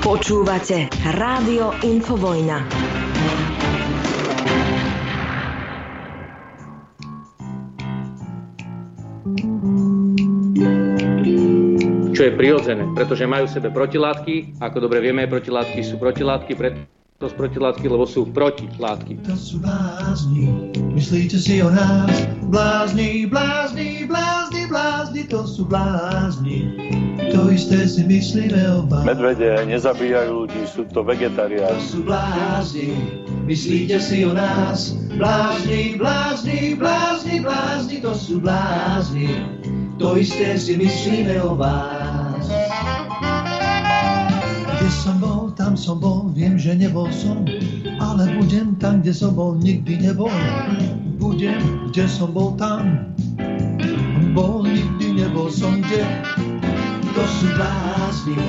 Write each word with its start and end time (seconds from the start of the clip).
Počúvate 0.00 0.88
Rádio 1.12 1.76
Infovojna. 1.84 2.64
Čo 12.16 12.22
je 12.24 12.32
prirodzené, 12.32 12.88
pretože 12.96 13.28
majú 13.28 13.44
v 13.44 13.52
sebe 13.52 13.68
protilátky. 13.68 14.56
Ako 14.64 14.88
dobre 14.88 15.04
vieme, 15.04 15.28
protilátky 15.28 15.84
sú 15.84 16.00
protilátky, 16.00 16.56
preto 16.56 17.28
z 17.28 17.36
protilátky, 17.36 17.84
lebo 17.84 18.08
sú 18.08 18.24
protilátky. 18.32 19.20
To 19.28 19.36
sú 19.36 19.60
blázni, 19.60 20.72
myslíte 20.96 21.36
si 21.36 21.60
o 21.60 21.68
nás? 21.68 22.24
Blázni, 22.48 23.28
blázni, 23.28 24.08
blázni, 24.08 24.64
blázni, 24.64 25.28
to 25.28 25.44
sú 25.44 25.68
blázni. 25.68 27.19
To 27.30 27.50
isté 27.50 27.86
si 27.86 28.02
myslíme 28.02 28.58
o 28.74 28.82
vás. 28.90 29.06
Medvede 29.06 29.62
nezabíjajú 29.66 30.44
ľudí, 30.46 30.62
sú 30.66 30.82
to 30.90 31.00
To 31.00 31.06
vegetariáni. 31.06 31.78
sú 31.78 32.02
blázni, 32.02 32.90
myslíte 33.46 34.02
si 34.02 34.26
o 34.26 34.34
nás? 34.34 34.94
Blázni, 35.14 35.94
blázni, 35.94 36.74
blázni, 36.74 37.38
blázni, 37.38 37.96
to 38.02 38.12
sú 38.18 38.42
blázni. 38.42 39.30
To 40.02 40.16
isté 40.18 40.58
si 40.58 40.74
myslíme 40.74 41.38
o 41.44 41.54
vás. 41.54 42.50
Kde 44.80 44.88
som 44.90 45.16
bol, 45.20 45.52
tam 45.54 45.76
som 45.76 46.00
bol, 46.00 46.32
viem, 46.34 46.56
že 46.58 46.74
nebol 46.74 47.06
som, 47.14 47.46
ale 48.00 48.32
budem 48.40 48.74
tam, 48.80 49.04
kde 49.04 49.12
som 49.12 49.36
bol, 49.36 49.54
nikdy 49.60 50.02
nebol. 50.02 50.32
Budem, 51.20 51.60
kde 51.92 52.08
som 52.08 52.32
bol, 52.32 52.56
tam 52.56 53.12
bol, 54.32 54.64
nikdy 54.64 55.20
nebol 55.20 55.52
som, 55.52 55.78
kde. 55.84 56.02
To 57.20 57.28
sú 57.28 57.52
blázni, 57.52 58.40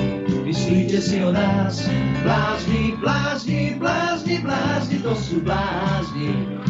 myslíte 0.48 0.96
si 1.04 1.20
o 1.20 1.28
nás? 1.28 1.84
Blázni, 2.24 2.96
blázni, 3.04 3.76
blázni, 3.76 4.40
blázni, 4.40 4.96
to 5.04 5.12
sú 5.12 5.44
blázni. 5.44 6.61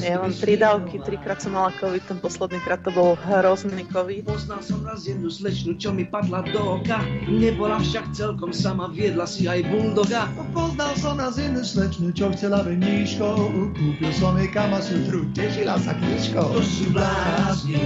Ja 0.00 0.18
mám 0.18 0.34
tri 0.34 0.58
dávky, 0.58 0.98
trikrát 1.06 1.38
som 1.38 1.54
mala 1.54 1.70
COVID, 1.78 2.02
ten 2.02 2.18
posledný 2.18 2.58
krát 2.66 2.82
to 2.82 2.90
bol 2.90 3.14
hrozný 3.14 3.86
COVID. 3.88 4.26
Poznal 4.26 4.58
som 4.58 4.82
raz 4.82 5.06
jednu 5.06 5.30
slečnu, 5.30 5.78
čo 5.78 5.94
mi 5.94 6.02
padla 6.02 6.42
do 6.50 6.80
oka 6.80 6.98
Nebola 7.30 7.78
však 7.78 8.10
celkom 8.10 8.50
sama, 8.50 8.90
viedla 8.90 9.24
si 9.30 9.46
aj 9.46 9.62
bulldoga 9.70 10.26
Poznal 10.50 10.92
som 10.98 11.14
raz 11.14 11.38
jednu 11.38 11.62
slečnu, 11.62 12.10
čo 12.10 12.34
chcela 12.34 12.66
veníškou, 12.66 13.70
kúpil 13.78 14.12
som 14.18 14.34
jej 14.34 14.50
kamasutru, 14.50 15.22
tešila 15.36 15.78
sa 15.78 15.94
knižkou. 15.94 16.48
To 16.50 16.62
sú 16.64 16.90
blázni, 16.90 17.78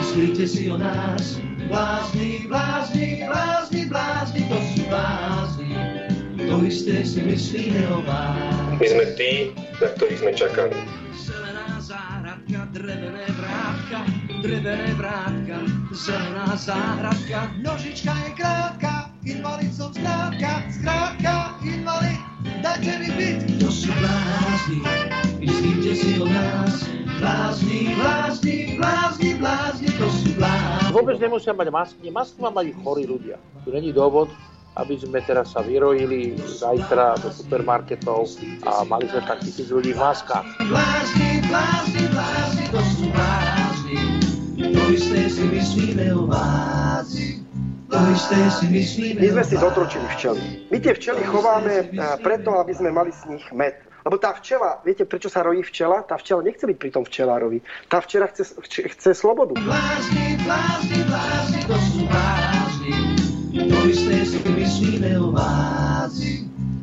myslíte 0.00 0.44
si 0.48 0.72
o 0.72 0.80
nás? 0.80 1.36
Blázni, 1.68 2.48
blázni, 2.48 3.28
blázni, 3.28 3.82
blázni, 3.92 4.40
to 4.48 4.58
sú 4.72 4.82
blázni. 4.88 5.97
To 6.48 6.64
isté 6.64 7.04
si 7.04 7.20
myslíme 7.20 7.84
o 7.92 8.00
vás. 8.08 8.72
My 8.80 8.86
sme 8.88 9.04
tí, 9.20 9.52
na 9.84 9.92
ktorých 9.92 10.18
sme 10.24 10.32
čakali. 10.32 10.80
Zelená 11.12 11.76
záhradka, 11.76 12.72
drevené 12.72 13.28
vrátka 13.36 14.08
Drevené 14.38 14.94
vrátka, 14.94 15.66
zelená 15.90 16.54
záhradka 16.54 17.50
Nožička 17.58 18.14
je 18.22 18.30
krátka, 18.38 19.10
invalid 19.26 19.74
som 19.74 19.90
zkrátka, 19.90 20.62
zkrátka, 20.70 21.58
invalid, 21.66 22.22
dajte 22.62 22.92
mi 23.02 23.10
byt. 23.18 23.38
To 23.58 23.66
sú 23.66 23.90
blázni, 23.98 24.78
myslíte 25.42 25.90
si 25.90 26.10
o 26.22 26.30
nás? 26.30 26.86
Blázni, 27.18 27.98
blázni, 27.98 28.78
blázni, 28.78 29.30
blázni, 29.42 29.88
to 29.98 30.06
sú 30.06 30.30
blázni. 30.38 30.94
Vôbec 30.94 31.18
nemusia 31.18 31.50
mať 31.50 31.68
masky, 31.74 32.06
masky 32.14 32.38
mať 32.38 32.78
chorí 32.78 33.10
ľudia. 33.10 33.42
Tu 33.66 33.74
není 33.74 33.90
dôvod, 33.90 34.30
aby 34.78 34.94
sme 34.94 35.18
teraz 35.26 35.52
sa 35.52 35.60
vyrojili 35.60 36.38
zajtra 36.38 37.18
do 37.18 37.34
supermarketov 37.34 38.30
a 38.62 38.86
mali 38.86 39.10
sme 39.10 39.20
tak 39.26 39.42
tisíc 39.42 39.74
ľudí 39.74 39.90
v 39.90 40.00
maskách. 40.00 40.46
Blázni, 40.70 41.42
blázni, 41.50 42.04
blázni, 42.14 42.64
to 42.70 42.80
sú 42.94 43.04
blázni. 43.10 43.98
To 44.58 44.82
isté 44.90 45.26
si 45.30 45.44
myslíme 45.50 46.06
o 46.14 46.26
myslíme 48.68 49.18
My 49.18 49.28
sme 49.32 49.44
si 49.46 49.56
zotročili 49.56 50.06
včely. 50.14 50.42
My 50.70 50.78
tie 50.78 50.92
včely 50.94 51.22
chováme 51.26 51.74
eh, 51.88 52.16
preto, 52.22 52.58
aby 52.58 52.72
sme 52.74 52.94
mali 52.94 53.10
z 53.10 53.22
nich 53.34 53.46
med. 53.50 53.74
Lebo 54.06 54.16
tá 54.16 54.32
včela, 54.32 54.80
viete 54.86 55.04
prečo 55.04 55.28
sa 55.28 55.44
rojí 55.44 55.60
včela? 55.60 56.00
Tá 56.06 56.16
včela 56.16 56.40
nechce 56.40 56.64
byť 56.64 56.78
pri 56.78 56.90
tom 56.94 57.04
včelárovi. 57.04 57.60
Tá 57.90 58.00
včela 58.00 58.30
chce, 58.30 58.56
chce, 58.62 58.80
chce 58.94 59.10
slobodu. 59.12 59.58
Blázni, 59.58 60.38
blázni, 60.46 61.00
blázni, 61.04 61.60
to 61.66 61.76
sú 61.76 62.00
blázni. 62.08 63.27
To 63.48 63.88
isté 63.88 64.26
si 64.26 64.38
myslíme 64.52 65.18
o 65.20 65.32
vás. 65.32 66.20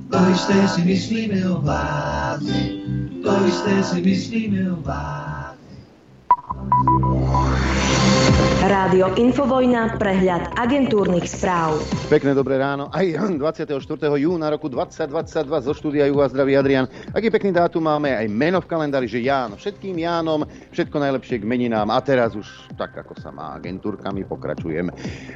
To 0.09 0.17
isté 0.33 0.67
si 0.67 0.81
myslíme 0.81 1.49
o 1.49 1.61
vás. 1.61 2.41
To 3.23 3.33
isté 3.47 3.83
si 3.83 4.01
myslíme 4.01 4.71
o 4.73 4.81
vás. 4.81 5.55
Rádio 8.65 9.13
Infovojna, 9.13 9.93
prehľad 10.01 10.57
agentúrnych 10.57 11.29
správ. 11.29 11.77
Pekné 12.09 12.33
dobré 12.33 12.57
ráno. 12.57 12.89
Aj 12.89 13.05
24. 13.05 13.77
júna 14.17 14.49
roku 14.49 14.73
2022 14.73 15.69
zo 15.69 15.73
štúdia 15.77 16.09
Ju 16.09 16.17
a 16.17 16.25
zdraví 16.25 16.57
Adrian. 16.57 16.89
Aký 17.13 17.29
pekný 17.29 17.53
dátum 17.53 17.85
máme, 17.85 18.17
aj 18.17 18.25
meno 18.25 18.57
v 18.57 18.65
kalendári, 18.65 19.05
že 19.05 19.21
Ján. 19.21 19.53
Všetkým 19.53 20.01
Jánom, 20.01 20.49
všetko 20.73 20.97
najlepšie 20.97 21.37
k 21.37 21.45
meninám. 21.45 21.93
A 21.93 22.01
teraz 22.01 22.33
už 22.33 22.49
tak, 22.73 22.97
ako 22.97 23.13
sa 23.21 23.29
má 23.29 23.53
agentúrkami, 23.53 24.25
pokračujem. 24.25 24.89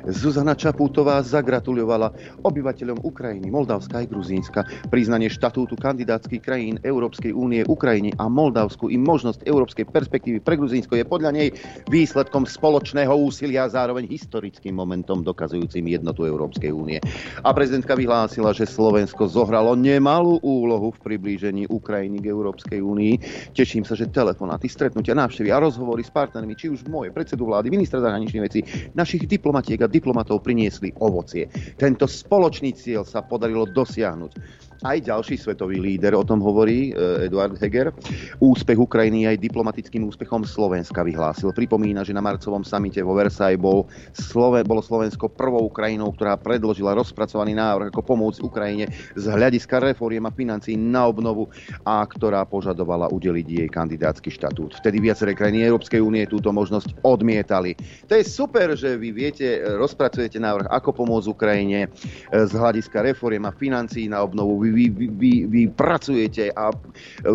Zuzana 0.09 0.57
Čapútová 0.57 1.21
zagratulovala 1.21 2.09
obyvateľom 2.41 3.05
Ukrajiny, 3.05 3.45
Moldavska 3.53 4.01
aj 4.01 4.09
Gruzínska 4.09 4.65
priznanie 4.89 5.29
štatútu 5.29 5.77
kandidátskych 5.77 6.41
krajín 6.41 6.81
Európskej 6.81 7.37
únie 7.37 7.61
Ukrajine 7.69 8.09
a 8.17 8.25
Moldavsku 8.25 8.89
i 8.89 8.97
možnosť 8.97 9.45
európskej 9.45 9.85
perspektívy 9.85 10.41
pre 10.41 10.57
Gruzínsko 10.57 10.97
je 10.97 11.05
podľa 11.05 11.29
nej 11.37 11.53
výsledkom 11.93 12.49
spoločného 12.49 13.18
úsilia 13.19 13.67
zároveň 13.67 14.07
historickým 14.07 14.71
momentom 14.71 15.19
dokazujúcim 15.19 15.83
jednotu 15.83 16.23
Európskej 16.23 16.71
únie. 16.71 17.03
A 17.43 17.51
prezidentka 17.51 17.93
vyhlásila, 17.99 18.55
že 18.55 18.63
Slovensko 18.63 19.27
zohralo 19.27 19.75
nemalú 19.75 20.39
úlohu 20.39 20.95
v 20.95 21.03
priblížení 21.03 21.67
Ukrajiny 21.67 22.23
k 22.23 22.31
Európskej 22.31 22.79
únii. 22.79 23.13
Teším 23.51 23.83
sa, 23.83 23.99
že 23.99 24.07
telefonáty, 24.07 24.71
stretnutia, 24.71 25.17
návštevy 25.17 25.51
a 25.51 25.59
rozhovory 25.59 26.01
s 26.01 26.11
partnermi, 26.13 26.55
či 26.55 26.71
už 26.71 26.87
moje 26.87 27.11
predsedu 27.11 27.45
vlády, 27.45 27.67
ministra 27.67 27.99
zahraničných 27.99 28.45
vecí, 28.45 28.59
našich 28.95 29.27
diplomatiek 29.27 29.83
a 29.83 29.91
diplomatov 29.91 30.39
priniesli 30.41 30.95
ovocie. 31.03 31.51
Tento 31.75 32.07
spoločný 32.07 32.71
cieľ 32.71 33.03
sa 33.03 33.25
podarilo 33.25 33.67
dosiahnuť. 33.67 34.31
Aj 34.79 34.95
ďalší 34.95 35.35
svetový 35.35 35.75
líder 35.83 36.15
o 36.15 36.23
tom 36.23 36.39
hovorí, 36.39 36.95
e, 36.95 37.27
Eduard 37.27 37.59
Heger. 37.59 37.91
Úspech 38.39 38.79
Ukrajiny 38.79 39.27
aj 39.27 39.35
diplomatickým 39.35 40.07
úspechom 40.07 40.47
Slovenska 40.47 41.03
vyhlásil. 41.03 41.51
Pripomína, 41.51 42.07
že 42.07 42.15
na 42.15 42.23
marcovom 42.23 42.63
samite 42.63 43.03
vo 43.03 43.11
Versailles 43.11 43.59
bol 43.59 43.91
Sloven, 44.15 44.63
bolo 44.63 44.79
Slovensko 44.79 45.27
prvou 45.27 45.67
krajinou, 45.67 46.15
ktorá 46.15 46.39
predložila 46.39 46.95
rozpracovaný 46.95 47.59
návrh, 47.59 47.91
ako 47.91 48.07
pomôcť 48.07 48.39
Ukrajine 48.39 48.87
z 49.19 49.25
hľadiska 49.27 49.83
reforiem 49.83 50.23
a 50.23 50.31
financií 50.31 50.79
na 50.79 51.11
obnovu 51.11 51.51
a 51.83 51.99
ktorá 51.99 52.47
požadovala 52.47 53.11
udeliť 53.11 53.47
jej 53.51 53.67
kandidátsky 53.67 54.31
štatút. 54.31 54.79
Vtedy 54.79 55.03
viaceré 55.03 55.35
krajiny 55.35 55.67
Európskej 55.67 55.99
únie 55.99 56.23
túto 56.23 56.55
možnosť 56.55 57.03
odmietali. 57.03 57.75
To 58.07 58.15
je 58.15 58.23
super, 58.23 58.79
že 58.79 58.95
vy 58.95 59.11
viete, 59.11 59.59
e, 59.59 59.75
rozpracujete 59.75 60.39
návrh, 60.39 60.71
ako 60.71 61.03
pomôcť 61.03 61.27
Ukrajine 61.27 61.79
e, 61.83 61.87
z 62.31 62.55
hľadiska 62.55 63.03
reforiem 63.03 63.43
a 63.43 63.51
financií 63.51 64.07
na 64.07 64.23
obnovu. 64.23 64.63
Vy, 64.63 64.68
vy, 64.69 64.85
vy, 64.93 65.07
vy, 65.09 65.33
vy 65.49 65.61
pracujete 65.73 66.53
a 66.53 66.71
e, 66.71 67.31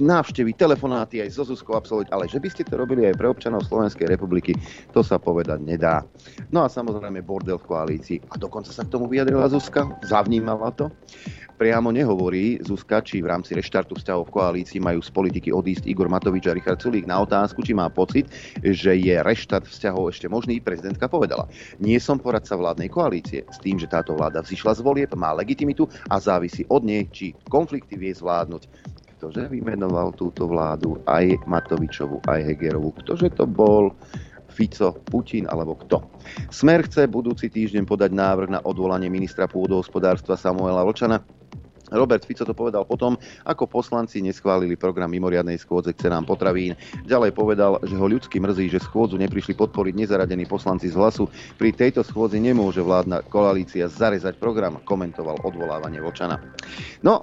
návštevy, 0.00 0.54
telefonáty 0.54 1.20
aj 1.20 1.34
so 1.34 1.42
Zuzkou 1.44 1.76
absolvovať, 1.76 2.08
ale 2.14 2.24
že 2.30 2.38
by 2.38 2.48
ste 2.50 2.62
to 2.66 2.78
robili 2.78 3.06
aj 3.06 3.18
pre 3.18 3.28
občanov 3.30 3.66
Slovenskej 3.66 4.08
republiky, 4.08 4.54
to 4.94 5.02
sa 5.02 5.20
povedať 5.20 5.60
nedá. 5.62 6.06
No 6.54 6.64
a 6.64 6.70
samozrejme 6.70 7.22
bordel 7.26 7.58
v 7.58 7.68
koalícii. 7.68 8.18
A 8.30 8.38
dokonca 8.38 8.70
sa 8.70 8.86
k 8.86 8.92
tomu 8.94 9.10
vyjadrila 9.10 9.50
Zuzka, 9.50 9.86
zavnímala 10.06 10.72
to. 10.74 10.88
Priamo 11.56 11.88
nehovorí 11.88 12.60
Zuzka, 12.60 13.00
či 13.00 13.24
v 13.24 13.32
rámci 13.32 13.56
reštartu 13.56 13.96
vzťahov 13.96 14.28
v 14.28 14.34
koalícii 14.36 14.76
majú 14.76 15.00
z 15.00 15.08
politiky 15.08 15.48
odísť 15.48 15.88
Igor 15.88 16.04
Matovič 16.12 16.44
a 16.44 16.52
Richard 16.52 16.84
Sulík 16.84 17.08
na 17.08 17.24
otázku, 17.24 17.64
či 17.64 17.72
má 17.72 17.88
pocit, 17.88 18.28
že 18.60 18.92
je 18.92 19.16
reštart 19.16 19.64
vzťahov 19.64 20.12
ešte 20.12 20.28
možný. 20.28 20.60
Prezidentka 20.60 21.08
povedala, 21.08 21.48
nie 21.80 21.96
som 21.96 22.20
poradca 22.20 22.60
vládnej 22.60 22.92
koalície 22.92 23.48
s 23.48 23.56
tým, 23.56 23.80
že 23.80 23.88
táto 23.88 24.12
vláda 24.12 24.44
vzýšla 24.44 24.76
z 24.76 24.84
volieb, 24.84 25.10
má 25.16 25.32
legitimitu 25.32 25.88
a 26.12 26.20
závisí 26.20 26.68
od 26.68 26.84
nej, 26.84 27.08
či 27.08 27.32
konflikty 27.48 27.96
vie 27.96 28.12
zvládnuť. 28.12 28.68
Ktože 29.16 29.48
vymenoval 29.48 30.12
túto 30.12 30.44
vládu 30.44 31.00
aj 31.08 31.40
Matovičovu, 31.48 32.20
aj 32.28 32.52
Hegerovu? 32.52 32.92
Ktože 33.00 33.32
to 33.32 33.48
bol 33.48 33.96
Fico, 34.56 34.96
Putin 35.04 35.44
alebo 35.52 35.76
kto. 35.76 36.00
Smer 36.48 36.88
chce 36.88 37.04
budúci 37.04 37.52
týždeň 37.52 37.84
podať 37.84 38.16
návrh 38.16 38.48
na 38.56 38.60
odvolanie 38.64 39.12
ministra 39.12 39.44
pôdohospodárstva 39.44 40.40
Samuela 40.40 40.80
Vlčana 40.80 41.20
Robert 41.92 42.26
Fico 42.26 42.42
to 42.42 42.54
povedal 42.54 42.82
potom, 42.82 43.14
ako 43.46 43.70
poslanci 43.70 44.18
neschválili 44.18 44.74
program 44.74 45.10
mimoriadnej 45.10 45.54
schôdze 45.60 45.94
k 45.94 46.08
cenám 46.08 46.26
potravín. 46.26 46.74
Ďalej 47.06 47.30
povedal, 47.30 47.78
že 47.86 47.94
ho 47.94 48.06
ľudsky 48.10 48.42
mrzí, 48.42 48.74
že 48.74 48.82
schôdzu 48.82 49.14
neprišli 49.22 49.54
podporiť 49.54 49.94
nezaradení 49.94 50.50
poslanci 50.50 50.90
z 50.90 50.98
hlasu. 50.98 51.30
Pri 51.54 51.70
tejto 51.70 52.02
schôdzi 52.02 52.42
nemôže 52.42 52.82
vládna 52.82 53.22
koalícia 53.30 53.86
zarezať 53.86 54.34
program, 54.42 54.82
komentoval 54.82 55.38
odvolávanie 55.46 56.02
Vočana. 56.02 56.42
No, 57.06 57.22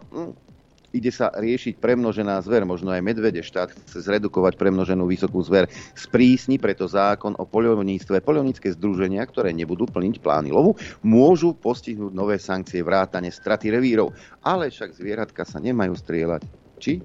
ide 0.94 1.10
sa 1.10 1.34
riešiť 1.34 1.82
premnožená 1.82 2.38
zver, 2.46 2.64
možno 2.64 2.94
aj 2.94 3.02
medvede. 3.02 3.42
Štát 3.42 3.74
chce 3.74 4.06
zredukovať 4.06 4.56
premnoženú 4.56 5.10
vysokú 5.10 5.42
zver. 5.42 5.68
Sprísni 5.98 6.62
preto 6.62 6.86
zákon 6.86 7.34
o 7.42 7.44
poľovníctve. 7.50 8.22
Poľovnícke 8.22 8.70
združenia, 8.78 9.26
ktoré 9.26 9.52
nebudú 9.52 9.90
plniť 9.90 10.22
plány 10.22 10.54
lovu, 10.54 10.78
môžu 11.02 11.58
postihnúť 11.58 12.14
nové 12.14 12.38
sankcie 12.38 12.86
vrátane 12.86 13.34
straty 13.34 13.74
revírov. 13.74 14.14
Ale 14.46 14.70
však 14.70 14.94
zvieratka 14.94 15.44
sa 15.44 15.58
nemajú 15.58 15.98
strieľať. 15.98 16.46
Či? 16.78 17.02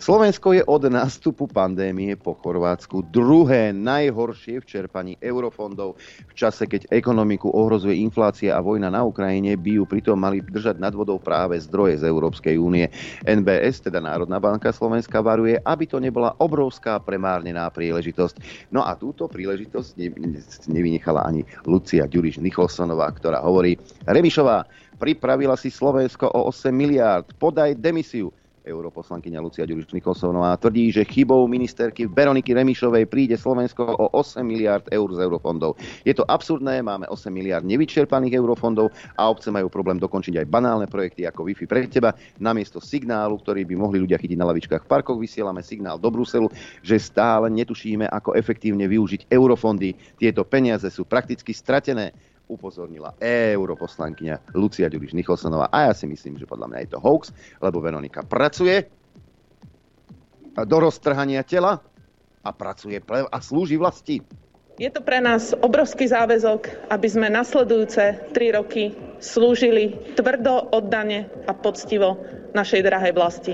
Slovensko 0.00 0.56
je 0.56 0.62
od 0.64 0.88
nástupu 0.88 1.44
pandémie 1.44 2.16
po 2.16 2.32
Chorvátsku 2.32 3.04
druhé 3.12 3.76
najhoršie 3.76 4.64
v 4.64 4.68
čerpaní 4.68 5.12
eurofondov. 5.20 6.00
V 6.00 6.32
čase, 6.32 6.64
keď 6.64 6.88
ekonomiku 6.88 7.52
ohrozuje 7.52 8.00
inflácia 8.00 8.56
a 8.56 8.64
vojna 8.64 8.88
na 8.88 9.04
Ukrajine, 9.04 9.60
by 9.60 9.80
ju 9.80 9.84
pritom 9.84 10.16
mali 10.16 10.40
držať 10.40 10.80
nad 10.80 10.96
vodou 10.96 11.20
práve 11.20 11.60
zdroje 11.60 12.00
z 12.00 12.08
Európskej 12.08 12.56
únie. 12.56 12.88
NBS, 13.28 13.84
teda 13.84 14.00
Národná 14.00 14.40
banka 14.40 14.72
Slovenska, 14.72 15.20
varuje, 15.20 15.60
aby 15.60 15.84
to 15.84 16.00
nebola 16.00 16.32
obrovská 16.40 16.96
premárnená 16.96 17.68
príležitosť. 17.68 18.68
No 18.72 18.80
a 18.80 18.96
túto 18.96 19.28
príležitosť 19.28 20.00
nevynechala 20.72 21.28
ani 21.28 21.44
Lucia 21.68 22.08
Ďuriš 22.08 22.40
Nicholsonová, 22.40 23.12
ktorá 23.12 23.44
hovorí, 23.44 23.76
Remišová, 24.08 24.64
pripravila 24.96 25.56
si 25.56 25.68
Slovensko 25.68 26.28
o 26.32 26.48
8 26.48 26.72
miliárd, 26.72 27.36
podaj 27.36 27.76
demisiu. 27.76 28.32
Europoslankyňa 28.70 29.42
Lucia 29.42 29.66
Ďuriš 29.66 29.90
Nikolsonová 29.90 30.54
tvrdí, 30.56 30.94
že 30.94 31.02
chybou 31.02 31.44
ministerky 31.50 32.06
Veroniky 32.06 32.54
Remišovej 32.54 33.10
príde 33.10 33.34
Slovensko 33.34 33.82
o 33.98 34.06
8 34.14 34.40
miliard 34.46 34.86
eur 34.94 35.10
z 35.10 35.18
eurofondov. 35.26 35.74
Je 36.06 36.14
to 36.14 36.22
absurdné, 36.30 36.80
máme 36.80 37.10
8 37.10 37.28
miliard 37.34 37.66
nevyčerpaných 37.66 38.38
eurofondov 38.38 38.94
a 39.18 39.26
obce 39.26 39.50
majú 39.50 39.66
problém 39.66 39.98
dokončiť 39.98 40.40
aj 40.40 40.46
banálne 40.46 40.86
projekty 40.86 41.26
ako 41.26 41.50
Wi-Fi 41.50 41.66
pre 41.66 41.90
teba. 41.90 42.14
Namiesto 42.38 42.78
signálu, 42.78 43.36
ktorý 43.42 43.66
by 43.66 43.74
mohli 43.74 43.98
ľudia 44.00 44.16
chytiť 44.16 44.38
na 44.38 44.48
lavičkách 44.48 44.86
v 44.86 44.90
parkoch, 44.90 45.18
vysielame 45.18 45.60
signál 45.66 45.98
do 45.98 46.08
Bruselu, 46.08 46.46
že 46.80 47.02
stále 47.02 47.50
netušíme, 47.50 48.06
ako 48.06 48.38
efektívne 48.38 48.86
využiť 48.86 49.28
eurofondy. 49.28 49.98
Tieto 50.16 50.46
peniaze 50.46 50.86
sú 50.88 51.02
prakticky 51.02 51.50
stratené 51.50 52.14
upozornila 52.50 53.14
europoslankyňa 53.22 54.58
Lucia 54.58 54.90
Ďuriš 54.90 55.14
Nicholsonová. 55.14 55.70
A 55.70 55.86
ja 55.88 55.94
si 55.94 56.10
myslím, 56.10 56.34
že 56.34 56.50
podľa 56.50 56.66
mňa 56.74 56.78
je 56.82 56.90
to 56.90 56.98
hoax, 56.98 57.30
lebo 57.62 57.78
Veronika 57.78 58.26
pracuje 58.26 58.90
do 60.58 60.76
roztrhania 60.82 61.46
tela 61.46 61.78
a 62.42 62.50
pracuje 62.50 62.98
a 63.06 63.38
slúži 63.38 63.78
vlasti. 63.78 64.18
Je 64.80 64.88
to 64.88 65.04
pre 65.04 65.20
nás 65.20 65.52
obrovský 65.52 66.08
záväzok, 66.08 66.88
aby 66.88 67.04
sme 67.04 67.28
nasledujúce 67.28 68.32
tri 68.32 68.48
roky 68.48 68.96
slúžili 69.20 69.92
tvrdo, 70.16 70.72
oddane 70.72 71.28
a 71.44 71.52
poctivo 71.52 72.16
našej 72.56 72.80
drahej 72.88 73.12
vlasti. 73.12 73.52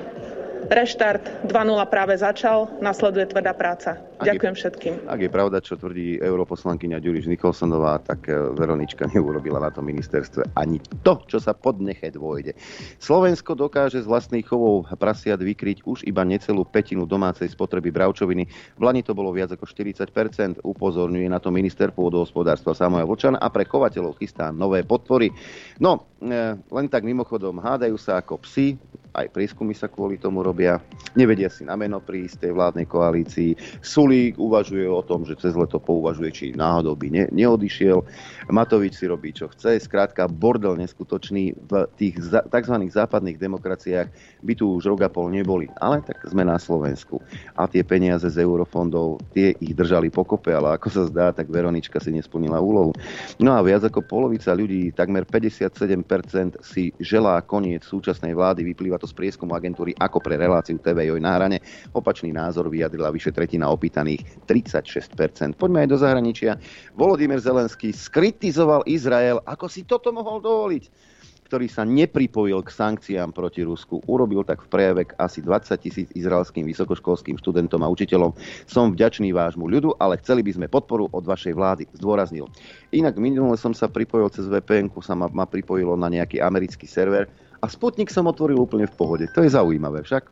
Reštart 0.66 1.46
2.0 1.46 1.50
práve 1.90 2.14
začal, 2.18 2.70
nasleduje 2.78 3.26
tvrdá 3.30 3.54
práca. 3.58 3.98
Ak 4.16 4.32
Ďakujem 4.32 4.54
je, 4.56 4.60
všetkým. 4.64 4.94
Ak 5.12 5.20
je 5.20 5.28
pravda, 5.28 5.60
čo 5.60 5.76
tvrdí 5.76 6.16
europoslankyňa 6.24 7.04
Ďuriš 7.04 7.28
Nikolsonová, 7.28 8.00
tak 8.00 8.32
e, 8.32 8.32
Veronička 8.56 9.04
neurobila 9.12 9.60
na 9.60 9.68
tom 9.68 9.84
ministerstve 9.84 10.56
ani 10.56 10.80
to, 11.04 11.20
čo 11.28 11.36
sa 11.36 11.52
pod 11.52 11.84
neche 11.84 12.08
dôjde. 12.08 12.56
Slovensko 12.96 13.52
dokáže 13.52 14.00
z 14.00 14.08
vlastných 14.08 14.48
chovov 14.48 14.88
prasiat 14.96 15.36
vykryť 15.36 15.84
už 15.84 16.08
iba 16.08 16.24
necelú 16.24 16.64
petinu 16.64 17.04
domácej 17.04 17.52
spotreby 17.52 17.92
bravčoviny. 17.92 18.48
V 18.80 18.82
Lani 18.82 19.04
to 19.04 19.12
bolo 19.12 19.36
viac 19.36 19.52
ako 19.52 19.68
40% 19.68 20.64
upozorňuje 20.64 21.28
na 21.28 21.36
to 21.36 21.52
minister 21.52 21.92
pôdohospodárstva 21.92 22.72
Samuel 22.72 23.04
Vlčan 23.04 23.36
a 23.36 23.52
pre 23.52 23.68
chovateľov 23.68 24.16
chystá 24.16 24.48
nové 24.48 24.80
podpory. 24.80 25.28
No, 25.76 26.08
e, 26.24 26.56
len 26.56 26.86
tak 26.88 27.04
mimochodom, 27.04 27.60
hádajú 27.60 28.00
sa 28.00 28.24
ako 28.24 28.40
psi, 28.40 28.80
aj 29.16 29.32
prieskumy 29.32 29.72
sa 29.72 29.88
kvôli 29.88 30.20
tomu 30.20 30.44
robia. 30.44 30.76
Nevedia 31.16 31.48
si 31.48 31.64
na 31.64 31.72
meno 31.72 32.04
prísť 32.04 32.44
tej 32.46 32.52
vládnej 32.52 32.84
koalícii. 32.84 33.80
Sulík 34.06 34.38
uvažuje 34.38 34.86
o 34.86 35.02
tom, 35.02 35.26
že 35.26 35.34
cez 35.34 35.58
leto 35.58 35.82
pouvažuje, 35.82 36.30
či 36.30 36.46
náhodou 36.54 36.94
by 36.94 37.10
ne, 37.10 37.24
neodišiel. 37.34 38.06
Matovič 38.54 38.94
si 38.94 39.10
robí, 39.10 39.34
čo 39.34 39.50
chce. 39.50 39.82
Skrátka, 39.82 40.30
bordel 40.30 40.78
neskutočný. 40.78 41.58
V 41.66 41.90
tých 41.98 42.22
za, 42.22 42.46
tzv. 42.46 42.86
západných 42.86 43.34
demokraciách 43.34 44.06
by 44.46 44.54
tu 44.54 44.78
už 44.78 44.94
rok 44.94 45.02
a 45.02 45.10
pol 45.10 45.34
neboli. 45.34 45.66
Ale 45.82 46.06
tak 46.06 46.22
sme 46.22 46.46
na 46.46 46.54
Slovensku. 46.54 47.18
A 47.58 47.66
tie 47.66 47.82
peniaze 47.82 48.30
z 48.30 48.46
eurofondov, 48.46 49.26
tie 49.34 49.58
ich 49.58 49.74
držali 49.74 50.06
pokope, 50.06 50.54
ale 50.54 50.78
ako 50.78 50.86
sa 50.86 51.02
zdá, 51.10 51.34
tak 51.34 51.50
Veronička 51.50 51.98
si 51.98 52.14
nesplnila 52.14 52.62
úlohu. 52.62 52.94
No 53.42 53.58
a 53.58 53.60
viac 53.66 53.82
ako 53.90 54.06
polovica 54.06 54.54
ľudí, 54.54 54.94
takmer 54.94 55.26
57% 55.26 56.62
si 56.62 56.94
želá 57.02 57.42
koniec 57.42 57.82
súčasnej 57.82 58.38
vlády. 58.38 58.62
Vyplýva 58.70 59.02
to 59.02 59.10
z 59.10 59.18
prieskumu 59.18 59.58
agentúry 59.58 59.98
ako 59.98 60.22
pre 60.22 60.38
reláciu 60.38 60.78
TV 60.78 61.10
Joj 61.10 61.18
na 61.18 61.34
hrane. 61.34 61.58
Opačný 61.90 62.30
názor 62.30 62.70
vyjadrila 62.70 63.10
vyše 63.10 63.34
tretina 63.34 63.66
opýtaných 63.66 63.95
36%. 64.02 65.56
Poďme 65.56 65.86
aj 65.86 65.88
do 65.88 65.98
zahraničia. 66.00 66.52
Volodymyr 66.92 67.40
Zelenský 67.40 67.94
skritizoval 67.94 68.84
Izrael, 68.84 69.40
ako 69.46 69.66
si 69.70 69.86
toto 69.86 70.12
mohol 70.12 70.42
dovoliť 70.42 71.14
ktorý 71.46 71.70
sa 71.70 71.86
nepripojil 71.86 72.58
k 72.66 72.74
sankciám 72.74 73.30
proti 73.30 73.62
Rusku. 73.62 74.02
Urobil 74.10 74.42
tak 74.42 74.66
v 74.66 74.68
prejave 74.68 75.02
k 75.06 75.14
asi 75.22 75.38
20 75.38 75.78
tisíc 75.78 76.08
izraelským 76.18 76.66
vysokoškolským 76.66 77.38
študentom 77.38 77.86
a 77.86 77.88
učiteľom. 77.88 78.34
Som 78.66 78.90
vďačný 78.90 79.30
vášmu 79.30 79.70
ľudu, 79.70 79.94
ale 80.02 80.18
chceli 80.18 80.42
by 80.42 80.58
sme 80.58 80.66
podporu 80.66 81.06
od 81.14 81.22
vašej 81.22 81.54
vlády, 81.54 81.86
zdôraznil. 81.94 82.50
Inak 82.90 83.14
minule 83.22 83.54
som 83.54 83.70
sa 83.70 83.86
pripojil 83.86 84.26
cez 84.34 84.50
VPN, 84.50 84.90
sa 84.98 85.14
ma, 85.14 85.30
ma 85.30 85.46
pripojilo 85.46 85.94
na 85.94 86.10
nejaký 86.10 86.42
americký 86.42 86.90
server 86.90 87.30
a 87.60 87.66
Sputnik 87.72 88.12
som 88.12 88.28
otvoril 88.28 88.60
úplne 88.60 88.84
v 88.84 88.94
pohode. 88.94 89.24
To 89.32 89.40
je 89.40 89.50
zaujímavé 89.52 90.04
však. 90.04 90.28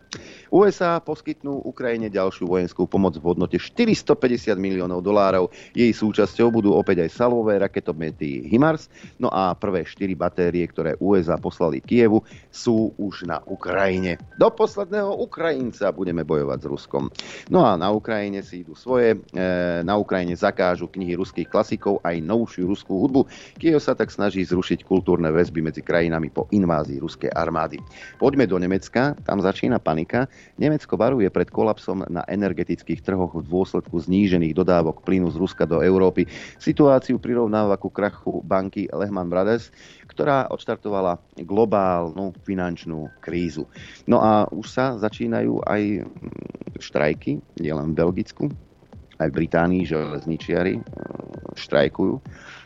USA 0.52 1.00
poskytnú 1.00 1.64
Ukrajine 1.64 2.12
ďalšiu 2.12 2.46
vojenskú 2.46 2.86
pomoc 2.86 3.16
v 3.18 3.24
hodnote 3.26 3.56
450 3.58 4.54
miliónov 4.60 5.00
dolárov. 5.00 5.50
Jej 5.72 5.90
súčasťou 5.96 6.52
budú 6.52 6.70
opäť 6.76 7.02
aj 7.02 7.10
salvové 7.16 7.58
raketomety 7.58 8.46
HIMARS. 8.46 8.92
No 9.18 9.32
a 9.32 9.56
prvé 9.56 9.82
4 9.82 10.14
batérie, 10.14 10.62
ktoré 10.68 10.94
USA 11.00 11.40
poslali 11.40 11.80
Kievu, 11.80 12.22
sú 12.52 12.92
už 13.00 13.26
na 13.26 13.40
Ukrajine. 13.48 14.20
Do 14.38 14.52
posledného 14.52 15.16
Ukrajinca 15.18 15.90
budeme 15.90 16.22
bojovať 16.22 16.58
s 16.60 16.66
Ruskom. 16.70 17.04
No 17.50 17.66
a 17.66 17.74
na 17.74 17.90
Ukrajine 17.90 18.44
si 18.44 18.62
idú 18.62 18.76
svoje. 18.78 19.18
E, 19.34 19.40
na 19.82 19.98
Ukrajine 19.98 20.36
zakážu 20.38 20.86
knihy 20.86 21.18
ruských 21.18 21.50
klasikov 21.50 21.98
aj 22.06 22.20
novšiu 22.22 22.68
ruskú 22.68 23.00
hudbu. 23.02 23.26
Kiev 23.58 23.82
sa 23.82 23.96
tak 23.96 24.14
snaží 24.14 24.44
zrušiť 24.46 24.86
kultúrne 24.86 25.34
väzby 25.34 25.64
medzi 25.64 25.82
krajinami 25.82 26.30
po 26.30 26.46
invázii 26.52 27.02
Ruska 27.02 27.13
ruskej 27.14 27.30
armády. 27.30 27.78
Poďme 28.18 28.50
do 28.50 28.58
Nemecka, 28.58 29.14
tam 29.22 29.38
začína 29.38 29.78
panika. 29.78 30.26
Nemecko 30.58 30.98
varuje 30.98 31.30
pred 31.30 31.46
kolapsom 31.46 32.02
na 32.10 32.26
energetických 32.26 33.06
trhoch 33.06 33.38
v 33.38 33.46
dôsledku 33.46 34.02
znížených 34.02 34.50
dodávok 34.58 35.06
plynu 35.06 35.30
z 35.30 35.38
Ruska 35.38 35.62
do 35.62 35.78
Európy. 35.78 36.26
Situáciu 36.58 37.22
prirovnáva 37.22 37.78
ku 37.78 37.86
krachu 37.86 38.42
banky 38.42 38.90
Lehman 38.90 39.30
Brothers, 39.30 39.70
ktorá 40.10 40.50
odštartovala 40.50 41.22
globálnu 41.46 42.34
finančnú 42.42 43.06
krízu. 43.22 43.70
No 44.10 44.18
a 44.18 44.50
už 44.50 44.66
sa 44.66 44.98
začínajú 44.98 45.62
aj 45.70 46.02
štrajky, 46.82 47.38
nielen 47.62 47.94
v 47.94 47.98
Belgicku, 48.02 48.50
aj 49.22 49.30
v 49.30 49.36
Británii 49.46 49.86
železničiari 49.86 50.82
štrajkujú. 51.54 52.18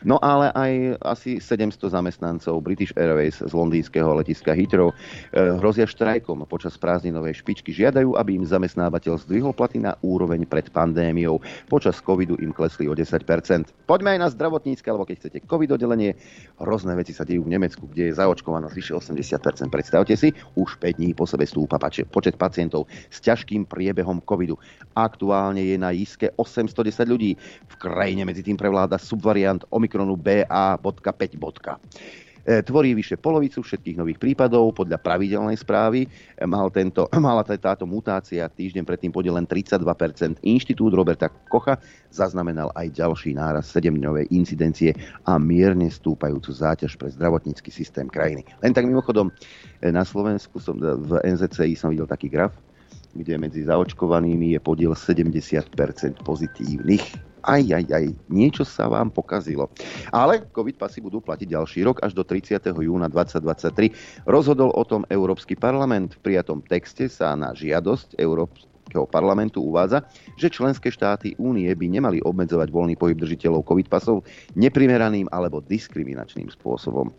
No 0.07 0.15
ale 0.23 0.51
aj 0.55 0.95
asi 1.03 1.31
700 1.43 1.91
zamestnancov 1.91 2.63
British 2.63 2.95
Airways 2.95 3.43
z 3.43 3.51
londýnskeho 3.51 4.15
letiska 4.15 4.55
Heathrow 4.55 4.95
eh, 4.95 5.55
hrozia 5.59 5.83
štrajkom 5.83 6.47
počas 6.47 6.79
prázdninovej 6.79 7.43
špičky. 7.43 7.75
Žiadajú, 7.75 8.15
aby 8.15 8.39
im 8.39 8.45
zamestnávateľ 8.47 9.19
zdvihol 9.27 9.51
platy 9.51 9.83
na 9.83 9.99
úroveň 9.99 10.47
pred 10.47 10.71
pandémiou. 10.71 11.43
Počas 11.67 11.99
covidu 11.99 12.39
im 12.39 12.55
klesli 12.55 12.87
o 12.87 12.95
10%. 12.95 13.27
Poďme 13.83 14.15
aj 14.15 14.19
na 14.23 14.29
zdravotnícke, 14.31 14.87
alebo 14.87 15.03
keď 15.03 15.15
chcete 15.19 15.37
covid 15.47 15.75
oddelenie. 15.75 16.15
Hrozné 16.59 16.95
veci 16.95 17.11
sa 17.11 17.27
dejú 17.27 17.43
v 17.43 17.59
Nemecku, 17.59 17.87
kde 17.91 18.11
je 18.11 18.17
zaočkovanosť 18.17 18.75
vyše 18.75 18.93
80%. 18.95 19.67
Predstavte 19.67 20.15
si, 20.15 20.31
už 20.55 20.79
5 20.79 20.99
dní 20.99 21.11
po 21.11 21.27
sebe 21.27 21.43
stúpa 21.43 21.75
počet 22.11 22.35
pacientov 22.39 22.87
s 23.11 23.19
ťažkým 23.19 23.67
priebehom 23.67 24.23
covidu. 24.23 24.55
Aktuálne 24.95 25.63
je 25.63 25.75
na 25.75 25.91
iske 25.91 26.31
810 26.35 27.03
ľudí. 27.07 27.31
V 27.67 27.75
krajine 27.75 28.23
medzi 28.23 28.43
tým 28.43 28.55
prevláda 28.55 28.99
subvariant 28.99 29.63
Omikronu 29.89 30.13
BA.5. 30.21 31.33
E, 32.45 32.61
tvorí 32.61 32.93
vyše 32.93 33.17
polovicu 33.17 33.65
všetkých 33.65 33.97
nových 33.97 34.21
prípadov. 34.21 34.77
Podľa 34.77 35.01
pravidelnej 35.01 35.57
správy 35.57 36.05
e, 36.05 36.07
mal 36.45 36.69
tento, 36.69 37.09
mala 37.17 37.41
táto 37.41 37.89
mutácia 37.89 38.45
týždeň 38.45 38.85
predtým 38.85 39.09
podiel 39.09 39.33
len 39.33 39.49
32%. 39.49 40.45
Inštitút 40.45 40.93
Roberta 40.93 41.25
Kocha 41.49 41.81
zaznamenal 42.13 42.69
aj 42.77 43.01
ďalší 43.01 43.33
náraz 43.33 43.73
7-dňovej 43.73 44.29
incidencie 44.29 44.93
a 45.25 45.41
mierne 45.41 45.89
stúpajúcu 45.89 46.53
záťaž 46.53 46.93
pre 46.93 47.09
zdravotnícky 47.09 47.73
systém 47.73 48.05
krajiny. 48.05 48.45
Len 48.61 48.77
tak 48.77 48.85
mimochodom, 48.85 49.33
e, 49.81 49.89
na 49.89 50.05
Slovensku 50.05 50.61
som, 50.61 50.77
v 50.77 51.17
NZCI 51.25 51.73
som 51.73 51.89
videl 51.89 52.05
taký 52.05 52.29
graf, 52.29 52.53
kde 53.17 53.41
medzi 53.41 53.65
zaočkovanými 53.65 54.53
je 54.53 54.59
podiel 54.61 54.93
70% 54.93 55.73
pozitívnych 56.21 57.28
aj, 57.43 57.61
aj, 57.71 57.85
aj, 57.89 58.05
niečo 58.27 58.63
sa 58.67 58.91
vám 58.91 59.09
pokazilo. 59.11 59.71
Ale 60.11 60.43
COVID 60.51 60.75
pasy 60.75 60.99
budú 60.99 61.23
platiť 61.23 61.47
ďalší 61.49 61.79
rok 61.87 62.03
až 62.03 62.15
do 62.15 62.23
30. 62.23 62.59
júna 62.69 63.07
2023. 63.07 64.25
Rozhodol 64.27 64.71
o 64.75 64.83
tom 64.83 65.07
Európsky 65.07 65.55
parlament. 65.55 66.19
V 66.19 66.31
prijatom 66.31 66.59
texte 66.63 67.07
sa 67.07 67.35
na 67.35 67.55
žiadosť 67.55 68.19
Európskeho 68.19 69.05
parlamentu 69.07 69.63
uvádza, 69.63 70.03
že 70.35 70.51
členské 70.51 70.91
štáty 70.91 71.37
únie 71.39 71.69
by 71.71 71.87
nemali 71.87 72.19
obmedzovať 72.23 72.67
voľný 72.73 72.95
pohyb 72.99 73.15
držiteľov 73.15 73.67
COVID 73.67 73.87
pasov 73.87 74.27
neprimeraným 74.57 75.29
alebo 75.31 75.63
diskriminačným 75.63 76.51
spôsobom. 76.51 77.11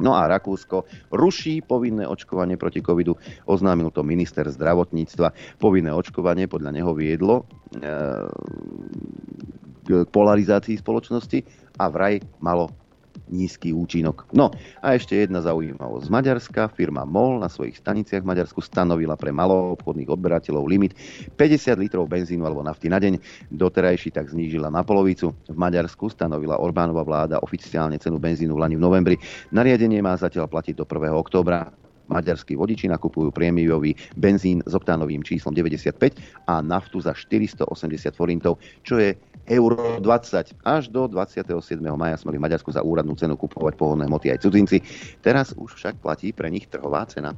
No 0.00 0.16
a 0.16 0.26
Rakúsko 0.26 0.88
ruší 1.12 1.60
povinné 1.60 2.08
očkovanie 2.08 2.56
proti 2.56 2.80
covidu, 2.80 3.14
oznámil 3.46 3.92
to 3.92 4.00
minister 4.00 4.48
zdravotníctva. 4.48 5.60
Povinné 5.60 5.92
očkovanie 5.92 6.48
podľa 6.48 6.72
neho 6.72 6.92
viedlo 6.96 7.44
e, 7.44 7.82
k 9.84 9.88
polarizácii 10.08 10.80
spoločnosti 10.80 11.38
a 11.76 11.84
vraj 11.92 12.20
malo 12.40 12.72
nízky 13.30 13.70
účinok. 13.70 14.28
No 14.34 14.50
a 14.82 14.98
ešte 14.98 15.14
jedna 15.14 15.40
zaujímavosť. 15.40 16.04
Z 16.06 16.10
Maďarska 16.10 16.62
firma 16.74 17.06
MOL 17.06 17.38
na 17.38 17.48
svojich 17.48 17.78
staniciach 17.78 18.26
v 18.26 18.30
Maďarsku 18.34 18.60
stanovila 18.60 19.14
pre 19.14 19.30
maloobchodných 19.30 20.10
odberateľov 20.10 20.66
limit 20.66 20.98
50 21.38 21.78
litrov 21.78 22.10
benzínu 22.10 22.42
alebo 22.42 22.66
nafty 22.66 22.90
na 22.90 22.98
deň. 22.98 23.22
Doterajší 23.54 24.10
tak 24.10 24.28
znížila 24.28 24.68
na 24.68 24.82
polovicu. 24.82 25.32
V 25.46 25.56
Maďarsku 25.56 26.10
stanovila 26.10 26.58
Orbánova 26.58 27.06
vláda 27.06 27.38
oficiálne 27.40 27.96
cenu 27.96 28.18
benzínu 28.18 28.52
v 28.52 28.60
Lani 28.60 28.76
v 28.76 28.84
novembri. 28.84 29.16
Nariadenie 29.54 30.02
má 30.02 30.18
zatiaľ 30.18 30.50
platiť 30.50 30.74
do 30.74 30.84
1. 30.84 31.14
októbra. 31.14 31.89
Maďarskí 32.10 32.58
vodiči 32.58 32.90
nakupujú 32.90 33.30
prémiový 33.30 33.94
benzín 34.18 34.60
s 34.66 34.72
oktánovým 34.74 35.22
číslom 35.22 35.54
95 35.54 36.18
a 36.50 36.58
naftu 36.58 36.98
za 36.98 37.14
480 37.14 37.70
forintov, 38.18 38.58
čo 38.82 38.98
je 38.98 39.14
euro 39.46 40.02
20. 40.02 40.66
Až 40.66 40.90
do 40.90 41.06
27. 41.06 41.46
maja 41.94 42.16
sme 42.18 42.34
v 42.34 42.42
Maďarsku 42.42 42.74
za 42.74 42.82
úradnú 42.82 43.14
cenu 43.14 43.38
kupovať 43.38 43.74
pohodné 43.78 44.10
hmoty 44.10 44.34
aj 44.34 44.42
cudzinci. 44.42 44.82
Teraz 45.22 45.54
už 45.54 45.78
však 45.78 46.02
platí 46.02 46.34
pre 46.34 46.50
nich 46.50 46.66
trhová 46.66 47.06
cena. 47.06 47.34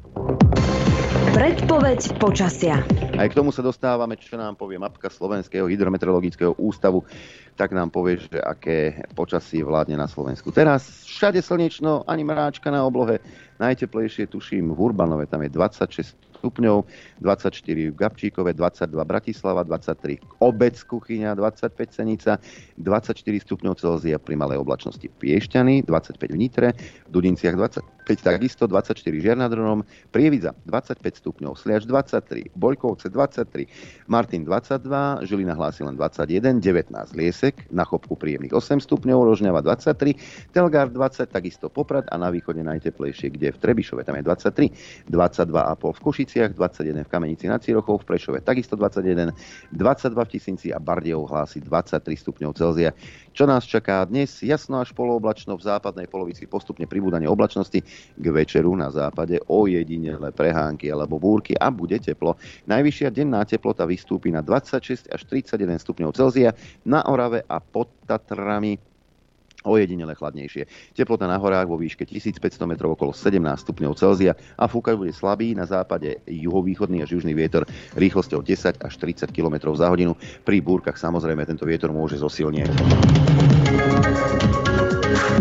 Predpoveď 1.32 2.20
počasia. 2.20 2.84
Aj 3.16 3.24
k 3.24 3.36
tomu 3.36 3.48
sa 3.56 3.64
dostávame, 3.64 4.20
čo 4.20 4.36
nám 4.36 4.52
povie 4.52 4.76
mapka 4.76 5.08
Slovenského 5.08 5.64
hydrometeorologického 5.64 6.52
ústavu. 6.60 7.08
Tak 7.56 7.72
nám 7.72 7.88
povie, 7.88 8.20
že 8.20 8.36
aké 8.36 9.00
počasie 9.16 9.64
vládne 9.64 9.96
na 9.96 10.04
Slovensku. 10.04 10.52
Teraz 10.52 11.08
všade 11.08 11.40
slnečno, 11.40 12.04
ani 12.04 12.24
mráčka 12.24 12.68
na 12.68 12.84
oblohe. 12.84 13.20
Najteplejšie 13.56 14.28
tuším 14.62 14.74
v 14.74 14.80
Urbanove, 14.80 15.26
tam 15.26 15.42
je 15.42 15.48
26 15.48 16.31
stupňov, 16.42 16.82
24 17.22 17.94
v 17.94 17.94
Gabčíkove, 17.94 18.50
22 18.58 18.90
Bratislava, 19.06 19.62
23 19.62 20.42
Obec 20.42 20.74
Kuchyňa, 20.82 21.38
25 21.38 21.94
Senica, 21.94 22.42
24 22.82 23.14
stupňov 23.46 23.78
Celzia 23.78 24.18
pri 24.18 24.34
malej 24.34 24.58
oblačnosti 24.58 25.06
Piešťany, 25.06 25.86
25 25.86 26.18
v 26.18 26.38
Nitre, 26.38 26.68
v 27.06 27.10
Dudinciach 27.14 27.54
25 27.54 28.02
takisto, 28.10 28.66
24 28.66 28.98
Žiar 28.98 29.38
nad 29.38 29.52
Prievidza 30.10 30.58
25 30.66 31.22
stupňov, 31.22 31.52
Sliač 31.54 31.86
23, 31.86 32.50
Boľkovce 32.58 33.06
23, 33.06 34.10
Martin 34.10 34.42
22, 34.42 35.22
Žilina 35.28 35.54
hlási 35.54 35.86
len 35.86 35.94
21, 35.94 36.58
19 36.58 36.90
Liesek, 37.14 37.70
na 37.70 37.86
Chopku 37.86 38.18
príjemných 38.18 38.50
8 38.50 38.82
stupňov, 38.82 39.18
Rožňava 39.22 39.62
23, 39.62 40.18
Telgár 40.50 40.90
20, 40.90 41.30
takisto 41.30 41.70
Poprad 41.70 42.10
a 42.10 42.18
na 42.18 42.34
východe 42.34 42.64
najteplejšie, 42.66 43.38
kde 43.38 43.54
v 43.54 43.58
Trebišove 43.62 44.02
tam 44.02 44.18
je 44.18 44.24
23, 44.26 45.12
22,5 45.12 45.96
v 45.96 46.00
Košici, 46.02 46.31
Košiciach, 46.32 46.56
21 46.56 47.04
v 47.04 47.08
Kamenici 47.12 47.44
nad 47.44 47.60
Cirochou, 47.60 48.00
v 48.00 48.08
Prešove 48.08 48.40
takisto 48.40 48.72
21, 48.72 49.36
22 49.68 50.16
v 50.16 50.30
Tisínci 50.32 50.72
a 50.72 50.80
Bardejov 50.80 51.28
hlási 51.28 51.60
23 51.60 52.08
stupňov 52.08 52.56
Celzia. 52.56 52.96
Čo 53.36 53.44
nás 53.44 53.68
čaká 53.68 54.00
dnes? 54.08 54.40
Jasno 54.40 54.80
až 54.80 54.96
polooblačno 54.96 55.60
v 55.60 55.68
západnej 55.68 56.08
polovici 56.08 56.48
postupne 56.48 56.88
pribúdanie 56.88 57.28
oblačnosti 57.28 57.84
k 58.16 58.24
večeru 58.32 58.72
na 58.72 58.88
západe 58.88 59.44
o 59.44 59.68
jedinele 59.68 60.32
prehánky 60.32 60.88
alebo 60.88 61.20
búrky 61.20 61.52
a 61.52 61.68
bude 61.68 62.00
teplo. 62.00 62.40
Najvyššia 62.64 63.12
denná 63.12 63.44
teplota 63.44 63.84
vystúpi 63.84 64.32
na 64.32 64.40
26 64.40 65.12
až 65.12 65.20
31 65.28 65.76
stupňov 65.84 66.16
Celzia 66.16 66.56
na 66.88 67.04
Orave 67.04 67.44
a 67.44 67.60
pod 67.60 67.92
Tatrami 68.08 68.91
ojedinele 69.64 70.14
chladnejšie. 70.14 70.94
Teplota 70.94 71.26
na 71.30 71.38
horách 71.38 71.70
vo 71.70 71.78
výške 71.78 72.06
1500 72.06 72.62
metrov 72.66 72.94
okolo 72.94 73.14
17 73.14 73.38
stupňov 73.62 73.92
Celzia 73.98 74.32
a 74.58 74.64
fúkať 74.66 74.94
bude 74.98 75.12
slabý 75.14 75.54
na 75.54 75.66
západe 75.66 76.20
juhovýchodný 76.26 77.02
až 77.02 77.18
južný 77.18 77.32
vietor 77.34 77.66
rýchlosťou 77.96 78.42
10 78.42 78.82
až 78.82 78.92
30 78.98 79.30
km 79.30 79.74
za 79.74 79.88
hodinu. 79.88 80.18
Pri 80.42 80.58
búrkach 80.60 80.98
samozrejme 80.98 81.46
tento 81.46 81.66
vietor 81.66 81.94
môže 81.94 82.18
zosilnieť. 82.18 82.70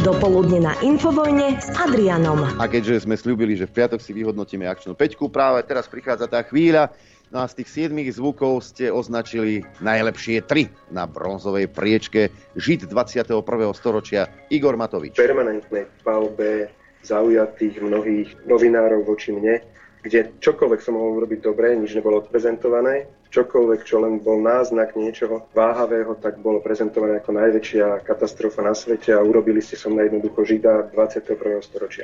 Dopoludne 0.01 0.65
na 0.65 0.73
Infovojne 0.81 1.61
s 1.61 1.69
Adrianom. 1.77 2.41
A 2.57 2.65
keďže 2.65 3.05
sme 3.05 3.13
slúbili, 3.13 3.53
že 3.53 3.69
v 3.69 3.75
piatok 3.81 4.01
si 4.01 4.17
vyhodnotíme 4.17 4.65
akčnú 4.65 4.97
peťku, 4.97 5.29
práve 5.29 5.61
teraz 5.61 5.85
prichádza 5.85 6.25
tá 6.25 6.41
chvíľa, 6.41 6.89
No 7.31 7.39
a 7.39 7.47
z 7.47 7.63
tých 7.63 7.71
siedmých 7.71 8.19
zvukov 8.19 8.59
ste 8.59 8.91
označili 8.91 9.63
najlepšie 9.79 10.43
tri 10.43 10.67
na 10.91 11.07
bronzovej 11.07 11.71
priečke 11.71 12.27
žid 12.59 12.91
21. 12.91 13.39
storočia 13.71 14.27
Igor 14.51 14.75
Matovič. 14.75 15.15
Permanentnej 15.15 15.87
palbe 16.03 16.67
zaujatých 17.07 17.79
mnohých 17.79 18.35
novinárov 18.43 19.07
voči 19.07 19.31
mne, 19.31 19.63
kde 20.03 20.27
čokoľvek 20.43 20.79
som 20.83 20.99
mohol 20.99 21.23
urobiť 21.23 21.39
dobre, 21.39 21.71
nič 21.71 21.95
nebolo 21.95 22.19
odprezentované, 22.19 23.07
čokoľvek, 23.31 23.79
čo 23.87 24.03
len 24.03 24.19
bol 24.19 24.43
náznak 24.43 24.99
niečoho 24.99 25.47
váhavého, 25.55 26.19
tak 26.19 26.35
bolo 26.43 26.59
prezentované 26.59 27.23
ako 27.23 27.31
najväčšia 27.31 28.03
katastrofa 28.03 28.59
na 28.59 28.75
svete 28.75 29.15
a 29.15 29.23
urobili 29.23 29.63
ste 29.63 29.79
som 29.79 29.95
na 29.95 30.03
jednoducho 30.03 30.43
žida 30.43 30.91
21. 30.91 31.63
storočia. 31.63 32.03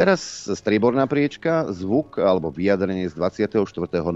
Teraz 0.00 0.48
strieborná 0.48 1.04
priečka, 1.04 1.68
zvuk 1.76 2.16
alebo 2.16 2.48
vyjadrenie 2.48 3.04
z 3.12 3.20
24. 3.20 3.60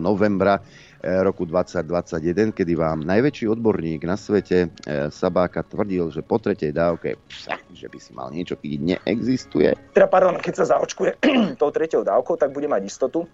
novembra 0.01 0.65
eh, 0.65 1.21
roku 1.21 1.45
2021, 1.45 2.57
kedy 2.57 2.73
vám 2.73 3.05
najväčší 3.05 3.53
odborník 3.53 4.09
na 4.09 4.17
svete 4.17 4.73
eh, 4.73 5.13
Sabáka 5.13 5.61
tvrdil, 5.61 6.09
že 6.09 6.25
po 6.25 6.41
tretej 6.41 6.73
dávke, 6.73 7.21
psa, 7.29 7.61
že 7.77 7.93
by 7.93 7.99
si 8.01 8.17
mal 8.17 8.33
niečo 8.33 8.57
chytiť, 8.57 8.81
neexistuje. 8.81 9.77
Teda 9.93 10.09
pardon, 10.09 10.41
keď 10.41 10.65
sa 10.65 10.73
zaočkuje 10.73 11.21
tou 11.61 11.69
tretou 11.69 12.01
dávkou, 12.01 12.41
tak 12.41 12.57
bude 12.57 12.65
mať 12.65 12.89
istotu, 12.89 13.29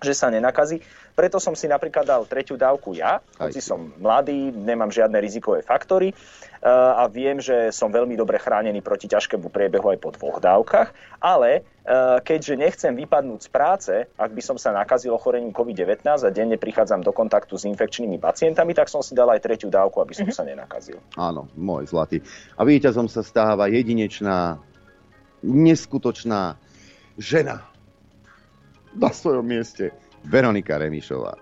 že 0.00 0.12
sa 0.12 0.28
nenakazí. 0.28 0.80
Preto 1.16 1.40
som 1.40 1.56
si 1.56 1.64
napríklad 1.64 2.04
dal 2.04 2.22
tretiu 2.28 2.60
dávku 2.60 2.92
ja, 2.92 3.24
hoci 3.40 3.64
som 3.64 3.96
mladý, 3.96 4.52
nemám 4.52 4.92
žiadne 4.92 5.16
rizikové 5.16 5.64
faktory 5.64 6.12
eh, 6.12 6.68
a 6.68 7.08
viem, 7.08 7.40
že 7.40 7.72
som 7.72 7.88
veľmi 7.88 8.12
dobre 8.20 8.36
chránený 8.36 8.84
proti 8.84 9.08
ťažkému 9.08 9.48
priebehu 9.48 9.96
aj 9.96 9.98
po 10.04 10.12
dvoch 10.12 10.44
dávkach, 10.44 10.92
ale 11.24 11.64
eh, 11.64 12.20
keďže 12.20 12.60
nechcem 12.60 12.92
vypadnúť 12.92 13.40
z 13.40 13.48
práce, 13.48 13.94
ak 14.12 14.30
by 14.36 14.42
som 14.44 14.60
sa 14.60 14.76
nakazil 14.76 15.16
ochorením 15.16 15.56
COVID-19 15.56 16.04
a 16.04 16.28
denne 16.28 16.60
prichádzam 16.60 17.00
do 17.00 17.16
kontaktu 17.16 17.56
s 17.56 17.64
infekčnými 17.64 18.20
pacientami, 18.20 18.76
tak 18.76 18.92
som 18.92 19.00
si 19.00 19.16
dal 19.16 19.32
aj 19.32 19.40
tretiu 19.40 19.72
dávku, 19.72 20.04
aby 20.04 20.12
som 20.12 20.28
mm-hmm. 20.28 20.36
sa 20.36 20.44
nenakazil. 20.44 21.00
Áno, 21.16 21.48
môj 21.56 21.88
zlatý. 21.88 22.20
A 22.60 22.68
víťazom 22.68 23.08
sa 23.08 23.24
stáva 23.24 23.72
jedinečná, 23.72 24.60
neskutočná 25.40 26.60
žena 27.16 27.64
na 29.02 29.10
svojom 29.12 29.44
mieste 29.44 29.92
Veronika 30.24 30.80
Remišová. 30.80 31.36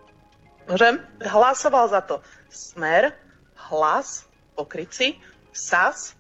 Môžem? 0.65 1.01
Hlasoval 1.21 1.93
za 1.93 2.01
to 2.05 2.25
Smer, 2.49 3.13
Hlas, 3.69 4.25
Pokryci, 4.57 5.21
SAS, 5.53 6.17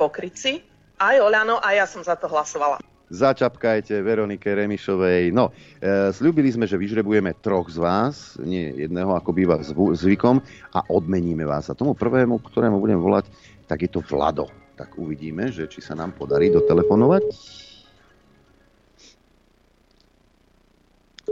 Pokryci, 0.00 0.64
aj 0.96 1.20
Oľano 1.20 1.60
a 1.60 1.76
ja 1.76 1.84
som 1.84 2.00
za 2.00 2.16
to 2.16 2.28
hlasovala. 2.28 2.80
Začapkajte 3.06 4.02
Veronike 4.02 4.50
Remišovej. 4.50 5.30
No, 5.30 5.54
e, 5.78 6.10
slúbili 6.10 6.50
sme, 6.50 6.66
že 6.66 6.74
vyžrebujeme 6.74 7.38
troch 7.38 7.70
z 7.70 7.78
vás, 7.78 8.34
nie 8.42 8.74
jedného, 8.74 9.14
ako 9.14 9.30
býva 9.30 9.62
zvykom, 9.94 10.42
a 10.74 10.82
odmeníme 10.90 11.46
vás. 11.46 11.70
A 11.70 11.78
tomu 11.78 11.94
prvému, 11.94 12.42
ktorému 12.42 12.82
budem 12.82 12.98
volať, 12.98 13.30
tak 13.70 13.86
je 13.86 13.90
to 13.94 14.02
Vlado. 14.02 14.50
Tak 14.74 14.98
uvidíme, 14.98 15.54
že 15.54 15.70
či 15.70 15.78
sa 15.78 15.94
nám 15.94 16.18
podarí 16.18 16.50
dotelefonovať. 16.50 17.30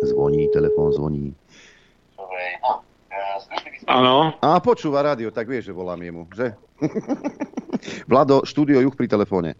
Zvoní, 0.02 0.50
telefón 0.50 0.92
zvoní. 0.92 1.34
Áno. 3.84 4.32
A 4.40 4.58
počúva 4.64 5.04
rádio, 5.04 5.28
tak 5.30 5.46
vie, 5.46 5.60
že 5.60 5.70
volám 5.70 6.00
jemu, 6.00 6.24
že? 6.32 6.56
Vlado, 8.10 8.42
štúdio 8.42 8.80
Juch 8.80 8.96
pri 8.96 9.06
telefóne. 9.06 9.54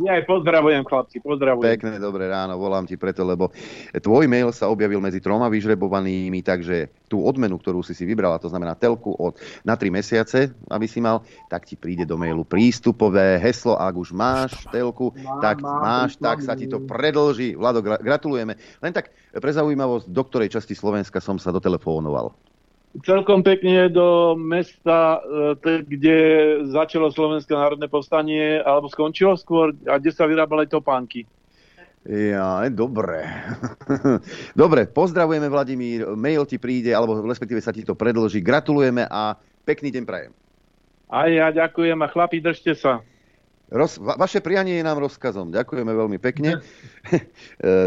Ja 0.00 0.16
aj 0.16 0.24
pozdravujem, 0.24 0.80
chlapci, 0.88 1.20
pozdravujem. 1.20 1.76
Pekné, 1.76 2.00
dobré 2.00 2.24
ráno, 2.32 2.56
volám 2.56 2.88
ti 2.88 2.96
preto, 2.96 3.20
lebo 3.20 3.52
tvoj 3.92 4.24
mail 4.32 4.48
sa 4.48 4.72
objavil 4.72 4.96
medzi 4.96 5.20
troma 5.20 5.52
vyžrebovanými, 5.52 6.40
takže 6.40 6.88
tú 7.04 7.20
odmenu, 7.20 7.60
ktorú 7.60 7.84
si 7.84 7.92
si 7.92 8.08
vybrala, 8.08 8.40
to 8.40 8.48
znamená 8.48 8.72
telku 8.72 9.12
od, 9.12 9.36
na 9.60 9.76
3 9.76 9.92
mesiace, 9.92 10.56
aby 10.72 10.86
si 10.88 11.04
mal, 11.04 11.20
tak 11.52 11.68
ti 11.68 11.76
príde 11.76 12.08
do 12.08 12.16
mailu 12.16 12.48
prístupové 12.48 13.36
heslo, 13.44 13.76
ak 13.76 13.92
už 13.92 14.16
máš 14.16 14.64
telku, 14.72 15.12
mám, 15.20 15.44
tak 15.44 15.60
mám, 15.60 15.84
máš, 15.84 16.10
mám, 16.16 16.24
tak 16.32 16.36
sa 16.48 16.56
ti 16.56 16.64
to 16.64 16.80
predlží. 16.80 17.52
Vlado, 17.60 17.84
gratulujeme. 17.84 18.56
Len 18.80 18.92
tak 18.96 19.12
pre 19.36 19.52
zaujímavosť, 19.52 20.08
do 20.08 20.22
ktorej 20.24 20.48
časti 20.48 20.72
Slovenska 20.72 21.20
som 21.20 21.36
sa 21.36 21.52
dotelefónoval 21.52 22.49
celkom 23.06 23.46
pekne 23.46 23.86
do 23.86 24.34
mesta, 24.34 25.22
e, 25.62 25.86
kde 25.86 26.16
začalo 26.70 27.14
Slovenské 27.14 27.54
národné 27.54 27.86
povstanie, 27.86 28.58
alebo 28.62 28.90
skončilo 28.90 29.38
skôr, 29.38 29.70
a 29.86 30.02
kde 30.02 30.10
sa 30.10 30.26
vyrábali 30.26 30.66
topánky. 30.66 31.26
Ja, 32.08 32.64
dobre. 32.72 33.28
dobre, 34.62 34.88
pozdravujeme 34.88 35.52
Vladimír, 35.52 36.16
mail 36.16 36.48
ti 36.48 36.56
príde, 36.56 36.96
alebo 36.96 37.20
respektíve 37.20 37.60
sa 37.60 37.76
ti 37.76 37.84
to 37.84 37.92
predloží. 37.92 38.40
Gratulujeme 38.40 39.04
a 39.04 39.36
pekný 39.68 39.92
deň 39.92 40.04
prajem. 40.08 40.32
A 41.10 41.28
ja 41.28 41.52
ďakujem 41.52 41.98
a 42.00 42.08
chlapi, 42.08 42.40
držte 42.40 42.72
sa. 42.72 43.04
Roz, 43.70 44.02
va, 44.02 44.18
vaše 44.18 44.42
prianie 44.42 44.82
je 44.82 44.84
nám 44.84 44.98
rozkazom. 44.98 45.54
Ďakujeme 45.54 45.94
veľmi 45.94 46.18
pekne. 46.18 46.58
e, 47.14 47.20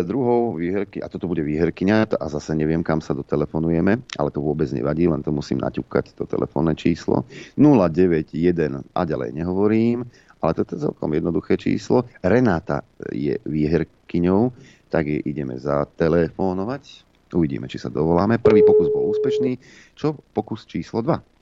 druhou 0.07 0.55
výherky, 0.55 1.03
a 1.03 1.11
toto 1.11 1.27
bude 1.27 1.43
výherkyňa, 1.43 2.15
a 2.15 2.25
zase 2.31 2.55
neviem, 2.55 2.79
kam 2.79 3.03
sa 3.03 3.11
dotelefonujeme, 3.11 3.99
ale 3.99 4.29
to 4.31 4.39
vôbec 4.39 4.71
nevadí, 4.71 5.11
len 5.11 5.19
to 5.19 5.35
musím 5.35 5.59
naťukať, 5.59 6.15
to 6.15 6.23
telefónne 6.23 6.71
číslo. 6.79 7.27
091 7.59 8.31
a 8.95 9.01
ďalej 9.03 9.29
nehovorím, 9.35 10.07
ale 10.39 10.51
toto 10.55 10.79
je 10.79 10.87
celkom 10.87 11.11
jednoduché 11.11 11.59
číslo. 11.59 12.07
Renáta 12.23 12.87
je 13.11 13.35
výherkyňou, 13.43 14.55
tak 14.87 15.11
jej 15.11 15.19
ideme 15.19 15.59
zatelefónovať. 15.59 17.11
Uvidíme, 17.35 17.67
či 17.67 17.81
sa 17.81 17.91
dovoláme. 17.91 18.39
Prvý 18.39 18.63
pokus 18.63 18.87
bol 18.93 19.09
úspešný. 19.09 19.57
Čo 19.97 20.15
pokus 20.31 20.63
číslo 20.69 21.01
2? 21.01 21.32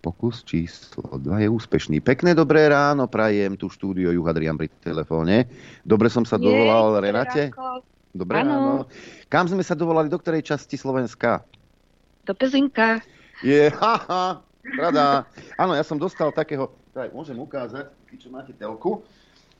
Pokus 0.00 0.40
číslo 0.48 1.20
2 1.20 1.44
je 1.44 1.48
úspešný. 1.52 2.00
Pekné 2.00 2.32
dobré 2.32 2.72
ráno, 2.72 3.04
prajem 3.04 3.52
tu 3.52 3.68
štúdio 3.68 4.08
Juh 4.08 4.24
Adrian 4.24 4.56
pri 4.56 4.72
telefóne. 4.80 5.44
Dobre 5.84 6.08
som 6.08 6.24
sa 6.24 6.40
dovolal 6.40 7.04
Renate? 7.04 7.52
Dobré 8.16 8.40
ráno. 8.40 8.88
Kam 9.28 9.44
sme 9.44 9.60
sa 9.60 9.76
dovolali, 9.76 10.08
do 10.08 10.16
ktorej 10.16 10.40
časti 10.40 10.80
Slovenska? 10.80 11.44
Do 12.24 12.32
Pezinka. 12.32 13.04
Je, 13.44 13.68
haha, 13.76 14.40
rada. 14.80 15.28
Áno, 15.60 15.76
ja 15.76 15.84
som 15.84 16.00
dostal 16.00 16.32
takého, 16.32 16.72
tak 16.96 17.12
môžem 17.12 17.36
ukázať, 17.36 17.92
čo 18.16 18.32
máte 18.32 18.56
telku. 18.56 19.04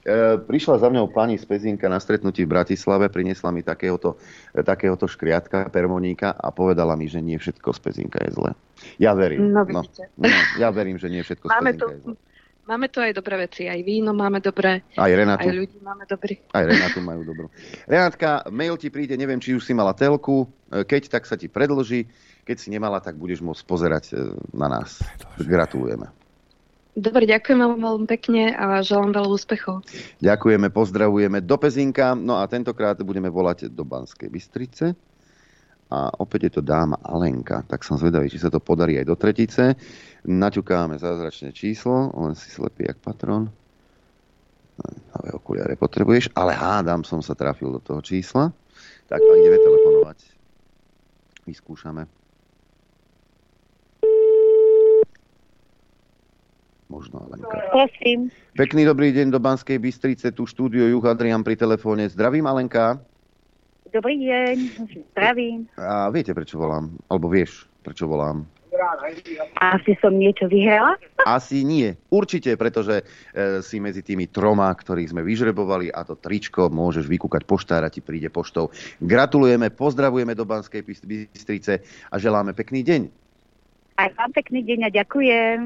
E, 0.00 0.40
prišla 0.40 0.80
za 0.80 0.88
mňou 0.88 1.12
pani 1.12 1.37
z 1.37 1.45
Pezinka 1.45 1.85
na 1.85 2.00
stretnutí 2.00 2.49
v 2.49 2.57
Bratislave, 2.57 3.12
priniesla 3.12 3.52
mi 3.52 3.61
takéhoto, 3.61 4.16
e, 4.57 4.64
takéhoto 4.64 5.04
škriatka, 5.04 5.69
permoníka 5.69 6.33
a 6.33 6.49
povedala 6.49 6.97
mi, 6.97 7.04
že 7.04 7.21
nie 7.21 7.37
všetko 7.37 7.69
z 7.76 7.80
Pezinka 7.85 8.19
je 8.25 8.33
zlé. 8.33 8.50
Ja 8.97 9.12
verím. 9.12 9.52
No, 9.52 9.69
no, 9.69 9.85
no, 10.16 10.28
ja 10.57 10.73
verím, 10.73 10.97
že 10.97 11.12
nie 11.12 11.21
všetko 11.21 11.52
máme 11.52 11.76
z 11.76 11.76
Pezinka 11.76 11.85
to, 11.85 11.87
je 11.92 11.99
zlé. 12.00 12.14
Máme 12.64 12.87
tu 12.87 13.02
aj 13.02 13.12
dobré 13.12 13.35
veci, 13.45 13.66
aj 13.66 13.80
víno 13.83 14.14
máme 14.14 14.38
dobré, 14.38 14.87
aj, 14.95 15.11
Renatu. 15.11 15.42
aj 15.42 15.52
ľudí 15.59 15.78
máme 15.83 16.04
dobrý. 16.07 16.38
Aj 16.54 16.64
Renatu 16.64 17.02
majú 17.02 17.21
dobrú. 17.26 17.47
Renátka, 17.85 18.47
mail 18.49 18.78
ti 18.78 18.95
príde, 18.95 19.19
neviem, 19.19 19.42
či 19.42 19.59
už 19.59 19.66
si 19.66 19.75
mala 19.75 19.92
telku, 19.92 20.49
e, 20.73 20.80
keď, 20.87 21.12
tak 21.12 21.28
sa 21.28 21.37
ti 21.37 21.50
predloží, 21.50 22.09
keď 22.49 22.57
si 22.57 22.73
nemala, 22.73 23.02
tak 23.04 23.21
budeš 23.21 23.45
môcť 23.45 23.62
pozerať 23.69 24.04
na 24.54 24.71
nás. 24.71 25.02
Gratulujeme. 25.37 26.20
Dobre, 26.99 27.23
ďakujem 27.23 27.59
vám 27.63 27.79
veľmi 27.79 28.07
pekne 28.11 28.51
a 28.51 28.83
želám 28.83 29.15
veľa 29.15 29.29
úspechov. 29.31 29.87
Ďakujeme, 30.19 30.75
pozdravujeme 30.75 31.39
do 31.39 31.55
Pezinka, 31.55 32.19
no 32.19 32.43
a 32.43 32.51
tentokrát 32.51 32.99
budeme 33.07 33.31
volať 33.31 33.71
do 33.71 33.87
Banskej 33.87 34.27
Bystrice. 34.27 34.99
A 35.91 36.07
opäť 36.23 36.47
je 36.47 36.53
to 36.59 36.63
dáma 36.63 36.95
Alenka, 37.03 37.67
tak 37.67 37.83
som 37.83 37.99
zvedavý, 37.99 38.31
či 38.31 38.39
sa 38.39 38.47
to 38.47 38.63
podarí 38.63 38.95
aj 38.99 39.11
do 39.11 39.19
tretice. 39.19 39.75
Naťukáme 40.23 40.99
zázračné 41.03 41.51
číslo, 41.51 42.15
len 42.15 42.39
si 42.39 42.47
slepý 42.51 42.87
jak 42.87 43.03
patron. 43.03 43.51
Nové 45.15 45.31
okuliare 45.35 45.75
potrebuješ, 45.75 46.31
ale 46.39 46.55
hádam 46.55 47.03
som 47.03 47.19
sa 47.19 47.35
trafil 47.35 47.75
do 47.75 47.83
toho 47.83 47.99
čísla. 48.03 48.55
Tak 49.11 49.19
a 49.19 49.33
ideme 49.35 49.59
telefonovať. 49.59 50.19
Vyskúšame. 51.51 52.07
Možno 56.91 57.23
Alenka. 57.23 57.30
Prosím. 57.45 58.29
Pekný 58.57 58.85
dobrý 58.85 59.15
deň 59.17 59.33
do 59.33 59.41
Banskej 59.41 59.81
Bystrice, 59.81 60.33
tu 60.35 60.45
štúdio 60.45 60.85
Juh 60.91 61.05
Adrian 61.07 61.41
pri 61.41 61.57
telefóne. 61.57 62.09
Zdravím 62.11 62.45
Alenka. 62.45 63.00
Dobrý 63.91 64.23
deň, 64.23 64.57
zdravím. 65.11 65.67
A 65.75 66.13
viete, 66.15 66.31
prečo 66.31 66.61
volám? 66.61 66.95
Alebo 67.11 67.26
vieš, 67.26 67.67
prečo 67.83 68.07
volám? 68.07 68.47
Asi 69.59 69.99
som 69.99 70.15
niečo 70.15 70.47
vyhrala? 70.47 70.95
Asi 71.26 71.67
nie. 71.67 71.99
Určite, 72.09 72.55
pretože 72.55 73.03
e, 73.03 73.05
si 73.61 73.83
medzi 73.83 74.00
tými 74.00 74.31
troma, 74.31 74.71
ktorých 74.71 75.11
sme 75.11 75.26
vyžrebovali 75.26 75.91
a 75.91 76.07
to 76.07 76.15
tričko 76.17 76.71
môžeš 76.71 77.05
vykúkať 77.11 77.43
poštára, 77.45 77.93
ti 77.93 78.00
príde 78.00 78.31
poštou. 78.31 78.71
Gratulujeme, 79.03 79.75
pozdravujeme 79.75 80.33
do 80.39 80.47
Banskej 80.47 80.87
Bystrice 80.87 81.83
a 82.09 82.15
želáme 82.17 82.55
pekný 82.55 82.87
deň. 82.87 83.00
Aj 84.00 84.09
vám 84.17 84.31
pekný 84.33 84.65
deň 84.65 84.79
a 84.87 84.91
ďakujem. 84.95 85.57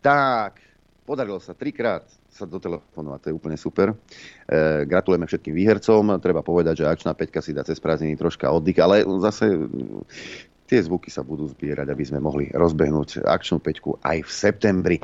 Tak, 0.00 0.69
podarilo 1.04 1.40
sa 1.42 1.56
trikrát 1.56 2.06
sa 2.30 2.46
dotelefonovať, 2.46 3.18
to 3.20 3.28
je 3.32 3.36
úplne 3.36 3.58
super. 3.58 3.90
E, 3.90 4.86
gratulujeme 4.86 5.26
všetkým 5.26 5.54
výhercom. 5.54 6.16
Treba 6.22 6.40
povedať, 6.46 6.84
že 6.84 6.88
akčná 6.88 7.12
peťka 7.12 7.42
si 7.42 7.50
dá 7.50 7.66
cez 7.66 7.82
prázdniny 7.82 8.14
troška 8.14 8.46
oddych, 8.48 8.78
ale 8.78 9.02
zase 9.18 9.58
tie 10.70 10.78
zvuky 10.78 11.10
sa 11.10 11.26
budú 11.26 11.50
zbierať, 11.50 11.90
aby 11.90 12.04
sme 12.06 12.22
mohli 12.22 12.46
rozbehnúť 12.54 13.26
akčnú 13.26 13.58
peťku 13.58 13.98
aj 14.06 14.22
v 14.22 14.30
septembri. 14.30 14.96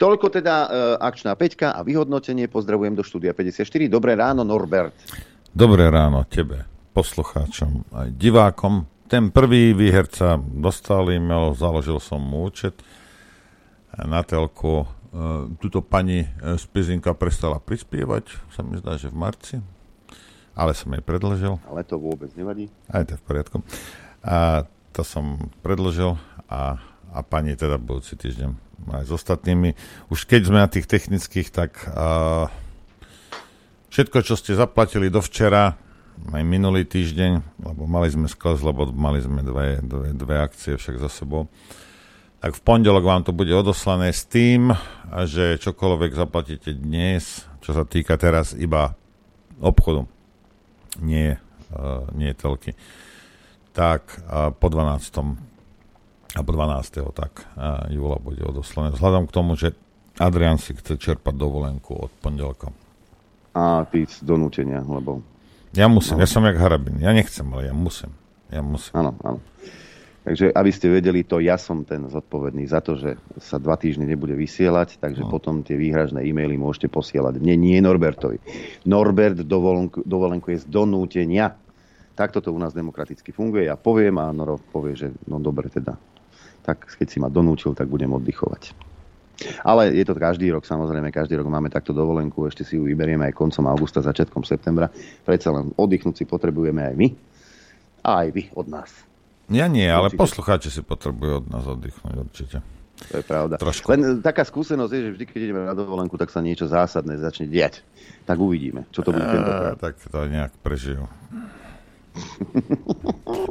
Toľko 0.00 0.32
teda 0.32 0.54
e, 0.64 0.68
akčná 0.96 1.36
peťka 1.36 1.76
a 1.76 1.84
vyhodnotenie. 1.84 2.48
Pozdravujem 2.48 2.96
do 2.96 3.04
štúdia 3.04 3.36
54. 3.36 3.68
Dobré 3.92 4.16
ráno, 4.16 4.48
Norbert. 4.48 4.96
Dobré 5.52 5.92
ráno 5.92 6.24
tebe, 6.24 6.64
poslucháčom 6.96 7.84
aj 7.92 8.08
divákom. 8.16 8.88
Ten 9.10 9.28
prvý 9.28 9.76
výherca 9.76 10.38
dostal 10.38 11.10
e-mail, 11.12 11.52
založil 11.52 11.98
som 12.00 12.22
mu 12.22 12.48
účet 12.48 12.78
na 13.98 14.22
telku. 14.22 14.86
E, 15.10 15.50
tuto 15.58 15.82
pani 15.82 16.30
z 16.38 16.64
Pizinka 16.70 17.14
prestala 17.18 17.58
prispievať, 17.58 18.30
sa 18.54 18.62
mi 18.62 18.78
zdá, 18.78 18.94
že 18.94 19.10
v 19.10 19.16
marci, 19.18 19.56
ale 20.54 20.70
som 20.74 20.94
jej 20.94 21.02
predložil. 21.02 21.58
Ale 21.66 21.82
to 21.82 21.98
vôbec 21.98 22.30
nevadí. 22.38 22.70
Aj 22.86 23.02
to 23.02 23.14
je 23.14 23.20
v 23.20 23.24
poriadku. 23.26 23.56
A 24.22 24.66
to 24.94 25.02
som 25.02 25.50
predložil 25.66 26.14
a, 26.46 26.78
a 27.10 27.18
pani 27.26 27.58
teda 27.58 27.78
budúci 27.78 28.14
týždeň 28.14 28.70
aj 28.90 29.04
s 29.06 29.12
ostatnými. 29.12 29.74
Už 30.08 30.24
keď 30.24 30.40
sme 30.46 30.58
na 30.62 30.70
tých 30.70 30.86
technických, 30.86 31.50
tak 31.50 31.82
a, 31.90 32.46
všetko, 33.90 34.22
čo 34.22 34.38
ste 34.38 34.54
zaplatili 34.54 35.10
do 35.10 35.18
včera, 35.18 35.74
aj 36.20 36.44
minulý 36.44 36.84
týždeň, 36.84 37.64
lebo 37.64 37.88
mali 37.88 38.12
sme 38.12 38.28
skles, 38.28 38.60
lebo 38.60 38.84
mali 38.92 39.24
sme 39.24 39.40
dve, 39.40 39.80
dve, 39.80 40.12
dve 40.12 40.36
akcie 40.36 40.76
však 40.76 41.00
za 41.00 41.08
sebou, 41.08 41.48
tak 42.40 42.56
v 42.56 42.64
pondelok 42.64 43.04
vám 43.04 43.22
to 43.22 43.36
bude 43.36 43.52
odoslané 43.52 44.16
s 44.16 44.24
tým, 44.24 44.72
že 45.28 45.60
čokoľvek 45.60 46.16
zaplatíte 46.16 46.72
dnes, 46.72 47.44
čo 47.60 47.76
sa 47.76 47.84
týka 47.84 48.16
teraz 48.16 48.56
iba 48.56 48.96
obchodu, 49.60 50.08
nie, 51.04 51.36
uh, 51.76 52.08
nie 52.16 52.32
telky, 52.32 52.72
tak 53.76 54.24
uh, 54.24 54.48
po 54.56 54.72
12. 54.72 56.32
a 56.32 56.40
po 56.40 56.52
12. 56.56 57.04
tak 57.12 57.44
uh, 57.60 57.84
júla 57.92 58.16
bude 58.16 58.40
odoslané. 58.40 58.96
Vzhľadom 58.96 59.28
k 59.28 59.36
tomu, 59.36 59.52
že 59.60 59.76
Adrian 60.16 60.56
si 60.56 60.72
chce 60.72 60.96
čerpať 60.96 61.36
dovolenku 61.36 61.92
od 61.92 62.12
pondelka. 62.24 62.72
A 63.52 63.84
ty 63.84 64.08
z 64.08 64.24
donútenia, 64.24 64.80
lebo... 64.80 65.20
Ja 65.76 65.86
musím, 65.92 66.18
no. 66.18 66.24
ja 66.24 66.28
som 66.28 66.42
jak 66.48 66.56
harabin. 66.56 66.98
Ja 66.98 67.12
nechcem, 67.12 67.46
ale 67.52 67.68
ja 67.68 67.74
musím. 67.76 68.10
Ja 68.50 68.64
musím. 68.64 68.90
Áno, 68.96 69.12
áno. 69.22 69.38
Takže 70.30 70.54
aby 70.54 70.70
ste 70.70 70.86
vedeli 70.86 71.26
to, 71.26 71.42
ja 71.42 71.58
som 71.58 71.82
ten 71.82 72.06
zodpovedný 72.06 72.62
za 72.70 72.78
to, 72.78 72.94
že 72.94 73.18
sa 73.42 73.58
dva 73.58 73.74
týždne 73.74 74.06
nebude 74.06 74.38
vysielať, 74.38 75.02
takže 75.02 75.26
no. 75.26 75.30
potom 75.34 75.66
tie 75.66 75.74
výhražné 75.74 76.22
e-maily 76.22 76.54
môžete 76.54 76.86
posielať. 76.86 77.42
Nie, 77.42 77.58
nie 77.58 77.82
Norbertovi. 77.82 78.38
Norbert 78.86 79.42
dovolenku, 79.42 80.06
dovolenku 80.06 80.54
je 80.54 80.62
z 80.62 80.70
donútenia. 80.70 81.58
Takto 82.14 82.38
to 82.38 82.54
u 82.54 82.62
nás 82.62 82.70
demokraticky 82.70 83.34
funguje. 83.34 83.66
Ja 83.66 83.74
poviem 83.74 84.22
a 84.22 84.30
Noro 84.30 84.62
povie, 84.70 84.94
že 84.94 85.10
no 85.26 85.42
dobre 85.42 85.66
teda. 85.66 85.98
Tak 86.62 86.94
keď 86.94 87.06
si 87.10 87.18
ma 87.18 87.26
donúčil, 87.26 87.74
tak 87.74 87.90
budem 87.90 88.14
oddychovať. 88.14 88.70
Ale 89.66 89.90
je 89.90 90.06
to 90.06 90.14
každý 90.14 90.54
rok, 90.54 90.62
samozrejme, 90.62 91.10
každý 91.10 91.42
rok 91.42 91.50
máme 91.50 91.74
takto 91.74 91.90
dovolenku, 91.90 92.46
ešte 92.46 92.62
si 92.62 92.78
ju 92.78 92.86
vyberieme 92.86 93.26
aj 93.26 93.34
koncom 93.34 93.66
augusta, 93.66 93.98
začiatkom 93.98 94.46
septembra. 94.46 94.94
Predsa 95.26 95.50
len 95.50 95.74
oddychnúť 95.74 96.22
si 96.22 96.24
potrebujeme 96.30 96.86
aj 96.86 96.94
my 96.94 97.08
a 98.06 98.10
aj 98.22 98.28
vy 98.30 98.42
od 98.54 98.70
nás. 98.70 99.09
Ja 99.50 99.66
nie, 99.66 99.86
ale 99.86 100.14
poslucháči 100.14 100.70
si 100.70 100.80
potrebujú 100.80 101.42
od 101.42 101.46
nás 101.50 101.66
oddychnúť 101.66 102.16
určite. 102.22 102.58
To 103.10 103.14
je 103.18 103.24
pravda. 103.24 103.56
Trošku. 103.56 103.88
Len 103.90 104.00
e, 104.04 104.08
taká 104.20 104.44
skúsenosť 104.44 104.92
je, 104.92 105.00
že 105.00 105.10
vždy, 105.16 105.24
keď 105.24 105.40
ideme 105.40 105.62
na 105.64 105.74
dovolenku, 105.74 106.14
tak 106.20 106.28
sa 106.28 106.44
niečo 106.44 106.68
zásadné 106.68 107.16
začne 107.16 107.48
diať. 107.48 107.80
Tak 108.28 108.36
uvidíme, 108.36 108.84
čo 108.92 109.00
to 109.00 109.10
bude 109.10 109.24
tentokrát. 109.24 109.80
tak 109.80 109.96
to 109.96 110.18
nejak 110.28 110.52
prežijú. 110.60 111.08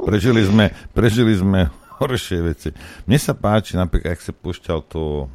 prežili 0.08 0.46
sme, 0.46 0.70
prežili 0.94 1.34
sme 1.34 1.66
horšie 2.00 2.38
veci. 2.40 2.68
Mne 3.04 3.18
sa 3.20 3.36
páči, 3.36 3.76
napríklad, 3.76 4.16
ak 4.16 4.24
si 4.24 4.32
púšťal 4.32 4.80
tú, 4.88 5.28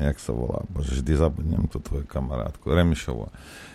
jak 0.00 0.16
sa 0.16 0.32
volá, 0.32 0.64
bože, 0.72 0.96
vždy 0.96 1.12
zabudnem 1.12 1.68
tú 1.68 1.82
tvoju 1.82 2.08
kamarátku, 2.08 2.64
Remišovu. 2.72 3.28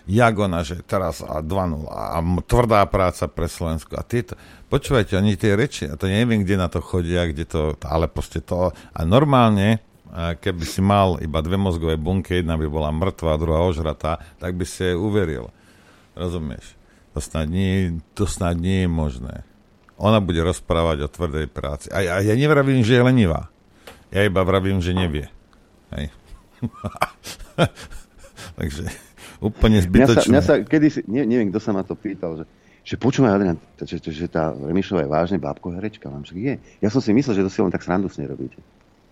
Jak 0.06 0.34
ona, 0.36 0.62
že 0.62 0.82
teraz 0.82 1.22
a 1.22 1.40
2-0 1.40 1.86
a 1.86 2.18
tvrdá 2.42 2.82
práca 2.86 3.30
pre 3.30 3.46
Slovensko. 3.46 3.94
A 3.96 4.04
tieto, 4.04 4.34
počúvajte, 4.68 5.14
oni 5.14 5.38
tie 5.38 5.54
reči, 5.54 5.86
a 5.86 5.94
to 5.94 6.10
neviem, 6.10 6.42
kde 6.42 6.58
na 6.58 6.68
to 6.68 6.82
chodia, 6.82 7.30
kde 7.30 7.46
to, 7.46 7.62
ale 7.86 8.10
proste 8.10 8.42
to, 8.42 8.70
a 8.74 9.00
normálne, 9.02 9.78
keby 10.12 10.66
si 10.66 10.82
mal 10.82 11.16
iba 11.20 11.40
dve 11.40 11.56
mozgové 11.56 11.96
bunky, 11.96 12.42
jedna 12.42 12.58
by 12.58 12.68
bola 12.68 12.90
mŕtva, 12.90 13.38
druhá 13.38 13.62
ožratá, 13.62 14.20
tak 14.38 14.58
by 14.58 14.66
si 14.66 14.90
uveril. 14.92 15.54
Rozumieš? 16.12 16.76
To 17.14 17.20
snad 17.20 17.48
nie, 17.48 18.00
to 18.12 18.26
snad 18.26 18.56
nie 18.56 18.84
je 18.84 18.90
možné. 18.90 19.36
Ona 19.96 20.18
bude 20.18 20.42
rozprávať 20.42 21.06
o 21.06 21.14
tvrdej 21.14 21.46
práci. 21.46 21.88
A, 21.94 22.02
ja- 22.02 22.24
ja 22.24 22.34
nevravím, 22.34 22.82
že 22.82 22.98
je 22.98 23.06
lenivá. 23.06 23.54
Ja 24.10 24.26
iba 24.26 24.42
vravím, 24.42 24.82
že 24.82 24.98
nevie. 24.98 25.30
Hej. 25.94 26.10
Takže 28.60 28.84
úplne 29.42 29.82
Mňa 29.82 29.84
sa, 29.84 29.90
zbytočné. 30.22 30.30
mňa 30.30 30.42
sa 30.42 30.54
kedysi, 30.62 31.00
ne, 31.06 31.26
neviem, 31.26 31.50
kto 31.50 31.58
sa 31.58 31.72
ma 31.72 31.82
to 31.82 31.94
pýtal, 31.94 32.38
že, 32.38 32.46
že 32.82 32.96
počúvaj, 32.96 33.34
Adrian, 33.34 33.58
že, 33.76 33.98
že, 33.98 34.12
že 34.16 34.28
tá 34.28 34.54
Remišová 34.54 35.02
je 35.02 35.10
vážne 35.10 35.38
bábko 35.38 35.74
herečka. 35.74 36.08
Mám 36.08 36.24
však 36.24 36.38
je. 36.38 36.54
Ja 36.78 36.88
som 36.88 37.02
si 37.02 37.10
myslel, 37.10 37.36
že 37.36 37.46
to 37.46 37.52
si 37.52 37.60
len 37.60 37.70
tak 37.70 37.82
srandu 37.82 38.06
s 38.06 38.16
nej 38.16 38.26
robíte. 38.26 38.62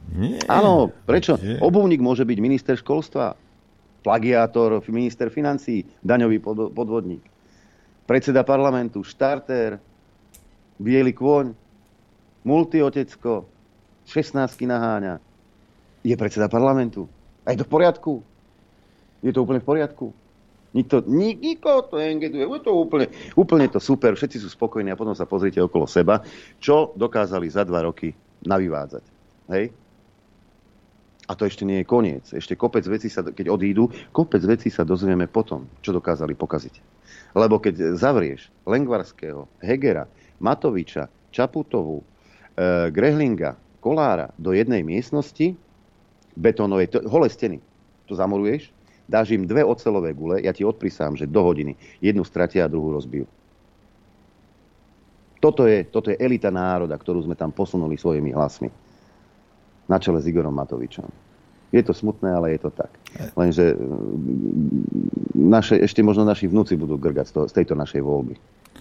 Nie, 0.10 0.40
Áno, 0.48 0.94
prečo? 1.04 1.36
nie. 1.36 1.58
Obuvník 1.60 2.00
môže 2.00 2.24
byť 2.24 2.38
minister 2.40 2.74
školstva, 2.74 3.34
plagiátor, 4.00 4.80
minister 4.88 5.28
financí, 5.28 5.84
daňový 6.00 6.40
pod- 6.40 6.72
podvodník, 6.72 7.22
predseda 8.06 8.42
parlamentu, 8.42 9.04
štartér, 9.04 9.78
biely 10.78 11.12
kôň, 11.12 11.52
multiotecko, 12.42 13.46
16 14.08 14.40
naháňa. 14.66 15.20
Je 16.02 16.16
predseda 16.16 16.48
parlamentu. 16.48 17.06
A 17.44 17.52
je 17.52 17.60
to 17.60 17.68
v 17.68 17.74
poriadku? 17.76 18.14
Je 19.20 19.30
to 19.30 19.44
úplne 19.44 19.60
v 19.60 19.68
poriadku? 19.68 20.16
Nikto, 20.70 21.02
nik, 21.10 21.42
nikoho 21.42 21.82
to 21.90 21.98
engeduje. 21.98 22.46
Je 22.46 22.62
to 22.62 22.74
úplne, 22.78 23.10
úplne 23.34 23.66
to 23.74 23.82
super, 23.82 24.14
všetci 24.14 24.38
sú 24.38 24.50
spokojní 24.54 24.94
a 24.94 25.00
potom 25.00 25.18
sa 25.18 25.26
pozrite 25.26 25.58
okolo 25.58 25.90
seba, 25.90 26.22
čo 26.62 26.94
dokázali 26.94 27.50
za 27.50 27.66
dva 27.66 27.90
roky 27.90 28.14
navyvádzať. 28.46 29.04
Hej? 29.50 29.74
A 31.30 31.38
to 31.38 31.46
ešte 31.46 31.62
nie 31.62 31.82
je 31.82 31.90
koniec. 31.90 32.26
Ešte 32.34 32.58
kopec 32.58 32.82
vecí 32.90 33.06
sa, 33.06 33.22
keď 33.22 33.54
odídu, 33.54 33.90
kopec 34.10 34.42
vecí 34.42 34.74
sa 34.74 34.82
dozvieme 34.82 35.30
potom, 35.30 35.70
čo 35.82 35.94
dokázali 35.94 36.34
pokaziť. 36.34 36.76
Lebo 37.38 37.62
keď 37.62 37.94
zavrieš 37.94 38.50
Lengvarského, 38.66 39.46
Hegera, 39.62 40.10
Matoviča, 40.42 41.06
Čaputovu, 41.30 42.02
e, 42.02 42.06
Grehlinga, 42.90 43.58
Kolára 43.78 44.34
do 44.42 44.58
jednej 44.58 44.82
miestnosti, 44.82 45.54
betónovej, 46.34 46.90
to, 46.90 46.98
holé 47.06 47.30
steny, 47.30 47.62
to 48.10 48.18
zamuruješ, 48.18 48.74
dáš 49.10 49.34
im 49.34 49.50
dve 49.50 49.66
ocelové 49.66 50.14
gule, 50.14 50.46
ja 50.46 50.54
ti 50.54 50.62
odprisám, 50.62 51.18
že 51.18 51.26
do 51.26 51.42
hodiny 51.42 51.74
jednu 51.98 52.22
stratia 52.22 52.70
a 52.70 52.72
druhú 52.72 52.94
rozbijú. 52.94 53.26
Toto 55.42 55.66
je, 55.66 55.88
toto 55.88 56.14
je 56.14 56.20
elita 56.20 56.54
národa, 56.54 56.94
ktorú 56.94 57.26
sme 57.26 57.34
tam 57.34 57.50
posunuli 57.50 57.98
svojimi 57.98 58.30
hlasmi. 58.36 58.70
Na 59.90 59.98
čele 59.98 60.22
s 60.22 60.30
Igorom 60.30 60.54
Matovičom. 60.54 61.10
Je 61.74 61.82
to 61.82 61.96
smutné, 61.96 62.30
ale 62.30 62.54
je 62.54 62.60
to 62.66 62.70
tak. 62.70 62.92
Lenže 63.34 63.74
mm, 63.74 65.34
naše, 65.34 65.80
ešte 65.80 66.04
možno 66.06 66.28
naši 66.28 66.46
vnúci 66.46 66.78
budú 66.78 67.00
grgať 67.00 67.26
z, 67.30 67.34
toho, 67.34 67.46
z 67.50 67.54
tejto 67.56 67.74
našej 67.74 68.02
voľby. 68.04 68.36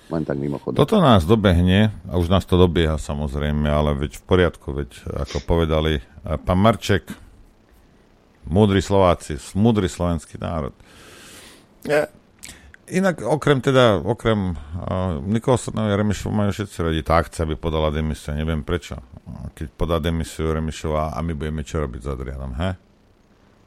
Len 0.08 0.22
tak 0.24 0.40
mimochodom. 0.40 0.76
Toto 0.76 1.00
nás 1.04 1.28
dobehne, 1.28 1.92
a 2.08 2.16
už 2.16 2.32
nás 2.32 2.48
to 2.48 2.56
dobieha 2.56 2.96
samozrejme, 2.96 3.68
ale 3.68 3.92
veď 4.08 4.20
v 4.20 4.24
poriadku, 4.24 4.68
veď 4.72 4.90
ako 5.28 5.44
povedali 5.44 6.00
a 6.24 6.40
pán 6.40 6.60
Marček, 6.60 7.27
múdri 8.48 8.80
Slováci, 8.80 9.36
múdry 9.52 9.86
slovenský 9.86 10.40
národ. 10.40 10.72
Ja, 11.84 12.08
inak 12.88 13.20
okrem 13.20 13.60
teda, 13.60 14.00
okrem 14.00 14.56
uh, 14.56 15.20
Nikolsona 15.22 15.92
a 15.92 15.96
Remišova 15.96 16.32
majú 16.32 16.50
všetci 16.56 16.78
radi. 16.80 17.00
Tak 17.04 17.28
chce, 17.30 17.44
aby 17.44 17.54
podala 17.54 17.92
demisiu, 17.92 18.34
neviem 18.34 18.64
prečo. 18.64 18.98
Keď 19.54 19.68
podá 19.76 20.00
demisiu 20.00 20.50
Remišova 20.50 21.12
a 21.12 21.18
my 21.20 21.36
budeme 21.36 21.62
čo 21.62 21.84
robiť 21.84 22.00
s 22.00 22.08
Adrianom, 22.08 22.56
he? 22.56 22.70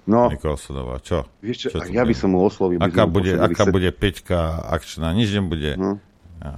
No. 0.10 0.34
Nikolsonová, 0.34 0.98
čo? 0.98 1.30
Vieš 1.46 1.70
čo, 1.70 1.78
čo 1.78 1.86
tu 1.86 1.94
ja 1.94 2.02
by 2.02 2.16
som 2.18 2.34
mu 2.34 2.42
oslovil. 2.42 2.82
by 2.82 2.90
Aká 2.90 3.06
bude, 3.06 3.38
aká 3.38 3.70
se- 3.70 3.74
bude 3.74 3.90
peťka 3.94 4.66
akčná? 4.74 5.14
Nič 5.14 5.30
nebude. 5.30 5.78
No. 5.78 6.02
Ja. 6.42 6.58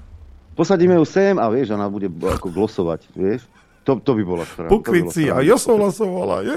Posadíme 0.55 0.95
ju 0.95 1.03
sem 1.03 1.35
a 1.35 1.51
vieš, 1.51 1.75
ona 1.75 1.91
bude 1.91 2.07
ako 2.07 2.47
glosovať, 2.47 3.11
vieš. 3.11 3.43
To, 3.83 3.99
to 3.99 4.15
by 4.15 4.23
bola 4.23 4.47
strana. 4.47 4.71
Pokryci, 4.71 5.27
a 5.27 5.43
ja 5.43 5.59
som 5.59 5.75
hlasovala. 5.75 6.39
Je. 6.47 6.55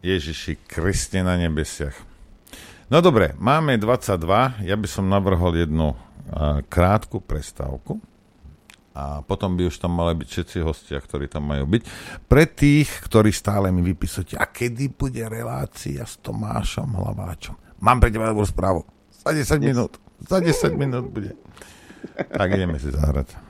Ježiši 0.00 0.64
Kriste 0.64 1.20
na 1.20 1.36
nebesiach. 1.36 1.94
No 2.90 2.98
dobre, 2.98 3.36
máme 3.38 3.78
22. 3.78 4.66
Ja 4.66 4.74
by 4.74 4.88
som 4.90 5.06
navrhol 5.06 5.54
jednu 5.62 5.94
uh, 5.94 6.58
krátku 6.66 7.22
prestávku 7.22 8.02
a 8.90 9.22
potom 9.22 9.54
by 9.54 9.70
už 9.70 9.78
tam 9.78 9.94
mali 9.94 10.18
byť 10.18 10.28
všetci 10.28 10.58
hostia, 10.66 10.98
ktorí 10.98 11.30
tam 11.30 11.46
majú 11.46 11.64
byť. 11.70 11.82
Pre 12.26 12.44
tých, 12.50 12.90
ktorí 13.06 13.30
stále 13.30 13.70
mi 13.70 13.86
vypísate, 13.86 14.34
a 14.34 14.50
kedy 14.50 14.90
bude 14.98 15.22
relácia 15.30 16.02
s 16.02 16.18
Tomášom 16.18 16.98
Hlaváčom? 16.98 17.54
Mám 17.78 18.02
pre 18.02 18.10
teba 18.10 18.28
dobrú 18.28 18.44
správu. 18.44 18.82
Za 19.14 19.30
10 19.30 19.62
minút. 19.62 19.96
Za 20.26 20.42
10 20.42 20.74
minút 20.74 21.06
bude. 21.08 21.38
Tak 22.16 22.48
ideme 22.50 22.76
si 22.82 22.90
zahrať. 22.90 23.49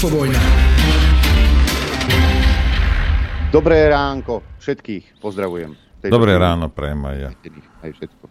Infovojna. 0.00 0.40
Dobré 3.52 3.84
ránko 3.92 4.40
všetkých, 4.56 5.20
pozdravujem. 5.20 5.76
Dobré 6.08 6.32
chvíli. 6.32 6.40
ráno 6.40 6.72
prajem 6.72 7.04
aj 7.04 7.16
ja. 7.20 7.30
Aj 7.84 7.90
všetko. 7.92 8.24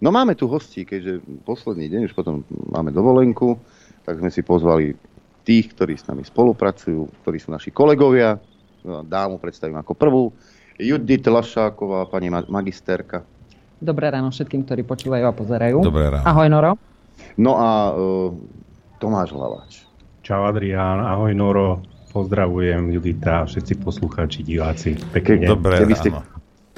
No 0.00 0.08
máme 0.08 0.32
tu 0.32 0.48
hostí, 0.48 0.88
keďže 0.88 1.20
posledný 1.44 1.92
deň, 1.92 2.00
už 2.08 2.16
potom 2.16 2.40
máme 2.72 2.88
dovolenku, 2.88 3.60
tak 4.08 4.16
sme 4.16 4.32
si 4.32 4.40
pozvali 4.40 4.96
tých, 5.44 5.76
ktorí 5.76 6.00
s 6.00 6.08
nami 6.08 6.24
spolupracujú, 6.24 7.20
ktorí 7.20 7.36
sú 7.36 7.52
naši 7.52 7.68
kolegovia. 7.68 8.40
No, 8.80 9.04
Dámu 9.04 9.36
predstavím 9.44 9.76
ako 9.76 9.92
prvú. 9.92 10.32
Judit 10.80 11.28
Lašáková, 11.28 12.08
pani 12.08 12.32
ma- 12.32 12.48
magisterka. 12.48 13.28
Dobré 13.76 14.08
ráno 14.08 14.32
všetkým, 14.32 14.64
ktorí 14.64 14.88
počúvajú 14.88 15.24
a 15.28 15.36
pozerajú. 15.36 15.84
Dobré 15.84 16.08
ráno. 16.08 16.24
Ahoj 16.24 16.48
Noro. 16.48 16.80
No 17.36 17.60
a 17.60 17.92
uh, 17.92 18.32
Tomáš 18.96 19.36
Hlavač. 19.36 19.87
Čau 20.28 20.44
Adrián, 20.44 21.00
ahoj 21.00 21.32
Noro, 21.32 21.80
pozdravujem 22.12 22.92
Judita, 22.92 23.48
všetci 23.48 23.80
poslucháči, 23.80 24.44
diváci. 24.44 24.92
Pekne. 25.08 25.56
keby 25.56 25.96
ste, 25.96 26.12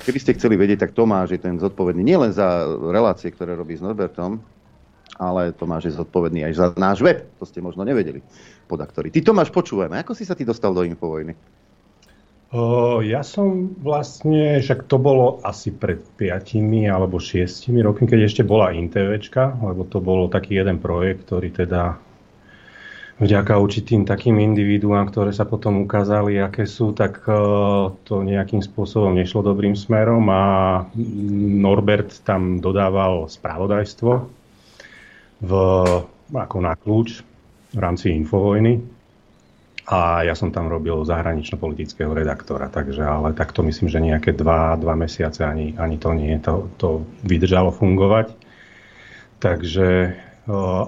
keby 0.06 0.18
ste 0.22 0.38
chceli 0.38 0.54
vedieť, 0.54 0.86
tak 0.86 0.94
Tomáš 0.94 1.34
je 1.34 1.42
ten 1.42 1.58
zodpovedný 1.58 1.98
nielen 1.98 2.30
za 2.30 2.62
relácie, 2.78 3.34
ktoré 3.34 3.58
robí 3.58 3.74
s 3.74 3.82
Norbertom, 3.82 4.38
ale 5.18 5.50
Tomáš 5.50 5.90
je 5.90 5.98
zodpovedný 5.98 6.46
aj 6.46 6.52
za 6.54 6.66
náš 6.78 7.02
web. 7.02 7.26
To 7.42 7.44
ste 7.44 7.58
možno 7.58 7.82
nevedeli, 7.82 8.22
podaktori. 8.70 9.10
Ty 9.10 9.18
Tomáš, 9.18 9.50
počúvajme, 9.50 9.98
ako 9.98 10.14
si 10.14 10.22
sa 10.22 10.38
ty 10.38 10.46
dostal 10.46 10.70
do 10.70 10.86
Infovojny? 10.86 11.34
O, 12.54 13.02
ja 13.02 13.26
som 13.26 13.74
vlastne, 13.82 14.62
však 14.62 14.86
to 14.86 14.94
bolo 15.02 15.42
asi 15.42 15.74
pred 15.74 15.98
5 16.22 16.54
alebo 16.86 17.18
6 17.18 17.66
rokmi, 17.82 18.06
keď 18.06 18.30
ešte 18.30 18.46
bola 18.46 18.70
InTVčka, 18.70 19.58
lebo 19.58 19.82
to 19.90 19.98
bolo 19.98 20.30
taký 20.30 20.62
jeden 20.62 20.78
projekt, 20.78 21.26
ktorý 21.26 21.50
teda 21.50 21.98
vďaka 23.20 23.60
určitým 23.60 24.08
takým 24.08 24.40
individuám, 24.40 25.12
ktoré 25.12 25.30
sa 25.30 25.44
potom 25.44 25.84
ukázali, 25.84 26.40
aké 26.40 26.64
sú, 26.64 26.96
tak 26.96 27.20
o, 27.28 27.92
to 28.08 28.24
nejakým 28.24 28.64
spôsobom 28.64 29.12
nešlo 29.12 29.44
dobrým 29.44 29.76
smerom 29.76 30.24
a 30.32 30.42
Norbert 31.60 32.24
tam 32.24 32.64
dodával 32.64 33.28
spravodajstvo 33.28 34.12
v, 35.44 35.52
ako 36.32 36.56
na 36.64 36.72
kľúč 36.74 37.20
v 37.76 37.78
rámci 37.78 38.16
Infovojny 38.16 38.80
a 39.90 40.22
ja 40.22 40.38
som 40.38 40.54
tam 40.54 40.70
robil 40.70 41.02
zahranično-politického 41.02 42.14
redaktora, 42.14 42.72
takže 42.72 43.04
ale 43.04 43.36
takto 43.36 43.60
myslím, 43.66 43.90
že 43.90 44.00
nejaké 44.00 44.30
dva, 44.32 44.78
dva 44.78 44.94
mesiace 44.96 45.44
ani, 45.44 45.76
ani 45.76 45.96
to 45.98 46.10
nie, 46.14 46.38
to, 46.40 46.70
to 46.78 47.02
vydržalo 47.26 47.74
fungovať. 47.74 48.32
Takže 49.40 50.14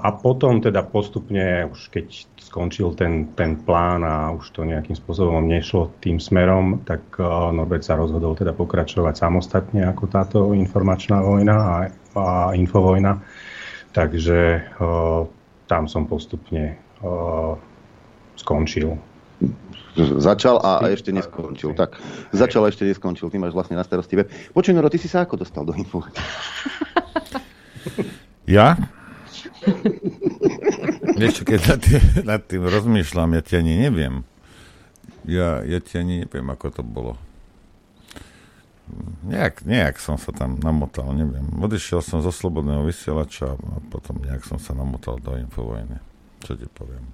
a 0.03 0.09
potom 0.17 0.65
teda 0.65 0.81
postupne, 0.83 1.69
už 1.69 1.93
keď 1.93 2.07
skončil 2.41 2.97
ten, 2.97 3.31
ten 3.37 3.61
plán 3.61 4.01
a 4.03 4.33
už 4.33 4.49
to 4.51 4.65
nejakým 4.65 4.97
spôsobom 4.97 5.45
nešlo 5.45 5.93
tým 6.01 6.17
smerom, 6.19 6.81
tak 6.89 7.05
Norbert 7.53 7.85
sa 7.85 7.95
rozhodol 7.95 8.33
teda 8.35 8.57
pokračovať 8.57 9.15
samostatne 9.15 9.87
ako 9.87 10.05
táto 10.09 10.39
informačná 10.57 11.21
vojna 11.21 11.57
a, 11.57 11.77
a 12.17 12.27
infovojna. 12.57 13.23
Takže 13.93 14.73
tam 15.69 15.85
som 15.87 16.09
postupne 16.09 16.81
skončil. 18.41 18.97
Začal 19.99 20.57
a 20.65 20.89
ešte 20.89 21.13
neskončil. 21.13 21.77
Tak, 21.77 22.01
začal 22.33 22.65
a 22.65 22.73
ešte 22.73 22.89
neskončil. 22.89 23.29
Ty 23.29 23.37
máš 23.37 23.53
vlastne 23.53 23.77
na 23.77 23.85
starosti 23.85 24.17
web. 24.17 24.33
Počuj, 24.57 24.73
Noro, 24.73 24.89
ty 24.89 24.97
si 24.97 25.13
sa 25.13 25.29
ako 25.29 25.45
dostal 25.45 25.69
do 25.69 25.77
info? 25.77 26.01
Ja? 28.49 28.81
Vieš 31.21 31.33
čo, 31.39 31.43
keď 31.47 31.61
nad 31.67 31.81
tým, 31.81 32.03
nad 32.27 32.43
tým 32.43 32.63
rozmýšľam, 32.67 33.39
ja 33.39 33.43
ti 33.43 33.55
ani 33.59 33.79
neviem. 33.79 34.27
Ja, 35.23 35.63
ja 35.63 35.79
ti 35.79 35.99
ani 35.99 36.27
neviem, 36.27 36.47
ako 36.51 36.67
to 36.71 36.83
bolo. 36.83 37.15
Nejak, 39.23 39.63
nejak 39.65 39.97
som 40.03 40.19
sa 40.19 40.35
tam 40.35 40.59
namotal, 40.59 41.15
neviem. 41.15 41.47
Odišiel 41.63 42.03
som 42.03 42.21
zo 42.21 42.35
Slobodného 42.35 42.85
vysielača 42.85 43.55
a 43.55 43.77
potom 43.89 44.19
nejak 44.21 44.45
som 44.45 44.59
sa 44.59 44.75
namotal 44.75 45.23
do 45.23 45.39
Infovojny. 45.39 45.97
Čo 46.43 46.59
ti 46.59 46.67
poviem. 46.67 47.07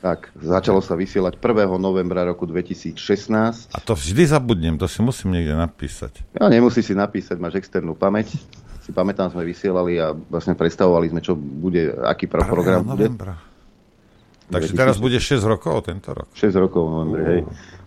Tak, 0.00 0.32
začalo 0.32 0.80
sa 0.80 0.96
vysielať 0.96 1.36
1. 1.36 1.76
novembra 1.76 2.24
roku 2.24 2.48
2016. 2.48 2.96
A 3.68 3.78
to 3.84 3.92
vždy 3.92 4.24
zabudnem, 4.24 4.80
to 4.80 4.88
si 4.88 5.04
musím 5.04 5.36
niekde 5.36 5.52
napísať. 5.52 6.24
Ja 6.32 6.48
nemusíš 6.48 6.92
si 6.92 6.94
napísať, 6.96 7.36
máš 7.36 7.60
externú 7.60 7.92
pamäť. 7.92 8.40
Si 8.90 8.98
pamätám, 8.98 9.30
sme 9.30 9.46
vysielali 9.46 10.02
a 10.02 10.10
vlastne 10.10 10.58
predstavovali 10.58 11.14
sme, 11.14 11.22
čo 11.22 11.38
bude, 11.38 11.94
aký 11.94 12.26
pro- 12.26 12.42
program 12.42 12.82
bude. 12.82 13.06
novembra. 13.06 13.38
Takže 14.50 14.74
teraz 14.74 14.98
bude 14.98 15.22
6 15.22 15.46
rokov 15.46 15.86
tento 15.86 16.10
rok. 16.10 16.26
6 16.34 16.58
rokov 16.58 16.82
v 16.82 16.90
novembri, 16.90 17.22
hej. 17.22 17.40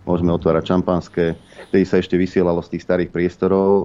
Môžeme 0.08 0.32
otvárať 0.32 0.64
šampanské. 0.72 1.36
Vtedy 1.68 1.84
sa 1.84 2.00
ešte 2.00 2.16
vysielalo 2.16 2.64
z 2.64 2.76
tých 2.76 2.88
starých 2.88 3.12
priestorov 3.12 3.68
e, 3.68 3.84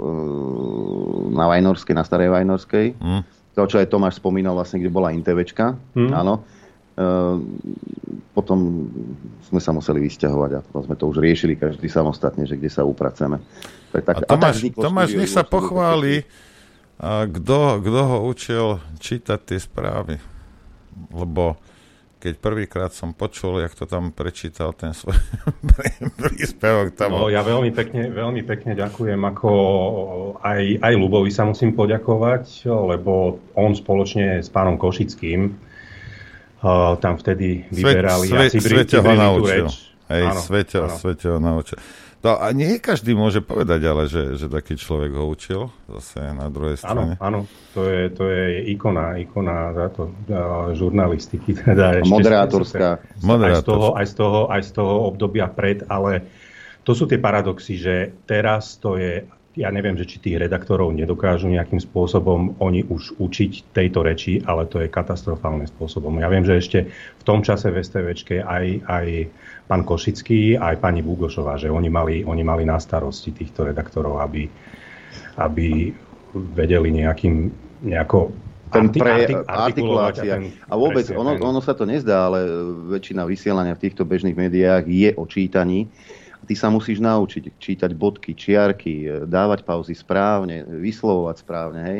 na 1.35 1.51
Vajnorskej, 1.51 1.91
na 1.91 2.07
starej 2.07 2.31
Vajnorskej. 2.31 2.95
Mm. 2.95 3.21
To, 3.59 3.67
čo 3.67 3.83
aj 3.83 3.91
Tomáš 3.91 4.23
spomínal, 4.23 4.55
vlastne, 4.55 4.79
kde 4.79 4.95
bola 4.95 5.11
InTVčka. 5.11 5.75
Mm. 5.91 6.11
Áno. 6.15 6.39
E, 6.39 7.03
potom 8.31 8.87
sme 9.51 9.59
sa 9.59 9.75
museli 9.75 9.99
vysťahovať 10.07 10.51
a 10.55 10.59
potom 10.63 10.87
sme 10.87 10.95
to 10.95 11.11
už 11.11 11.19
riešili 11.19 11.59
každý 11.59 11.91
samostatne, 11.91 12.47
že 12.47 12.55
kde 12.55 12.71
sa 12.71 12.87
upraceme. 12.87 13.43
Tak, 13.91 14.07
tak, 14.07 14.15
A 14.15 14.19
Tomáš, 14.23 14.39
tak 14.39 14.59
vzniklo 14.63 14.81
Tomáš 14.87 15.09
nech 15.19 15.31
sa 15.31 15.43
pochváli, 15.43 16.23
a 16.23 16.48
kto, 16.99 17.57
kto 17.79 18.01
ho 18.05 18.17
učil 18.23 18.65
čítať 18.95 19.39
tie 19.39 19.57
správy. 19.57 20.19
Lebo 21.09 21.55
keď 22.19 22.35
prvýkrát 22.35 22.91
som 22.91 23.15
počul, 23.15 23.63
jak 23.63 23.71
to 23.71 23.87
tam 23.87 24.11
prečítal 24.11 24.75
ten 24.75 24.91
svoj 24.91 25.15
príspevok. 26.19 26.91
Tam 26.91 27.15
No, 27.15 27.31
ja 27.31 27.39
veľmi 27.39 27.71
pekne, 27.71 28.11
veľmi 28.11 28.43
pekne 28.43 28.75
ďakujem, 28.75 29.15
ako 29.15 29.49
aj, 30.43 30.83
aj 30.83 30.93
Lubovi 30.99 31.31
sa 31.31 31.47
musím 31.47 31.71
poďakovať, 31.71 32.67
lebo 32.67 33.39
on 33.55 33.71
spoločne 33.71 34.43
s 34.43 34.51
pánom 34.51 34.75
Košickým 34.75 35.55
uh, 36.59 36.99
tam 36.99 37.15
vtedy 37.15 37.63
vyberali 37.71 38.27
Svet, 38.27 38.51
svet, 38.51 38.59
bri- 38.59 38.75
svete 38.75 38.95
ho 38.99 39.01
vybrali 39.01 39.15
tú 39.15 39.23
naučil. 39.23 39.65
Hej, 40.09 40.23
Áno, 40.25 40.41
svete, 40.41 40.77
áno. 40.81 40.89
svete 40.91 41.25
ho 41.29 41.37
naučil. 41.39 41.77
No, 42.19 42.35
a 42.35 42.51
nie 42.51 42.83
každý 42.83 43.15
môže 43.15 43.39
povedať, 43.39 43.79
ale 43.87 44.11
že, 44.11 44.35
že 44.35 44.51
taký 44.51 44.75
človek 44.75 45.15
ho 45.15 45.31
učil, 45.31 45.71
zase 45.87 46.19
na 46.35 46.51
druhej 46.51 46.75
Áno, 46.83 47.15
strane. 47.15 47.15
áno, 47.15 47.39
to 47.71 47.87
je, 47.87 48.11
to 48.11 48.27
je 48.27 48.75
ikona, 48.75 49.15
ikona 49.23 49.71
za 49.71 49.87
to, 49.95 50.11
uh, 50.27 50.75
žurnalistiky. 50.75 51.55
Teda 51.63 52.03
ešte 52.03 52.11
Moderátorská. 52.11 52.99
Aj 52.99 53.55
z, 53.55 53.63
toho, 53.63 53.95
aj, 53.95 54.05
z 54.11 54.13
toho, 54.19 54.39
aj 54.51 54.61
z 54.67 54.71
toho 54.75 54.93
obdobia 55.07 55.47
pred, 55.47 55.87
ale 55.87 56.27
to 56.83 56.91
sú 56.91 57.07
tie 57.07 57.23
paradoxy, 57.23 57.79
že 57.79 58.11
teraz 58.27 58.75
to 58.83 58.99
je, 58.99 59.23
ja 59.55 59.71
neviem, 59.71 59.95
že 59.95 60.03
či 60.03 60.19
tých 60.19 60.43
redaktorov 60.43 60.91
nedokážu 60.91 61.47
nejakým 61.47 61.79
spôsobom 61.79 62.59
oni 62.59 62.83
už 62.83 63.15
učiť 63.15 63.71
tejto 63.71 64.03
reči, 64.03 64.43
ale 64.43 64.67
to 64.67 64.83
je 64.83 64.91
katastrofálne 64.91 65.63
spôsobom. 65.71 66.19
Ja 66.19 66.27
viem, 66.27 66.43
že 66.43 66.59
ešte 66.59 66.91
v 66.91 67.23
tom 67.23 67.47
čase 67.47 67.71
v 67.71 67.79
STVčke 67.79 68.43
aj, 68.43 68.65
aj 68.91 69.05
pán 69.69 69.85
Košický, 69.85 70.57
aj 70.57 70.81
pani 70.81 71.05
Búgošová, 71.05 71.61
že 71.61 71.69
oni 71.69 71.93
mali, 71.93 72.25
oni 72.25 72.41
mali 72.41 72.65
na 72.65 72.81
starosti 72.81 73.29
týchto 73.29 73.69
redaktorov, 73.69 74.17
aby, 74.17 74.49
aby 75.37 75.93
vedeli 76.33 76.89
nejakým, 76.89 77.53
nejako 77.85 78.33
ten 78.73 78.89
pre, 78.89 79.29
artikulácia. 79.45 80.41
ten- 80.41 80.53
A 80.69 80.73
vôbec, 80.73 81.05
presne 81.05 81.21
ono, 81.21 81.37
ono 81.37 81.61
sa 81.61 81.77
to 81.77 81.85
nezdá, 81.85 82.29
ale 82.29 82.45
väčšina 82.97 83.25
vysielania 83.29 83.77
v 83.77 83.89
týchto 83.89 84.05
bežných 84.05 84.37
médiách 84.37 84.85
je 84.89 85.09
o 85.13 85.25
čítaní. 85.29 85.89
Ty 86.49 86.53
sa 86.57 86.73
musíš 86.73 86.97
naučiť 87.01 87.61
čítať 87.61 87.91
bodky, 87.93 88.33
čiarky, 88.33 89.05
e, 89.05 89.07
dávať 89.29 89.61
pauzy 89.65 89.93
správne, 89.93 90.65
vyslovovať 90.65 91.45
správne. 91.45 91.81
Hej. 91.85 91.99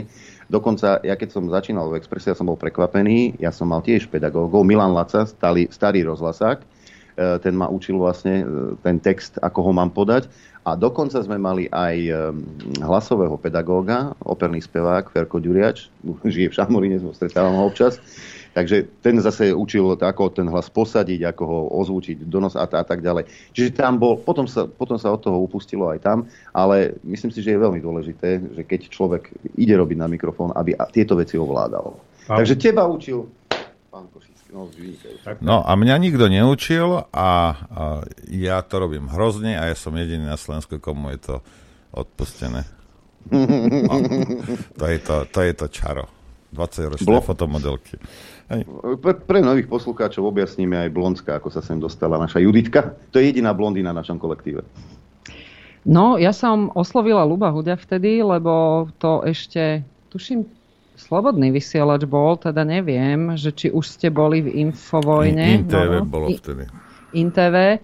Dokonca, 0.49 1.01
ja 1.05 1.13
keď 1.13 1.30
som 1.38 1.45
začínal 1.49 1.86
v 1.89 2.01
Expresse, 2.01 2.34
ja 2.34 2.38
som 2.38 2.49
bol 2.49 2.57
prekvapený, 2.57 3.38
ja 3.38 3.53
som 3.53 3.70
mal 3.70 3.86
tiež 3.86 4.09
pedagógov, 4.09 4.65
Milan 4.65 4.93
Laca, 4.93 5.26
starý, 5.30 5.70
starý 5.70 6.01
rozhlasák, 6.05 6.65
ten 7.43 7.53
ma 7.55 7.67
učil 7.67 7.99
vlastne 7.99 8.41
e, 8.41 8.45
ten 8.80 8.97
text, 8.99 9.36
ako 9.43 9.70
ho 9.70 9.72
mám 9.76 9.91
podať. 9.91 10.32
A 10.63 10.76
dokonca 10.76 11.20
sme 11.24 11.39
mali 11.39 11.67
aj 11.72 11.95
e, 11.95 12.11
hlasového 12.84 13.36
pedagóga, 13.36 14.15
operný 14.24 14.63
spevák, 14.63 15.11
Ferko 15.11 15.43
Ďuriač, 15.43 15.91
žije 16.34 16.47
v 16.51 16.55
Šamoríne, 16.55 16.97
stretávam 17.11 17.59
ho 17.59 17.63
občas. 17.67 17.99
Takže 18.49 18.89
ten 19.05 19.13
zase 19.22 19.53
učil, 19.53 19.93
ako 19.93 20.34
ten 20.34 20.49
hlas 20.49 20.74
posadiť, 20.74 21.22
ako 21.32 21.43
ho 21.45 21.59
ozvučiť 21.86 22.26
do 22.26 22.41
nos 22.41 22.57
a, 22.57 22.65
a 22.65 22.84
tak 22.84 23.05
ďalej. 23.05 23.30
Čiže 23.53 23.78
tam 23.78 24.01
bol, 24.01 24.17
potom 24.17 24.49
sa, 24.49 24.65
potom 24.65 24.97
sa 24.97 25.13
od 25.13 25.22
toho 25.22 25.38
upustilo 25.38 25.86
aj 25.86 26.01
tam, 26.01 26.26
ale 26.49 26.97
myslím 27.05 27.30
si, 27.30 27.45
že 27.45 27.53
je 27.53 27.61
veľmi 27.61 27.78
dôležité, 27.78 28.41
že 28.57 28.63
keď 28.65 28.89
človek 28.89 29.30
ide 29.53 29.78
robiť 29.78 29.97
na 30.01 30.09
mikrofón, 30.09 30.49
aby 30.57 30.74
tieto 30.89 31.13
veci 31.13 31.38
ovládal. 31.38 31.93
Takže 32.26 32.57
teba 32.57 32.89
učil 32.89 33.30
pán 33.89 34.05
Košický, 34.13 34.28
no. 34.49 34.69
No 35.41 35.55
a 35.61 35.71
mňa 35.77 35.95
nikto 36.01 36.25
neučil 36.25 37.05
a, 37.09 37.09
a 37.13 37.29
ja 38.29 38.61
to 38.65 38.75
robím 38.81 39.09
hrozne 39.09 39.55
a 39.57 39.69
ja 39.69 39.75
som 39.77 39.93
jediný 39.93 40.25
na 40.25 40.37
Slovensku, 40.37 40.81
komu 40.81 41.13
je 41.13 41.19
to 41.21 41.35
odpustené. 41.93 42.65
No, 43.29 43.93
to, 44.79 44.85
je 44.89 44.99
to, 44.99 45.15
to 45.29 45.39
je 45.45 45.53
to 45.53 45.67
čaro. 45.69 46.05
20-ročné 46.49 47.05
Blo- 47.05 47.21
fotomodelky. 47.21 48.01
Hej. 48.49 48.65
Pre, 48.97 49.13
pre 49.21 49.39
nových 49.45 49.69
poslucháčov 49.69 50.25
objasníme 50.33 50.73
aj 50.73 50.89
Blonská, 50.89 51.37
ako 51.37 51.53
sa 51.53 51.61
sem 51.61 51.77
dostala 51.77 52.17
naša 52.17 52.41
Juditka. 52.41 52.97
To 53.13 53.21
je 53.21 53.29
jediná 53.29 53.53
blondína 53.53 53.93
v 53.93 54.01
našom 54.01 54.17
kolektíve. 54.17 54.65
No, 55.85 56.17
ja 56.17 56.33
som 56.33 56.73
oslovila 56.73 57.21
Luba 57.21 57.53
Hudia 57.53 57.77
vtedy, 57.77 58.25
lebo 58.25 58.85
to 58.97 59.21
ešte, 59.23 59.85
tuším, 60.09 60.43
slobodný 60.99 61.55
vysielač 61.55 62.03
bol, 62.03 62.35
teda 62.35 62.67
neviem, 62.67 63.39
že 63.39 63.55
či 63.55 63.67
už 63.71 63.85
ste 63.87 64.11
boli 64.11 64.43
v 64.43 64.67
Infovojne. 64.67 65.63
InTV 65.63 66.03
no, 66.03 66.07
bolo 66.07 66.27
vtedy. 66.35 66.67
InTV. 67.15 67.79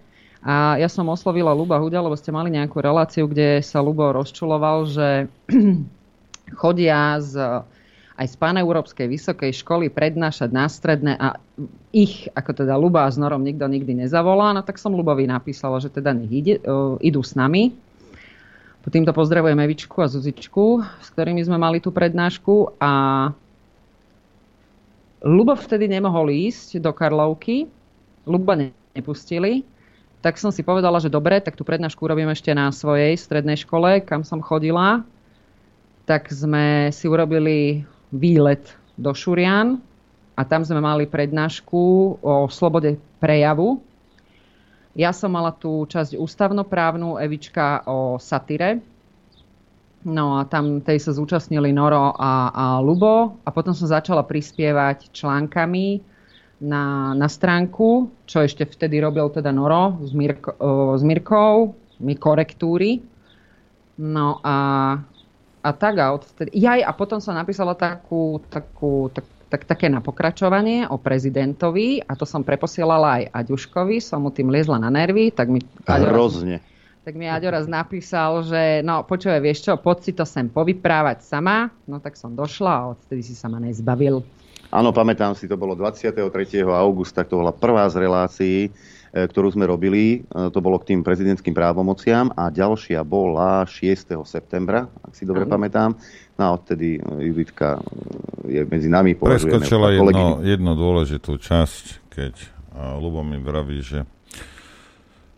A 0.46 0.78
ja 0.78 0.86
som 0.86 1.10
oslovila 1.10 1.56
Luba 1.58 1.82
Hudia, 1.82 2.06
lebo 2.06 2.14
ste 2.14 2.30
mali 2.30 2.54
nejakú 2.54 2.78
reláciu, 2.78 3.26
kde 3.26 3.66
sa 3.66 3.82
Lubo 3.82 4.14
rozčuloval, 4.14 4.86
že 4.86 5.26
chodia 6.62 7.18
z, 7.18 7.66
aj 8.14 8.28
z 8.30 8.36
Paneurópskej 8.38 9.08
vysokej 9.10 9.52
školy 9.66 9.90
prednášať 9.90 10.50
na 10.54 10.70
stredné 10.70 11.18
a 11.18 11.42
ich, 11.90 12.30
ako 12.38 12.52
teda 12.62 12.78
Luba 12.78 13.10
s 13.10 13.18
Norom 13.18 13.42
nikto 13.42 13.66
nikdy 13.66 14.06
nezavolá, 14.06 14.54
no 14.54 14.62
tak 14.62 14.78
som 14.78 14.94
Lubovi 14.94 15.26
napísala, 15.26 15.82
že 15.82 15.90
teda 15.90 16.14
nech 16.14 16.30
ide, 16.30 16.62
uh, 16.62 17.00
idú 17.02 17.26
s 17.26 17.34
nami. 17.34 17.74
Týmto 18.86 19.18
pozdravujem 19.18 19.58
Evičku 19.66 19.98
a 19.98 20.06
Zuzičku, 20.06 20.86
s 21.02 21.10
ktorými 21.10 21.42
sme 21.42 21.58
mali 21.58 21.82
tú 21.82 21.90
prednášku 21.90 22.78
a 22.78 23.34
Lubo 25.26 25.58
vtedy 25.58 25.90
nemohol 25.90 26.30
ísť 26.30 26.78
do 26.78 26.94
Karlovky, 26.94 27.66
Luba 28.30 28.54
ne- 28.54 28.78
nepustili, 28.94 29.66
tak 30.22 30.38
som 30.38 30.54
si 30.54 30.62
povedala, 30.62 31.02
že 31.02 31.10
dobre, 31.10 31.42
tak 31.42 31.58
tú 31.58 31.66
prednášku 31.66 32.02
urobím 32.02 32.30
ešte 32.30 32.54
na 32.54 32.70
svojej 32.70 33.18
strednej 33.18 33.62
škole, 33.62 34.06
kam 34.06 34.22
som 34.22 34.42
chodila. 34.42 35.02
Tak 36.06 36.30
sme 36.30 36.94
si 36.94 37.10
urobili 37.10 37.86
výlet 38.14 38.70
do 39.02 39.14
Šurian 39.18 39.82
a 40.38 40.42
tam 40.46 40.62
sme 40.62 40.82
mali 40.82 41.10
prednášku 41.10 41.82
o 42.22 42.50
slobode 42.54 43.02
prejavu. 43.18 43.82
Ja 44.96 45.12
som 45.12 45.36
mala 45.36 45.52
tú 45.52 45.84
časť 45.84 46.16
ústavnoprávnu, 46.16 47.20
Evička 47.20 47.84
o 47.84 48.16
satire. 48.16 48.80
No 50.08 50.40
a 50.40 50.48
tam 50.48 50.80
tej 50.80 51.04
sa 51.04 51.12
zúčastnili 51.12 51.76
Noro 51.76 52.16
a, 52.16 52.54
a 52.54 52.66
Lubo 52.80 53.42
a 53.44 53.50
potom 53.52 53.76
som 53.76 53.92
začala 53.92 54.24
prispievať 54.24 55.12
článkami 55.12 56.00
na, 56.64 57.12
na 57.12 57.28
stránku, 57.28 58.08
čo 58.24 58.46
ešte 58.46 58.64
vtedy 58.64 59.04
robil 59.04 59.28
teda 59.28 59.52
Noro 59.52 60.00
s, 60.00 60.16
Mirko, 60.16 60.56
o, 60.56 60.96
s 60.96 61.04
Mirkou, 61.04 61.76
mi 62.00 62.16
korektúry. 62.16 63.04
No 64.00 64.40
a, 64.46 64.58
a 65.60 65.70
tak 65.76 66.00
a 66.00 66.16
odvtedy, 66.16 66.56
jaj, 66.56 66.86
a 66.88 66.92
potom 66.96 67.20
som 67.20 67.36
napísala 67.36 67.76
takú, 67.76 68.40
takú, 68.48 69.12
tak, 69.12 69.28
tak, 69.48 69.66
také 69.66 69.88
na 69.88 70.02
pokračovanie 70.02 70.90
o 70.90 70.98
prezidentovi 70.98 72.02
a 72.02 72.18
to 72.18 72.26
som 72.26 72.42
preposielala 72.42 73.22
aj 73.22 73.24
Aďuškovi, 73.46 74.02
som 74.02 74.26
mu 74.26 74.30
tým 74.34 74.50
liezla 74.50 74.82
na 74.82 74.90
nervy, 74.90 75.30
tak 75.32 75.50
mi 75.50 75.62
raz- 75.86 76.06
Hrozne. 76.06 76.60
tak 77.06 77.14
mi 77.14 77.30
Aďo 77.30 77.54
raz 77.54 77.70
napísal, 77.70 78.42
že 78.42 78.82
no 78.82 79.06
počúvaj, 79.06 79.38
vieš 79.38 79.70
čo, 79.70 79.78
poď 79.78 79.98
si 80.02 80.12
to 80.18 80.26
sem 80.26 80.50
povyprávať 80.50 81.22
sama. 81.22 81.70
No 81.86 82.02
tak 82.02 82.18
som 82.18 82.34
došla 82.34 82.72
a 82.74 82.84
odtedy 82.98 83.22
si 83.22 83.38
sa 83.38 83.46
ma 83.46 83.62
nezbavil. 83.62 84.26
Áno, 84.74 84.90
pamätám 84.92 85.38
si, 85.38 85.46
to 85.46 85.56
bolo 85.56 85.78
23. 85.78 86.22
augusta, 86.66 87.26
to 87.26 87.42
bola 87.42 87.54
prvá 87.54 87.86
z 87.90 87.96
relácií, 88.02 88.58
e, 88.68 88.70
ktorú 89.14 89.54
sme 89.54 89.70
robili. 89.70 90.26
E, 90.26 90.50
To 90.50 90.60
bolo 90.60 90.82
k 90.82 90.94
tým 90.94 91.02
prezidentským 91.06 91.54
právomociam 91.54 92.34
a 92.34 92.50
ďalšia 92.50 93.06
bola 93.06 93.64
6. 93.64 94.26
septembra, 94.26 94.90
ak 95.06 95.14
si 95.14 95.24
dobre 95.24 95.46
Áno. 95.46 95.54
pamätám. 95.56 95.90
No 96.36 96.42
a 96.42 96.50
odtedy 96.58 96.98
e, 96.98 97.30
Juditka 97.30 97.80
je 98.46 98.62
medzi 98.66 98.90
nami, 98.90 99.14
Preskočila 99.16 99.94
jedno, 99.94 100.42
jednu 100.42 100.72
dôležitú 100.74 101.38
časť, 101.40 102.12
keď 102.12 102.34
Lubo 103.00 103.24
mi 103.24 103.40
vraví, 103.40 103.80
že 103.80 104.04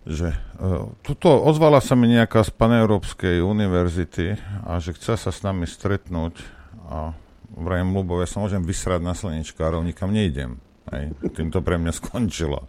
že 0.08 0.32
uh, 0.64 0.88
tuto 1.04 1.28
ozvala 1.28 1.84
sa 1.84 2.00
mi 2.00 2.08
nejaká 2.08 2.40
z 2.48 2.56
Paneurópskej 2.56 3.44
univerzity 3.44 4.40
a 4.64 4.80
že 4.80 4.96
chce 4.96 5.20
sa 5.20 5.36
s 5.36 5.44
nami 5.44 5.68
stretnúť 5.68 6.40
a 6.88 7.12
vrajím 7.54 7.96
Lubo, 7.96 8.20
ja 8.20 8.28
sa 8.28 8.44
môžem 8.44 8.64
vysrať 8.66 9.00
na 9.00 9.16
slnečkárov, 9.16 9.86
nikam 9.86 10.12
nejdem. 10.12 10.60
Hej. 10.92 11.16
Tým 11.36 11.52
to 11.52 11.60
pre 11.60 11.76
mňa 11.76 11.92
skončilo. 11.96 12.68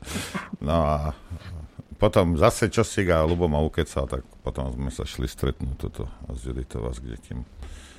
No 0.58 0.76
a 0.86 0.96
potom 1.98 2.38
zase 2.38 2.70
časík 2.70 3.10
a 3.10 3.26
Lubo 3.26 3.50
ma 3.50 3.58
ukecal, 3.62 4.06
tak 4.06 4.22
potom 4.42 4.70
sme 4.70 4.90
sa 4.90 5.02
šli 5.02 5.26
stretnúť 5.26 5.76
toto 5.78 6.06
z 6.34 6.54
Juditova 6.54 6.94
s 6.94 7.02
kým 7.02 7.42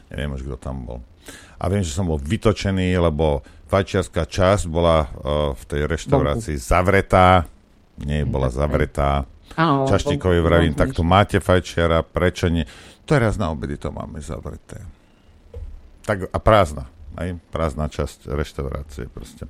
neviem 0.10 0.34
už, 0.34 0.42
kto 0.46 0.58
tam 0.58 0.86
bol. 0.86 1.00
A 1.62 1.70
viem, 1.70 1.86
že 1.86 1.94
som 1.94 2.10
bol 2.10 2.18
vytočený, 2.18 2.98
lebo 2.98 3.46
fajčiarská 3.70 4.26
časť 4.26 4.66
bola 4.66 5.06
uh, 5.06 5.10
v 5.54 5.64
tej 5.70 5.82
reštaurácii 5.86 6.58
zavretá, 6.58 7.46
nie 8.02 8.26
bola 8.26 8.50
zavretá. 8.50 9.30
Áno, 9.54 9.86
Čaštíkovi 9.86 10.40
vravím, 10.42 10.74
tak 10.74 10.94
tu 10.94 11.06
máte 11.06 11.42
fajčiara, 11.42 12.02
prečo 12.06 12.50
nie? 12.50 12.66
Teraz 13.06 13.38
na 13.38 13.50
obedy 13.54 13.78
to 13.78 13.90
máme 13.90 14.22
zavreté. 14.22 14.86
Tak 16.10 16.34
a 16.34 16.40
prázdna, 16.42 16.90
aj 17.14 17.38
prázdna 17.54 17.86
časť 17.86 18.34
reštaurácie 18.34 19.06
proste. 19.14 19.46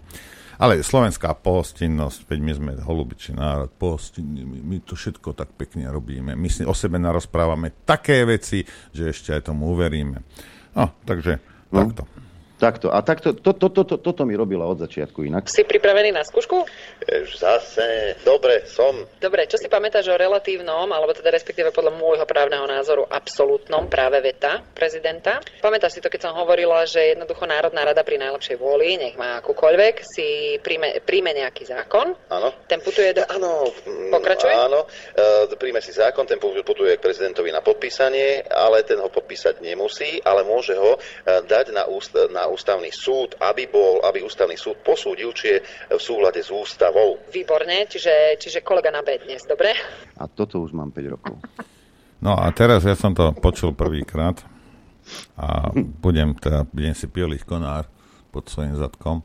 Ale 0.59 0.83
slovenská 0.83 1.39
pohostinnosť, 1.39 2.27
veď 2.27 2.39
my 2.43 2.51
sme 2.51 2.71
holubičí 2.83 3.31
národ, 3.31 3.71
pohostinní, 3.79 4.43
my, 4.43 4.59
my 4.59 4.77
to 4.83 4.99
všetko 4.99 5.31
tak 5.31 5.55
pekne 5.55 5.87
robíme. 5.87 6.35
My 6.35 6.49
si 6.51 6.67
o 6.67 6.75
sebe 6.75 6.99
narozprávame 6.99 7.71
také 7.87 8.27
veci, 8.27 8.67
že 8.91 9.07
ešte 9.07 9.31
aj 9.39 9.47
tomu 9.47 9.71
uveríme. 9.71 10.19
No, 10.75 10.99
takže 11.07 11.39
No. 11.69 11.85
takto. 11.85 12.03
Takto. 12.59 12.91
A 12.91 12.99
takto, 12.99 13.31
to, 13.31 13.55
to, 13.55 13.71
to, 13.71 13.81
to, 13.87 13.95
toto 14.03 14.21
mi 14.27 14.35
robila 14.35 14.67
od 14.67 14.83
začiatku 14.83 15.23
inak. 15.23 15.47
Si 15.47 15.63
pripravený 15.63 16.11
na 16.11 16.27
skúšku? 16.27 16.67
Zase, 17.39 18.19
dobre, 18.27 18.67
som. 18.67 19.07
Dobre, 19.23 19.47
čo 19.47 19.55
si 19.55 19.71
pamätáš 19.71 20.11
o 20.11 20.19
relatívnom, 20.19 20.91
alebo 20.91 21.15
teda 21.15 21.31
respektíve 21.31 21.71
podľa 21.71 21.95
môjho 21.95 22.27
právneho 22.27 22.67
názoru 22.67 23.07
absolútnom 23.07 23.87
práve 23.87 24.19
veta 24.19 24.59
prezidenta? 24.75 25.39
Pamätáš 25.63 25.95
si 25.95 26.03
to, 26.03 26.11
keď 26.11 26.27
som 26.27 26.35
hovorila, 26.35 26.83
že 26.83 27.15
jednoducho 27.15 27.47
Národná 27.47 27.87
rada 27.87 28.03
pri 28.03 28.19
najlepšej 28.19 28.59
vôli, 28.59 28.99
nech 28.99 29.15
má 29.15 29.39
akúkoľvek, 29.39 29.95
si 30.03 30.59
príjme, 30.59 30.99
príjme 31.07 31.31
nejaký 31.31 31.63
zákon, 31.63 32.11
Áno. 32.27 32.51
ten 32.67 32.83
putuje 32.83 33.15
do... 33.15 33.23
Áno, 33.23 33.71
mm, 33.71 34.11
Pokračuj. 34.11 34.51
Áno, 34.51 34.83
e, 35.15 35.55
príjme 35.55 35.79
si 35.79 35.95
zákon, 35.95 36.27
ten 36.27 36.35
pu- 36.35 36.59
putuje 36.67 36.99
k 36.99 37.01
prezidentovi 37.01 37.55
na 37.55 37.63
podpísanie, 37.63 38.43
ale 38.51 38.83
ten 38.83 38.99
ho 38.99 39.07
podpísať 39.07 39.63
nemusí, 39.63 40.19
ale 40.27 40.43
môže 40.43 40.75
ho 40.75 40.99
e, 40.99 40.99
dať 41.47 41.71
na, 41.71 41.87
úst, 41.87 42.11
na 42.27 42.48
ústavný 42.49 42.89
súd, 42.89 43.37
aby, 43.39 43.69
bol, 43.69 44.01
aby 44.03 44.25
ústavný 44.25 44.57
súd 44.57 44.81
posúdil, 44.81 45.31
či 45.37 45.55
je 45.55 45.57
v 45.93 46.01
súhľade 46.01 46.41
s 46.41 46.49
ústavou. 46.49 47.21
Výborne, 47.29 47.85
čiže, 47.87 48.35
čiže 48.41 48.65
kolega 48.65 48.89
na 48.89 49.05
B 49.05 49.21
dnes, 49.21 49.45
dobre? 49.45 49.71
A 50.17 50.25
toto 50.25 50.59
už 50.59 50.73
mám 50.73 50.91
5 50.91 51.13
rokov. 51.13 51.37
No 52.19 52.35
a 52.35 52.51
teraz 52.51 52.83
ja 52.83 52.99
som 52.99 53.15
to 53.15 53.31
počul 53.37 53.71
prvýkrát 53.71 54.43
a 55.39 55.71
budem, 55.73 56.35
teda, 56.35 56.67
budem 56.67 56.91
si 56.91 57.07
pieliť 57.07 57.47
konár 57.47 57.87
pod 58.29 58.51
svojim 58.51 58.75
zadkom. 58.75 59.23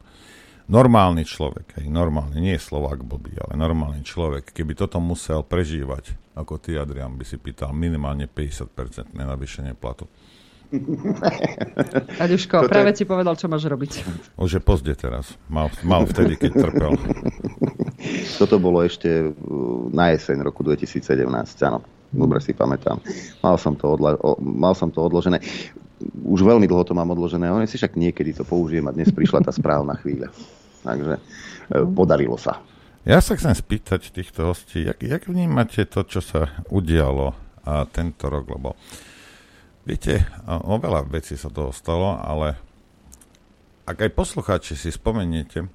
Normálny 0.64 1.28
človek, 1.28 1.76
hej, 1.76 1.92
normálny, 1.92 2.40
nie 2.40 2.56
je 2.56 2.64
Slovák 2.64 3.04
blbý, 3.04 3.36
ale 3.36 3.60
normálny 3.60 4.00
človek, 4.00 4.48
keby 4.48 4.72
toto 4.72 4.96
musel 4.96 5.44
prežívať, 5.44 6.16
ako 6.32 6.56
ty, 6.56 6.80
Adrian, 6.80 7.20
by 7.20 7.24
si 7.28 7.36
pýtal 7.36 7.76
minimálne 7.76 8.24
50% 8.24 9.12
navýšenie 9.12 9.76
platu. 9.76 10.08
Aďuško, 12.24 12.54
Toto 12.64 12.68
je- 12.68 12.72
práve 12.72 12.90
ti 12.94 13.04
povedal, 13.04 13.34
čo 13.36 13.46
máš 13.46 13.64
robiť. 13.66 13.92
Už 14.38 14.50
je 14.58 14.62
pozde 14.62 14.92
teraz. 14.94 15.34
Mal, 15.46 15.70
mal 15.82 16.06
vtedy, 16.06 16.38
keď 16.38 16.52
trpel. 16.68 16.92
Toto 18.40 18.56
bolo 18.60 18.82
ešte 18.84 19.08
uh, 19.08 19.32
na 19.90 20.12
jeseň 20.12 20.44
roku 20.44 20.60
2017, 20.62 21.24
áno. 21.64 21.80
Dobre 22.14 22.38
si 22.38 22.54
pamätám. 22.54 23.02
Mal 23.42 23.56
som 23.58 23.74
to, 23.74 23.98
odla- 23.98 24.20
o, 24.22 24.38
mal 24.38 24.74
som 24.78 24.86
to 24.86 25.02
odložené. 25.02 25.42
Už 26.22 26.46
veľmi 26.46 26.70
dlho 26.70 26.86
to 26.86 26.94
mám 26.94 27.10
odložené, 27.10 27.50
ale 27.50 27.66
si 27.66 27.74
však 27.74 27.98
niekedy 27.98 28.30
to 28.30 28.46
použijem 28.46 28.86
a 28.86 28.94
dnes 28.94 29.10
prišla 29.10 29.42
tá 29.42 29.50
správna 29.50 29.98
chvíľa. 29.98 30.30
Takže 30.86 31.18
e, 31.18 31.20
podarilo 31.90 32.38
sa. 32.38 32.62
Ja 33.02 33.18
sa 33.18 33.34
chcem 33.34 33.50
spýtať 33.50 34.14
týchto 34.14 34.46
hostí, 34.46 34.86
jak, 34.86 35.02
jak 35.02 35.26
vnímate 35.26 35.84
to, 35.90 36.06
čo 36.06 36.22
sa 36.22 36.54
udialo 36.70 37.34
a 37.66 37.82
tento 37.90 38.30
rok, 38.30 38.46
lebo 38.48 38.78
viete, 39.84 40.24
o 40.48 40.76
veľa 40.80 41.06
vecí 41.08 41.36
sa 41.36 41.52
toho 41.52 41.70
stalo, 41.70 42.16
ale 42.20 42.56
ak 43.84 44.00
aj 44.00 44.16
poslucháči 44.16 44.74
si 44.76 44.88
spomeniete, 44.88 45.68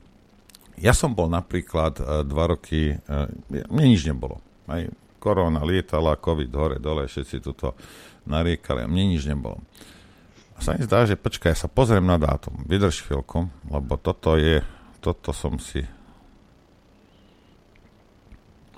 ja 0.81 0.97
som 0.97 1.13
bol 1.13 1.29
napríklad 1.29 2.01
e, 2.01 2.03
dva 2.25 2.45
roky, 2.49 2.95
e, 2.95 3.17
mne 3.49 3.85
nič 3.85 4.07
nebolo. 4.09 4.41
Aj 4.65 4.81
korona 5.21 5.61
lietala, 5.61 6.17
covid 6.17 6.51
hore, 6.55 6.77
dole, 6.81 7.05
všetci 7.05 7.37
tuto 7.43 7.75
nariekali 8.25 8.87
a 8.87 8.89
mne 8.89 9.13
nič 9.13 9.27
nebolo. 9.27 9.61
A 10.55 10.63
sa 10.63 10.73
mi 10.75 10.83
zdá, 10.83 11.05
že 11.05 11.19
počkaj, 11.19 11.53
ja 11.53 11.57
sa 11.57 11.69
pozriem 11.69 12.03
na 12.03 12.17
dátum. 12.17 12.65
Vydrž 12.65 13.05
chvíľku, 13.05 13.51
lebo 13.69 13.93
toto 13.99 14.35
je, 14.39 14.63
toto 14.99 15.31
som 15.31 15.59
si 15.61 15.85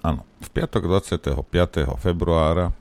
Áno, 0.02 0.26
v 0.42 0.50
piatok 0.50 0.90
25. 0.90 1.38
februára 2.02 2.74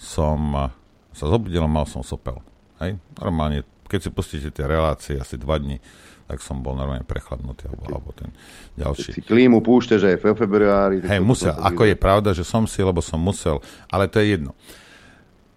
som 0.00 0.40
eh, 0.56 0.72
sa 1.12 1.28
zobudil 1.28 1.60
a 1.60 1.68
mal 1.68 1.84
som 1.84 2.00
sopel. 2.00 2.40
Hej? 2.80 2.96
Normálne 3.20 3.68
keď 3.90 4.00
si 4.06 4.10
pustíte 4.14 4.48
tie 4.54 4.64
relácie 4.70 5.18
asi 5.18 5.34
dva 5.34 5.58
dní, 5.58 5.82
tak 6.30 6.38
som 6.38 6.62
bol 6.62 6.78
normálne 6.78 7.02
prechladnutý, 7.02 7.66
alebo, 7.66 7.82
alebo 7.90 8.10
ten 8.14 8.30
ďalší. 8.78 9.18
Si 9.18 9.22
klímu 9.26 9.58
púšte, 9.66 9.98
že 9.98 10.14
je 10.14 10.16
v 10.22 10.38
februári. 10.38 11.02
Hej, 11.02 11.18
musel. 11.18 11.50
Ako 11.58 11.90
je 11.90 11.98
pravda, 11.98 12.30
že 12.30 12.46
som 12.46 12.70
si, 12.70 12.78
lebo 12.86 13.02
som 13.02 13.18
musel. 13.18 13.58
Ale 13.90 14.06
to 14.06 14.22
je 14.22 14.38
jedno. 14.38 14.54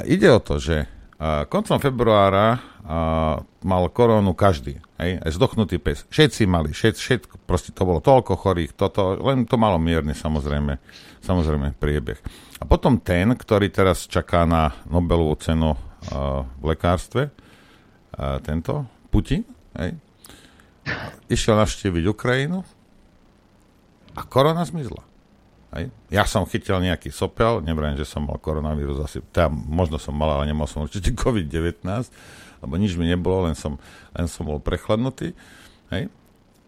Ide 0.01 0.33
o 0.33 0.41
to, 0.41 0.57
že 0.57 0.89
koncom 1.47 1.79
februára 1.79 2.59
mal 3.63 3.83
korónu 3.87 4.35
každý. 4.35 4.83
Hej? 4.99 5.23
Zdochnutý 5.31 5.79
pes. 5.79 6.03
Všetci 6.11 6.43
mali, 6.43 6.75
všet, 6.75 6.99
všetko, 6.99 7.35
proste 7.47 7.71
to 7.71 7.87
bolo 7.87 8.03
toľko 8.03 8.35
chorých, 8.35 8.75
toto, 8.75 9.15
len 9.23 9.47
to 9.47 9.55
malo 9.55 9.79
mierny 9.79 10.11
samozrejme, 10.11 10.75
samozrejme 11.23 11.79
priebeh. 11.79 12.19
A 12.59 12.67
potom 12.67 12.99
ten, 12.99 13.31
ktorý 13.31 13.71
teraz 13.71 14.03
čaká 14.03 14.43
na 14.43 14.75
Nobelovú 14.91 15.39
cenu 15.39 15.79
v 16.59 16.63
lekárstve, 16.67 17.31
tento, 18.43 18.83
Putin, 19.07 19.47
hej? 19.79 19.95
išiel 21.31 21.55
navštíviť 21.55 22.03
Ukrajinu 22.11 22.67
a 24.11 24.21
korona 24.27 24.67
zmizla. 24.67 25.12
Hej. 25.73 25.89
Ja 26.13 26.29
som 26.29 26.45
chytil 26.45 26.77
nejaký 26.77 27.09
sopel, 27.09 27.65
nevrajím, 27.65 27.97
že 27.97 28.05
som 28.05 28.29
mal 28.29 28.37
koronavírus, 28.37 29.01
asi, 29.01 29.25
teda 29.33 29.49
možno 29.49 29.97
som 29.97 30.13
mal, 30.13 30.37
ale 30.37 30.53
nemal 30.53 30.69
som 30.69 30.85
určite 30.85 31.09
COVID-19, 31.21 31.81
lebo 32.61 32.73
nič 32.77 32.93
mi 32.93 33.09
nebolo, 33.09 33.49
len 33.49 33.57
som, 33.57 33.81
len 34.13 34.29
som 34.29 34.45
bol 34.45 34.61
prechladnutý. 34.61 35.33
Hej. 35.89 36.13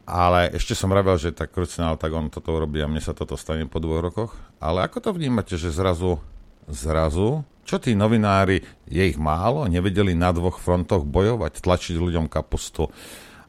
Ale 0.06 0.54
ešte 0.54 0.78
som 0.78 0.90
vravel, 0.90 1.18
že 1.18 1.34
tak 1.34 1.54
krucinál, 1.54 1.98
tak 1.98 2.14
on 2.14 2.30
toto 2.30 2.54
urobí 2.54 2.78
a 2.82 2.90
mne 2.90 3.02
sa 3.02 3.18
toto 3.18 3.34
stane 3.38 3.66
po 3.66 3.82
dvoch 3.82 4.06
rokoch. 4.06 4.32
Ale 4.62 4.86
ako 4.86 5.02
to 5.02 5.10
vnímate, 5.14 5.58
že 5.58 5.74
zrazu, 5.74 6.22
zrazu, 6.70 7.42
čo 7.66 7.82
tí 7.82 7.98
novinári, 7.98 8.62
je 8.86 9.02
ich 9.02 9.18
málo, 9.18 9.66
nevedeli 9.66 10.14
na 10.14 10.30
dvoch 10.30 10.62
frontoch 10.62 11.02
bojovať, 11.02 11.66
tlačiť 11.66 11.98
ľuďom 11.98 12.30
kapustu, 12.30 12.94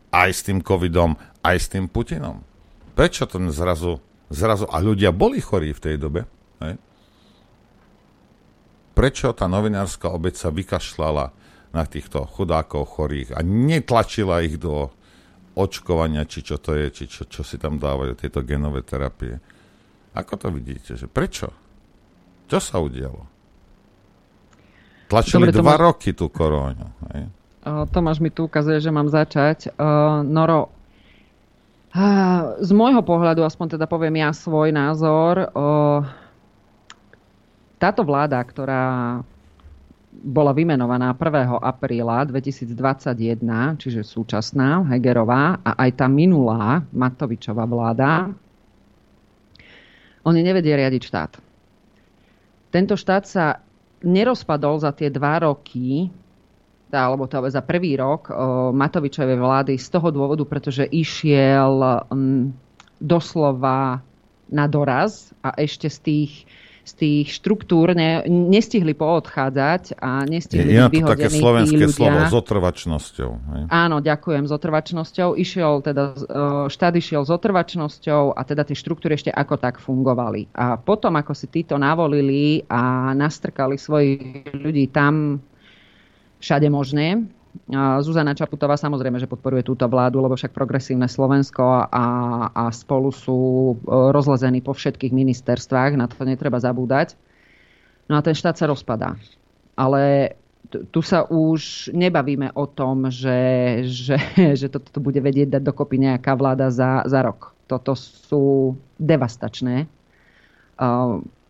aj 0.08 0.30
s 0.32 0.40
tým 0.48 0.64
covidom, 0.64 1.20
aj 1.44 1.56
s 1.60 1.66
tým 1.68 1.92
Putinom. 1.92 2.40
Prečo 2.96 3.28
to 3.28 3.36
zrazu, 3.52 4.00
zrazu, 4.30 4.66
a 4.66 4.76
ľudia 4.82 5.14
boli 5.14 5.38
chorí 5.38 5.70
v 5.70 5.82
tej 5.82 5.96
dobe, 6.00 6.26
hej? 6.62 6.74
prečo 8.96 9.36
tá 9.36 9.44
novinárska 9.44 10.08
obec 10.08 10.34
sa 10.40 10.48
vykašľala 10.48 11.24
na 11.76 11.84
týchto 11.84 12.24
chudákov 12.24 12.96
chorých 12.96 13.36
a 13.36 13.44
netlačila 13.44 14.40
ich 14.40 14.56
do 14.56 14.88
očkovania, 15.56 16.24
či 16.24 16.40
čo 16.40 16.56
to 16.56 16.72
je, 16.72 16.88
či 16.92 17.04
čo, 17.04 17.28
čo 17.28 17.44
si 17.44 17.60
tam 17.60 17.76
dávajú, 17.76 18.16
tieto 18.16 18.40
genové 18.40 18.80
terapie. 18.84 19.36
Ako 20.16 20.36
to 20.40 20.48
vidíte? 20.48 20.96
Že 20.96 21.08
prečo? 21.12 21.48
Čo 22.48 22.56
sa 22.60 22.80
udialo? 22.80 23.28
Tlačili 25.06 25.48
Dobre, 25.48 25.60
dva 25.60 25.76
má- 25.76 25.82
roky 25.92 26.16
tú 26.16 26.32
korónu. 26.32 26.88
Hej? 27.12 27.28
Tomáš 27.66 28.22
mi 28.22 28.30
tu 28.30 28.46
ukazuje, 28.46 28.78
že 28.78 28.94
mám 28.94 29.10
začať. 29.10 29.74
Uh, 29.74 30.22
Noro, 30.22 30.70
z 32.60 32.70
môjho 32.76 33.00
pohľadu, 33.00 33.40
aspoň 33.40 33.80
teda 33.80 33.88
poviem 33.88 34.20
ja 34.20 34.30
svoj 34.36 34.68
názor, 34.68 35.48
táto 37.80 38.02
vláda, 38.04 38.36
ktorá 38.44 38.84
bola 40.16 40.52
vymenovaná 40.56 41.12
1. 41.12 41.60
apríla 41.60 42.24
2021, 42.28 43.80
čiže 43.80 44.00
súčasná 44.04 44.84
Hegerová 44.92 45.60
a 45.60 45.76
aj 45.84 45.90
tá 46.00 46.06
minulá 46.08 46.84
Matovičová 46.92 47.68
vláda, 47.68 48.32
oni 50.24 50.40
nevedia 50.40 50.76
riadiť 50.76 51.02
štát. 51.04 51.32
Tento 52.72 52.96
štát 52.96 53.24
sa 53.24 53.60
nerozpadol 54.04 54.80
za 54.80 54.92
tie 54.92 55.08
dva 55.08 55.48
roky, 55.48 56.12
alebo 56.92 57.26
to 57.26 57.42
za 57.50 57.62
prvý 57.66 57.98
rok 57.98 58.30
Matovičovej 58.70 59.38
vlády 59.38 59.74
z 59.74 59.88
toho 59.90 60.14
dôvodu, 60.14 60.46
pretože 60.46 60.86
išiel 60.86 62.04
doslova 63.02 64.00
na 64.46 64.64
doraz 64.70 65.34
a 65.42 65.58
ešte 65.58 65.90
z 65.90 65.98
tých, 65.98 66.32
z 66.86 66.92
tých 66.94 67.26
štruktúr 67.34 67.98
ne, 67.98 68.22
nestihli 68.30 68.94
poodchádzať 68.94 69.98
a 69.98 70.22
nestihli 70.22 70.70
je 70.70 70.86
byť 70.86 71.02
také 71.02 71.28
slovenské 71.34 71.82
ľudia. 71.82 71.90
slovo, 71.90 72.18
s 72.30 72.34
otrvačnosťou. 72.38 73.30
Hej? 73.34 73.62
Áno, 73.74 73.98
ďakujem, 73.98 74.46
s 74.46 74.52
otrvačnosťou. 74.54 75.34
Išiel 75.34 75.82
teda, 75.82 76.14
štát 76.70 76.94
išiel 76.94 77.26
s 77.26 77.30
otrvačnosťou 77.34 78.38
a 78.38 78.40
teda 78.46 78.62
tie 78.62 78.78
štruktúry 78.78 79.18
ešte 79.18 79.34
ako 79.34 79.58
tak 79.58 79.82
fungovali. 79.82 80.54
A 80.54 80.78
potom, 80.78 81.18
ako 81.18 81.34
si 81.34 81.50
títo 81.50 81.74
navolili 81.74 82.62
a 82.70 83.10
nastrkali 83.18 83.74
svojich 83.74 84.54
ľudí 84.54 84.94
tam 84.94 85.42
všade 86.40 86.68
možné, 86.70 87.26
Zuzana 88.04 88.36
Čaputová 88.36 88.76
samozrejme, 88.76 89.16
že 89.16 89.30
podporuje 89.30 89.64
túto 89.64 89.88
vládu, 89.88 90.20
lebo 90.20 90.36
však 90.36 90.52
progresívne 90.52 91.08
Slovensko 91.08 91.88
a, 91.88 92.06
a 92.52 92.64
spolu 92.68 93.08
sú 93.10 93.72
e, 93.72 93.74
rozlezení 94.12 94.60
po 94.60 94.76
všetkých 94.76 95.12
ministerstvách, 95.12 95.96
na 95.96 96.06
to 96.06 96.20
netreba 96.28 96.60
zabúdať. 96.60 97.16
No 98.06 98.20
a 98.20 98.22
ten 98.22 98.36
štát 98.36 98.60
sa 98.60 98.68
rozpadá. 98.68 99.16
Ale 99.74 100.36
tu 100.68 101.00
sa 101.00 101.26
už 101.26 101.90
nebavíme 101.94 102.52
o 102.54 102.66
tom, 102.66 103.08
že, 103.10 103.38
že, 103.88 104.18
že 104.60 104.66
toto 104.68 104.92
to 104.92 105.00
bude 105.00 105.18
vedieť 105.18 105.58
dať 105.58 105.62
dokopy 105.64 105.96
nejaká 105.96 106.36
vláda 106.36 106.68
za, 106.68 107.02
za 107.08 107.24
rok. 107.24 107.56
Toto 107.66 107.98
sú 107.98 108.76
devastačné. 109.00 109.90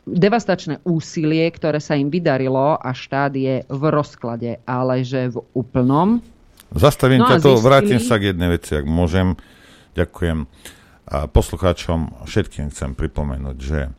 Devastačné 0.07 0.79
úsilie, 0.87 1.43
ktoré 1.51 1.83
sa 1.83 1.99
im 1.99 2.07
vydarilo 2.07 2.79
a 2.79 2.95
štát 2.95 3.35
je 3.35 3.67
v 3.67 3.83
rozklade, 3.91 4.63
ale 4.63 5.03
že 5.03 5.35
v 5.35 5.43
úplnom. 5.51 6.23
Zastavím 6.71 7.27
No 7.27 7.27
ťa 7.27 7.43
to, 7.43 7.59
zistili- 7.59 7.67
vrátim 7.67 7.99
sa 7.99 8.15
k 8.23 8.31
jednej 8.31 8.55
veci, 8.55 8.79
ak 8.79 8.87
môžem. 8.87 9.35
Ďakujem. 9.99 10.47
A 11.07 11.27
poslucháčom 11.27 12.23
všetkým 12.23 12.71
chcem 12.71 12.95
pripomenúť, 12.95 13.57
že 13.59 13.91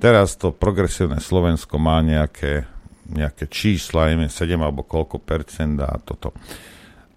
teraz 0.00 0.36
to 0.40 0.48
progresívne 0.52 1.20
Slovensko 1.20 1.76
má 1.76 2.00
nejaké, 2.00 2.64
nejaké 3.08 3.44
čísla, 3.48 4.12
neviem, 4.12 4.32
7 4.32 4.56
alebo 4.60 4.84
koľko 4.84 5.20
percent 5.20 5.76
a 5.80 5.96
toto. 6.00 6.32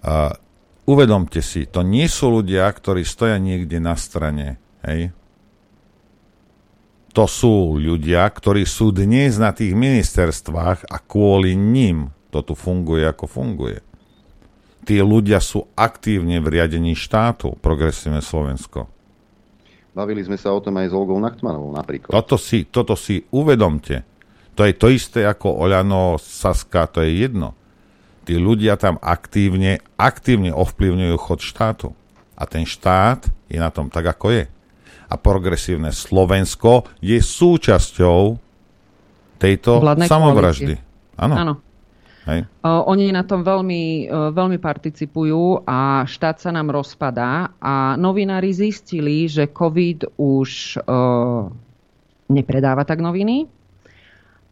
A 0.04 0.36
uvedomte 0.84 1.39
si, 1.39 1.64
to 1.68 1.80
nie 1.80 2.12
sú 2.12 2.28
ľudia, 2.44 2.68
ktorí 2.68 3.08
stoja 3.08 3.39
niekde 3.39 3.80
na 3.80 3.96
strane, 3.96 4.60
hej? 4.84 5.16
To 7.14 7.30
sú 7.30 7.78
ľudia, 7.78 8.26
ktorí 8.26 8.66
sú 8.66 8.89
dnes 8.89 9.38
na 9.38 9.53
tých 9.53 9.78
ministerstvách 9.78 10.89
a 10.89 10.97
kvôli 10.97 11.53
ním 11.53 12.09
to 12.34 12.41
tu 12.41 12.57
funguje, 12.57 13.05
ako 13.05 13.30
funguje 13.30 13.86
tí 14.84 14.99
ľudia 14.99 15.39
sú 15.39 15.72
aktívne 15.74 16.43
v 16.43 16.59
riadení 16.59 16.93
štátu, 16.93 17.55
progresívne 17.64 18.20
Slovensko. 18.20 18.91
Bavili 19.95 20.26
sme 20.26 20.36
sa 20.36 20.51
o 20.51 20.59
tom 20.59 20.76
aj 20.78 20.91
s 20.91 20.93
Olgou 20.93 21.18
Nachtmanovou 21.22 21.72
napríklad. 21.72 22.11
Toto 22.11 22.36
si, 22.36 22.68
toto 22.68 22.97
si 22.99 23.24
uvedomte. 23.32 24.03
To 24.53 24.68
je 24.68 24.74
to 24.76 24.91
isté 24.93 25.26
ako 25.26 25.66
Oľano, 25.66 26.22
Saska, 26.22 26.86
to 26.86 27.01
je 27.01 27.26
jedno. 27.26 27.57
Tí 28.24 28.38
ľudia 28.38 28.78
tam 28.78 29.01
aktívne, 29.01 29.82
aktívne 29.97 30.53
ovplyvňujú 30.53 31.16
chod 31.18 31.41
štátu. 31.41 31.89
A 32.34 32.49
ten 32.49 32.66
štát 32.66 33.30
je 33.49 33.57
na 33.61 33.70
tom 33.70 33.89
tak, 33.89 34.05
ako 34.09 34.34
je. 34.34 34.43
A 35.14 35.16
progresívne 35.22 35.93
Slovensko 35.93 36.89
je 36.97 37.22
súčasťou 37.22 38.41
tejto 39.38 39.72
Vládnej 39.78 40.09
samovraždy. 40.09 40.74
Áno. 41.22 41.36
Áno. 41.38 41.53
Hej. 42.26 42.47
Uh, 42.64 42.82
Oni 42.89 43.11
na 43.11 43.22
tom 43.28 43.43
veľmi, 43.45 44.07
uh, 44.07 44.32
veľmi 44.34 44.57
participujú 44.57 45.68
a 45.68 46.07
štát 46.07 46.39
sa 46.39 46.49
nám 46.55 46.72
rozpadá 46.72 47.51
a 47.59 47.99
novinári 47.99 48.55
zistili, 48.55 49.28
že 49.28 49.51
COVID 49.51 50.18
už 50.18 50.80
uh, 50.82 51.51
nepredáva 52.32 52.88
tak 52.88 53.03
noviny 53.03 53.45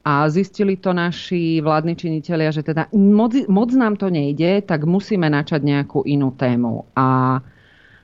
a 0.03 0.26
zistili 0.28 0.78
to 0.82 0.91
naši 0.91 1.64
vládni 1.64 1.95
činitelia, 1.95 2.51
že 2.51 2.66
teda 2.66 2.89
moc, 2.91 3.38
moc 3.47 3.70
nám 3.72 3.95
to 3.95 4.09
nejde, 4.09 4.66
tak 4.66 4.84
musíme 4.84 5.30
načať 5.30 5.62
nejakú 5.64 6.03
inú 6.03 6.36
tému. 6.36 6.89
A 6.97 7.39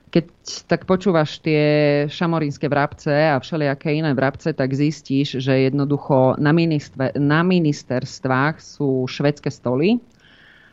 keď 0.08 0.24
tak 0.64 0.88
počúvaš 0.88 1.38
tie 1.44 1.62
šamorínske 2.08 2.64
vrabce 2.66 3.12
a 3.12 3.36
všelijaké 3.36 3.92
iné 3.92 4.16
vrabce, 4.16 4.56
tak 4.56 4.72
zistíš, 4.72 5.38
že 5.44 5.68
jednoducho 5.68 6.40
na, 6.40 6.52
ministve, 6.52 7.12
na 7.16 7.44
ministerstvách 7.44 8.58
sú 8.58 9.04
švedské 9.04 9.52
stoly, 9.52 10.00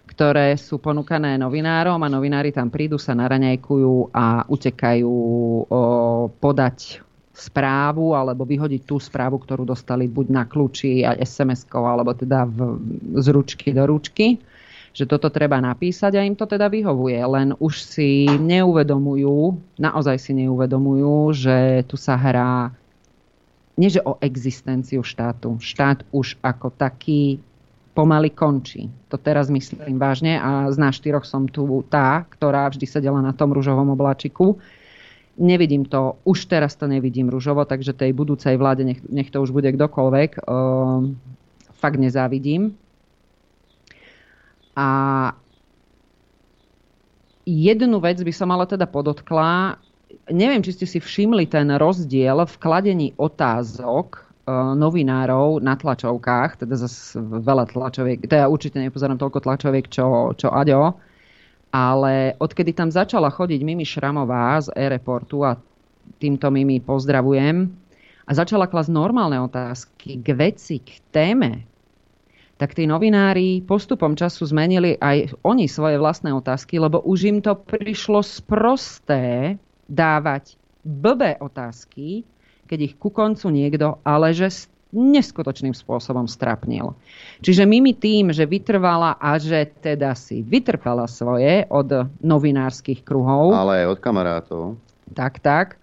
ktoré 0.07 0.55
sú 0.55 0.79
ponúkané 0.79 1.35
novinárom 1.35 1.99
a 1.99 2.09
novinári 2.11 2.55
tam 2.55 2.71
prídu, 2.71 2.95
sa 2.95 3.17
naraňajkujú 3.17 4.15
a 4.15 4.47
utekajú 4.47 5.11
o, 5.11 5.81
podať 6.29 7.03
správu 7.35 8.15
alebo 8.15 8.47
vyhodiť 8.47 8.87
tú 8.87 8.95
správu, 8.95 9.43
ktorú 9.43 9.67
dostali 9.67 10.07
buď 10.07 10.25
na 10.31 10.43
kľúči 10.47 11.03
a 11.03 11.19
SMS-kou 11.19 11.83
alebo 11.83 12.15
teda 12.15 12.47
v, 12.47 12.79
z 13.19 13.27
ručky 13.35 13.75
do 13.75 13.83
ručky 13.83 14.39
že 14.95 15.03
toto 15.03 15.27
treba 15.27 15.59
napísať 15.59 16.15
a 16.15 16.23
im 16.23 16.39
to 16.39 16.47
teda 16.47 16.71
vyhovuje. 16.71 17.19
Len 17.19 17.51
už 17.59 17.83
si 17.83 18.31
neuvedomujú, 18.31 19.59
naozaj 19.75 20.15
si 20.23 20.31
neuvedomujú, 20.31 21.35
že 21.35 21.83
tu 21.83 21.99
sa 21.99 22.15
hrá 22.15 22.71
nie 23.75 23.91
že 23.91 23.99
o 24.07 24.15
existenciu 24.23 25.03
štátu. 25.03 25.59
Štát 25.59 26.07
už 26.15 26.39
ako 26.39 26.71
taký 26.71 27.43
pomaly 27.91 28.31
končí. 28.31 28.87
To 29.11 29.19
teraz 29.19 29.51
myslím 29.51 29.99
vážne 29.99 30.39
a 30.39 30.71
z 30.71 30.79
nás 30.79 30.95
štyroch 30.95 31.27
som 31.27 31.47
tu 31.47 31.83
tá, 31.91 32.23
ktorá 32.31 32.71
vždy 32.71 32.87
sedela 32.87 33.19
na 33.19 33.35
tom 33.35 33.51
rúžovom 33.51 33.91
obláčiku. 33.91 34.55
Nevidím 35.35 35.83
to, 35.83 36.15
už 36.23 36.47
teraz 36.47 36.79
to 36.79 36.87
nevidím 36.87 37.27
rúžovo, 37.27 37.67
takže 37.67 37.91
tej 37.91 38.15
budúcej 38.15 38.55
vláde, 38.55 38.87
nech, 38.87 39.03
nech 39.11 39.27
to 39.27 39.43
už 39.43 39.51
bude 39.51 39.67
kdokoľvek, 39.67 40.47
uh, 40.47 41.03
fakt 41.75 41.99
nezávidím. 41.99 42.79
A 44.75 44.87
jednu 47.47 47.97
vec 48.03 48.19
by 48.19 48.33
som 48.35 48.51
ale 48.51 48.67
teda 48.67 48.85
podotkla. 48.85 49.79
Neviem, 50.29 50.61
či 50.61 50.75
ste 50.75 50.85
si 50.85 50.99
všimli 50.99 51.47
ten 51.47 51.71
rozdiel 51.79 52.43
v 52.43 52.55
kladení 52.59 53.15
otázok 53.15 54.25
novinárov 54.77 55.57
na 55.57 55.73
tlačovkách, 55.73 56.61
teda 56.61 56.77
zase 56.77 57.17
veľa 57.17 57.65
tlačoviek, 57.65 58.29
teda 58.29 58.45
určite 58.45 58.77
nepozerám 58.77 59.17
toľko 59.17 59.41
tlačoviek, 59.41 59.89
čo, 59.89 60.37
čo 60.37 60.53
Aďo, 60.53 61.01
ale 61.73 62.37
odkedy 62.37 62.77
tam 62.77 62.93
začala 62.93 63.33
chodiť 63.33 63.65
Mimi 63.65 63.81
Šramová 63.81 64.61
z 64.61 64.69
e-reportu 64.77 65.41
a 65.41 65.57
týmto 66.21 66.53
Mimi 66.53 66.77
pozdravujem 66.77 67.73
a 68.29 68.31
začala 68.37 68.69
klasť 68.69 68.93
normálne 68.93 69.41
otázky 69.41 70.21
k 70.21 70.27
veci, 70.37 70.77
k 70.77 71.01
téme, 71.09 71.65
tak 72.55 72.71
tí 72.71 72.87
novinári 72.87 73.59
postupom 73.63 74.15
času 74.15 74.47
zmenili 74.47 74.95
aj 74.95 75.35
oni 75.43 75.67
svoje 75.67 75.99
vlastné 75.99 76.31
otázky, 76.31 76.79
lebo 76.79 77.03
už 77.03 77.19
im 77.27 77.37
to 77.43 77.55
prišlo 77.55 78.23
sprosté 78.23 79.55
dávať 79.91 80.55
blbé 80.85 81.35
otázky, 81.43 82.23
keď 82.65 82.79
ich 82.91 82.93
ku 82.95 83.11
koncu 83.11 83.51
niekto 83.51 83.99
ale 84.07 84.31
že 84.31 84.71
neskutočným 84.95 85.75
spôsobom 85.75 86.23
strapnil. 86.23 86.95
Čiže 87.43 87.67
Mimi 87.67 87.91
tým, 87.91 88.31
že 88.31 88.47
vytrvala 88.47 89.19
a 89.19 89.35
že 89.35 89.67
teda 89.67 90.15
si 90.15 90.39
vytrpela 90.39 91.03
svoje 91.11 91.67
od 91.67 92.07
novinárskych 92.23 93.03
kruhov. 93.03 93.51
Ale 93.51 93.83
aj 93.83 93.87
od 93.91 93.99
kamarátov. 93.99 94.63
Tak, 95.11 95.43
tak. 95.43 95.75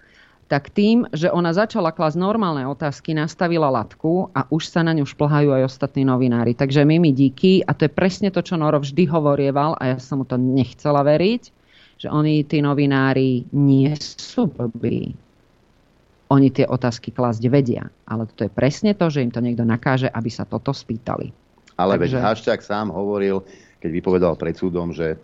Tak 0.53 0.68
tým, 0.68 1.09
že 1.16 1.32
ona 1.32 1.57
začala 1.57 1.96
klasť 1.96 2.20
normálne 2.20 2.68
otázky, 2.68 3.16
nastavila 3.16 3.72
latku 3.72 4.28
a 4.36 4.44
už 4.53 4.68
sa 4.68 4.84
na 4.84 4.92
ňu 4.92 5.09
šplhajú 5.09 5.48
aj 5.48 5.64
ostatní 5.64 6.05
novinári. 6.05 6.53
Takže 6.53 6.84
Mimi 6.84 7.09
díky 7.09 7.64
a 7.64 7.72
to 7.72 7.88
je 7.88 7.92
presne 7.96 8.28
to, 8.28 8.44
čo 8.44 8.61
Noro 8.61 8.76
vždy 8.84 9.09
hovorieval 9.09 9.80
a 9.80 9.96
ja 9.96 9.96
som 9.96 10.20
mu 10.20 10.28
to 10.28 10.36
nechcela 10.36 11.00
veriť, 11.00 11.42
že 12.05 12.12
oni, 12.12 12.44
tí 12.44 12.61
novinári, 12.61 13.48
nie 13.57 13.96
sú 13.96 14.53
blbí 14.53 15.16
oni 16.32 16.48
tie 16.48 16.64
otázky 16.64 17.12
klásť 17.12 17.44
vedia. 17.53 17.92
Ale 18.09 18.24
to 18.24 18.48
je 18.48 18.53
presne 18.53 18.96
to, 18.96 19.12
že 19.12 19.20
im 19.20 19.28
to 19.28 19.44
niekto 19.44 19.68
nakáže, 19.68 20.09
aby 20.09 20.32
sa 20.32 20.48
toto 20.48 20.72
spýtali. 20.72 21.28
Ale 21.76 22.00
Takže... 22.00 22.16
veď 22.16 22.24
Haščák 22.24 22.61
sám 22.64 22.88
hovoril, 22.88 23.44
keď 23.84 23.90
vypovedal 23.92 24.34
pred 24.40 24.57
súdom, 24.57 24.96
že, 24.96 25.20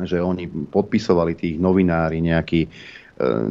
že 0.00 0.24
oni 0.24 0.48
podpisovali 0.48 1.36
tých 1.36 1.60
novinári 1.60 2.24
nejaký, 2.24 2.64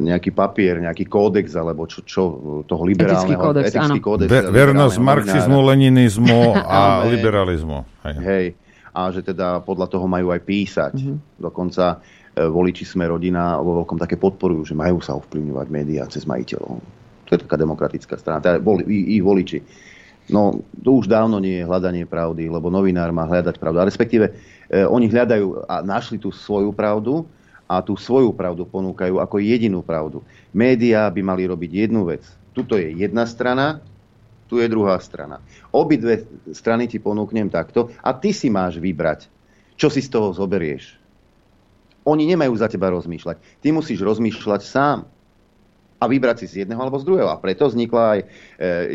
nejaký 0.02 0.34
papier, 0.34 0.82
nejaký 0.82 1.06
kódex, 1.06 1.54
alebo 1.56 1.86
čo, 1.86 2.02
čo 2.04 2.22
toho 2.66 2.82
liberálneho... 2.82 3.24
Etický 3.24 3.34
kódex, 3.38 3.64
etický 3.72 4.00
áno. 4.00 4.04
kódex 4.04 4.28
Ver, 4.28 4.44
vernosť 4.50 4.96
marxizmu, 5.00 5.58
leninizmu 5.62 6.42
a 6.78 7.06
liberalizmu. 7.08 7.78
Hej. 8.04 8.16
Hej. 8.20 8.46
A 8.92 9.08
že 9.08 9.24
teda 9.24 9.64
podľa 9.64 9.88
toho 9.88 10.04
majú 10.04 10.34
aj 10.34 10.40
písať. 10.44 10.92
Mhm. 10.98 11.04
Mm-hmm. 11.06 11.40
Dokonca 11.40 11.84
E, 12.32 12.48
voliči 12.48 12.88
sme 12.88 13.04
rodina 13.04 13.60
vo 13.60 13.84
veľkom 13.84 14.00
také 14.00 14.16
podporujú, 14.16 14.72
že 14.72 14.74
majú 14.76 15.04
sa 15.04 15.12
ovplyvňovať 15.20 15.66
médiá 15.68 16.08
cez 16.08 16.24
majiteľov. 16.24 16.80
To 17.28 17.30
je 17.36 17.40
taká 17.44 17.60
demokratická 17.60 18.16
strana, 18.16 18.40
teda 18.40 18.56
boli, 18.56 18.88
ich 18.88 19.20
voliči. 19.20 19.60
No, 20.32 20.64
to 20.80 21.02
už 21.02 21.12
dávno 21.12 21.42
nie 21.42 21.60
je 21.60 21.68
hľadanie 21.68 22.08
pravdy, 22.08 22.48
lebo 22.48 22.72
novinár 22.72 23.12
má 23.12 23.28
hľadať 23.28 23.60
pravdu. 23.60 23.84
A 23.84 23.88
respektíve, 23.88 24.32
e, 24.72 24.80
oni 24.80 25.12
hľadajú 25.12 25.68
a 25.68 25.84
našli 25.84 26.16
tú 26.16 26.32
svoju 26.32 26.72
pravdu 26.72 27.28
a 27.72 27.80
tú 27.80 27.96
svoju 27.96 28.36
pravdu 28.36 28.68
ponúkajú 28.68 29.16
ako 29.16 29.40
jedinú 29.40 29.80
pravdu. 29.80 30.20
Média 30.52 31.08
by 31.08 31.24
mali 31.24 31.48
robiť 31.48 31.88
jednu 31.88 32.04
vec. 32.04 32.20
Tuto 32.52 32.76
je 32.76 32.92
jedna 32.92 33.24
strana, 33.24 33.80
tu 34.44 34.60
je 34.60 34.68
druhá 34.68 35.00
strana. 35.00 35.40
Obidve 35.72 36.28
strany 36.52 36.84
ti 36.84 37.00
ponúknem 37.00 37.48
takto 37.48 37.88
a 38.04 38.12
ty 38.12 38.36
si 38.36 38.52
máš 38.52 38.76
vybrať, 38.76 39.24
čo 39.80 39.88
si 39.88 40.04
z 40.04 40.12
toho 40.12 40.36
zoberieš. 40.36 41.00
Oni 42.04 42.28
nemajú 42.28 42.52
za 42.60 42.68
teba 42.68 42.92
rozmýšľať. 42.92 43.64
Ty 43.64 43.68
musíš 43.72 44.04
rozmýšľať 44.04 44.60
sám 44.60 45.08
a 45.96 46.04
vybrať 46.04 46.44
si 46.44 46.46
z 46.50 46.54
jedného 46.66 46.82
alebo 46.82 47.00
z 47.00 47.08
druhého. 47.08 47.30
A 47.32 47.40
preto 47.40 47.64
vznikla 47.70 48.18
aj 48.18 48.20
e, 48.20 48.26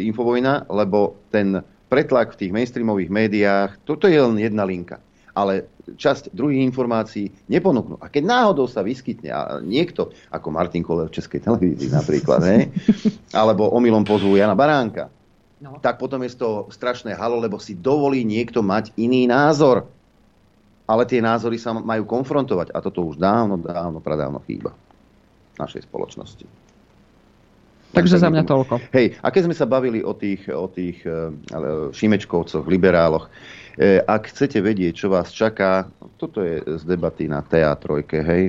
Infovojna, 0.06 0.70
lebo 0.70 1.18
ten 1.34 1.66
pretlak 1.88 2.36
v 2.36 2.46
tých 2.46 2.52
mainstreamových 2.54 3.10
médiách, 3.10 3.72
toto 3.88 4.12
je 4.12 4.20
len 4.20 4.38
jedna 4.38 4.68
linka. 4.68 5.00
Ale 5.38 5.70
časť 5.86 6.34
druhých 6.34 6.66
informácií 6.66 7.30
neponúknú. 7.46 8.02
A 8.02 8.10
keď 8.10 8.26
náhodou 8.26 8.66
sa 8.66 8.82
vyskytne 8.82 9.30
a 9.30 9.62
niekto, 9.62 10.10
ako 10.34 10.50
Martin 10.50 10.82
Koller 10.82 11.14
v 11.14 11.22
Českej 11.22 11.46
televízii 11.46 11.94
napríklad, 11.94 12.42
ne? 12.42 12.74
alebo 13.38 13.70
omylom 13.70 14.02
pozvú 14.02 14.34
Jana 14.34 14.58
Baránka, 14.58 15.14
no. 15.62 15.78
tak 15.78 16.02
potom 16.02 16.26
je 16.26 16.34
to 16.34 16.66
strašné 16.74 17.14
halo, 17.14 17.38
lebo 17.38 17.62
si 17.62 17.78
dovolí 17.78 18.26
niekto 18.26 18.66
mať 18.66 18.98
iný 18.98 19.30
názor 19.30 19.86
ale 20.88 21.04
tie 21.04 21.20
názory 21.20 21.60
sa 21.60 21.76
majú 21.76 22.08
konfrontovať 22.08 22.72
a 22.72 22.80
toto 22.80 23.04
už 23.04 23.20
dávno, 23.20 23.60
dávno, 23.60 24.00
pradávno 24.00 24.40
chýba 24.48 24.72
v 25.54 25.58
našej 25.60 25.84
spoločnosti. 25.84 26.48
Takže 27.92 28.20
za 28.20 28.32
mňa 28.32 28.44
toľko. 28.48 28.80
Hej, 28.96 29.20
a 29.20 29.28
keď 29.32 29.52
sme 29.52 29.56
sa 29.56 29.68
bavili 29.68 30.00
o 30.04 30.16
tých, 30.16 30.48
o 30.52 30.68
tých 30.72 31.04
uh, 31.08 31.32
šimečkovcoch, 31.92 32.68
liberáloch, 32.68 33.28
e, 33.28 33.30
ak 34.06 34.34
chcete 34.34 34.58
vedieť, 34.58 35.06
čo 35.06 35.08
vás 35.14 35.30
čaká, 35.30 35.86
toto 36.18 36.42
je 36.42 36.66
z 36.66 36.84
debaty 36.84 37.30
na 37.30 37.46
teatrojke, 37.46 38.26
hej, 38.26 38.44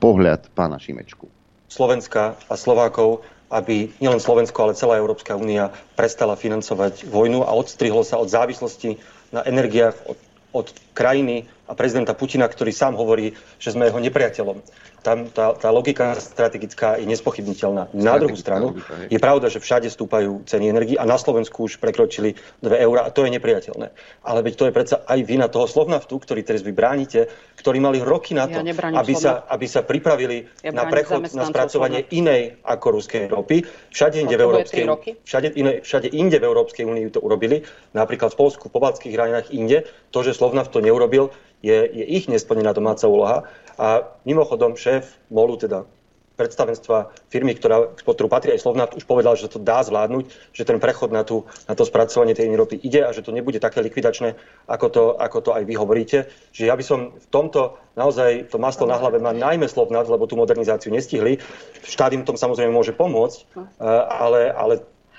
pohľad 0.00 0.48
pána 0.56 0.80
Šimečku. 0.80 1.28
Slovenska 1.68 2.36
a 2.48 2.54
Slovákov, 2.56 3.24
aby 3.52 3.92
nielen 4.00 4.20
Slovensko, 4.20 4.64
ale 4.64 4.78
celá 4.78 4.96
Európska 4.96 5.36
únia 5.36 5.68
prestala 5.96 6.36
financovať 6.36 7.04
vojnu 7.12 7.44
a 7.44 7.52
odstrihlo 7.52 8.00
sa 8.04 8.16
od 8.16 8.32
závislosti 8.32 8.96
na 9.32 9.44
energiách 9.44 9.96
od 10.08 10.16
od 10.52 10.68
krajiny 10.92 11.48
a 11.72 11.74
prezidenta 11.74 12.12
Putina, 12.12 12.44
ktorý 12.44 12.68
sám 12.68 13.00
hovorí, 13.00 13.32
že 13.56 13.72
sme 13.72 13.88
jeho 13.88 13.96
nepriateľom 13.96 14.60
tam 15.02 15.28
tá, 15.28 15.52
tá 15.58 15.68
logika 15.74 16.14
strategická 16.14 16.96
je 16.96 17.10
nespochybniteľná. 17.10 17.90
Na 17.92 18.14
druhú 18.22 18.38
stranu 18.38 18.78
je 19.10 19.18
pravda, 19.18 19.50
že 19.50 19.58
všade 19.58 19.90
stúpajú 19.90 20.46
ceny 20.46 20.70
energii 20.70 20.96
a 20.96 21.02
na 21.02 21.18
Slovensku 21.18 21.66
už 21.66 21.82
prekročili 21.82 22.38
2 22.62 22.70
eurá 22.86 23.10
a 23.10 23.10
to 23.10 23.26
je 23.26 23.34
nepriateľné. 23.34 23.90
Ale 24.22 24.40
veď 24.46 24.54
to 24.54 24.64
je 24.70 24.72
predsa 24.72 24.96
aj 25.02 25.18
vina 25.26 25.50
toho 25.50 25.66
Slovnaftu, 25.66 26.14
ktorý 26.22 26.46
teraz 26.46 26.62
vy 26.62 26.70
bránite, 26.70 27.26
ktorí 27.58 27.82
mali 27.82 27.98
roky 27.98 28.38
na 28.38 28.46
to, 28.46 28.62
ja 28.62 28.74
aby, 28.94 29.14
sa, 29.18 29.42
aby 29.50 29.66
sa 29.66 29.82
pripravili 29.82 30.46
ja 30.62 30.70
na 30.70 30.86
prechod 30.86 31.26
na 31.34 31.44
spracovanie 31.50 32.06
Slovnaft. 32.06 32.22
inej 32.22 32.42
ako 32.62 32.86
ruskej 33.02 33.22
ropy. 33.26 33.66
Všade 33.90 34.22
inde, 34.22 34.38
v 34.38 34.42
Európskej, 34.46 34.84
všade, 35.26 35.48
iné, 35.58 35.72
všade 35.82 36.08
inde 36.14 36.38
v 36.38 36.46
Európskej 36.46 36.86
únii 36.86 37.10
to 37.10 37.18
urobili, 37.18 37.66
napríklad 37.90 38.30
v 38.32 38.38
Polsku, 38.38 38.70
v 38.70 38.74
pobaltských 38.78 39.12
krajinách 39.12 39.50
inde. 39.50 39.82
To, 40.14 40.22
že 40.22 40.36
Slovnaft 40.36 40.70
to 40.70 40.78
neurobil, 40.78 41.34
je, 41.62 41.78
je 41.88 42.04
ich 42.04 42.26
nesplnená 42.26 42.74
domáca 42.74 43.06
úloha. 43.08 43.46
A 43.78 44.04
mimochodom 44.26 44.76
šéf 44.76 45.16
MOLu, 45.30 45.56
teda 45.56 45.88
predstavenstva 46.36 47.12
firmy, 47.28 47.54
ktorá, 47.54 47.92
ktorú 47.92 48.26
patrí 48.26 48.56
aj 48.56 48.64
Slovnaft, 48.64 48.96
už 48.96 49.04
povedal, 49.04 49.36
že 49.36 49.52
to 49.52 49.60
dá 49.60 49.84
zvládnuť, 49.84 50.24
že 50.56 50.64
ten 50.64 50.80
prechod 50.80 51.12
na, 51.12 51.22
tú, 51.22 51.44
na 51.68 51.76
to 51.76 51.84
spracovanie 51.84 52.32
tej 52.32 52.50
ropy 52.56 52.80
ide 52.80 53.04
a 53.04 53.12
že 53.12 53.22
to 53.22 53.30
nebude 53.30 53.60
také 53.60 53.84
likvidačné, 53.84 54.34
ako 54.66 54.86
to, 54.88 55.02
ako 55.20 55.38
to 55.44 55.50
aj 55.52 55.62
vy 55.68 55.74
hovoríte. 55.76 56.32
Že 56.50 56.72
ja 56.72 56.74
by 56.74 56.84
som 56.84 56.98
v 57.14 57.26
tomto 57.28 57.76
naozaj 57.94 58.48
to 58.48 58.56
maslo 58.56 58.88
na 58.88 58.96
hlave 58.96 59.20
má 59.20 59.36
najmä 59.36 59.68
Slovnaft, 59.68 60.08
lebo 60.08 60.24
tú 60.24 60.40
modernizáciu 60.40 60.90
nestihli. 60.90 61.38
Štát 61.84 62.16
im 62.16 62.24
tom 62.24 62.40
samozrejme 62.40 62.72
môže 62.72 62.96
pomôcť, 62.96 63.38
eh, 63.38 63.84
ale, 64.08 64.48
ale 64.50 64.74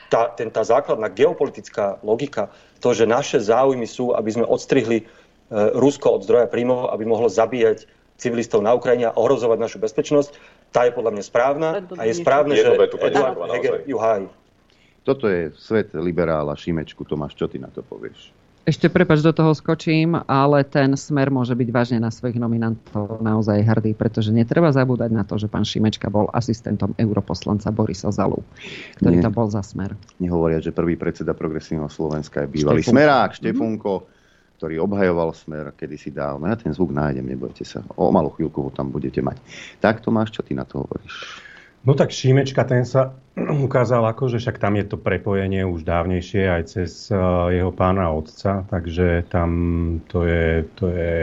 tá, 0.09 0.29
ten, 0.29 0.49
tá 0.53 0.61
základná 0.61 1.09
geopolitická 1.09 1.97
logika, 2.05 2.53
to, 2.77 2.93
že 2.93 3.09
naše 3.09 3.41
záujmy 3.41 3.89
sú, 3.89 4.13
aby 4.13 4.29
sme 4.29 4.45
odstrihli 4.45 5.09
Rusko 5.53 6.17
od 6.17 6.21
zdroja 6.25 6.49
príjmov, 6.49 6.89
aby 6.89 7.05
mohlo 7.05 7.29
zabíjať 7.29 7.85
civilistov 8.17 8.65
na 8.65 8.73
Ukrajine 8.73 9.09
a 9.09 9.13
ohrozovať 9.13 9.57
našu 9.61 9.77
bezpečnosť, 9.77 10.33
tá 10.73 10.89
je 10.89 10.91
podľa 10.97 11.11
mňa 11.13 11.23
správna 11.23 11.69
a 11.97 12.03
je 12.09 12.13
správne, 12.17 12.57
že 12.57 12.73
Eduard 12.73 13.37
Heger 13.53 13.85
ju 13.85 13.97
hájí. 14.01 14.27
Toto 15.03 15.27
je 15.27 15.51
svet 15.59 15.91
liberála 15.93 16.55
Šimečku. 16.55 17.03
Tomáš, 17.03 17.35
čo 17.35 17.51
ty 17.51 17.59
na 17.59 17.67
to 17.67 17.83
povieš? 17.83 18.31
Ešte 18.63 18.87
prepač, 18.87 19.19
do 19.19 19.35
toho 19.35 19.51
skočím, 19.51 20.15
ale 20.23 20.63
ten 20.63 20.95
smer 20.95 21.27
môže 21.27 21.51
byť 21.51 21.69
vážne 21.75 21.99
na 21.99 22.07
svojich 22.07 22.39
nominantov 22.39 23.19
naozaj 23.19 23.59
hrdý, 23.59 23.91
pretože 23.91 24.31
netreba 24.31 24.71
zabúdať 24.71 25.11
na 25.11 25.27
to, 25.27 25.35
že 25.35 25.51
pán 25.51 25.67
Šimečka 25.67 26.07
bol 26.07 26.31
asistentom 26.31 26.95
europoslanca 26.95 27.75
Borisa 27.75 28.07
Zalu, 28.15 28.39
ktorý 29.03 29.19
Nie. 29.19 29.23
tam 29.27 29.35
bol 29.35 29.51
za 29.51 29.59
smer. 29.67 29.99
Nehovoria, 30.23 30.63
že 30.63 30.71
prvý 30.71 30.95
predseda 30.95 31.35
progresívneho 31.35 31.91
Slovenska 31.91 32.47
je 32.47 32.63
bývalý 32.63 32.79
Štefunko. 32.79 32.95
smerák, 32.95 33.31
Štefunko. 33.35 33.93
Mm-hmm 33.99 34.22
ktorý 34.63 34.79
obhajoval 34.79 35.35
smer 35.35 35.75
kedysi 35.75 36.15
dávno. 36.15 36.47
Ja 36.47 36.55
ten 36.55 36.71
zvuk 36.71 36.95
nájdem, 36.95 37.27
nebojte 37.27 37.67
sa. 37.67 37.83
O 37.99 38.07
malú 38.15 38.31
chvíľku 38.31 38.63
ho 38.63 38.71
tam 38.71 38.95
budete 38.95 39.19
mať. 39.19 39.43
Tak 39.83 39.99
Tomáš, 39.99 40.31
čo 40.31 40.39
ty 40.39 40.55
na 40.55 40.63
to 40.63 40.87
hovoríš? 40.87 41.11
No 41.83 41.99
tak 41.99 42.15
Šímečka 42.15 42.63
ten 42.63 42.87
sa 42.87 43.11
ukázal 43.67 44.07
ako, 44.07 44.31
že 44.31 44.39
však 44.39 44.63
tam 44.63 44.79
je 44.79 44.87
to 44.87 44.95
prepojenie 44.95 45.67
už 45.67 45.83
dávnejšie 45.83 46.47
aj 46.47 46.63
cez 46.71 47.11
eh, 47.11 47.19
jeho 47.59 47.75
pána 47.75 48.07
otca, 48.15 48.63
takže 48.71 49.27
tam 49.27 49.51
to 50.07 50.23
je, 50.23 50.63
to 50.79 50.85
je, 50.87 51.15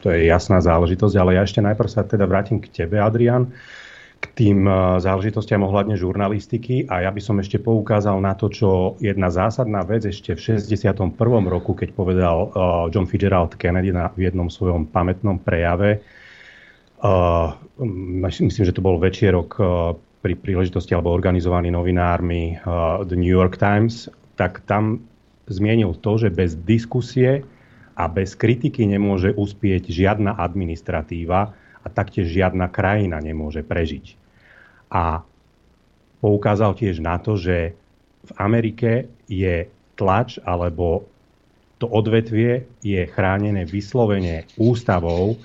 to 0.00 0.06
je 0.08 0.24
jasná 0.24 0.64
záležitosť. 0.64 1.20
Ale 1.20 1.36
ja 1.36 1.44
ešte 1.44 1.60
najprv 1.60 1.88
sa 1.92 2.00
teda 2.00 2.24
vrátim 2.24 2.64
k 2.64 2.72
tebe, 2.72 2.96
Adrian, 2.96 3.52
tým 4.34 4.66
eh, 4.66 4.74
záležitostiam 4.98 5.62
ohľadne 5.62 5.94
žurnalistiky 5.94 6.88
a 6.90 7.06
ja 7.06 7.10
by 7.12 7.20
som 7.22 7.36
ešte 7.38 7.60
poukázal 7.60 8.18
na 8.18 8.34
to, 8.34 8.50
čo 8.50 8.98
jedna 8.98 9.30
zásadná 9.30 9.84
vec 9.84 10.08
ešte 10.08 10.34
v 10.34 10.58
61. 10.58 11.14
roku, 11.46 11.76
keď 11.76 11.94
povedal 11.94 12.36
eh, 12.46 12.50
John 12.90 13.06
Fitzgerald 13.06 13.54
Kennedy 13.60 13.92
v 13.92 14.20
jednom 14.20 14.50
svojom 14.50 14.88
pamätnom 14.90 15.38
prejave, 15.38 16.02
Uh, 16.96 17.52
myslím, 18.32 18.48
že 18.48 18.72
to 18.72 18.80
bol 18.80 18.96
večierok 18.96 19.60
pri 20.24 20.32
príležitosti 20.32 20.96
alebo 20.96 21.12
organizovaný 21.12 21.68
novinármi 21.68 22.56
The 23.04 23.12
New 23.12 23.28
York 23.28 23.60
Times, 23.60 24.08
tak 24.40 24.64
tam 24.64 25.04
zmienil 25.44 25.92
to, 26.00 26.16
že 26.16 26.32
bez 26.32 26.56
diskusie 26.56 27.44
a 28.00 28.04
bez 28.08 28.32
kritiky 28.32 28.88
nemôže 28.88 29.36
uspieť 29.36 29.92
žiadna 29.92 30.40
administratíva 30.40 31.52
a 31.86 31.88
taktiež 31.88 32.26
žiadna 32.26 32.66
krajina 32.66 33.22
nemôže 33.22 33.62
prežiť. 33.62 34.18
A 34.90 35.22
poukázal 36.18 36.74
tiež 36.74 36.98
na 36.98 37.22
to, 37.22 37.38
že 37.38 37.78
v 38.26 38.32
Amerike 38.34 39.06
je 39.30 39.70
tlač 39.94 40.42
alebo 40.42 41.06
to 41.78 41.86
odvetvie 41.86 42.66
je 42.82 43.06
chránené 43.06 43.62
vyslovene 43.68 44.48
ústavou 44.58 45.38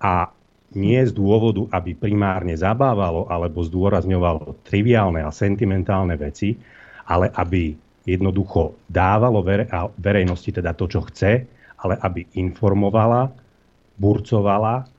a 0.00 0.32
nie 0.74 0.98
z 1.04 1.12
dôvodu, 1.14 1.68
aby 1.70 1.94
primárne 1.94 2.56
zabávalo 2.56 3.28
alebo 3.28 3.62
zdôrazňovalo 3.62 4.64
triviálne 4.66 5.22
a 5.22 5.30
sentimentálne 5.30 6.16
veci, 6.18 6.56
ale 7.06 7.30
aby 7.36 7.76
jednoducho 8.08 8.74
dávalo 8.90 9.44
verejnosti 9.98 10.50
teda 10.50 10.74
to, 10.74 10.88
čo 10.90 11.04
chce, 11.10 11.46
ale 11.84 11.94
aby 12.00 12.26
informovala, 12.38 13.30
burcovala, 13.98 14.93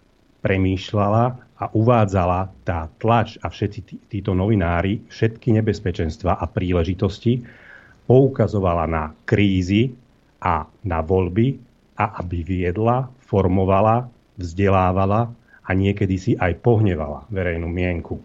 premýšľala 0.45 1.23
a 1.57 1.65
uvádzala 1.73 2.53
tá 2.61 2.85
tlač 3.01 3.41
a 3.41 3.49
všetci 3.49 3.79
tí, 3.81 3.95
títo 4.05 4.37
novinári 4.37 5.01
všetky 5.09 5.57
nebezpečenstva 5.57 6.37
a 6.37 6.45
príležitosti, 6.45 7.41
poukazovala 8.05 8.85
na 8.85 9.03
krízy 9.25 9.97
a 10.45 10.69
na 10.85 10.99
voľby 11.01 11.57
a 11.97 12.21
aby 12.21 12.45
viedla, 12.45 13.09
formovala, 13.25 14.05
vzdelávala 14.37 15.33
a 15.65 15.69
niekedy 15.73 16.15
si 16.21 16.31
aj 16.37 16.61
pohnevala 16.61 17.25
verejnú 17.33 17.65
mienku. 17.65 18.21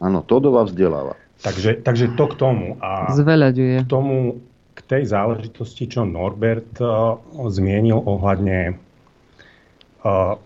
Áno, 0.00 0.24
Todova 0.24 0.64
vzdeláva. 0.64 1.18
Takže, 1.44 1.84
takže 1.84 2.16
to 2.16 2.24
k 2.32 2.34
tomu. 2.40 2.80
A 2.80 3.12
Zveľaďuje. 3.12 3.84
K 3.84 3.90
tomu, 3.90 4.40
k 4.72 4.80
tej 4.88 5.12
záležitosti, 5.12 5.84
čo 5.88 6.08
Norbert 6.08 6.80
uh, 6.80 7.20
zmienil 7.48 8.00
ohľadne 8.00 8.76
uh, 8.76 10.40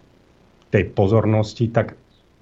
tej 0.70 0.90
pozornosti, 0.94 1.68
tak 1.70 1.98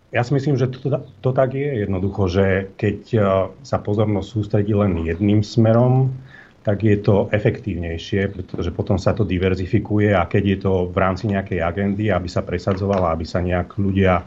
ja 0.08 0.24
si 0.24 0.32
myslím, 0.32 0.56
že 0.56 0.72
to, 0.72 1.04
to 1.20 1.30
tak 1.36 1.52
je 1.52 1.84
jednoducho, 1.84 2.32
že 2.32 2.46
keď 2.80 2.98
uh, 3.16 3.22
sa 3.60 3.76
pozornosť 3.76 4.28
sústredí 4.28 4.72
len 4.72 5.04
jedným 5.04 5.44
smerom, 5.44 6.16
tak 6.64 6.84
je 6.84 7.00
to 7.00 7.32
efektívnejšie, 7.32 8.28
pretože 8.28 8.72
potom 8.72 9.00
sa 9.00 9.16
to 9.16 9.24
diverzifikuje 9.24 10.12
a 10.12 10.28
keď 10.28 10.42
je 10.44 10.58
to 10.64 10.72
v 10.92 10.96
rámci 10.96 11.24
nejakej 11.28 11.64
agendy, 11.64 12.12
aby 12.12 12.28
sa 12.28 12.44
presadzovala, 12.44 13.12
aby 13.12 13.24
sa 13.24 13.40
nejak 13.40 13.76
ľudia 13.80 14.24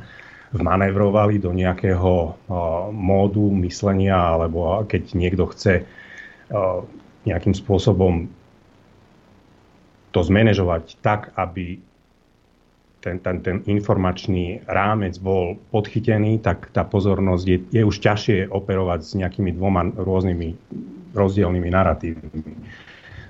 vmanevrovali 0.53 1.37
do 1.41 1.53
nejakého 1.53 2.13
uh, 2.13 2.33
módu 2.93 3.49
myslenia, 3.65 4.17
alebo 4.17 4.85
keď 4.85 5.17
niekto 5.17 5.49
chce 5.53 5.81
uh, 5.81 6.81
nejakým 7.25 7.53
spôsobom 7.53 8.29
to 10.11 10.19
zmanéžovať 10.19 10.99
tak, 10.99 11.31
aby 11.39 11.79
ten, 13.01 13.17
ten, 13.19 13.41
ten 13.41 13.57
informačný 13.65 14.61
rámec 14.69 15.17
bol 15.17 15.57
podchytený, 15.73 16.39
tak 16.39 16.69
tá 16.69 16.85
pozornosť 16.85 17.45
je, 17.49 17.57
je 17.73 17.81
už 17.81 17.97
ťažšie 17.97 18.53
operovať 18.53 18.99
s 19.01 19.11
nejakými 19.17 19.57
dvoma 19.57 19.89
rôznymi 19.89 20.49
rozdielnymi 21.17 21.69
narratívmi. 21.73 22.29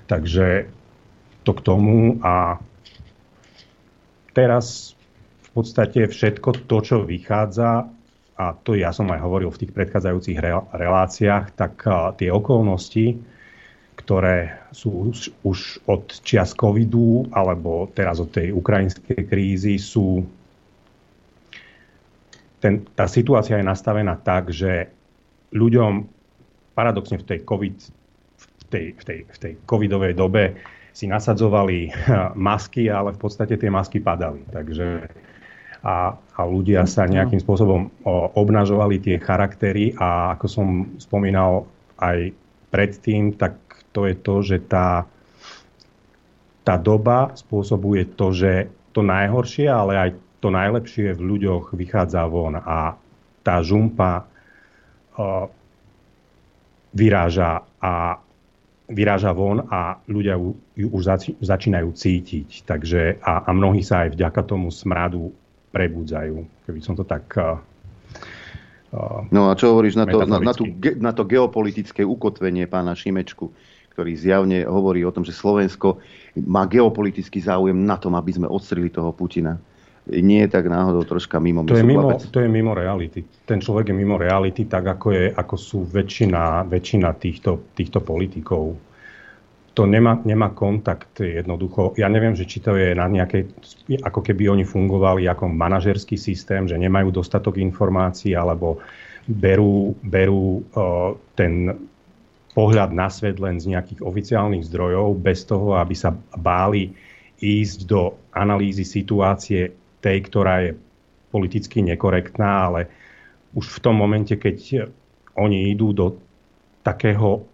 Takže 0.06 0.68
to 1.42 1.52
k 1.56 1.64
tomu 1.64 2.20
a 2.20 2.60
teraz 4.36 4.94
v 5.48 5.48
podstate 5.56 6.06
všetko 6.06 6.68
to, 6.68 6.78
čo 6.84 6.96
vychádza, 7.02 7.88
a 8.36 8.44
to 8.56 8.76
ja 8.76 8.92
som 8.92 9.08
aj 9.12 9.20
hovoril 9.20 9.52
v 9.52 9.60
tých 9.66 9.72
predchádzajúcich 9.72 10.38
reláciách, 10.72 11.52
tak 11.56 11.84
tie 12.16 12.28
okolnosti, 12.32 13.20
ktoré 14.12 14.68
sú 14.76 15.08
už 15.40 15.88
od 15.88 16.04
čias 16.20 16.52
covidu 16.52 17.24
alebo 17.32 17.88
teraz 17.96 18.20
od 18.20 18.28
tej 18.28 18.52
ukrajinskej 18.52 19.24
krízy 19.24 19.80
sú 19.80 20.20
ten, 22.60 22.84
tá 22.92 23.08
situácia 23.08 23.56
je 23.56 23.64
nastavená 23.64 24.20
tak, 24.20 24.52
že 24.52 24.92
ľuďom 25.56 26.04
paradoxne 26.76 27.24
v 27.24 27.24
tej, 27.24 27.38
COVID, 27.40 27.76
v 28.36 28.64
tej, 28.68 28.84
v 29.00 29.02
tej, 29.02 29.18
v 29.32 29.38
tej 29.40 29.52
covidovej 29.64 30.12
dobe 30.12 30.60
si 30.92 31.08
nasadzovali 31.08 31.88
masky, 32.36 32.92
ale 32.92 33.16
v 33.16 33.20
podstate 33.24 33.56
tie 33.56 33.72
masky 33.72 33.96
padali. 33.96 34.44
Takže 34.52 35.08
a, 35.88 36.20
a 36.20 36.40
ľudia 36.44 36.84
sa 36.84 37.08
nejakým 37.08 37.40
spôsobom 37.40 37.88
obnažovali 38.36 39.00
tie 39.00 39.16
charaktery 39.16 39.96
a 39.96 40.36
ako 40.36 40.46
som 40.52 40.66
spomínal 41.00 41.64
aj 41.96 42.36
predtým, 42.72 43.36
tak 43.36 43.61
to 43.92 44.08
je 44.08 44.14
to, 44.18 44.34
že 44.40 44.56
tá, 44.66 45.04
tá 46.64 46.74
doba 46.80 47.32
spôsobuje 47.36 48.16
to, 48.16 48.32
že 48.32 48.52
to 48.92 49.00
najhoršie, 49.00 49.68
ale 49.68 49.92
aj 49.96 50.10
to 50.42 50.48
najlepšie 50.50 51.14
v 51.14 51.22
ľuďoch 51.22 51.72
vychádza 51.72 52.26
von 52.26 52.58
a 52.58 52.98
tá 53.46 53.62
žumpa 53.62 54.26
vyráža 56.92 57.64
a 57.80 58.18
vyráža 58.92 59.32
von 59.32 59.64
a 59.72 59.96
ľudia 60.04 60.36
ju, 60.36 60.52
ju 60.76 60.88
už 60.92 61.02
zač- 61.04 61.36
začínajú 61.40 61.88
cítiť. 61.96 62.68
Takže, 62.68 63.22
a, 63.24 63.48
a 63.48 63.50
mnohí 63.54 63.80
sa 63.80 64.04
aj 64.04 64.18
vďaka 64.18 64.40
tomu 64.44 64.68
smradu 64.68 65.32
prebudzajú. 65.72 66.44
Keby 66.68 66.80
som 66.84 66.94
to 66.98 67.04
tak... 67.08 67.24
Uh, 68.92 69.24
no 69.32 69.48
a 69.48 69.56
čo 69.56 69.72
hovoríš 69.72 69.96
na 69.96 70.04
to, 70.04 70.28
na, 70.28 70.36
na, 70.36 70.52
tú, 70.52 70.68
na 71.00 71.12
to 71.16 71.24
geopolitické 71.24 72.04
ukotvenie 72.04 72.68
pána 72.68 72.92
Šimečku, 72.92 73.48
ktorý 73.92 74.16
zjavne 74.16 74.64
hovorí 74.64 75.04
o 75.04 75.12
tom, 75.12 75.22
že 75.22 75.36
Slovensko 75.36 76.00
má 76.48 76.64
geopolitický 76.64 77.44
záujem 77.44 77.76
na 77.76 78.00
tom, 78.00 78.16
aby 78.16 78.32
sme 78.32 78.48
odstrili 78.48 78.88
toho 78.88 79.12
Putina 79.12 79.60
nie 80.10 80.42
je 80.42 80.50
tak 80.50 80.66
náhodou 80.66 81.06
troška 81.06 81.38
mimo 81.38 81.62
to 81.62 81.78
je 81.78 81.86
mimo, 81.86 82.10
to 82.18 82.40
je 82.42 82.50
mimo 82.50 82.74
reality. 82.74 83.22
Ten 83.46 83.62
človek 83.62 83.94
je 83.94 83.96
mimo 83.96 84.18
reality, 84.18 84.66
tak 84.66 84.98
ako, 84.98 85.14
je, 85.14 85.24
ako 85.30 85.54
sú 85.54 85.78
väčšina, 85.86 86.66
väčšina 86.66 87.14
týchto, 87.14 87.70
týchto 87.78 88.02
politikov. 88.02 88.74
To 89.72 89.82
nemá, 89.88 90.20
nemá 90.26 90.52
kontakt 90.52 91.22
jednoducho. 91.22 91.94
Ja 91.96 92.10
neviem, 92.10 92.34
že 92.34 92.44
či 92.44 92.60
to 92.60 92.74
je 92.76 92.92
na 92.92 93.06
nejakej, 93.08 93.48
ako 94.02 94.20
keby 94.20 94.50
oni 94.50 94.64
fungovali 94.66 95.24
ako 95.30 95.48
manažerský 95.48 96.18
systém, 96.18 96.66
že 96.66 96.76
nemajú 96.76 97.14
dostatok 97.14 97.56
informácií, 97.62 98.34
alebo 98.34 98.82
berú, 99.30 99.94
berú 100.02 100.66
uh, 100.74 101.14
ten 101.38 101.70
pohľad 102.52 102.92
na 102.92 103.08
svet 103.08 103.40
len 103.40 103.56
z 103.56 103.72
nejakých 103.72 104.04
oficiálnych 104.04 104.68
zdrojov, 104.68 105.16
bez 105.20 105.48
toho, 105.48 105.76
aby 105.76 105.96
sa 105.96 106.12
báli 106.36 106.92
ísť 107.40 107.78
do 107.88 108.14
analýzy 108.36 108.84
situácie 108.84 109.72
tej, 110.04 110.18
ktorá 110.28 110.68
je 110.68 110.70
politicky 111.32 111.80
nekorektná, 111.80 112.68
ale 112.70 112.80
už 113.56 113.80
v 113.80 113.82
tom 113.82 113.96
momente, 113.96 114.36
keď 114.36 114.88
oni 115.34 115.72
idú 115.72 115.96
do 115.96 116.06
takého 116.84 117.48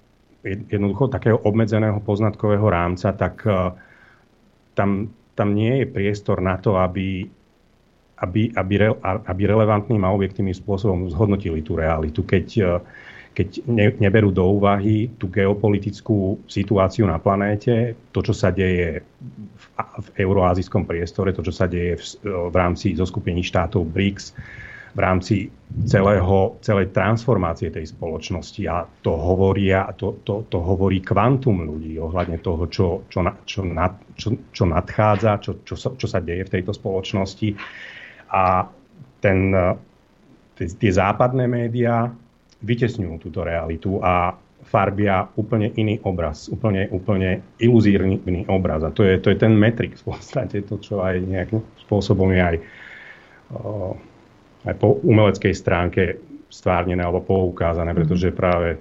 jednoducho 0.47 1.11
takého 1.11 1.39
obmedzeného 1.43 1.99
poznatkového 2.01 2.67
rámca, 2.71 3.11
tak 3.13 3.43
uh, 3.45 3.75
tam, 4.79 5.11
tam 5.35 5.49
nie 5.55 5.83
je 5.83 5.87
priestor 5.91 6.39
na 6.39 6.57
to, 6.57 6.79
aby, 6.79 7.27
aby, 8.23 8.55
aby, 8.55 8.75
re, 8.79 8.89
aby 9.03 9.43
relevantným 9.45 10.03
a 10.07 10.15
objektívnym 10.15 10.55
spôsobom 10.55 11.11
zhodnotili 11.11 11.61
tú 11.67 11.75
realitu. 11.75 12.23
Keď 12.23 12.47
uh, 12.63 12.69
keď 13.35 13.49
ne, 13.71 13.95
neberú 14.03 14.35
do 14.35 14.43
úvahy 14.43 15.15
tú 15.15 15.31
geopolitickú 15.31 16.43
situáciu 16.51 17.07
na 17.07 17.23
planéte, 17.23 17.95
to, 18.11 18.21
čo 18.21 18.35
sa 18.35 18.51
deje 18.51 19.01
v, 19.01 19.65
v 19.79 20.09
euroazijskom 20.19 20.85
priestore, 20.85 21.31
to, 21.31 21.47
čo 21.47 21.55
sa 21.55 21.71
deje 21.71 21.99
v, 21.99 22.05
v 22.51 22.55
rámci 22.55 22.99
zoskupení 22.99 23.47
štátov 23.47 23.87
BRICS, 23.89 24.35
v 24.97 25.01
rámci 25.01 25.37
celého, 25.87 26.59
celej 26.65 26.91
transformácie 26.91 27.71
tej 27.71 27.93
spoločnosti 27.93 28.63
a 28.67 28.83
to, 28.83 29.15
hovoria, 29.15 29.87
to, 29.95 30.19
to, 30.25 30.49
to 30.49 30.59
hovorí 30.59 31.05
kvantum 31.05 31.63
ľudí 31.63 32.01
ohľadne 32.01 32.41
toho, 32.41 32.67
čo, 32.67 32.87
čo, 33.07 33.23
čo, 33.45 33.63
čo, 34.17 34.29
čo 34.51 34.65
nadchádza, 34.67 35.39
čo, 35.39 35.63
čo, 35.63 35.77
čo 35.77 36.07
sa 36.09 36.19
deje 36.19 36.49
v 36.49 36.53
tejto 36.59 36.73
spoločnosti. 36.75 37.55
A 38.33 38.65
ten, 39.23 39.39
tie, 40.57 40.67
tie 40.67 40.91
západné 40.91 41.45
médiá 41.47 42.09
vytesňujú 42.63 43.15
túto 43.23 43.47
realitu 43.47 44.03
a 44.03 44.35
farbia 44.67 45.31
úplne 45.39 45.71
iný 45.79 46.03
obraz, 46.03 46.51
úplne, 46.51 46.91
úplne 46.91 47.41
iluzírny 47.63 48.45
obraz. 48.51 48.83
A 48.83 48.91
to 48.91 49.07
je, 49.07 49.17
to 49.23 49.31
je 49.31 49.39
ten 49.39 49.55
Matrix 49.55 50.03
v 50.03 50.13
podstate, 50.13 50.67
to, 50.67 50.77
čo 50.83 51.01
aj 51.01 51.23
nejakým 51.23 51.63
spôsobom 51.87 52.35
je 52.35 52.43
aj, 52.43 52.57
o, 53.55 53.95
aj 54.67 54.75
po 54.77 54.99
umeleckej 55.07 55.55
stránke 55.55 56.03
stvárnené 56.51 57.01
alebo 57.01 57.23
poukázané, 57.23 57.95
pretože 57.95 58.35
práve 58.35 58.77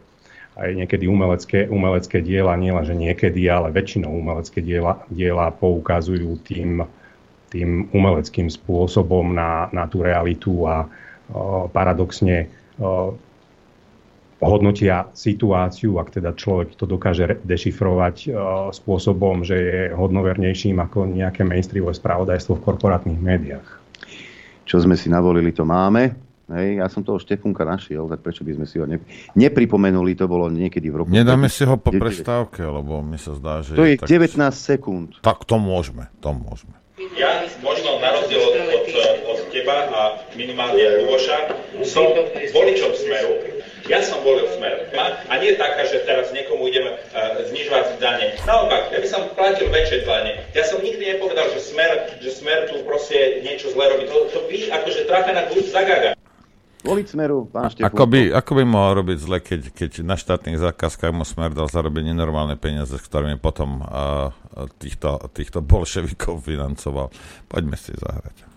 aj 0.58 0.74
niekedy 0.74 1.06
umelecké, 1.06 1.70
umelecké 1.70 2.26
diela, 2.26 2.58
nielen 2.58 2.82
že 2.82 2.98
niekedy, 2.98 3.46
ale 3.46 3.70
väčšinou 3.70 4.10
umelecké 4.10 4.60
diela, 4.66 5.06
diela 5.14 5.54
poukazujú 5.54 6.42
tým, 6.42 6.82
tým 7.54 7.86
umeleckým 7.94 8.50
spôsobom 8.50 9.38
na, 9.38 9.70
na 9.70 9.86
tú 9.86 10.02
realitu 10.02 10.66
a 10.66 10.90
o, 11.30 11.70
paradoxne 11.70 12.50
o, 12.82 13.14
hodnotia 14.38 15.10
situáciu, 15.18 15.98
ak 15.98 16.22
teda 16.22 16.38
človek 16.38 16.78
to 16.78 16.86
dokáže 16.86 17.42
dešifrovať 17.42 18.16
uh, 18.30 18.34
spôsobom, 18.70 19.42
že 19.42 19.56
je 19.58 19.82
hodnovernejším 19.98 20.78
ako 20.78 21.10
nejaké 21.10 21.42
mainstreamové 21.42 21.98
spravodajstvo 21.98 22.62
v 22.62 22.64
korporátnych 22.64 23.18
médiách. 23.18 23.68
Čo 24.68 24.84
sme 24.84 24.94
si 25.00 25.10
navolili, 25.10 25.50
to 25.56 25.66
máme. 25.66 26.28
Hej, 26.48 26.80
ja 26.80 26.88
som 26.88 27.04
toho 27.04 27.20
Štefunka 27.20 27.68
našiel, 27.68 28.08
tak 28.08 28.24
prečo 28.24 28.48
by 28.48 28.56
sme 28.56 28.66
si 28.70 28.80
ho 28.80 28.88
ne... 28.88 29.04
nepripomenuli, 29.36 30.16
to 30.16 30.32
bolo 30.32 30.48
niekedy 30.48 30.88
v 30.88 31.04
roku... 31.04 31.12
Nedáme 31.12 31.52
si 31.52 31.68
ho 31.68 31.76
po 31.76 31.92
prestávke, 31.92 32.64
lebo 32.64 33.04
mi 33.04 33.20
sa 33.20 33.36
zdá, 33.36 33.60
že... 33.60 33.76
To 33.76 33.84
je, 33.84 34.00
tak... 34.00 34.08
19 34.08 34.40
sekúnd. 34.56 35.20
Tak 35.20 35.44
to 35.44 35.60
môžeme, 35.60 36.08
to 36.24 36.32
môžeme. 36.32 36.72
Ja 37.20 37.44
možno 37.60 38.00
na 38.00 38.16
rozdiel 38.16 38.40
od, 38.40 38.56
od, 38.64 38.88
od 39.28 39.40
teba 39.52 39.92
a 39.92 40.02
minimálne 40.40 41.04
Luboša 41.04 41.52
som 41.84 42.16
voličom 42.56 42.96
Smeru, 42.96 43.57
ja 43.88 44.00
som 44.04 44.20
volil 44.22 44.48
smer. 44.56 44.88
A 45.28 45.34
nie 45.40 45.56
je 45.56 45.58
taká, 45.58 45.84
že 45.88 46.04
teraz 46.04 46.32
niekomu 46.36 46.68
ideme 46.68 46.96
uh, 46.96 47.40
znižovať 47.48 48.00
dane. 48.00 48.36
Naopak, 48.44 48.92
ja 48.92 49.00
by 49.00 49.08
som 49.08 49.22
platil 49.34 49.72
väčšie 49.72 50.04
dane. 50.04 50.44
Ja 50.52 50.64
som 50.68 50.84
nikdy 50.84 51.18
nepovedal, 51.18 51.48
že 51.56 51.64
smer, 51.64 52.20
že 52.20 52.32
smer 52.36 52.68
tu 52.70 52.84
proste 52.84 53.42
niečo 53.44 53.72
zle 53.72 53.88
robí. 53.88 54.06
To, 54.12 54.28
to 54.32 54.40
vy 54.52 54.68
akože 54.68 55.08
trafená 55.08 55.48
guľ 55.50 55.62
zagaga. 55.72 56.12
Voliť 56.86 57.08
smeru, 57.10 57.50
pán 57.50 57.68
Štefan. 57.74 57.90
Ako 57.90 58.04
by, 58.06 58.22
ako 58.32 58.52
by 58.54 58.64
mohol 58.64 58.92
robiť 59.04 59.18
zle, 59.18 59.38
keď, 59.42 59.62
keď 59.76 59.92
na 60.08 60.16
štátnych 60.16 60.62
zákazkách 60.62 61.12
mu 61.12 61.26
smer 61.28 61.52
dal 61.52 61.68
zarobiť 61.68 62.14
nenormálne 62.14 62.56
peniaze, 62.56 62.96
s 62.96 63.04
ktorými 63.04 63.42
potom 63.42 63.82
uh, 63.82 64.32
týchto, 64.80 65.20
týchto 65.34 65.60
bolševikov 65.66 66.40
financoval. 66.46 67.12
Poďme 67.50 67.76
si 67.76 67.92
zahrať. 67.98 68.57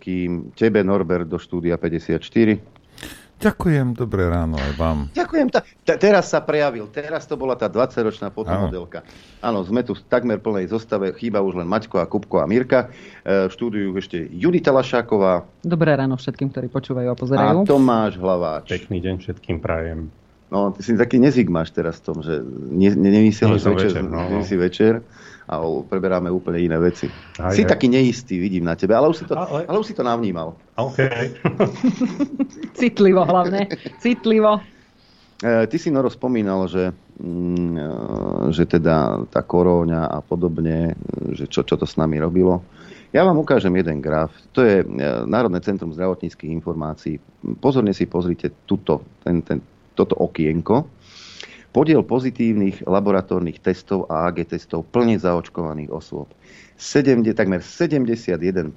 Všetkým. 0.00 0.56
Tebe, 0.56 0.80
Norbert, 0.80 1.28
do 1.28 1.36
štúdia 1.36 1.76
54. 1.76 2.56
Ďakujem, 3.40 3.96
dobré 3.96 4.28
ráno 4.28 4.60
aj 4.60 4.72
vám. 4.76 4.98
Ďakujem. 5.16 5.48
Ta, 5.48 5.64
te- 5.64 5.96
teraz 5.96 6.28
sa 6.28 6.44
prejavil. 6.44 6.84
Teraz 6.92 7.24
to 7.24 7.40
bola 7.40 7.56
tá 7.56 7.72
20-ročná 7.72 8.28
fotomodelka. 8.28 9.00
Áno, 9.40 9.64
sme 9.64 9.80
tu 9.80 9.96
v 9.96 10.00
takmer 10.12 10.36
plnej 10.36 10.68
zostave. 10.68 11.08
Chýba 11.16 11.40
už 11.40 11.56
len 11.56 11.64
Maťko 11.64 12.04
a 12.04 12.04
Kupko 12.04 12.44
a 12.44 12.44
Mirka. 12.44 12.92
E, 13.24 13.48
v 13.48 13.52
štúdiu 13.52 13.96
ešte 13.96 14.28
Judita 14.28 14.68
Lašáková 14.76 15.48
Dobré 15.64 15.96
ráno 15.96 16.20
všetkým, 16.20 16.52
ktorí 16.52 16.68
počúvajú 16.68 17.08
a 17.08 17.16
a 17.16 17.16
pozerajú. 17.16 17.64
Tomáš 17.64 18.20
Hlaváč. 18.20 18.76
Pekný 18.76 19.00
deň 19.00 19.14
všetkým 19.24 19.56
prajem. 19.56 20.12
No, 20.52 20.76
ty 20.76 20.84
si 20.84 20.92
taký 21.00 21.16
nezigmáš 21.16 21.72
teraz 21.72 21.96
v 22.04 22.12
tom, 22.12 22.16
že 22.20 22.44
ne, 22.44 22.92
ne, 22.92 23.24
som 23.32 23.56
večer, 23.56 23.72
večer, 23.72 24.04
no, 24.04 24.44
večer 24.44 24.94
a 25.50 25.58
preberáme 25.82 26.30
úplne 26.30 26.62
iné 26.62 26.78
veci. 26.78 27.10
Aj, 27.42 27.50
si 27.50 27.66
aj. 27.66 27.74
taký 27.74 27.90
neistý, 27.90 28.38
vidím 28.38 28.62
na 28.62 28.78
tebe, 28.78 28.94
ale 28.94 29.10
už 29.10 29.18
si 29.18 29.24
to, 29.26 29.34
Ale- 29.34 29.66
ale 29.66 29.76
už 29.82 29.90
si 29.90 29.94
to 29.98 30.06
navnímal. 30.06 30.54
OK. 30.78 30.98
Citlivo 32.78 33.26
hlavne. 33.26 33.66
Citlivo. 33.98 34.62
E, 35.42 35.66
Ty 35.66 35.76
si, 35.76 35.90
Noro, 35.90 36.06
spomínal, 36.06 36.70
že, 36.70 36.94
mm, 37.18 37.74
e, 37.74 37.90
že 38.54 38.64
teda 38.70 39.26
tá 39.26 39.42
koróňa 39.42 40.06
a 40.06 40.22
podobne, 40.22 40.94
e, 40.94 41.34
že 41.34 41.50
čo, 41.50 41.66
čo 41.66 41.74
to 41.74 41.88
s 41.88 41.98
nami 41.98 42.22
robilo. 42.22 42.62
Ja 43.10 43.26
vám 43.26 43.42
ukážem 43.42 43.74
jeden 43.74 43.98
graf. 43.98 44.30
To 44.54 44.62
je 44.62 44.86
Národné 45.26 45.58
centrum 45.66 45.90
zdravotníckých 45.90 46.46
informácií. 46.62 47.18
Pozorne 47.58 47.90
si 47.90 48.06
pozrite 48.06 48.54
tuto, 48.70 49.02
ten, 49.26 49.42
ten, 49.42 49.58
toto 49.98 50.14
okienko. 50.14 50.86
Podiel 51.70 52.02
pozitívnych 52.02 52.82
laboratórnych 52.82 53.62
testov 53.62 54.10
a 54.10 54.26
AG 54.26 54.42
testov 54.42 54.90
plne 54.90 55.14
zaočkovaných 55.22 55.94
osôb. 55.94 56.26
70, 56.80 57.36
takmer 57.36 57.60
71% 57.60 58.72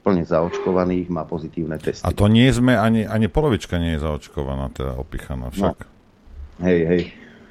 plne 0.00 0.24
zaočkovaných 0.24 1.12
má 1.12 1.28
pozitívne 1.28 1.76
testy. 1.76 2.02
A 2.02 2.10
to 2.10 2.24
nie 2.26 2.48
sme, 2.48 2.72
ani, 2.72 3.04
ani 3.04 3.28
polovička 3.28 3.76
nie 3.76 3.94
je 3.94 4.00
zaočkovaná, 4.00 4.72
teda 4.72 4.96
opichaná 4.96 5.52
však. 5.52 5.76
Hej, 6.64 6.80
hej. 6.88 7.02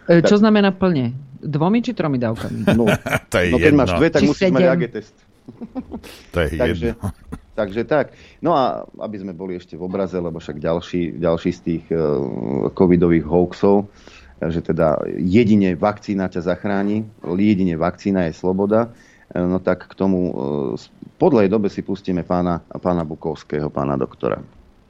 E, 0.09 0.25
Čo 0.25 0.41
znamená 0.41 0.73
plne? 0.73 1.13
Dvomi 1.37 1.85
či 1.85 1.93
tromi 1.93 2.17
dávkami? 2.17 2.73
No, 2.73 2.89
to 3.31 3.35
je 3.37 3.53
no 3.53 3.57
keď 3.61 3.71
jedno. 3.71 3.79
máš 3.79 3.91
dve, 3.95 4.07
tak 4.09 4.21
Či 4.25 4.27
musíš 4.27 4.49
mať 4.49 4.63
sedem. 4.65 4.73
AG 4.73 4.83
test. 4.89 5.15
To 6.35 6.37
je 6.43 6.49
takže, 6.59 6.87
jedno. 6.91 7.07
takže 7.55 7.81
tak. 7.87 8.05
No 8.43 8.51
a 8.51 8.83
aby 8.99 9.15
sme 9.21 9.31
boli 9.31 9.55
ešte 9.55 9.79
v 9.79 9.85
obraze, 9.87 10.17
lebo 10.19 10.41
však 10.41 10.59
ďalší, 10.59 11.21
ďalší 11.21 11.51
z 11.55 11.59
tých 11.63 11.83
uh, 11.93 12.67
covidových 12.75 13.23
hoaxov, 13.23 13.87
eh, 13.87 14.16
že 14.41 14.61
teda 14.61 15.01
jedine 15.17 15.73
vakcína 15.73 16.29
ťa 16.29 16.41
zachráni, 16.45 17.05
jedine 17.25 17.73
vakcína 17.77 18.29
je 18.29 18.33
sloboda, 18.37 18.93
eh, 19.33 19.41
no 19.41 19.57
tak 19.57 19.89
k 19.89 19.93
tomu 19.97 20.19
uh, 20.29 20.77
po 21.17 21.27
dlhej 21.33 21.49
dobe 21.49 21.73
si 21.73 21.81
pustíme 21.81 22.21
pána, 22.21 22.61
pána 22.77 23.01
Bukovského, 23.01 23.73
pána 23.73 23.97
doktora. 23.97 24.37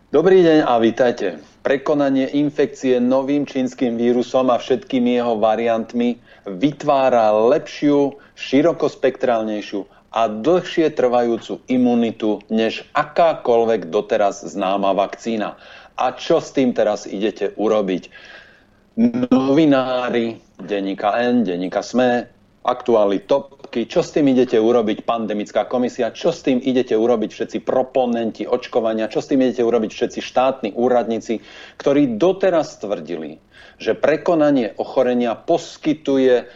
Dobrý 0.07 0.39
deň 0.39 0.63
a 0.63 0.79
vítajte. 0.79 1.35
Prekonanie 1.67 2.31
infekcie 2.31 2.95
novým 2.95 3.43
čínskym 3.43 3.99
vírusom 3.99 4.47
a 4.47 4.55
všetkými 4.55 5.19
jeho 5.19 5.35
variantmi 5.35 6.15
vytvára 6.47 7.35
lepšiu, 7.35 8.15
širokospektrálnejšiu 8.39 9.83
a 10.15 10.31
dlhšie 10.31 10.95
trvajúcu 10.95 11.59
imunitu 11.67 12.39
než 12.47 12.87
akákoľvek 12.95 13.91
doteraz 13.91 14.47
známa 14.47 14.95
vakcína. 14.95 15.59
A 15.99 16.15
čo 16.15 16.39
s 16.39 16.55
tým 16.55 16.71
teraz 16.71 17.03
idete 17.03 17.51
urobiť? 17.59 18.07
Novinári, 18.97 20.41
denníka 20.57 21.13
N, 21.21 21.45
denníka 21.45 21.85
SME, 21.85 22.25
aktuály 22.65 23.29
topky, 23.29 23.85
čo 23.85 24.01
s 24.01 24.11
tým 24.11 24.33
idete 24.33 24.57
urobiť 24.57 25.05
pandemická 25.05 25.69
komisia, 25.69 26.09
čo 26.09 26.33
s 26.33 26.41
tým 26.41 26.57
idete 26.59 26.97
urobiť 26.97 27.29
všetci 27.29 27.57
proponenti 27.61 28.43
očkovania, 28.43 29.07
čo 29.07 29.21
s 29.21 29.29
tým 29.29 29.45
idete 29.45 29.61
urobiť 29.61 29.91
všetci 29.93 30.19
štátni 30.19 30.69
úradníci, 30.73 31.39
ktorí 31.77 32.17
doteraz 32.17 32.81
tvrdili, 32.81 33.37
že 33.77 33.93
prekonanie 33.93 34.73
ochorenia 34.75 35.37
poskytuje 35.37 36.49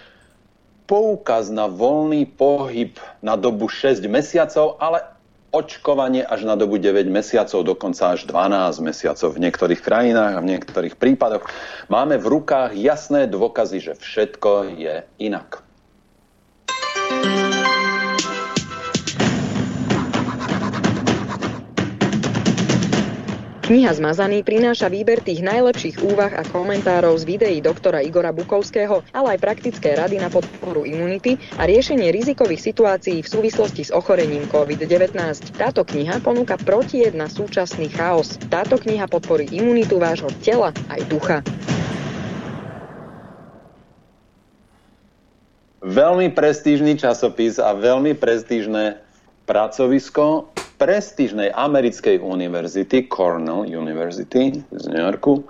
poukaz 0.89 1.47
na 1.53 1.69
voľný 1.72 2.26
pohyb 2.26 2.97
na 3.23 3.38
dobu 3.38 3.69
6 3.69 4.03
mesiacov, 4.11 4.81
ale 4.81 5.05
očkovanie 5.51 6.23
až 6.23 6.47
na 6.47 6.55
dobu 6.55 6.79
9 6.79 7.11
mesiacov, 7.11 7.67
dokonca 7.67 8.15
až 8.15 8.23
12 8.23 8.79
mesiacov 8.79 9.29
v 9.35 9.41
niektorých 9.43 9.81
krajinách 9.83 10.39
a 10.39 10.43
v 10.43 10.49
niektorých 10.55 10.95
prípadoch. 10.95 11.43
Máme 11.91 12.15
v 12.15 12.39
rukách 12.39 12.71
jasné 12.79 13.27
dôkazy, 13.27 13.91
že 13.91 13.93
všetko 13.99 14.79
je 14.79 15.03
inak. 15.19 15.59
Kniha 23.72 23.95
Zmazaný 23.95 24.43
prináša 24.43 24.91
výber 24.91 25.23
tých 25.23 25.39
najlepších 25.39 26.03
úvah 26.03 26.35
a 26.35 26.43
komentárov 26.43 27.15
z 27.15 27.23
videí 27.23 27.64
doktora 27.64 28.03
Igora 28.03 28.35
Bukovského, 28.35 28.99
ale 29.15 29.39
aj 29.39 29.48
praktické 29.48 29.95
rady 29.95 30.19
na 30.19 30.27
podporu 30.27 30.84
imunity 30.84 31.39
a 31.56 31.64
riešenie 31.64 32.11
rizikových 32.11 32.60
situácií 32.68 33.23
v 33.23 33.31
súvislosti 33.31 33.88
s 33.88 33.95
ochorením 33.95 34.43
COVID-19. 34.52 35.15
Táto 35.56 35.88
kniha 35.88 36.19
ponúka 36.19 36.60
protijed 36.60 37.15
na 37.15 37.31
súčasný 37.31 37.88
chaos. 37.88 38.35
Táto 38.52 38.76
kniha 38.76 39.07
podporí 39.07 39.48
imunitu 39.56 40.03
vášho 40.03 40.27
tela 40.43 40.76
aj 40.91 41.02
ducha. 41.07 41.39
Veľmi 45.80 46.27
prestížny 46.35 46.99
časopis 46.99 47.56
a 47.56 47.72
veľmi 47.72 48.19
prestížne 48.19 48.99
pracovisko 49.48 50.52
prestížnej 50.81 51.53
americkej 51.53 52.17
univerzity, 52.17 53.05
Cornell 53.05 53.69
University 53.69 54.65
z 54.73 54.83
New 54.89 54.97
Yorku, 54.97 55.45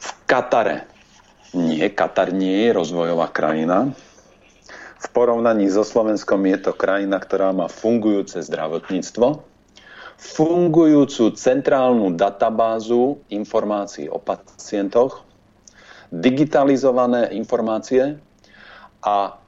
v 0.00 0.08
Katare. 0.24 0.88
Nie, 1.52 1.92
Katar 1.92 2.32
nie 2.32 2.64
je 2.64 2.70
rozvojová 2.72 3.28
krajina. 3.28 3.92
V 4.96 5.06
porovnaní 5.12 5.68
so 5.68 5.84
Slovenskom 5.84 6.48
je 6.48 6.56
to 6.56 6.72
krajina, 6.72 7.20
ktorá 7.20 7.52
má 7.52 7.68
fungujúce 7.68 8.40
zdravotníctvo, 8.40 9.44
fungujúcu 10.16 11.36
centrálnu 11.36 12.16
databázu 12.16 13.20
informácií 13.28 14.08
o 14.08 14.16
pacientoch, 14.16 15.28
digitalizované 16.08 17.28
informácie 17.36 18.16
a 19.04 19.41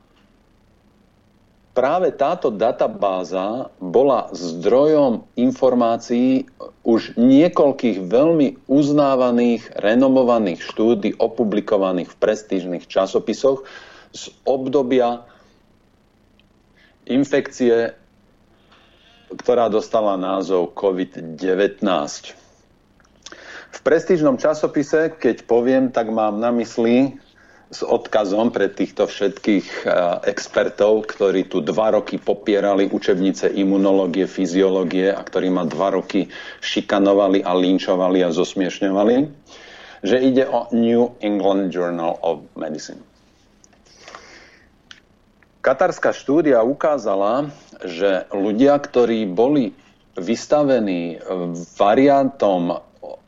práve 1.75 2.15
táto 2.15 2.55
databáza 2.55 3.69
bola 3.83 4.31
zdrojom 4.31 5.27
informácií 5.35 6.47
už 6.87 7.19
niekoľkých 7.19 7.99
veľmi 8.07 8.71
uznávaných, 8.71 9.75
renomovaných 9.75 10.63
štúdí 10.63 11.19
opublikovaných 11.19 12.15
v 12.15 12.17
prestížnych 12.23 12.87
časopisoch 12.87 13.67
z 14.15 14.31
obdobia 14.47 15.27
infekcie, 17.11 17.91
ktorá 19.35 19.67
dostala 19.67 20.15
názov 20.15 20.79
COVID-19. 20.79 21.83
V 23.75 23.79
prestížnom 23.83 24.39
časopise, 24.39 25.11
keď 25.11 25.43
poviem, 25.51 25.91
tak 25.91 26.07
mám 26.15 26.39
na 26.39 26.55
mysli 26.55 27.19
s 27.73 27.81
odkazom 27.81 28.53
pre 28.53 28.69
týchto 28.69 29.09
všetkých 29.09 29.67
eh, 29.85 29.91
expertov, 30.29 31.09
ktorí 31.09 31.49
tu 31.49 31.65
dva 31.65 31.97
roky 31.97 32.21
popierali 32.21 32.89
učebnice 32.89 33.53
imunológie, 33.53 34.29
fyziológie 34.29 35.13
a 35.13 35.21
ktorí 35.21 35.49
ma 35.49 35.65
dva 35.65 35.95
roky 35.97 36.29
šikanovali 36.61 37.41
a 37.45 37.53
linčovali 37.57 38.21
a 38.25 38.35
zosmiešňovali, 38.35 39.17
že 40.05 40.17
ide 40.21 40.45
o 40.45 40.69
New 40.77 41.17
England 41.25 41.73
Journal 41.73 42.21
of 42.21 42.45
Medicine. 42.57 43.01
Katarská 45.65 46.13
štúdia 46.13 46.61
ukázala, 46.61 47.49
že 47.81 48.29
ľudia, 48.29 48.77
ktorí 48.77 49.25
boli 49.25 49.73
vystavení 50.13 51.19
variantom 51.81 52.85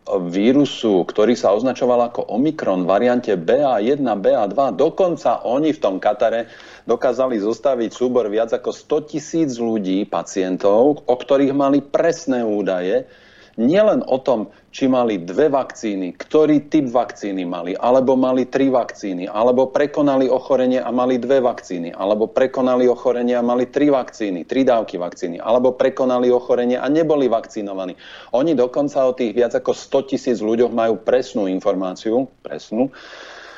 vírusu, 0.07 1.03
ktorý 1.03 1.35
sa 1.35 1.51
označoval 1.51 2.11
ako 2.11 2.31
Omikron, 2.31 2.87
variante 2.87 3.35
BA1, 3.35 3.99
BA2, 3.99 4.59
dokonca 4.78 5.43
oni 5.43 5.74
v 5.74 5.83
tom 5.83 5.99
Katare 5.99 6.47
dokázali 6.87 7.43
zostaviť 7.43 7.91
súbor 7.91 8.31
viac 8.31 8.55
ako 8.55 8.70
100 8.70 9.11
tisíc 9.11 9.51
ľudí, 9.59 10.07
pacientov, 10.07 11.03
o 11.03 11.15
ktorých 11.19 11.51
mali 11.51 11.83
presné 11.83 12.47
údaje, 12.47 13.11
nielen 13.57 14.05
o 14.05 14.20
tom, 14.20 14.53
či 14.70 14.87
mali 14.87 15.16
dve 15.24 15.49
vakcíny, 15.49 16.12
ktorý 16.20 16.69
typ 16.69 16.93
vakcíny 16.93 17.49
mali, 17.49 17.73
alebo 17.77 18.12
mali 18.12 18.45
tri 18.45 18.69
vakcíny, 18.69 19.24
alebo 19.24 19.73
prekonali 19.73 20.28
ochorenie 20.28 20.81
a 20.81 20.93
mali 20.93 21.16
dve 21.16 21.41
vakcíny, 21.41 21.97
alebo 21.97 22.28
prekonali 22.28 22.85
ochorenie 22.85 23.37
a 23.37 23.45
mali 23.45 23.69
tri 23.73 23.89
vakcíny, 23.89 24.45
tri 24.45 24.69
dávky 24.69 25.01
vakcíny, 25.01 25.41
alebo 25.41 25.73
prekonali 25.73 26.28
ochorenie 26.28 26.77
a 26.77 26.87
neboli 26.93 27.27
vakcinovaní. 27.27 27.97
Oni 28.37 28.53
dokonca 28.53 29.09
o 29.09 29.16
tých 29.16 29.33
viac 29.33 29.57
ako 29.57 29.73
100 29.73 30.11
tisíc 30.12 30.39
ľuďoch 30.45 30.73
majú 30.77 31.01
presnú 31.01 31.49
informáciu, 31.49 32.28
presnú, 32.45 32.93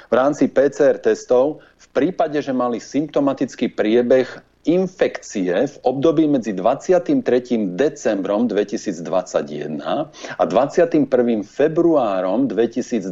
v 0.08 0.14
rámci 0.16 0.48
PCR 0.48 0.96
testov 0.96 1.60
v 1.76 1.86
prípade, 1.92 2.40
že 2.40 2.56
mali 2.56 2.80
symptomatický 2.80 3.76
priebeh 3.76 4.47
infekcie 4.68 5.64
v 5.64 5.76
období 5.80 6.28
medzi 6.28 6.52
23. 6.52 7.24
decembrom 7.72 8.44
2021 8.44 9.80
a 10.36 10.42
21. 10.44 11.08
februárom 11.40 12.44
2022, 12.44 13.08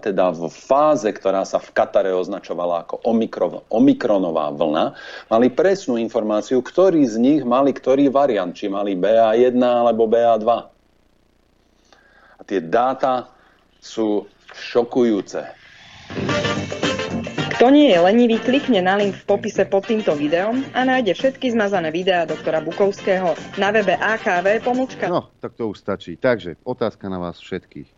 teda 0.00 0.32
v 0.32 0.48
fáze, 0.48 1.12
ktorá 1.12 1.44
sa 1.44 1.60
v 1.60 1.68
Katare 1.76 2.16
označovala 2.16 2.88
ako 2.88 3.04
omikron, 3.04 3.60
omikronová 3.68 4.48
vlna, 4.56 4.96
mali 5.28 5.52
presnú 5.52 6.00
informáciu, 6.00 6.64
ktorí 6.64 7.04
z 7.04 7.20
nich 7.20 7.40
mali 7.44 7.76
ktorý 7.76 8.08
variant, 8.08 8.56
či 8.56 8.72
mali 8.72 8.96
BA1 8.96 9.60
alebo 9.60 10.08
BA2. 10.08 10.48
A 12.40 12.42
tie 12.48 12.64
dáta 12.64 13.28
sú 13.84 14.24
Šokujúce. 14.54 15.44
Kto 17.64 17.72
nie 17.72 17.96
je 17.96 17.96
lenivý, 17.96 18.36
klikne 18.44 18.84
na 18.84 19.00
link 19.00 19.16
v 19.16 19.24
popise 19.24 19.64
pod 19.64 19.88
týmto 19.88 20.12
videom 20.12 20.60
a 20.76 20.84
nájde 20.84 21.16
všetky 21.16 21.48
zmazané 21.48 21.88
videá 21.88 22.28
doktora 22.28 22.60
Bukovského 22.60 23.32
na 23.56 23.72
webe 23.72 23.96
AKV 23.96 24.60
pomlčka. 24.60 25.08
No, 25.08 25.32
tak 25.40 25.56
to 25.56 25.72
už 25.72 25.80
stačí. 25.80 26.20
Takže 26.20 26.60
otázka 26.60 27.08
na 27.08 27.16
vás 27.16 27.40
všetkých. 27.40 27.88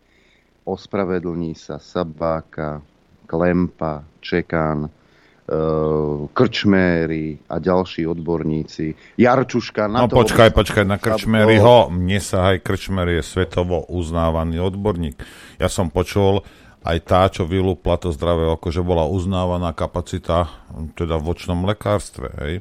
Ospravedlní 0.63 1.51
sa 1.59 1.83
Sabáka, 1.83 2.79
Klempa, 3.27 4.07
Čekán, 4.23 4.87
uh, 4.87 6.31
Krčméry 6.31 7.35
a 7.51 7.59
ďalší 7.59 8.07
odborníci. 8.07 9.19
Jarčuška 9.19 9.91
na 9.91 10.07
No 10.07 10.07
to... 10.07 10.23
počkaj, 10.23 10.55
počkaj, 10.55 10.87
na 10.87 10.95
Krčmeryho. 10.95 11.91
Mne 11.91 12.23
sa 12.23 12.55
aj 12.55 12.63
Krčmery 12.63 13.19
je 13.19 13.23
svetovo 13.35 13.83
uznávaný 13.91 14.63
odborník. 14.63 15.19
Ja 15.59 15.67
som 15.67 15.91
počul 15.91 16.47
aj 16.87 16.97
tá, 17.03 17.27
čo 17.27 17.43
vylúpla 17.43 17.99
to 17.99 18.15
zdravé 18.15 18.47
oko, 18.47 18.71
že 18.71 18.79
bola 18.79 19.03
uznávaná 19.03 19.75
kapacita 19.75 20.47
teda 20.95 21.19
v 21.19 21.25
očnom 21.35 21.67
lekárstve. 21.67 22.31
Hej. 22.39 22.53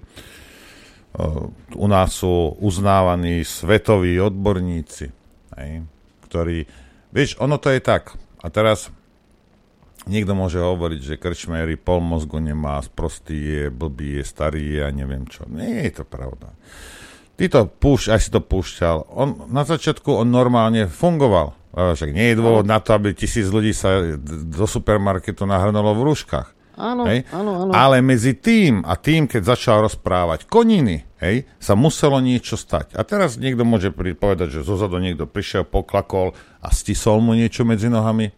Uh, 1.14 1.48
U 1.78 1.86
nás 1.86 2.18
sú 2.18 2.58
uznávaní 2.58 3.46
svetoví 3.46 4.18
odborníci, 4.18 5.06
hej, 5.56 5.86
ktorí... 6.28 6.66
Vieš, 7.14 7.38
ono 7.40 7.56
to 7.56 7.72
je 7.72 7.80
tak. 7.80 8.18
A 8.44 8.52
teraz 8.52 8.92
niekto 10.04 10.36
môže 10.36 10.60
hovoriť, 10.60 11.00
že 11.00 11.20
Krčmery 11.22 11.80
pol 11.80 12.04
mozgu 12.04 12.42
nemá, 12.42 12.82
sprostý 12.84 13.38
je, 13.38 13.64
blbý 13.72 14.20
je, 14.20 14.24
starý 14.28 14.64
je 14.76 14.80
a 14.84 14.90
neviem 14.92 15.24
čo. 15.24 15.48
Nie 15.48 15.88
je 15.88 16.02
to 16.02 16.04
pravda. 16.04 16.52
Ty 17.36 17.44
to 17.48 17.60
púšť, 17.68 18.06
aj 18.12 18.20
si 18.20 18.28
to 18.32 18.40
púšťal. 18.40 19.08
On, 19.12 19.48
na 19.52 19.64
začiatku 19.64 20.08
on 20.08 20.28
normálne 20.28 20.88
fungoval. 20.88 21.52
Však 21.76 22.10
nie 22.10 22.32
je 22.32 22.40
dôvod 22.40 22.64
na 22.64 22.80
to, 22.80 22.96
aby 22.96 23.12
tisíc 23.12 23.52
ľudí 23.52 23.76
sa 23.76 24.16
do 24.48 24.64
supermarketu 24.64 25.44
nahrnulo 25.44 25.92
v 25.92 26.08
rúškach. 26.08 26.48
Áno, 26.76 27.04
Hej? 27.08 27.24
áno, 27.32 27.52
áno. 27.64 27.72
Ale 27.72 28.00
medzi 28.00 28.36
tým 28.36 28.84
a 28.84 28.96
tým, 28.96 29.24
keď 29.24 29.56
začal 29.56 29.84
rozprávať 29.84 30.44
koniny, 30.44 31.08
hej, 31.24 31.48
sa 31.56 31.72
muselo 31.72 32.20
niečo 32.20 32.52
stať. 32.60 32.92
A 32.92 33.04
teraz 33.04 33.40
niekto 33.40 33.64
môže 33.64 33.88
povedať, 33.92 34.60
že 34.60 34.60
zozadu 34.60 35.00
niekto 35.00 35.24
prišiel, 35.24 35.64
poklakol 35.64 36.36
a 36.60 36.68
stisol 36.68 37.24
mu 37.24 37.32
niečo 37.32 37.64
medzi 37.64 37.88
nohami, 37.88 38.28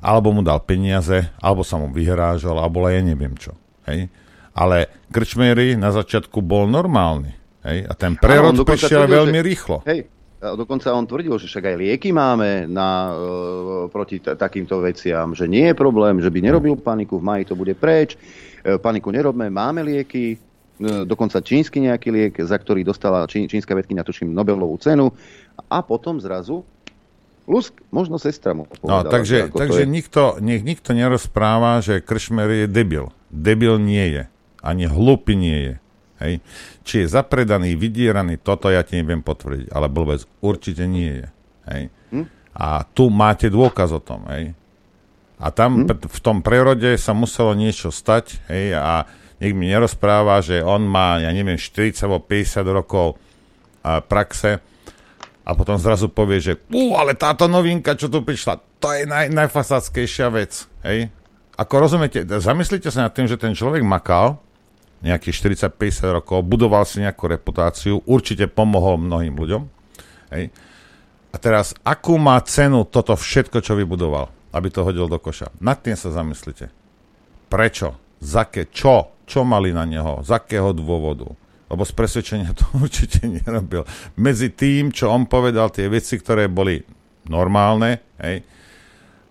alebo 0.00 0.32
mu 0.32 0.40
dal 0.40 0.64
peniaze, 0.64 1.28
alebo 1.44 1.60
sa 1.60 1.76
mu 1.76 1.92
vyhrážal, 1.92 2.56
alebo 2.56 2.88
ja 2.88 3.04
neviem 3.04 3.36
čo. 3.36 3.52
Hej. 3.84 4.08
Ale 4.56 4.88
Krčmery 5.12 5.76
na 5.76 5.92
začiatku 5.92 6.40
bol 6.40 6.64
normálny. 6.64 7.36
Hej. 7.68 7.84
A 7.84 7.92
ten 7.92 8.16
Áno, 8.16 8.20
prerod 8.20 8.52
dokonca 8.56 8.80
prišiel 8.80 9.04
veľmi 9.04 9.40
že- 9.40 9.44
rýchlo. 9.44 9.76
Hej, 9.84 10.08
dokonca 10.52 10.92
on 10.92 11.08
tvrdil, 11.08 11.32
že 11.34 11.48
však 11.48 11.64
aj 11.64 11.76
lieky 11.78 12.12
máme 12.12 12.68
na, 12.68 12.88
e, 13.08 13.14
proti 13.88 14.20
t- 14.20 14.36
takýmto 14.36 14.76
veciam, 14.78 15.32
že 15.32 15.48
nie 15.48 15.72
je 15.72 15.74
problém, 15.74 16.20
že 16.20 16.28
by 16.28 16.44
nerobil 16.44 16.76
paniku, 16.76 17.16
v 17.16 17.24
maji 17.24 17.44
to 17.48 17.56
bude 17.56 17.72
preč, 17.72 18.20
e, 18.60 18.76
paniku 18.76 19.08
nerobme, 19.08 19.48
máme 19.48 19.80
lieky, 19.80 20.24
e, 20.30 20.36
dokonca 21.02 21.40
čínsky 21.40 21.80
nejaký 21.80 22.08
liek, 22.10 22.34
za 22.36 22.54
ktorý 22.54 22.84
dostala 22.84 23.24
čí, 23.24 23.48
čínska 23.48 23.72
vedkynia, 23.72 24.04
tuším, 24.04 24.28
Nobelovú 24.28 24.76
cenu 24.76 25.08
a 25.64 25.80
potom 25.80 26.20
zrazu 26.20 26.60
Lusk, 27.44 27.76
možno 27.88 28.16
sestra 28.16 28.52
mu 28.52 28.64
No, 28.64 29.04
povedala, 29.04 29.12
takže, 29.12 29.52
to 29.52 29.60
takže 29.60 29.84
je. 29.84 29.88
nikto, 29.88 30.22
nech 30.40 30.64
nikto 30.64 30.96
nerozpráva, 30.96 31.84
že 31.84 32.00
Kršmer 32.00 32.64
je 32.64 32.66
debil. 32.66 33.12
Debil 33.28 33.76
nie 33.76 34.00
je. 34.08 34.22
Ani 34.64 34.88
hlupý 34.88 35.36
nie 35.36 35.58
je. 35.60 35.74
Hej. 36.24 36.40
Či 36.82 37.04
je 37.04 37.12
zapredaný, 37.12 37.76
vydieraný, 37.76 38.40
toto 38.40 38.72
ja 38.72 38.80
ti 38.80 38.96
neviem 38.96 39.20
potvrdiť, 39.20 39.68
ale 39.68 39.92
blbec 39.92 40.24
určite 40.40 40.88
nie 40.88 41.20
je. 41.20 41.26
Hej. 41.68 41.82
Hm? 42.10 42.26
A 42.56 42.88
tu 42.88 43.12
máte 43.12 43.52
dôkaz 43.52 43.92
o 43.92 44.00
tom. 44.00 44.24
Hej. 44.32 44.56
A 45.36 45.52
tam 45.52 45.84
Hm? 45.84 46.00
v 46.00 46.18
tom 46.24 46.40
prerode 46.40 46.96
sa 46.96 47.12
muselo 47.12 47.52
niečo 47.52 47.92
stať 47.92 48.40
hej, 48.48 48.72
a 48.72 49.04
nech 49.42 49.52
mi 49.52 49.68
nerozpráva, 49.68 50.40
že 50.40 50.64
on 50.64 50.86
má, 50.86 51.20
ja 51.20 51.28
neviem, 51.28 51.58
40 51.58 52.06
alebo 52.06 52.22
50 52.22 52.64
rokov 52.70 53.06
a, 53.82 54.00
praxe 54.00 54.62
a 55.44 55.50
potom 55.52 55.76
zrazu 55.76 56.08
povie, 56.08 56.40
že 56.40 56.52
ú, 56.72 56.96
ale 56.96 57.12
táto 57.12 57.44
novinka, 57.44 57.98
čo 57.98 58.08
tu 58.08 58.24
prišla, 58.24 58.56
to 58.80 58.88
je 58.94 59.04
naj, 59.04 59.28
najfasáckejšia 59.34 60.32
vec. 60.32 60.64
Hej? 60.86 61.12
Ako 61.58 61.82
rozumiete, 61.82 62.24
zamyslite 62.24 62.88
sa 62.88 63.10
nad 63.10 63.12
tým, 63.12 63.28
že 63.28 63.36
ten 63.36 63.52
človek 63.52 63.84
makal 63.84 64.40
nejakých 65.04 65.68
40-50 65.68 66.16
rokov, 66.16 66.40
budoval 66.48 66.88
si 66.88 67.04
nejakú 67.04 67.28
reputáciu, 67.28 68.00
určite 68.08 68.48
pomohol 68.48 68.96
mnohým 68.96 69.36
ľuďom. 69.36 69.62
Hej? 70.32 70.48
A 71.30 71.36
teraz, 71.36 71.76
akú 71.84 72.16
má 72.16 72.40
cenu 72.40 72.88
toto 72.88 73.12
všetko, 73.12 73.60
čo 73.60 73.76
vybudoval, 73.76 74.32
aby 74.56 74.68
to 74.72 74.80
hodil 74.80 75.04
do 75.04 75.20
koša? 75.20 75.52
Nad 75.60 75.84
tým 75.84 75.98
sa 75.98 76.08
zamyslite. 76.08 76.72
Prečo? 77.52 78.00
Za 78.24 78.48
čo? 78.48 79.12
Čo 79.28 79.44
mali 79.44 79.76
na 79.76 79.84
neho? 79.84 80.24
Z 80.24 80.40
akého 80.40 80.72
dôvodu? 80.72 81.28
Lebo 81.68 81.82
z 81.84 81.92
presvedčenia 81.92 82.56
to 82.56 82.64
určite 82.84 83.28
nerobil. 83.28 83.84
Medzi 84.16 84.56
tým, 84.56 84.88
čo 84.88 85.12
on 85.12 85.28
povedal, 85.28 85.68
tie 85.68 85.90
veci, 85.92 86.16
ktoré 86.16 86.48
boli 86.48 86.80
normálne, 87.28 88.16
hej, 88.20 88.44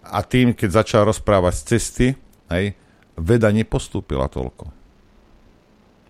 a 0.03 0.19
tým, 0.21 0.51
keď 0.51 0.83
začal 0.83 1.07
rozprávať 1.07 1.53
z 1.55 1.63
cesty, 1.63 2.07
hej, 2.51 2.75
veda 3.15 3.49
nepostúpila 3.49 4.27
toľko. 4.27 4.82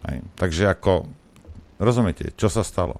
Hej. 0.09 0.17
Takže 0.35 0.63
ako, 0.67 1.07
rozumiete, 1.79 2.35
čo 2.35 2.51
sa 2.51 2.63
stalo? 2.65 2.99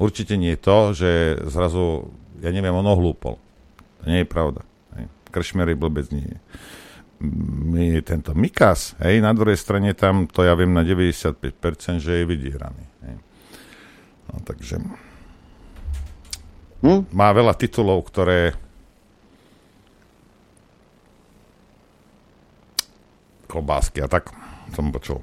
Určite 0.00 0.34
nie 0.40 0.56
je 0.56 0.60
to, 0.64 0.78
že 0.96 1.10
zrazu, 1.46 2.08
ja 2.40 2.50
neviem, 2.50 2.72
on 2.72 2.88
ohlúpol. 2.88 3.36
To 4.00 4.04
nie 4.08 4.24
je 4.24 4.28
pravda. 4.28 4.64
Hej. 4.96 5.06
Kršmery 5.28 5.76
blbec 5.76 6.08
nie 6.10 6.24
je. 6.24 6.38
My, 7.20 8.00
tento 8.00 8.32
Mikas, 8.32 8.96
hej, 9.04 9.20
na 9.20 9.36
druhej 9.36 9.60
strane 9.60 9.92
tam, 9.92 10.24
to 10.24 10.40
ja 10.40 10.56
viem 10.56 10.72
na 10.72 10.80
95%, 10.80 12.00
že 12.00 12.16
je 12.16 12.24
vydieraný. 12.24 12.84
Hej. 13.04 13.14
No, 14.32 14.40
takže 14.40 14.80
hm? 16.80 17.12
má 17.12 17.28
veľa 17.36 17.52
titulov, 17.60 18.08
ktoré 18.08 18.56
klobásky 23.50 24.00
a 24.00 24.08
tak 24.08 24.32
som 24.72 24.88
počul. 24.88 25.20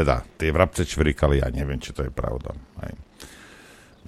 Teda, 0.00 0.24
tie 0.40 0.48
vrabce 0.48 0.88
čvirikali, 0.88 1.44
ja 1.44 1.52
neviem, 1.52 1.76
či 1.76 1.92
to 1.92 2.00
je 2.00 2.08
pravda. 2.08 2.56
Hej. 2.80 2.96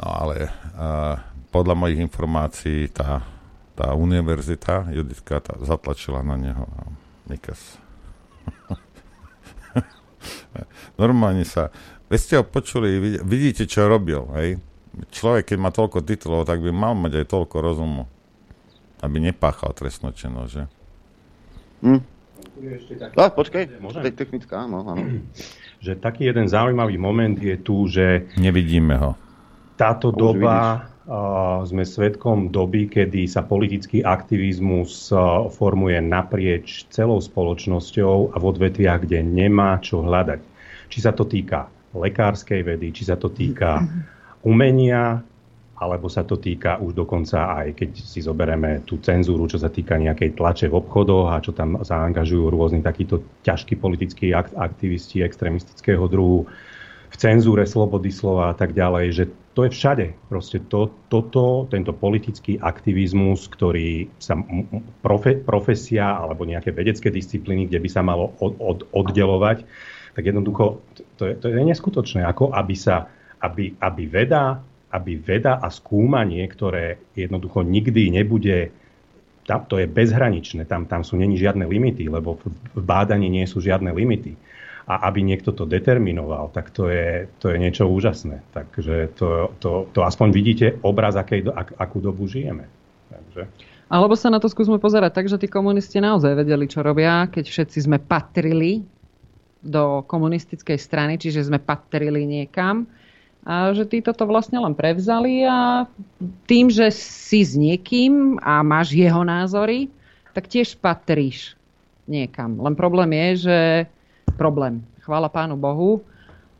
No 0.01 0.09
ale 0.09 0.48
uh, 0.73 1.20
podľa 1.52 1.77
mojich 1.77 2.01
informácií 2.01 2.89
tá, 2.89 3.20
tá 3.77 3.93
univerzita, 3.93 4.89
Juditka, 4.89 5.44
tá, 5.44 5.52
zatlačila 5.60 6.24
na 6.24 6.40
neho 6.40 6.64
a 6.64 6.89
Mikas. 7.28 7.77
Normálne 10.97 11.44
sa... 11.44 11.69
Veď 12.09 12.19
ste 12.20 12.35
ho 12.40 12.44
počuli, 12.44 12.97
vid- 12.97 13.20
vidíte, 13.20 13.69
čo 13.69 13.85
robil, 13.85 14.24
hej? 14.40 14.56
Človek, 15.12 15.52
keď 15.52 15.59
má 15.60 15.69
toľko 15.69 16.01
titulov, 16.05 16.48
tak 16.48 16.64
by 16.64 16.73
mal 16.73 16.97
mať 16.97 17.20
aj 17.20 17.27
toľko 17.28 17.56
rozumu, 17.60 18.09
aby 19.05 19.16
nepáchal 19.20 19.77
trestnú 19.77 20.12
činnosť, 20.12 20.51
že? 20.52 20.64
Hm? 21.85 22.01
Ešte 22.81 22.93
taký- 22.97 23.16
A, 23.16 23.28
počkaj, 23.28 23.62
Môžem? 23.81 24.05
to 24.05 24.09
je 24.09 24.16
technická, 24.16 24.64
áno, 24.64 24.85
áno. 24.85 25.05
Že 25.82 25.98
taký 25.98 26.30
jeden 26.30 26.46
zaujímavý 26.46 26.94
moment 26.94 27.34
je 27.34 27.59
tu, 27.59 27.90
že 27.90 28.30
Nevidíme 28.38 28.94
ho. 28.94 29.18
táto 29.74 30.14
Už 30.14 30.18
doba 30.22 30.86
uh, 31.10 31.66
sme 31.66 31.82
svedkom 31.82 32.54
doby, 32.54 32.86
kedy 32.86 33.26
sa 33.26 33.42
politický 33.42 34.06
aktivizmus 34.06 35.10
uh, 35.10 35.50
formuje 35.50 35.98
naprieč 35.98 36.86
celou 36.94 37.18
spoločnosťou 37.18 38.30
a 38.30 38.36
v 38.38 38.44
odvetviach, 38.46 39.02
kde 39.10 39.26
nemá 39.26 39.82
čo 39.82 40.06
hľadať. 40.06 40.40
Či 40.86 40.98
sa 41.02 41.10
to 41.10 41.26
týka 41.26 41.66
lekárskej 41.98 42.62
vedy, 42.62 42.94
či 42.94 43.02
sa 43.02 43.18
to 43.18 43.28
týka 43.34 43.82
umenia, 44.46 45.18
alebo 45.82 46.06
sa 46.06 46.22
to 46.22 46.38
týka 46.38 46.78
už 46.78 46.94
dokonca 46.94 47.59
aj, 47.59 47.74
keď 47.74 47.90
si 47.98 48.22
zoberieme 48.22 48.86
tú 48.86 49.02
cenzúru, 49.02 49.50
čo 49.50 49.59
sa 49.59 49.66
týka 49.66 49.98
nejakej 49.98 50.38
tlače 50.38 50.66
v 50.70 50.78
obchodoch 50.78 51.34
a 51.34 51.42
čo 51.42 51.50
tam 51.50 51.82
zaangažujú 51.82 52.46
rôzni 52.46 52.78
takíto 52.78 53.26
ťažkí 53.42 53.74
politickí 53.82 54.30
ak- 54.30 54.54
aktivisti 54.54 55.26
extrémistického 55.26 56.06
druhu 56.06 56.46
v 57.12 57.16
cenzúre 57.20 57.68
slobody 57.68 58.09
slova 58.09 58.54
a 58.54 58.56
tak 58.56 58.72
ďalej, 58.72 59.06
že 59.12 59.24
to 59.52 59.68
je 59.68 59.70
všade. 59.74 60.06
Proste 60.32 60.64
to, 60.64 60.88
toto, 61.12 61.68
tento 61.68 61.92
politický 61.92 62.56
aktivizmus, 62.56 63.52
ktorý 63.52 64.09
sa 64.16 64.40
profe, 65.04 65.36
profesia 65.36 66.16
alebo 66.16 66.48
nejaké 66.48 66.72
vedecké 66.72 67.12
disciplíny, 67.12 67.68
kde 67.68 67.84
by 67.84 67.88
sa 67.92 68.00
malo 68.00 68.32
od, 68.40 68.56
od, 68.56 68.78
oddelovať, 68.96 69.68
tak 70.16 70.22
jednoducho 70.24 70.80
to 71.20 71.28
je, 71.28 71.34
to 71.36 71.52
je 71.52 71.60
neskutočné, 71.60 72.24
ako 72.24 72.48
aby 72.48 72.72
sa, 72.72 73.12
aby, 73.44 73.76
aby 73.76 74.02
veda 74.09 74.64
aby 74.93 75.16
veda 75.16 75.56
a 75.56 75.73
skúmanie, 75.73 76.44
ktoré 76.44 77.01
jednoducho 77.16 77.64
nikdy 77.64 78.12
nebude, 78.12 78.69
tam, 79.48 79.64
to 79.64 79.81
je 79.81 79.89
bezhraničné, 79.89 80.69
tam, 80.69 80.85
tam 80.85 81.01
sú 81.02 81.16
není 81.16 81.40
žiadne 81.40 81.64
limity, 81.64 82.12
lebo 82.12 82.36
v, 82.39 82.52
bádaní 82.77 83.32
nie 83.32 83.48
sú 83.48 83.64
žiadne 83.64 83.89
limity. 83.90 84.36
A 84.85 85.09
aby 85.09 85.23
niekto 85.23 85.55
to 85.55 85.64
determinoval, 85.64 86.51
tak 86.52 86.74
to 86.74 86.90
je, 86.90 87.31
to 87.39 87.55
je 87.55 87.56
niečo 87.56 87.86
úžasné. 87.86 88.43
Takže 88.52 89.14
to, 89.16 89.55
to, 89.62 89.86
to 89.94 90.01
aspoň 90.02 90.28
vidíte 90.35 90.66
obraz, 90.82 91.14
akej, 91.16 91.48
ak, 91.48 91.78
akú 91.78 92.02
dobu 92.02 92.27
žijeme. 92.28 92.66
Takže... 93.09 93.48
Alebo 93.93 94.19
sa 94.19 94.28
na 94.28 94.43
to 94.43 94.51
skúsme 94.51 94.82
pozerať 94.82 95.12
tak, 95.14 95.27
že 95.31 95.39
tí 95.39 95.47
komunisti 95.47 96.02
naozaj 96.02 96.35
vedeli, 96.35 96.66
čo 96.66 96.82
robia, 96.82 97.31
keď 97.31 97.44
všetci 97.47 97.78
sme 97.89 97.98
patrili 98.02 98.82
do 99.62 100.02
komunistickej 100.02 100.77
strany, 100.77 101.14
čiže 101.16 101.47
sme 101.47 101.62
patrili 101.62 102.27
niekam 102.27 102.90
a 103.43 103.74
že 103.74 103.90
títo 103.90 104.14
to 104.14 104.23
vlastne 104.23 104.62
len 104.62 104.74
prevzali 104.74 105.43
a 105.43 105.90
tým, 106.47 106.70
že 106.70 106.94
si 106.94 107.43
s 107.43 107.59
niekým 107.59 108.39
a 108.39 108.62
máš 108.62 108.94
jeho 108.94 109.27
názory, 109.27 109.90
tak 110.31 110.47
tiež 110.47 110.78
patríš 110.78 111.59
niekam. 112.06 112.59
Len 112.59 112.78
problém 112.78 113.10
je, 113.12 113.51
že 113.51 113.59
problém, 114.39 114.86
chvála 115.02 115.27
pánu 115.27 115.59
Bohu, 115.59 116.06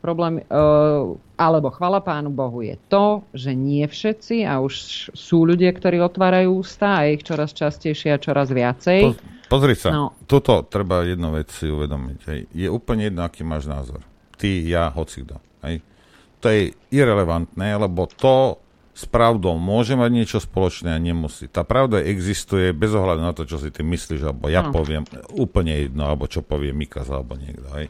problém, 0.03 0.43
uh, 0.51 1.15
alebo 1.39 1.71
chvála 1.71 2.03
pánu 2.03 2.27
Bohu 2.27 2.59
je 2.59 2.75
to, 2.91 3.23
že 3.31 3.55
nie 3.55 3.87
všetci 3.87 4.43
a 4.43 4.59
už 4.59 4.73
sú 5.15 5.47
ľudia, 5.47 5.71
ktorí 5.71 6.03
otvárajú 6.03 6.59
ústa 6.59 6.99
a 6.99 7.07
ich 7.07 7.23
čoraz 7.23 7.55
častejšie 7.55 8.11
a 8.11 8.19
čoraz 8.19 8.51
viacej. 8.51 8.99
Po, 9.07 9.15
pozri 9.47 9.79
sa, 9.79 9.95
No. 9.95 10.11
toto 10.27 10.67
treba 10.67 11.07
jednu 11.07 11.31
vec 11.31 11.47
si 11.55 11.71
uvedomiť. 11.71 12.19
Hej. 12.27 12.39
Je 12.51 12.67
úplne 12.67 13.07
jedno, 13.07 13.23
aký 13.23 13.47
máš 13.47 13.71
názor. 13.71 14.03
Ty, 14.35 14.51
ja, 14.67 14.91
hocikto. 14.91 15.39
Hej. 15.63 15.79
To 16.43 16.51
je 16.51 16.75
irrelevantné, 16.91 17.79
lebo 17.79 18.03
to 18.05 18.59
s 18.93 19.09
pravdou 19.09 19.57
môže 19.57 19.97
mať 19.97 20.11
niečo 20.13 20.37
spoločné 20.37 20.93
a 20.93 21.01
nemusí. 21.01 21.49
Tá 21.49 21.65
pravda 21.65 22.03
existuje 22.03 22.75
bez 22.75 22.93
ohľadu 22.93 23.21
na 23.25 23.33
to, 23.33 23.47
čo 23.47 23.57
si 23.57 23.73
ty 23.73 23.81
myslíš, 23.81 24.21
alebo 24.21 24.53
ja 24.53 24.61
Áno. 24.61 24.69
poviem, 24.69 25.01
úplne 25.33 25.87
jedno, 25.87 26.05
alebo 26.05 26.29
čo 26.29 26.45
povie 26.45 26.75
Mikas, 26.75 27.09
alebo 27.09 27.33
niekto. 27.33 27.65
Hej. 27.73 27.89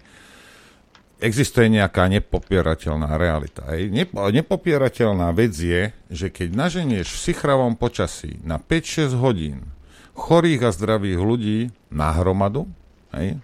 Existuje 1.20 1.68
nejaká 1.68 2.08
nepopierateľná 2.08 3.20
realita. 3.20 3.68
Hej. 3.76 3.92
Nep- 3.92 4.16
nepopierateľná 4.16 5.34
vec 5.36 5.52
je, 5.52 5.92
že 6.08 6.32
keď 6.32 6.56
naženieš 6.56 7.10
v 7.10 7.24
sichravom 7.32 7.76
počasí 7.76 8.40
na 8.48 8.56
5-6 8.56 9.18
hodín 9.20 9.74
chorých 10.16 10.70
a 10.70 10.72
zdravých 10.72 11.20
ľudí 11.20 11.60
na 11.92 12.16
hromadu, 12.16 12.70
hej, 13.12 13.42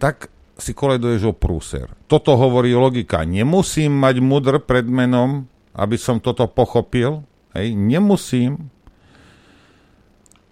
tak 0.00 0.32
si 0.60 0.76
koleduješ 0.76 1.32
o 1.32 1.34
prúser. 1.34 1.90
Toto 2.06 2.36
hovorí 2.36 2.72
logika. 2.76 3.24
Nemusím 3.24 3.96
mať 3.96 4.20
mudr 4.22 4.60
pred 4.62 4.86
menom, 4.86 5.48
aby 5.74 5.96
som 5.96 6.20
toto 6.20 6.46
pochopil. 6.48 7.24
Hej, 7.56 7.74
nemusím. 7.74 8.70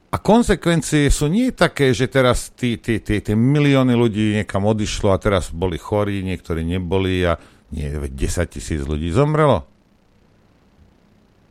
A 0.09 0.17
konsekvencie 0.17 1.13
sú 1.13 1.29
nie 1.29 1.53
také, 1.53 1.93
že 1.93 2.09
teraz 2.09 2.49
tí, 2.57 2.81
milióny 3.29 3.93
ľudí 3.93 4.41
niekam 4.41 4.65
odišlo 4.65 5.13
a 5.13 5.21
teraz 5.21 5.53
boli 5.53 5.77
chorí, 5.77 6.25
niektorí 6.25 6.65
neboli 6.65 7.29
a 7.29 7.37
nie, 7.69 7.93
veď 7.93 8.13
10 8.17 8.55
tisíc 8.57 8.81
ľudí 8.81 9.13
zomrelo. 9.13 9.69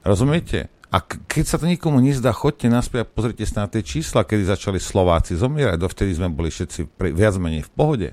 Rozumiete? 0.02 0.74
A 0.88 1.04
keď 1.04 1.46
sa 1.46 1.58
to 1.60 1.68
nikomu 1.68 2.00
nezdá, 2.00 2.32
chodte 2.32 2.66
naspäť 2.72 3.04
a 3.04 3.10
pozrite 3.12 3.44
sa 3.44 3.68
na 3.68 3.70
tie 3.70 3.84
čísla, 3.84 4.24
kedy 4.24 4.48
začali 4.48 4.80
Slováci 4.80 5.36
zomierať. 5.36 5.78
Dovtedy 5.78 6.16
sme 6.16 6.32
boli 6.32 6.48
všetci 6.48 6.98
viac 7.14 7.36
menej 7.38 7.68
v 7.68 7.72
pohode. 7.76 8.10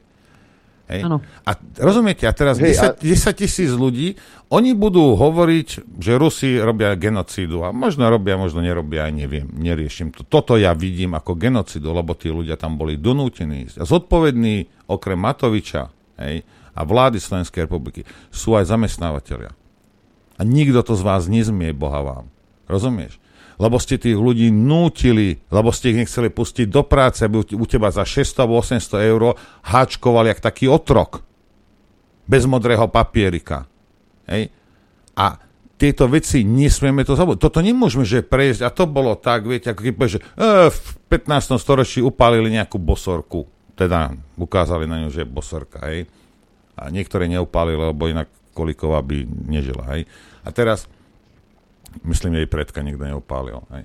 Hej. 0.85 1.01
A 1.49 1.51
rozumiete, 1.81 2.29
a 2.29 2.33
teraz 2.37 2.61
Hej, 2.61 3.01
10, 3.01 3.01
10 3.01 3.41
tisíc 3.41 3.73
ľudí, 3.73 4.21
oni 4.53 4.77
budú 4.77 5.17
hovoriť, 5.17 5.97
že 5.97 6.13
Rusi 6.21 6.61
robia 6.61 6.93
genocídu 6.93 7.65
a 7.65 7.73
možno 7.73 8.05
robia, 8.13 8.37
možno 8.37 8.61
nerobia, 8.61 9.09
aj 9.09 9.13
neviem, 9.17 9.49
neriešim 9.49 10.13
to. 10.13 10.29
Toto 10.29 10.61
ja 10.61 10.77
vidím 10.77 11.17
ako 11.17 11.41
genocidu, 11.41 11.89
lebo 11.89 12.13
tí 12.13 12.29
ľudia 12.29 12.61
tam 12.61 12.77
boli 12.77 13.01
donútení 13.01 13.65
ísť. 13.65 13.81
A 13.81 13.85
zodpovední 13.89 14.69
okrem 14.85 15.17
Matoviča 15.17 15.89
hej, 16.21 16.45
a 16.77 16.81
vlády 16.85 17.17
Slovenskej 17.17 17.65
republiky 17.65 18.05
sú 18.29 18.53
aj 18.53 18.69
zamestnávateľia. 18.69 19.57
A 20.37 20.41
nikto 20.45 20.85
to 20.85 21.01
z 21.01 21.03
vás 21.07 21.33
nezmie, 21.33 21.73
Boha 21.73 22.05
vám. 22.05 22.27
Rozumieš? 22.69 23.24
Lebo 23.55 23.79
ste 23.79 24.01
tých 24.01 24.19
ľudí 24.19 24.51
nútili, 24.51 25.39
lebo 25.49 25.71
ste 25.71 25.95
ich 25.95 26.01
nechceli 26.03 26.29
pustiť 26.31 26.67
do 26.67 26.83
práce, 26.83 27.23
aby 27.23 27.43
u- 27.43 27.69
teba 27.71 27.91
za 27.95 28.03
600 28.03 28.43
alebo 28.43 28.59
800 28.59 29.11
eur 29.11 29.23
háčkovali 29.63 30.35
jak 30.35 30.43
taký 30.43 30.67
otrok. 30.67 31.23
Bez 32.27 32.49
modrého 32.49 32.91
papierika. 32.91 33.71
Hej? 34.27 34.51
A 35.15 35.39
tieto 35.75 36.07
veci 36.07 36.47
nesmieme 36.47 37.03
to 37.03 37.19
zabudnúť. 37.19 37.43
Toto 37.43 37.61
nemôžeme, 37.61 38.07
že 38.07 38.23
prejsť. 38.25 38.63
A 38.63 38.71
to 38.71 38.87
bolo 38.87 39.19
tak, 39.19 39.45
viete, 39.45 39.71
ako 39.71 39.81
keď 39.83 39.93
povieš, 39.95 40.15
že 40.17 40.21
e, 40.23 40.25
v 40.71 40.79
15. 41.11 41.59
storočí 41.59 41.99
upálili 42.01 42.55
nejakú 42.55 42.79
bosorku. 42.79 43.47
Teda 43.75 44.15
ukázali 44.39 44.87
na 44.87 45.03
ňu, 45.03 45.11
že 45.11 45.27
je 45.27 45.29
bosorka. 45.29 45.83
Hej? 45.91 46.07
A 46.79 46.91
niektoré 46.95 47.27
neupálili, 47.27 47.79
lebo 47.79 48.07
inak 48.07 48.31
Kolíková 48.55 49.03
by 49.03 49.27
nežila. 49.51 49.85
Hej? 49.99 50.07
A 50.47 50.49
teraz 50.55 50.87
myslím, 52.03 52.43
jej 52.43 52.49
predka 52.51 52.83
nikto 52.83 53.07
neupálil. 53.07 53.63
Hej. 53.71 53.85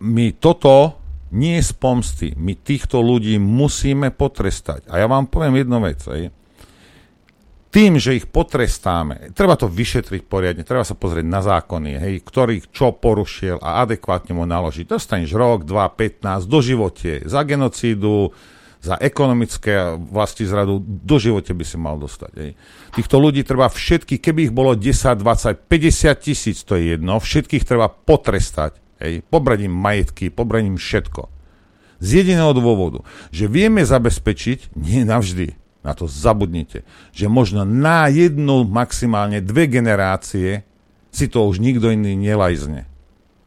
My 0.00 0.32
toto 0.32 0.96
nie 1.34 1.58
z 1.60 1.72
pomsty. 1.74 2.32
My 2.38 2.54
týchto 2.54 3.02
ľudí 3.02 3.36
musíme 3.42 4.14
potrestať. 4.14 4.86
A 4.88 5.02
ja 5.02 5.06
vám 5.10 5.26
poviem 5.26 5.60
jednu 5.60 5.78
vec. 5.82 6.00
Hej. 6.06 6.30
Tým, 7.74 7.98
že 7.98 8.14
ich 8.14 8.30
potrestáme, 8.30 9.34
treba 9.34 9.58
to 9.58 9.66
vyšetriť 9.66 10.30
poriadne, 10.30 10.62
treba 10.62 10.86
sa 10.86 10.94
pozrieť 10.94 11.26
na 11.26 11.42
zákony, 11.42 11.98
hej, 11.98 12.14
ktorý 12.22 12.62
čo 12.70 12.94
porušil 12.94 13.58
a 13.58 13.82
adekvátne 13.82 14.30
mu 14.30 14.46
naložiť. 14.46 14.86
Dostaneš 14.86 15.34
rok, 15.34 15.66
2, 15.66 16.22
15, 16.22 16.46
do 16.46 16.62
živote, 16.62 17.26
za 17.26 17.42
genocídu, 17.42 18.30
za 18.84 19.00
ekonomické 19.00 19.96
vlasti 19.96 20.44
zradu, 20.44 20.84
do 20.84 21.16
živote 21.16 21.56
by 21.56 21.64
si 21.64 21.80
mal 21.80 21.96
dostať. 21.96 22.32
Hej. 22.36 22.50
Týchto 22.92 23.16
ľudí 23.16 23.40
treba 23.40 23.72
všetky, 23.72 24.20
keby 24.20 24.50
ich 24.50 24.52
bolo 24.52 24.76
10, 24.76 25.16
20, 25.16 25.64
50 25.64 26.12
tisíc, 26.20 26.60
to 26.68 26.76
je 26.76 26.92
jedno, 26.92 27.16
všetkých 27.16 27.64
treba 27.64 27.88
potrestať. 27.88 28.76
Hej. 29.00 29.24
Pobrať 29.24 29.64
im 29.64 29.72
majetky, 29.72 30.28
pobrať 30.28 30.62
im 30.68 30.76
všetko. 30.76 31.32
Z 32.04 32.08
jediného 32.20 32.52
dôvodu, 32.52 33.00
že 33.32 33.48
vieme 33.48 33.80
zabezpečiť, 33.80 34.76
nie 34.76 35.08
navždy, 35.08 35.56
na 35.80 35.96
to 35.96 36.04
zabudnite, 36.04 36.84
že 37.16 37.26
možno 37.28 37.64
na 37.64 38.12
jednu, 38.12 38.68
maximálne 38.68 39.40
dve 39.40 39.64
generácie 39.68 40.64
si 41.08 41.26
to 41.32 41.48
už 41.48 41.60
nikto 41.60 41.88
iný 41.88 42.12
nelajzne. 42.20 42.84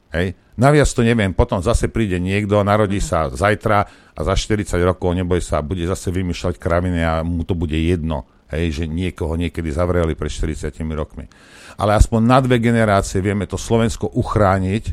Hej. 0.09 0.33
Naviac 0.57 0.89
to 0.89 1.05
neviem, 1.05 1.37
potom 1.37 1.61
zase 1.61 1.85
príde 1.85 2.17
niekto, 2.17 2.65
narodí 2.65 2.97
sa 2.97 3.29
zajtra 3.29 3.85
a 4.17 4.19
za 4.25 4.33
40 4.33 4.73
rokov, 4.81 5.13
neboj 5.13 5.37
sa, 5.37 5.61
bude 5.61 5.85
zase 5.85 6.09
vymýšľať 6.09 6.57
kraviny 6.57 7.01
a 7.05 7.21
mu 7.21 7.45
to 7.45 7.53
bude 7.53 7.77
jedno, 7.77 8.25
hej, 8.49 8.81
že 8.81 8.83
niekoho 8.89 9.37
niekedy 9.37 9.69
zavreli 9.69 10.17
pred 10.17 10.33
40 10.33 10.73
rokmi. 10.97 11.29
Ale 11.77 11.93
aspoň 11.93 12.21
na 12.25 12.41
dve 12.41 12.57
generácie 12.57 13.21
vieme 13.21 13.45
to 13.45 13.53
Slovensko 13.53 14.09
uchrániť 14.17 14.83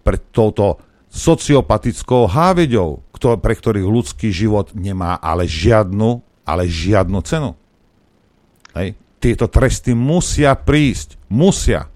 pred 0.00 0.32
touto 0.32 0.80
sociopatickou 1.12 2.24
háveďou, 2.24 3.04
pre 3.20 3.52
ktorých 3.52 3.84
ľudský 3.84 4.32
život 4.32 4.72
nemá 4.72 5.20
ale 5.20 5.44
žiadnu, 5.44 6.24
ale 6.48 6.64
žiadnu 6.64 7.20
cenu. 7.20 7.52
Hej. 8.72 8.96
Tieto 9.20 9.46
tresty 9.46 9.92
musia 9.92 10.56
prísť. 10.56 11.20
Musia. 11.28 11.91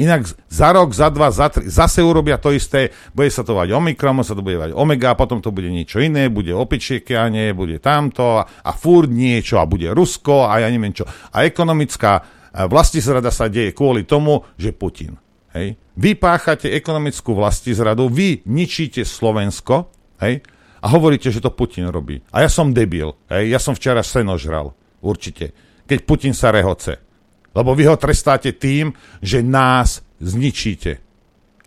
Inak 0.00 0.32
za 0.48 0.72
rok, 0.72 0.96
za 0.96 1.12
dva, 1.12 1.28
za 1.28 1.52
tri, 1.52 1.68
zase 1.68 2.00
urobia 2.00 2.40
to 2.40 2.48
isté, 2.56 2.88
bude 3.12 3.28
sa 3.28 3.44
to 3.44 3.52
vať 3.52 3.76
Omikron, 3.76 4.24
sa 4.24 4.32
to 4.32 4.40
bude 4.40 4.56
vať 4.56 4.72
Omega, 4.72 5.12
a 5.12 5.18
potom 5.18 5.44
to 5.44 5.52
bude 5.52 5.68
niečo 5.68 6.00
iné, 6.00 6.32
bude 6.32 6.56
opičiekianie, 6.56 7.52
bude 7.52 7.76
tamto 7.84 8.40
a, 8.40 8.48
a 8.48 8.72
furt 8.72 9.12
niečo 9.12 9.60
a 9.60 9.68
bude 9.68 9.92
Rusko 9.92 10.48
a 10.48 10.64
ja 10.64 10.72
neviem 10.72 10.96
čo. 10.96 11.04
A 11.04 11.44
ekonomická 11.44 12.24
eh, 12.24 12.64
vlastizrada 12.64 13.28
sa 13.28 13.52
deje 13.52 13.76
kvôli 13.76 14.08
tomu, 14.08 14.40
že 14.56 14.72
Putin. 14.72 15.20
Hej. 15.52 15.76
Vy 16.00 16.16
páchate 16.16 16.72
ekonomickú 16.72 17.36
vlastizradu, 17.36 18.08
vy 18.08 18.40
ničíte 18.48 19.04
Slovensko 19.04 19.92
hej, 20.24 20.40
a 20.80 20.86
hovoríte, 20.88 21.28
že 21.28 21.44
to 21.44 21.52
Putin 21.52 21.92
robí. 21.92 22.24
A 22.32 22.40
ja 22.40 22.48
som 22.48 22.72
debil. 22.72 23.12
Hej. 23.28 23.52
Ja 23.52 23.60
som 23.60 23.76
včera 23.76 24.00
seno 24.00 24.40
žral. 24.40 24.72
Určite. 25.04 25.52
Keď 25.84 25.98
Putin 26.08 26.32
sa 26.32 26.54
rehoce. 26.54 27.09
Lebo 27.50 27.74
vy 27.74 27.90
ho 27.90 27.96
trestáte 27.98 28.54
tým, 28.54 28.94
že 29.18 29.42
nás 29.42 30.02
zničíte. 30.22 31.02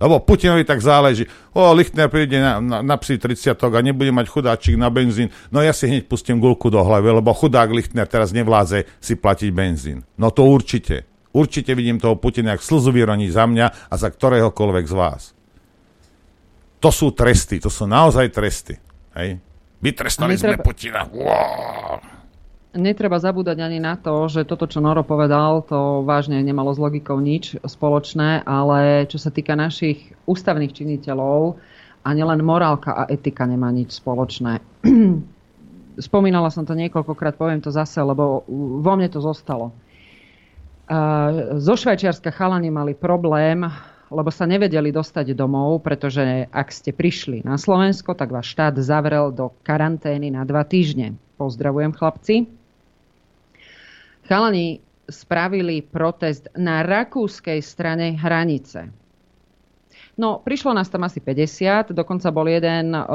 Lebo 0.04 0.20
Putinovi 0.20 0.68
tak 0.68 0.84
záleží. 0.84 1.24
O, 1.56 1.72
Lichtner 1.72 2.12
príde 2.12 2.36
na, 2.42 2.60
na, 2.60 2.78
na 2.84 2.96
psi 3.00 3.16
30 3.16 3.56
a 3.56 3.80
nebude 3.80 4.12
mať 4.12 4.28
chudáčik 4.28 4.76
na 4.76 4.92
benzín. 4.92 5.32
No 5.48 5.64
ja 5.64 5.72
si 5.72 5.88
hneď 5.88 6.12
pustím 6.12 6.44
gulku 6.44 6.68
do 6.68 6.84
hlavy, 6.84 7.24
lebo 7.24 7.32
chudák 7.32 7.72
Lichtner 7.72 8.04
teraz 8.04 8.36
nevládze 8.36 8.84
si 9.00 9.14
platiť 9.16 9.50
benzín. 9.56 10.04
No 10.20 10.28
to 10.34 10.44
určite. 10.44 11.08
Určite 11.34 11.72
vidím 11.74 11.98
toho 12.04 12.20
Putina, 12.20 12.54
jak 12.54 12.62
slzu 12.62 12.92
vyroní 12.92 13.32
za 13.32 13.48
mňa 13.48 13.90
a 13.90 13.94
za 13.98 14.12
ktoréhokoľvek 14.12 14.86
z 14.86 14.94
vás. 14.94 15.22
To 16.84 16.92
sú 16.92 17.16
tresty, 17.16 17.64
to 17.64 17.72
sú 17.72 17.88
naozaj 17.88 18.28
tresty. 18.30 18.76
Hej? 19.16 19.40
Vytrestali 19.80 20.36
sme 20.36 20.60
netreba- 20.60 20.68
Putina. 20.68 21.02
Wow. 21.08 22.23
Netreba 22.74 23.22
zabúdať 23.22 23.62
ani 23.62 23.78
na 23.78 23.94
to, 23.94 24.26
že 24.26 24.50
toto, 24.50 24.66
čo 24.66 24.82
Noro 24.82 25.06
povedal, 25.06 25.62
to 25.62 26.02
vážne 26.02 26.42
nemalo 26.42 26.74
s 26.74 26.82
logikou 26.82 27.22
nič 27.22 27.62
spoločné, 27.62 28.42
ale 28.50 29.06
čo 29.06 29.22
sa 29.22 29.30
týka 29.30 29.54
našich 29.54 30.10
ústavných 30.26 30.74
činiteľov, 30.74 31.62
a 32.04 32.10
nielen 32.12 32.44
morálka 32.44 32.92
a 32.92 33.08
etika 33.08 33.48
nemá 33.48 33.72
nič 33.72 34.04
spoločné. 34.04 34.60
Spomínala 36.08 36.52
som 36.52 36.68
to 36.68 36.76
niekoľkokrát, 36.76 37.40
poviem 37.40 37.64
to 37.64 37.72
zase, 37.72 38.02
lebo 38.04 38.44
vo 38.82 38.94
mne 38.98 39.08
to 39.08 39.24
zostalo. 39.24 39.72
Zo 41.56 41.76
Švajčiarska 41.80 42.34
chalani 42.36 42.68
mali 42.68 42.92
problém, 42.92 43.64
lebo 44.12 44.30
sa 44.30 44.44
nevedeli 44.44 44.92
dostať 44.92 45.32
domov, 45.32 45.80
pretože 45.80 46.50
ak 46.52 46.68
ste 46.76 46.92
prišli 46.92 47.48
na 47.48 47.56
Slovensko, 47.56 48.14
tak 48.20 48.36
vás 48.36 48.46
štát 48.46 48.76
zavrel 48.84 49.32
do 49.32 49.56
karantény 49.64 50.28
na 50.28 50.44
dva 50.44 50.68
týždne. 50.68 51.16
Pozdravujem 51.40 51.96
chlapci. 51.96 52.63
Chalani 54.34 54.82
spravili 55.06 55.86
protest 55.86 56.50
na 56.58 56.82
rakúskej 56.82 57.62
strane 57.62 58.18
hranice. 58.18 58.90
No, 60.18 60.42
prišlo 60.42 60.74
nás 60.74 60.90
tam 60.90 61.06
asi 61.06 61.22
50, 61.22 61.94
dokonca 61.94 62.34
bol 62.34 62.50
jeden 62.50 62.98
uh, 62.98 63.06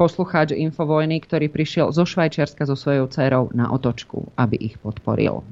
poslucháč 0.00 0.56
Infovojny, 0.56 1.20
ktorý 1.20 1.52
prišiel 1.52 1.92
zo 1.92 2.08
Švajčiarska 2.08 2.64
so 2.64 2.72
svojou 2.72 3.04
dcerou 3.12 3.52
na 3.52 3.68
otočku, 3.68 4.32
aby 4.40 4.56
ich 4.64 4.80
podporil. 4.80 5.44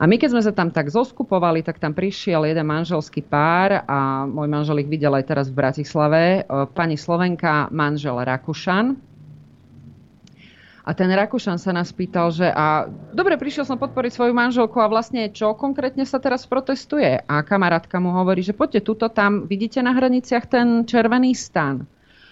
A 0.00 0.08
my 0.08 0.16
keď 0.16 0.28
sme 0.32 0.40
sa 0.40 0.56
tam 0.56 0.72
tak 0.72 0.88
zoskupovali, 0.88 1.60
tak 1.60 1.76
tam 1.76 1.92
prišiel 1.92 2.48
jeden 2.48 2.64
manželský 2.64 3.20
pár 3.20 3.84
a 3.84 4.24
môj 4.24 4.48
manžel 4.48 4.80
ich 4.80 4.88
videl 4.88 5.12
aj 5.12 5.28
teraz 5.28 5.52
v 5.52 5.60
Bratislave. 5.60 6.48
Pani 6.72 6.96
Slovenka, 6.96 7.68
manžel 7.68 8.16
Rakušan, 8.24 9.09
a 10.80 10.90
ten 10.96 11.12
Rakúšan 11.12 11.60
sa 11.60 11.76
nás 11.76 11.92
pýtal, 11.92 12.32
že 12.32 12.48
a 12.48 12.88
dobre, 13.12 13.36
prišiel 13.36 13.68
som 13.68 13.76
podporiť 13.76 14.16
svoju 14.16 14.32
manželku 14.32 14.80
a 14.80 14.88
vlastne 14.88 15.28
čo 15.28 15.52
konkrétne 15.52 16.08
sa 16.08 16.16
teraz 16.16 16.48
protestuje? 16.48 17.20
A 17.20 17.44
kamarátka 17.44 18.00
mu 18.00 18.16
hovorí, 18.16 18.40
že 18.40 18.56
poďte 18.56 18.88
tuto, 18.88 19.12
tam 19.12 19.44
vidíte 19.44 19.84
na 19.84 19.92
hraniciach 19.92 20.48
ten 20.48 20.88
červený 20.88 21.36
stan. 21.36 21.84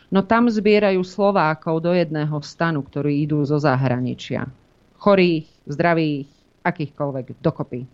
No 0.09 0.25
tam 0.25 0.49
zbierajú 0.49 1.05
Slovákov 1.05 1.85
do 1.85 1.93
jedného 1.93 2.41
stanu, 2.41 2.81
ktorí 2.81 3.29
idú 3.29 3.45
zo 3.45 3.61
zahraničia. 3.61 4.49
Chorých, 4.97 5.45
zdravých, 5.69 6.27
akýchkoľvek, 6.65 7.45
dokopy. 7.45 7.85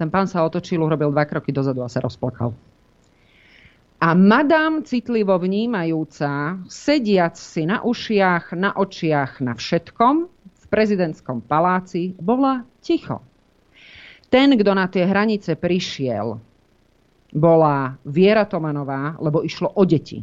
Ten 0.00 0.08
pán 0.08 0.24
sa 0.24 0.40
otočil, 0.48 0.80
urobil 0.80 1.12
dva 1.12 1.28
kroky 1.28 1.52
dozadu 1.52 1.84
a 1.84 1.92
sa 1.92 2.00
rozplakal. 2.00 2.56
A 4.02 4.18
madám 4.18 4.82
citlivo 4.82 5.38
vnímajúca, 5.38 6.58
sediac 6.66 7.38
si 7.38 7.62
na 7.62 7.86
ušiach, 7.86 8.50
na 8.58 8.74
očiach, 8.74 9.38
na 9.38 9.54
všetkom, 9.54 10.14
v 10.58 10.64
prezidentskom 10.66 11.38
paláci, 11.46 12.10
bola 12.18 12.66
ticho. 12.82 13.22
Ten, 14.26 14.58
kto 14.58 14.74
na 14.74 14.90
tie 14.90 15.06
hranice 15.06 15.54
prišiel, 15.54 16.34
bola 17.30 17.94
Viera 18.02 18.42
Tomanová, 18.42 19.14
lebo 19.22 19.46
išlo 19.46 19.70
o 19.70 19.86
deti. 19.86 20.18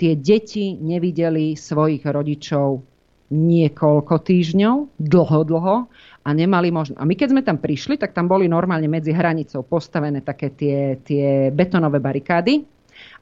Tie 0.00 0.16
deti 0.16 0.80
nevideli 0.80 1.52
svojich 1.52 2.08
rodičov 2.08 2.80
niekoľko 3.28 4.14
týždňov, 4.24 4.76
dlho, 4.96 5.40
dlho 5.44 5.76
a 6.24 6.28
nemali 6.32 6.72
možnosť. 6.72 6.96
A 6.96 7.04
my 7.04 7.12
keď 7.12 7.28
sme 7.28 7.44
tam 7.44 7.60
prišli, 7.60 8.00
tak 8.00 8.16
tam 8.16 8.24
boli 8.24 8.48
normálne 8.48 8.88
medzi 8.88 9.12
hranicou 9.12 9.68
postavené 9.68 10.24
také 10.24 10.56
tie, 10.56 10.96
tie 11.04 11.52
betonové 11.52 12.00
barikády, 12.00 12.71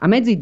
a 0.01 0.05
medzi 0.09 0.41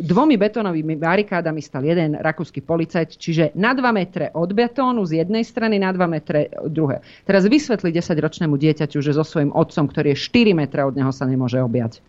dvomi 0.00 0.40
betónovými 0.40 0.96
barikádami 0.96 1.60
stal 1.60 1.84
jeden 1.84 2.16
rakúsky 2.16 2.64
policajt, 2.64 3.20
čiže 3.20 3.52
na 3.56 3.76
2 3.76 3.84
metre 3.92 4.32
od 4.32 4.48
betónu 4.56 5.04
z 5.04 5.20
jednej 5.24 5.44
strany, 5.44 5.76
na 5.76 5.92
2 5.92 6.00
metre 6.08 6.48
druhé. 6.68 7.04
Teraz 7.28 7.44
vysvetli 7.44 7.92
10-ročnému 7.92 8.56
dieťaťu, 8.56 8.98
že 9.04 9.12
so 9.12 9.24
svojím 9.24 9.52
otcom, 9.52 9.84
ktorý 9.88 10.16
je 10.16 10.18
4 10.24 10.56
metre 10.56 10.80
od 10.88 10.96
neho, 10.96 11.12
sa 11.12 11.28
nemôže 11.28 11.60
objať. 11.60 12.00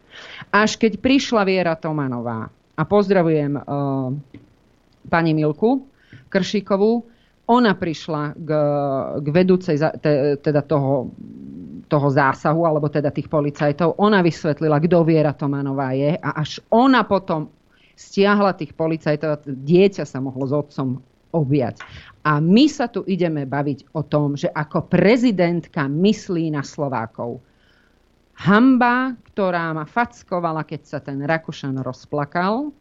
Až 0.55 0.80
keď 0.80 1.03
prišla 1.03 1.43
Viera 1.43 1.76
Tomanová, 1.76 2.47
a 2.72 2.84
pozdravujem 2.88 3.59
uh, 3.59 4.09
pani 5.11 5.31
Milku 5.35 5.85
Kršíkovú, 6.31 7.03
ona 7.51 7.76
prišla 7.76 8.39
k, 8.39 8.49
k 9.19 9.27
vedúcej 9.27 9.76
te, 9.99 10.39
teda 10.39 10.63
toho, 10.63 11.11
toho 11.91 12.07
zásahu, 12.07 12.63
alebo 12.63 12.88
teda 12.88 13.11
tých 13.11 13.27
policajtov. 13.27 13.99
Ona 13.99 14.23
vysvetlila, 14.23 14.80
kto 14.80 15.03
Viera 15.03 15.35
Tomanová 15.35 15.91
je 15.91 16.15
a 16.15 16.39
až 16.39 16.63
ona 16.72 17.03
potom 17.03 17.51
stiahla 17.99 18.55
tých 18.55 18.72
policajtov, 18.72 19.43
dieťa 19.43 20.07
sa 20.07 20.23
mohlo 20.23 20.47
s 20.47 20.55
otcom 20.55 21.03
objať. 21.35 21.84
A 22.23 22.39
my 22.39 22.72
sa 22.72 22.88
tu 22.88 23.03
ideme 23.03 23.43
baviť 23.43 23.91
o 23.91 24.07
tom, 24.07 24.39
že 24.39 24.47
ako 24.47 24.88
prezidentka 24.88 25.91
myslí 25.91 26.55
na 26.55 26.63
Slovákov. 26.63 27.43
Hamba, 28.39 29.19
ktorá 29.27 29.76
ma 29.76 29.84
fackovala, 29.84 30.63
keď 30.63 30.81
sa 30.88 30.99
ten 31.03 31.19
Rakušan 31.19 31.76
rozplakal. 31.84 32.72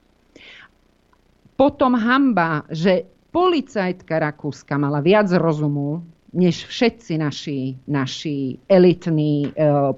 Potom 1.59 1.93
hamba, 1.99 2.65
že 2.71 3.11
policajtka 3.35 4.23
Rakúska 4.23 4.79
mala 4.79 5.03
viac 5.03 5.29
rozumu, 5.35 6.01
než 6.31 6.67
všetci 6.67 7.19
naši, 7.19 7.59
naši 7.91 8.59
elitní 8.71 9.51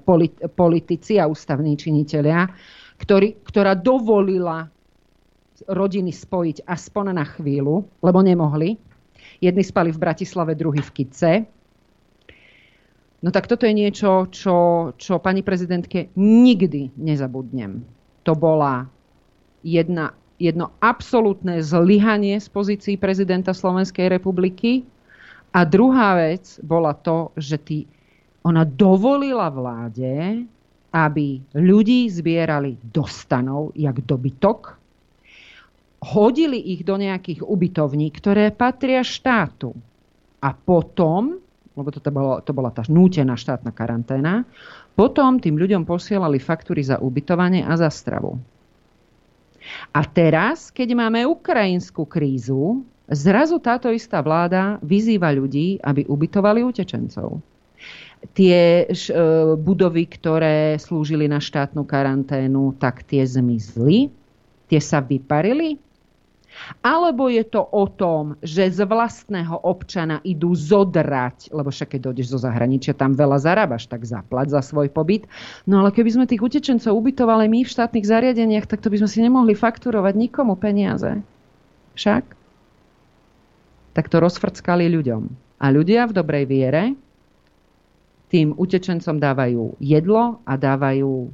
polit, 0.05 0.33
politici 0.57 1.21
a 1.21 1.29
ústavní 1.29 1.77
činitelia, 1.77 2.49
ktorý, 2.97 3.37
ktorá 3.45 3.77
dovolila 3.77 4.69
rodiny 5.69 6.11
spojiť 6.11 6.65
aspoň 6.65 7.05
na 7.13 7.25
chvíľu, 7.25 7.85
lebo 8.01 8.19
nemohli. 8.25 8.75
Jedni 9.39 9.63
spali 9.63 9.93
v 9.93 10.01
Bratislave, 10.01 10.57
druhý 10.57 10.81
v 10.81 10.91
Kice. 10.91 11.31
No 13.23 13.31
tak 13.31 13.47
toto 13.47 13.63
je 13.63 13.71
niečo, 13.71 14.27
čo, 14.27 14.91
čo 14.99 15.23
pani 15.23 15.45
prezidentke 15.45 16.11
nikdy 16.19 16.91
nezabudnem. 16.99 17.87
To 18.27 18.35
bola 18.35 18.87
jedna 19.63 20.11
jedno 20.41 20.75
absolútne 20.83 21.63
zlyhanie 21.63 22.35
z 22.41 22.47
pozícií 22.51 22.95
prezidenta 22.99 23.55
Slovenskej 23.55 24.11
republiky. 24.11 24.83
A 25.53 25.59
druhá 25.69 26.17
vec 26.17 26.57
bola 26.65 26.97
to, 26.97 27.29
že 27.37 27.61
tý, 27.61 27.85
ona 28.41 28.65
dovolila 28.65 29.53
vláde, 29.53 30.43
aby 30.93 31.41
ľudí 31.53 32.09
zbierali 32.09 32.77
do 32.81 33.05
stanov, 33.05 33.73
jak 33.77 34.01
dobytok, 34.01 34.77
hodili 36.03 36.59
ich 36.73 36.81
do 36.83 36.99
nejakých 36.99 37.45
ubytovní, 37.45 38.11
ktoré 38.11 38.49
patria 38.51 39.05
štátu. 39.05 39.71
A 40.43 40.51
potom, 40.51 41.39
lebo 41.77 41.89
to, 41.89 42.01
bolo, 42.11 42.43
to 42.43 42.51
bola 42.51 42.69
tá 42.69 42.83
nútená 42.91 43.37
štátna 43.39 43.71
karanténa, 43.71 44.43
potom 44.93 45.41
tým 45.41 45.57
ľuďom 45.57 45.87
posielali 45.87 46.37
faktúry 46.37 46.83
za 46.85 46.99
ubytovanie 47.01 47.65
a 47.65 47.73
za 47.79 47.89
stravu. 47.89 48.37
A 49.95 50.01
teraz, 50.03 50.69
keď 50.69 50.91
máme 50.93 51.23
ukrajinskú 51.23 52.03
krízu, 52.03 52.83
zrazu 53.13 53.57
táto 53.61 53.89
istá 53.89 54.19
vláda 54.19 54.77
vyzýva 54.81 55.31
ľudí, 55.33 55.79
aby 55.81 56.05
ubytovali 56.05 56.61
utečencov. 56.65 57.41
Tie 58.31 58.87
e, 58.87 58.95
budovy, 59.59 60.07
ktoré 60.07 60.79
slúžili 60.79 61.27
na 61.27 61.43
štátnu 61.43 61.83
karanténu, 61.83 62.79
tak 62.79 63.03
tie 63.03 63.25
zmizli, 63.27 64.07
tie 64.71 64.79
sa 64.79 65.03
vyparili 65.03 65.75
alebo 66.83 67.27
je 67.29 67.43
to 67.43 67.61
o 67.61 67.85
tom, 67.89 68.37
že 68.45 68.69
z 68.69 68.85
vlastného 68.85 69.65
občana 69.65 70.21
idú 70.23 70.53
zodrať, 70.53 71.51
lebo 71.51 71.73
však 71.73 71.97
keď 71.97 71.99
dojdeš 72.09 72.27
zo 72.33 72.39
zahraničia, 72.39 72.97
tam 72.97 73.17
veľa 73.17 73.41
zarábaš, 73.41 73.89
tak 73.89 74.05
zaplať 74.05 74.53
za 74.53 74.61
svoj 74.61 74.89
pobyt. 74.93 75.25
No 75.65 75.81
ale 75.83 75.89
keby 75.89 76.09
sme 76.13 76.29
tých 76.29 76.43
utečencov 76.43 76.93
ubytovali 76.93 77.49
my 77.49 77.65
v 77.65 77.73
štátnych 77.73 78.05
zariadeniach, 78.05 78.69
tak 78.69 78.81
to 78.81 78.91
by 78.93 79.01
sme 79.01 79.09
si 79.09 79.19
nemohli 79.21 79.53
fakturovať 79.57 80.13
nikomu 80.15 80.55
peniaze. 80.55 81.19
Však? 81.97 82.42
Tak 83.93 84.09
to 84.09 84.21
rozfrckali 84.21 84.89
ľuďom. 84.89 85.23
A 85.61 85.65
ľudia 85.69 86.09
v 86.09 86.15
dobrej 86.17 86.45
viere 86.49 86.83
tým 88.33 88.57
utečencom 88.57 89.21
dávajú 89.21 89.77
jedlo 89.77 90.41
a 90.43 90.53
dávajú 90.57 91.29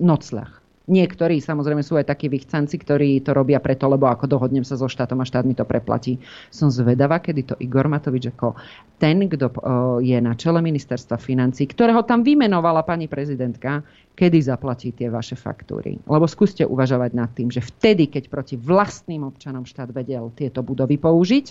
nocľah. 0.00 0.59
Niektorí 0.90 1.38
samozrejme 1.38 1.86
sú 1.86 1.94
aj 1.94 2.10
takí 2.10 2.26
vychcanci, 2.26 2.74
ktorí 2.82 3.22
to 3.22 3.30
robia 3.30 3.62
preto, 3.62 3.86
lebo 3.86 4.10
ako 4.10 4.26
dohodnem 4.26 4.66
sa 4.66 4.74
so 4.74 4.90
štátom 4.90 5.22
a 5.22 5.28
štát 5.28 5.46
mi 5.46 5.54
to 5.54 5.62
preplatí. 5.62 6.18
Som 6.50 6.66
zvedavá, 6.66 7.22
kedy 7.22 7.40
to 7.46 7.54
Igor 7.62 7.86
Matovič 7.86 8.34
ako 8.34 8.58
ten, 8.98 9.30
kto 9.30 9.54
je 10.02 10.18
na 10.18 10.34
čele 10.34 10.58
ministerstva 10.58 11.14
financí, 11.22 11.70
ktorého 11.70 12.02
tam 12.02 12.26
vymenovala 12.26 12.82
pani 12.82 13.06
prezidentka, 13.06 13.86
kedy 14.18 14.42
zaplatí 14.42 14.90
tie 14.90 15.06
vaše 15.06 15.38
faktúry. 15.38 15.94
Lebo 16.10 16.26
skúste 16.26 16.66
uvažovať 16.66 17.10
nad 17.14 17.30
tým, 17.30 17.54
že 17.54 17.62
vtedy, 17.62 18.10
keď 18.10 18.26
proti 18.26 18.58
vlastným 18.58 19.22
občanom 19.22 19.62
štát 19.62 19.94
vedel 19.94 20.34
tieto 20.34 20.66
budovy 20.66 20.98
použiť, 20.98 21.46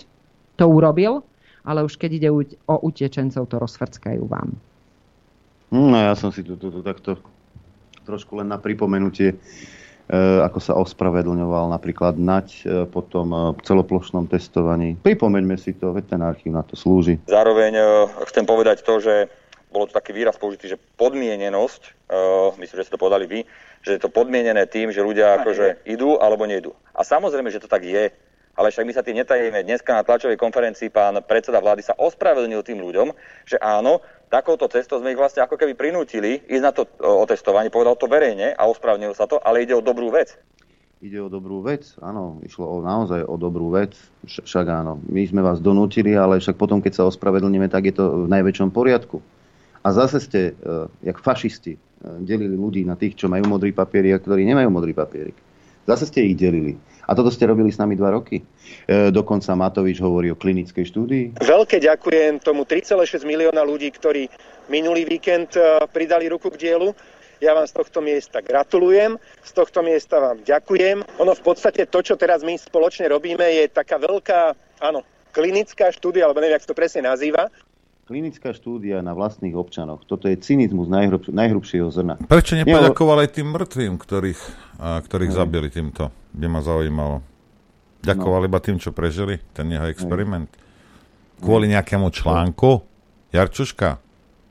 to 0.60 0.68
urobil, 0.68 1.24
ale 1.64 1.80
už 1.80 1.96
keď 1.96 2.10
ide 2.12 2.28
o 2.68 2.76
utečencov, 2.84 3.48
to 3.48 3.56
rozfrckajú 3.56 4.20
vám. 4.28 4.52
No 5.72 5.96
ja 5.96 6.12
som 6.12 6.28
si 6.28 6.44
tu, 6.44 6.60
tu, 6.60 6.68
tu 6.68 6.84
takto 6.84 7.16
trošku 8.04 8.40
len 8.40 8.48
na 8.48 8.58
pripomenutie, 8.58 9.34
e, 9.34 9.36
ako 10.44 10.58
sa 10.60 10.72
ospravedlňoval 10.76 11.70
napríklad 11.70 12.16
Nať 12.16 12.48
e, 12.62 12.84
po 12.88 13.04
tom 13.04 13.32
e, 13.32 13.38
celoplošnom 13.64 14.28
testovaní. 14.28 14.96
Pripomeňme 14.98 15.56
si 15.60 15.76
to, 15.76 15.92
veď 15.92 16.16
ten 16.16 16.20
archív 16.24 16.52
na 16.54 16.64
to 16.64 16.74
slúži. 16.74 17.20
Zároveň 17.28 17.76
chcem 18.30 18.44
povedať 18.44 18.82
to, 18.82 18.98
že 18.98 19.28
bolo 19.70 19.86
to 19.86 19.94
taký 19.94 20.10
výraz 20.10 20.34
použitý, 20.34 20.66
že 20.66 20.82
podmienenosť, 20.98 22.10
myslím, 22.58 22.76
že 22.82 22.84
ste 22.90 22.94
to 22.98 23.04
povedali 23.06 23.30
vy, 23.30 23.40
že 23.86 23.94
je 23.94 24.02
to 24.02 24.10
podmienené 24.10 24.66
tým, 24.66 24.90
že 24.90 24.98
ľudia 24.98 25.38
akože 25.38 25.86
idú 25.86 26.18
alebo 26.18 26.42
nejdú. 26.42 26.74
A 26.90 27.06
samozrejme, 27.06 27.54
že 27.54 27.62
to 27.62 27.70
tak 27.70 27.86
je, 27.86 28.10
ale 28.60 28.68
však 28.68 28.84
my 28.84 28.92
sa 28.92 29.00
tým 29.00 29.16
netajíme. 29.24 29.64
Dneska 29.64 29.96
na 29.96 30.04
tlačovej 30.04 30.36
konferencii 30.36 30.92
pán 30.92 31.16
predseda 31.24 31.64
vlády 31.64 31.80
sa 31.80 31.96
ospravedlnil 31.96 32.60
tým 32.60 32.82
ľuďom, 32.82 33.08
že 33.48 33.56
áno, 33.56 34.04
takouto 34.30 34.70
cestou 34.70 35.02
sme 35.02 35.12
ich 35.12 35.18
vlastne 35.18 35.42
ako 35.42 35.58
keby 35.58 35.74
prinútili 35.74 36.40
ísť 36.46 36.64
na 36.64 36.72
to 36.72 36.86
o, 36.86 37.26
otestovanie, 37.26 37.68
povedal 37.68 37.98
to 37.98 38.06
verejne 38.06 38.54
a 38.54 38.62
ospravnil 38.70 39.12
sa 39.12 39.26
to, 39.26 39.42
ale 39.42 39.66
ide 39.66 39.74
o 39.74 39.82
dobrú 39.82 40.14
vec. 40.14 40.38
Ide 41.02 41.18
o 41.18 41.32
dobrú 41.32 41.64
vec, 41.64 41.96
áno, 41.98 42.38
išlo 42.46 42.68
o, 42.68 42.78
naozaj 42.84 43.26
o 43.26 43.34
dobrú 43.34 43.74
vec, 43.74 43.98
však 44.24 44.66
áno, 44.70 45.02
my 45.10 45.26
sme 45.26 45.42
vás 45.42 45.58
donútili, 45.58 46.14
ale 46.14 46.38
však 46.38 46.54
potom, 46.54 46.78
keď 46.78 47.02
sa 47.02 47.08
ospravedlníme, 47.10 47.66
tak 47.66 47.90
je 47.90 47.94
to 47.98 48.24
v 48.24 48.32
najväčšom 48.32 48.70
poriadku. 48.70 49.18
A 49.80 49.96
zase 49.96 50.20
ste, 50.20 50.40
uh, 50.60 50.92
jak 51.00 51.16
fašisti, 51.24 51.80
uh, 51.80 52.20
delili 52.20 52.52
ľudí 52.52 52.84
na 52.84 53.00
tých, 53.00 53.16
čo 53.16 53.32
majú 53.32 53.48
modrý 53.48 53.72
papierik 53.72 54.20
a 54.20 54.22
ktorí 54.22 54.44
nemajú 54.44 54.68
modrý 54.68 54.92
papierik. 54.92 55.34
Zase 55.88 56.04
ste 56.04 56.28
ich 56.28 56.36
delili. 56.36 56.76
A 57.10 57.18
toto 57.18 57.34
ste 57.34 57.50
robili 57.50 57.74
s 57.74 57.82
nami 57.82 57.98
dva 57.98 58.14
roky. 58.14 58.38
E, 58.38 59.10
dokonca 59.10 59.58
Matovič 59.58 59.98
hovorí 59.98 60.30
o 60.30 60.38
klinickej 60.38 60.86
štúdii. 60.86 61.24
Veľké 61.42 61.82
ďakujem 61.82 62.38
tomu 62.38 62.62
3,6 62.62 63.26
milióna 63.26 63.66
ľudí, 63.66 63.90
ktorí 63.90 64.30
minulý 64.70 65.02
víkend 65.10 65.58
pridali 65.90 66.30
ruku 66.30 66.54
k 66.54 66.70
dielu. 66.70 66.94
Ja 67.42 67.56
vám 67.56 67.66
z 67.66 67.72
tohto 67.72 68.04
miesta 68.04 68.44
gratulujem, 68.44 69.16
z 69.42 69.52
tohto 69.56 69.80
miesta 69.80 70.20
vám 70.20 70.44
ďakujem. 70.44 71.02
Ono 71.18 71.32
v 71.32 71.42
podstate 71.42 71.88
to, 71.88 72.04
čo 72.04 72.14
teraz 72.14 72.44
my 72.44 72.52
spoločne 72.54 73.08
robíme, 73.08 73.42
je 73.42 73.64
taká 73.72 73.96
veľká, 73.96 74.54
áno, 74.84 75.00
klinická 75.32 75.88
štúdia, 75.88 76.28
alebo 76.28 76.44
neviem, 76.44 76.60
sa 76.60 76.68
to 76.68 76.76
presne 76.76 77.08
nazýva, 77.08 77.48
klinická 78.10 78.50
štúdia 78.50 79.06
na 79.06 79.14
vlastných 79.14 79.54
občanoch. 79.54 80.02
Toto 80.02 80.26
je 80.26 80.34
cynizmus 80.34 80.90
najhrub, 80.90 81.30
najhrubšieho 81.30 81.94
zrna. 81.94 82.18
Prečo 82.26 82.58
nepoďakovali 82.58 83.22
aj 83.22 83.30
tým 83.38 83.54
mŕtvým, 83.54 83.94
ktorých, 84.02 84.40
a, 84.82 84.98
ktorých 84.98 85.30
zabili 85.30 85.70
týmto? 85.70 86.10
By 86.34 86.46
ma 86.50 86.58
zaujímalo. 86.58 87.22
Ďakovali 88.02 88.44
no. 88.44 88.50
iba 88.50 88.58
tým, 88.58 88.82
čo 88.82 88.90
prežili, 88.90 89.38
ten 89.54 89.70
jeho 89.70 89.86
experiment. 89.86 90.50
Kvôli 91.38 91.70
nejakému 91.70 92.10
článku? 92.10 92.82
Jarčuška? 93.30 94.02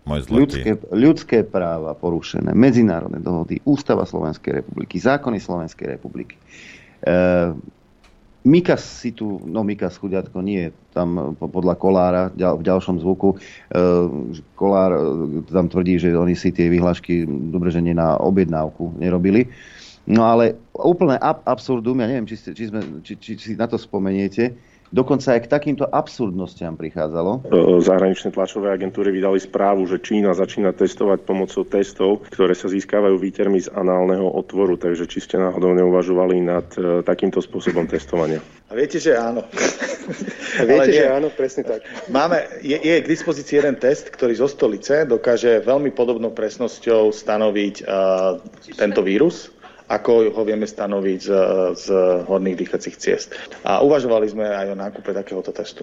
Môj 0.07 0.31
zlatý. 0.31 0.39
Ľudské, 0.39 0.71
ľudské 0.95 1.37
práva 1.43 1.91
porušené, 1.99 2.55
medzinárodné 2.55 3.19
dohody, 3.19 3.59
Ústava 3.67 4.07
Slovenskej 4.07 4.63
republiky, 4.63 5.03
zákony 5.03 5.35
Slovenskej 5.35 5.99
republiky. 5.99 6.39
E, 6.39 7.11
Mikas 8.47 9.03
si 9.03 9.11
tu, 9.11 9.43
no 9.43 9.67
Mikas 9.67 9.99
chudiatko 9.99 10.39
nie, 10.39 10.71
tam 10.95 11.35
podľa 11.35 11.75
Kolára 11.75 12.23
v 12.31 12.63
ďalšom 12.63 13.03
zvuku, 13.03 13.35
e, 13.35 13.37
Kolár 14.55 14.95
e, 14.95 14.99
tam 15.51 15.67
tvrdí, 15.67 15.99
že 15.99 16.15
oni 16.15 16.39
si 16.39 16.55
tie 16.55 16.71
vyhlášky 16.71 17.27
dobre, 17.27 17.67
že 17.67 17.83
nie 17.83 17.91
na 17.91 18.15
objednávku 18.15 18.95
nerobili. 18.95 19.51
No 20.07 20.23
ale 20.23 20.55
úplne 20.71 21.19
ab- 21.19 21.43
absurdum, 21.43 21.99
ja 21.99 22.07
neviem, 22.07 22.25
či, 22.31 22.39
ste, 22.39 22.49
či, 22.55 22.71
sme, 22.71 23.03
či, 23.03 23.19
či, 23.19 23.35
či 23.35 23.45
si 23.53 23.55
na 23.59 23.67
to 23.67 23.75
spomeniete, 23.75 24.55
Dokonca 24.89 25.37
aj 25.37 25.45
k 25.45 25.51
takýmto 25.53 25.85
absurdnostiam 25.85 26.73
prichádzalo. 26.73 27.45
Zahraničné 27.77 28.33
tlačové 28.33 28.73
agentúry 28.73 29.13
vydali 29.13 29.37
správu, 29.37 29.85
že 29.85 30.01
Čína 30.01 30.33
začína 30.33 30.73
testovať 30.73 31.29
pomocou 31.29 31.61
testov, 31.61 32.25
ktoré 32.33 32.57
sa 32.57 32.73
získavajú 32.73 33.21
výtermi 33.21 33.61
z 33.61 33.69
análneho 33.69 34.25
otvoru. 34.33 34.81
Takže 34.81 35.05
či 35.05 35.21
ste 35.21 35.37
náhodou 35.37 35.77
neuvažovali 35.77 36.41
nad 36.41 36.65
e, 36.73 37.05
takýmto 37.05 37.37
spôsobom 37.37 37.85
testovania? 37.85 38.41
A 38.69 38.73
viete, 38.73 38.97
že 38.97 39.13
áno. 39.13 39.45
A 40.57 40.61
viete, 40.65 40.89
že 40.89 41.05
áno, 41.05 41.29
presne 41.29 41.69
tak. 41.69 41.85
Máme, 42.09 42.49
je, 42.65 42.81
je 42.81 42.95
k 43.05 43.05
dispozícii 43.05 43.61
jeden 43.61 43.77
test, 43.77 44.09
ktorý 44.09 44.33
zo 44.41 44.49
stolice 44.49 45.05
dokáže 45.05 45.61
veľmi 45.61 45.93
podobnou 45.93 46.33
presnosťou 46.33 47.13
stanoviť 47.13 47.75
uh, 47.85 48.41
tento 48.73 49.05
vírus 49.05 49.53
ako 49.89 50.29
ho 50.29 50.41
vieme 50.45 50.69
stanoviť 50.69 51.19
z, 51.19 51.31
z 51.73 51.85
horných 52.29 52.59
dýchacích 52.61 52.95
ciest. 53.01 53.33
A 53.65 53.81
uvažovali 53.81 54.29
sme 54.29 54.45
aj 54.45 54.67
o 54.71 54.75
nákupe 54.77 55.09
takéhoto 55.09 55.49
testu. 55.49 55.81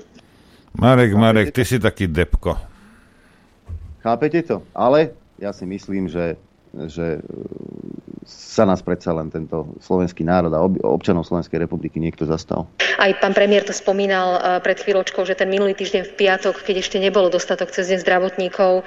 Marek, 0.79 1.11
Marek, 1.19 1.51
ty 1.51 1.67
si 1.67 1.83
taký 1.83 2.07
depko. 2.07 2.55
Chápete 4.07 4.47
to? 4.47 4.63
Ale 4.71 5.11
ja 5.43 5.51
si 5.51 5.67
myslím, 5.67 6.07
že, 6.07 6.39
že 6.87 7.19
sa 8.27 8.67
nás 8.67 8.83
predsa 8.83 9.15
len 9.15 9.31
tento 9.31 9.79
slovenský 9.79 10.27
národ 10.27 10.51
a 10.51 10.61
občanov 10.91 11.23
Slovenskej 11.23 11.63
republiky 11.63 12.03
niekto 12.03 12.27
zastal. 12.27 12.67
Aj 12.99 13.13
pán 13.23 13.37
premiér 13.37 13.63
to 13.63 13.71
spomínal 13.71 14.35
e, 14.35 14.41
pred 14.65 14.83
chvíľočkou, 14.83 15.23
že 15.23 15.39
ten 15.39 15.47
minulý 15.47 15.79
týždeň 15.79 16.03
v 16.11 16.17
piatok, 16.19 16.67
keď 16.67 16.83
ešte 16.83 16.99
nebolo 16.99 17.31
dostatok 17.31 17.71
cez 17.71 17.87
deň 17.93 18.03
zdravotníkov, 18.03 18.83
e, 18.83 18.85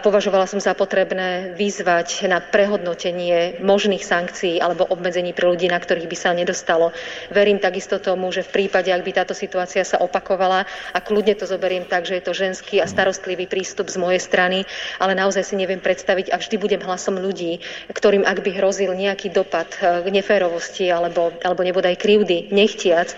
považovala 0.00 0.48
som 0.48 0.56
za 0.56 0.72
potrebné 0.72 1.52
vyzvať 1.58 2.30
na 2.32 2.40
prehodnotenie 2.40 3.60
možných 3.60 4.06
sankcií 4.06 4.56
alebo 4.62 4.88
obmedzení 4.88 5.36
pre 5.36 5.50
ľudí, 5.52 5.68
na 5.68 5.76
ktorých 5.76 6.08
by 6.08 6.16
sa 6.16 6.32
nedostalo. 6.32 6.96
Verím 7.28 7.60
takisto 7.60 8.00
tomu, 8.00 8.32
že 8.32 8.46
v 8.46 8.64
prípade, 8.64 8.88
ak 8.88 9.04
by 9.04 9.12
táto 9.12 9.34
situácia 9.36 9.84
sa 9.84 10.00
opakovala, 10.00 10.64
a 10.94 10.98
kľudne 11.04 11.36
to 11.36 11.44
zoberiem 11.44 11.84
tak, 11.84 12.08
že 12.08 12.16
je 12.16 12.24
to 12.24 12.32
ženský 12.32 12.80
a 12.80 12.88
starostlivý 12.88 13.50
prístup 13.50 13.92
z 13.92 14.00
mojej 14.00 14.22
strany, 14.22 14.64
ale 14.96 15.12
naozaj 15.12 15.44
si 15.44 15.60
neviem 15.60 15.82
predstaviť 15.82 16.32
a 16.32 16.40
vždy 16.40 16.56
budem 16.56 16.80
hlasom 16.80 17.20
ľudí, 17.20 17.60
ktorým 17.92 18.24
ak 18.24 18.40
by 18.40 18.61
hrozil 18.62 18.94
nejaký 18.94 19.34
dopad 19.34 19.66
k 19.74 20.06
e, 20.06 20.14
neférovosti 20.14 20.86
alebo, 20.86 21.34
alebo 21.42 21.66
nebodaj 21.66 21.98
krivdy, 21.98 22.54
nechtiac, 22.54 23.10
e, 23.10 23.16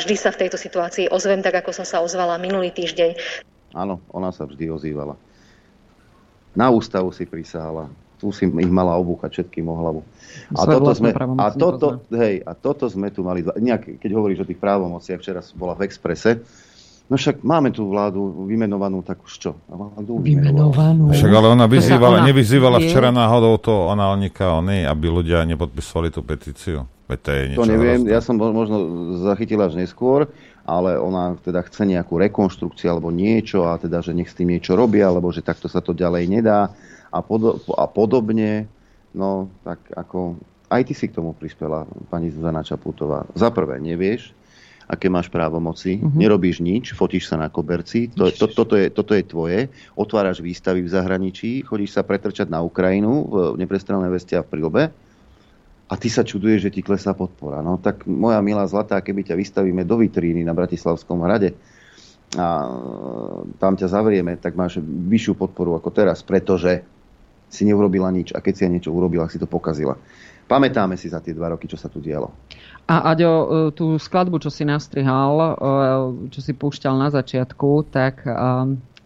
vždy 0.00 0.16
sa 0.16 0.32
v 0.32 0.40
tejto 0.40 0.56
situácii 0.56 1.12
ozvem 1.12 1.44
tak, 1.44 1.60
ako 1.60 1.76
som 1.76 1.84
sa 1.84 2.00
ozvala 2.00 2.40
minulý 2.40 2.72
týždeň. 2.72 3.20
Áno, 3.76 4.00
ona 4.08 4.32
sa 4.32 4.48
vždy 4.48 4.72
ozývala. 4.72 5.20
Na 6.56 6.72
ústavu 6.72 7.12
si 7.12 7.28
prisahala. 7.28 7.92
Tu 8.18 8.28
si 8.36 8.44
ich 8.44 8.72
mala 8.72 8.96
obúchať 9.00 9.40
všetkým 9.40 9.64
o 9.68 9.76
hlavu. 9.76 10.00
A 10.56 10.64
toto, 10.68 10.92
sme, 10.92 11.12
a, 11.16 11.48
toto, 11.52 12.04
hej, 12.12 12.44
a 12.44 12.52
toto 12.52 12.84
sme 12.88 13.08
tu 13.08 13.24
mali, 13.24 13.44
nejak, 13.44 14.00
keď 14.00 14.10
hovoríš 14.12 14.44
o 14.44 14.48
tých 14.48 14.60
právomociach, 14.60 15.20
včera 15.20 15.40
bola 15.56 15.72
v 15.72 15.88
Exprese, 15.88 16.40
No 17.10 17.18
však 17.18 17.42
máme 17.42 17.74
tú 17.74 17.90
vládu 17.90 18.46
vymenovanú, 18.46 19.02
tak 19.02 19.18
už 19.26 19.34
čo? 19.34 19.50
Vládu 19.66 20.22
vymenovanú. 20.22 21.10
Však 21.10 21.32
ale 21.34 21.50
ona 21.50 21.66
vyzývala, 21.66 22.22
ona 22.22 22.28
nevyzývala 22.30 22.78
je... 22.78 22.86
včera 22.86 23.10
náhodou 23.10 23.58
to 23.58 23.74
Onálnika 23.90 24.54
oni, 24.62 24.86
aby 24.86 25.10
ľudia 25.10 25.42
nepodpisovali 25.42 26.14
tú 26.14 26.22
petíciu. 26.22 26.86
Veď 27.10 27.18
to 27.18 27.30
je 27.34 27.42
niečo 27.50 27.58
to 27.58 27.66
neviem, 27.66 28.00
hrozné. 28.06 28.14
ja 28.14 28.20
som 28.22 28.38
možno 28.38 28.76
zachytil 29.26 29.58
až 29.58 29.74
neskôr, 29.74 30.30
ale 30.62 30.94
ona 31.02 31.34
teda 31.42 31.66
chce 31.66 31.82
nejakú 31.82 32.14
rekonštrukciu 32.14 32.86
alebo 32.94 33.10
niečo 33.10 33.66
a 33.66 33.74
teda, 33.74 33.98
že 34.06 34.14
nech 34.14 34.30
s 34.30 34.38
tým 34.38 34.54
niečo 34.54 34.78
robia, 34.78 35.10
alebo 35.10 35.34
že 35.34 35.42
takto 35.42 35.66
sa 35.66 35.82
to 35.82 35.90
ďalej 35.90 36.30
nedá 36.30 36.70
a, 37.10 37.18
pod, 37.18 37.58
a 37.74 37.90
podobne. 37.90 38.70
No, 39.10 39.50
tak 39.66 39.82
ako 39.98 40.38
aj 40.70 40.86
ty 40.86 40.94
si 40.94 41.10
k 41.10 41.18
tomu 41.18 41.34
prispela, 41.34 41.82
pani 42.06 42.30
Zuzana 42.30 42.62
Čaputová. 42.62 43.26
Za 43.34 43.50
prvé, 43.50 43.82
nevieš, 43.82 44.30
aké 44.90 45.06
máš 45.06 45.30
právomoci, 45.30 46.02
uh-huh. 46.02 46.10
nerobíš 46.18 46.58
nič, 46.58 46.98
fotíš 46.98 47.30
sa 47.30 47.38
na 47.38 47.46
koberci, 47.46 48.10
to, 48.10 48.26
to, 48.34 48.50
toto, 48.50 48.74
je, 48.74 48.90
toto 48.90 49.14
je 49.14 49.22
tvoje, 49.22 49.58
otváraš 49.94 50.42
výstavy 50.42 50.82
v 50.82 50.90
zahraničí, 50.90 51.62
chodíš 51.62 51.94
sa 51.94 52.02
pretrčať 52.02 52.50
na 52.50 52.58
Ukrajinu 52.58 53.30
v 53.30 53.34
neprestrelné 53.54 54.10
vestia 54.10 54.42
v 54.42 54.50
Prilbe 54.50 54.82
a 55.86 55.94
ty 55.94 56.10
sa 56.10 56.26
čuduješ, 56.26 56.66
že 56.66 56.74
ti 56.74 56.82
klesá 56.82 57.14
podpora. 57.14 57.62
No 57.62 57.78
tak 57.78 58.02
moja 58.10 58.42
milá 58.42 58.66
zlatá, 58.66 58.98
keby 58.98 59.30
ťa 59.30 59.38
vystavíme 59.38 59.86
do 59.86 60.02
vitríny 60.02 60.42
na 60.42 60.54
Bratislavskom 60.58 61.22
hrade 61.22 61.54
a 62.34 62.46
tam 63.58 63.74
ťa 63.78 63.90
zavrieme, 63.90 64.38
tak 64.38 64.58
máš 64.58 64.82
vyššiu 64.82 65.34
podporu 65.38 65.78
ako 65.78 65.90
teraz, 65.94 66.22
pretože 66.22 66.82
si 67.50 67.66
neurobila 67.66 68.10
nič 68.14 68.30
a 68.30 68.38
keď 68.38 68.52
si 68.54 68.62
ja 68.62 68.70
niečo 68.70 68.94
urobila, 68.94 69.26
si 69.26 69.38
to 69.38 69.50
pokazila. 69.50 69.98
Pamätáme 70.46 70.98
si 70.98 71.06
za 71.06 71.22
tie 71.22 71.30
dva 71.30 71.54
roky, 71.54 71.70
čo 71.70 71.78
sa 71.78 71.86
tu 71.86 72.02
dialo. 72.02 72.30
A 72.90 73.14
Aďo, 73.14 73.30
e, 73.30 73.46
tú 73.70 73.94
skladbu, 74.02 74.42
čo 74.42 74.50
si 74.50 74.66
nastrihal, 74.66 75.38
e, 75.38 75.48
čo 76.34 76.40
si 76.42 76.50
púšťal 76.50 76.98
na 76.98 77.06
začiatku, 77.14 77.86
tak 77.86 78.26
e, 78.26 78.34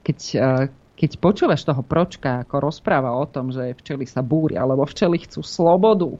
keď, 0.00 0.18
keď 0.96 1.10
počúvaš 1.20 1.68
toho 1.68 1.84
pročka, 1.84 2.48
ako 2.48 2.64
rozpráva 2.64 3.12
o 3.12 3.28
tom, 3.28 3.52
že 3.52 3.76
včely 3.76 4.08
sa 4.08 4.24
búria, 4.24 4.64
alebo 4.64 4.88
včely 4.88 5.20
chcú 5.28 5.44
slobodu, 5.44 6.16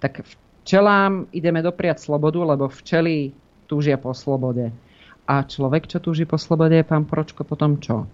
tak 0.00 0.24
včelám 0.64 1.28
ideme 1.36 1.60
dopriať 1.60 2.08
slobodu, 2.08 2.40
lebo 2.40 2.72
včely 2.72 3.36
túžia 3.68 4.00
po 4.00 4.16
slobode. 4.16 4.72
A 5.28 5.44
človek, 5.44 5.92
čo 5.92 6.00
túži 6.00 6.24
po 6.24 6.40
slobode, 6.40 6.80
je 6.80 6.88
pán 6.88 7.04
Pročko 7.04 7.44
potom 7.44 7.76
čo? 7.84 8.08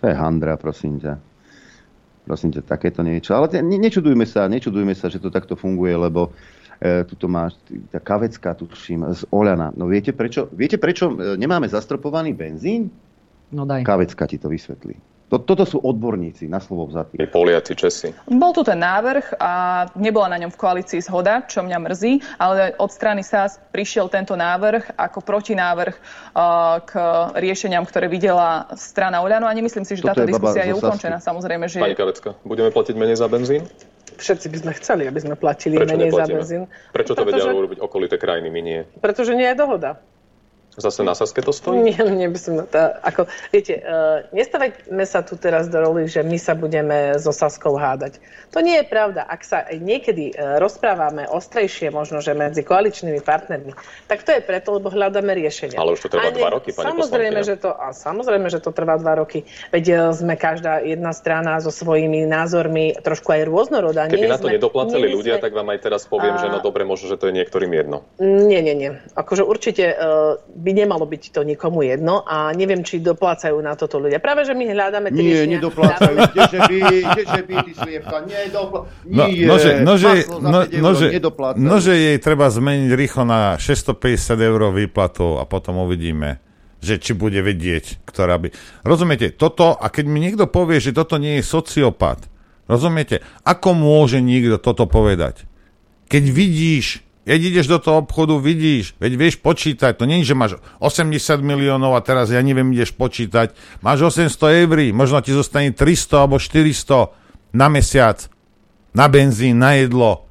To 0.00 0.04
je 0.04 0.12
handra, 0.12 0.60
prosím 0.60 1.00
ťa. 1.00 1.16
Prosím 2.24 2.56
ťa, 2.56 2.64
takéto 2.64 3.00
niečo. 3.04 3.36
Ale 3.36 3.52
ne, 3.60 3.76
nečudujme 3.80 4.24
sa, 4.24 4.48
nečudujme 4.48 4.96
sa, 4.96 5.12
že 5.12 5.20
to 5.20 5.28
takto 5.28 5.56
funguje, 5.56 5.92
lebo 5.92 6.32
E, 6.80 7.04
tuto 7.06 7.30
máš 7.30 7.58
tá 7.90 8.00
kavecká, 8.02 8.54
tuším, 8.54 9.06
z 9.14 9.22
Oľana. 9.30 9.70
No 9.74 9.86
viete 9.86 10.10
prečo, 10.10 10.50
viete 10.50 10.78
prečo 10.78 11.12
e, 11.14 11.38
nemáme 11.38 11.70
zastropovaný 11.70 12.34
benzín? 12.34 12.90
No 13.54 13.62
daj. 13.68 13.86
Kavecka 13.86 14.26
ti 14.26 14.40
to 14.40 14.50
vysvetlí. 14.50 15.14
To, 15.32 15.40
toto 15.40 15.64
sú 15.64 15.80
odborníci 15.80 16.46
na 16.46 16.60
slovo 16.60 16.84
vzatí. 16.84 17.16
Poliaci, 17.32 17.72
Česi. 17.72 18.12
Bol 18.28 18.52
tu 18.52 18.60
ten 18.60 18.76
návrh 18.76 19.40
a 19.40 19.82
nebola 19.96 20.30
na 20.30 20.38
ňom 20.38 20.52
v 20.52 20.58
koalícii 20.60 21.00
zhoda, 21.00 21.42
čo 21.48 21.64
mňa 21.64 21.78
mrzí, 21.80 22.12
ale 22.36 22.76
od 22.76 22.92
strany 22.92 23.24
SAS 23.24 23.56
prišiel 23.72 24.12
tento 24.12 24.36
návrh 24.36 24.94
ako 24.94 25.24
protinávrh 25.24 25.96
uh, 25.96 26.78
k 26.84 26.92
riešeniam, 27.40 27.88
ktoré 27.88 28.06
videla 28.06 28.68
strana 28.76 29.24
Oľano 29.24 29.48
a 29.48 29.56
nemyslím 29.56 29.88
si, 29.88 29.96
že 29.96 30.04
toto 30.04 30.22
táto 30.22 30.28
je 30.28 30.30
diskusia 30.36 30.68
je 30.68 30.76
ukončená. 30.76 31.18
Samozrejme, 31.18 31.66
že... 31.72 31.80
Pani 31.80 31.96
Kavecka, 31.98 32.36
budeme 32.44 32.68
platiť 32.68 32.94
menej 32.94 33.16
za 33.16 33.26
benzín? 33.26 33.64
Všetci 34.14 34.46
by 34.48 34.58
sme 34.62 34.72
chceli, 34.78 35.02
aby 35.10 35.20
sme 35.20 35.34
platili 35.34 35.74
Prečo 35.76 35.90
menej 35.94 36.08
neplatíme? 36.10 36.26
za 36.26 36.38
benzín. 36.38 36.62
Prečo 36.94 37.12
to 37.18 37.22
vedia 37.26 37.50
urobiť 37.50 37.78
okolité 37.82 38.14
krajiny, 38.16 38.48
my 38.48 38.60
nie? 38.62 38.80
Pretože 39.02 39.34
nie 39.34 39.46
je 39.50 39.56
dohoda. 39.58 39.98
Zase 40.74 41.06
na 41.06 41.14
Saske 41.14 41.38
to 41.38 41.54
stojí? 41.54 41.86
Nie, 41.86 42.02
nie 42.02 42.26
by 42.26 42.38
som 42.38 42.58
to, 42.66 42.82
ako, 43.06 43.30
viete, 43.54 43.78
uh, 43.78 44.26
nestavajme 44.34 45.06
sa 45.06 45.22
tu 45.22 45.38
teraz 45.38 45.70
do 45.70 45.78
roli, 45.78 46.10
že 46.10 46.26
my 46.26 46.34
sa 46.34 46.58
budeme 46.58 47.14
so 47.22 47.30
Saskou 47.30 47.78
hádať. 47.78 48.18
To 48.50 48.58
nie 48.58 48.82
je 48.82 48.86
pravda. 48.90 49.22
Ak 49.22 49.46
sa 49.46 49.70
niekedy 49.70 50.34
uh, 50.34 50.58
rozprávame 50.58 51.30
ostrejšie, 51.30 51.94
možno, 51.94 52.18
že 52.18 52.34
medzi 52.34 52.66
koaličnými 52.66 53.22
partnermi, 53.22 53.70
tak 54.10 54.26
to 54.26 54.34
je 54.34 54.42
preto, 54.42 54.74
lebo 54.74 54.90
hľadáme 54.90 55.30
riešenie. 55.38 55.78
Ale 55.78 55.94
už 55.94 56.06
to 56.06 56.08
trvá 56.10 56.34
dva 56.34 56.58
roky, 56.58 56.74
pani 56.74 56.90
samozrejme, 56.90 57.40
že 57.46 57.54
to, 57.54 57.70
a 57.70 57.94
samozrejme, 57.94 58.50
že 58.50 58.58
to 58.58 58.74
trvá 58.74 58.98
dva 58.98 59.14
roky. 59.22 59.46
Veď 59.70 59.84
uh, 59.94 59.98
sme 60.10 60.34
každá 60.34 60.82
jedna 60.82 61.14
strana 61.14 61.62
so 61.62 61.70
svojimi 61.70 62.26
názormi 62.26 62.98
trošku 62.98 63.30
aj 63.30 63.46
rôznorodá. 63.46 64.10
Keby 64.10 64.26
nie 64.26 64.34
na 64.34 64.42
to 64.42 64.50
sme, 64.50 64.58
nedoplácali 64.58 65.06
nie 65.06 65.14
ľudia, 65.14 65.38
sme, 65.38 65.44
tak 65.46 65.52
vám 65.54 65.70
aj 65.70 65.78
teraz 65.86 66.02
poviem, 66.10 66.34
A- 66.34 66.42
že 66.42 66.50
no 66.50 66.58
dobre, 66.58 66.82
možno, 66.82 67.14
že 67.14 67.14
to 67.14 67.30
je 67.30 67.34
niektorým 67.38 67.70
jedno. 67.70 68.02
Nie, 68.18 68.58
nie, 68.58 68.74
nie. 68.74 68.90
Akože 69.14 69.46
určite 69.46 69.94
uh, 69.94 70.42
by 70.64 70.70
nemalo 70.72 71.04
byť 71.04 71.36
to 71.36 71.44
nikomu 71.44 71.84
jedno 71.84 72.24
a 72.24 72.48
neviem, 72.56 72.80
či 72.80 73.04
doplácajú 73.04 73.60
na 73.60 73.76
toto 73.76 74.00
ľudia. 74.00 74.16
Práve, 74.16 74.48
že 74.48 74.56
my 74.56 74.64
hľadáme 74.72 75.12
tie 75.12 75.20
Nie, 75.20 75.44
riešenia. 75.44 75.60
nedoplácajú. 75.60 76.16
Kdeže 76.32 76.58
by, 76.64 76.76
kdeže 77.12 77.40
by, 77.44 77.54
ty 77.60 77.72
sliepka, 77.76 78.16
nedoplácajú. 78.24 79.04
No, 79.04 79.24
Nie, 79.28 79.44
nože, 79.44 79.70
nože, 79.84 80.10
maslo 80.24 80.40
za 80.40 80.48
no, 80.48 80.58
5 80.64 80.72
eur 80.72 80.80
nože, 80.80 81.06
nože 81.60 81.92
jej 81.92 82.16
treba 82.16 82.48
zmeniť 82.48 82.90
rýchlo 82.96 83.22
na 83.28 83.40
650 83.60 84.40
eur 84.40 84.60
výplatu 84.72 85.36
a 85.36 85.44
potom 85.44 85.84
uvidíme, 85.84 86.40
že 86.80 86.96
či 86.96 87.12
bude 87.12 87.44
vedieť, 87.44 88.00
ktorá 88.08 88.40
by... 88.40 88.48
Rozumiete, 88.88 89.36
toto, 89.36 89.76
a 89.76 89.86
keď 89.92 90.04
mi 90.08 90.24
niekto 90.24 90.48
povie, 90.48 90.80
že 90.80 90.96
toto 90.96 91.20
nie 91.20 91.40
je 91.40 91.44
sociopat, 91.44 92.24
rozumiete, 92.64 93.20
ako 93.44 93.76
môže 93.76 94.24
niekto 94.24 94.56
toto 94.56 94.88
povedať? 94.88 95.44
Keď 96.08 96.24
vidíš, 96.32 97.04
keď 97.24 97.40
ideš 97.40 97.66
do 97.72 97.80
toho 97.80 98.04
obchodu, 98.04 98.36
vidíš, 98.36 99.00
veď 99.00 99.12
vieš 99.16 99.40
počítať, 99.40 99.96
to 99.96 100.04
nie 100.04 100.20
je, 100.20 100.32
že 100.32 100.36
máš 100.36 100.52
80 100.78 101.40
miliónov 101.40 101.96
a 101.96 102.04
teraz 102.04 102.28
ja 102.28 102.44
neviem, 102.44 102.68
ideš 102.76 102.92
počítať, 102.92 103.56
máš 103.80 104.12
800 104.12 104.60
eur, 104.68 104.78
možno 104.92 105.24
ti 105.24 105.32
zostane 105.32 105.72
300 105.72 106.20
alebo 106.20 106.36
400 106.36 107.56
na 107.56 107.72
mesiac, 107.72 108.28
na 108.92 109.08
benzín, 109.08 109.56
na 109.56 109.72
jedlo. 109.80 110.28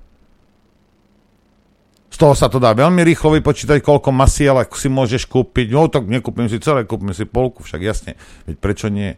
Z 2.13 2.21
toho 2.21 2.37
sa 2.37 2.45
to 2.45 2.61
dá 2.61 2.77
veľmi 2.77 3.01
rýchlo 3.01 3.33
vypočítať, 3.41 3.81
koľko 3.81 4.13
masiel 4.13 4.61
si 4.77 4.85
môžeš 4.85 5.25
kúpiť. 5.25 5.73
No 5.73 5.89
tak 5.89 6.05
nekúpim 6.05 6.45
si 6.45 6.61
celé, 6.61 6.85
kúpim 6.85 7.09
si 7.09 7.25
polku, 7.25 7.65
však 7.65 7.81
jasne. 7.81 8.21
Veď 8.45 8.55
prečo 8.61 8.85
nie? 8.93 9.17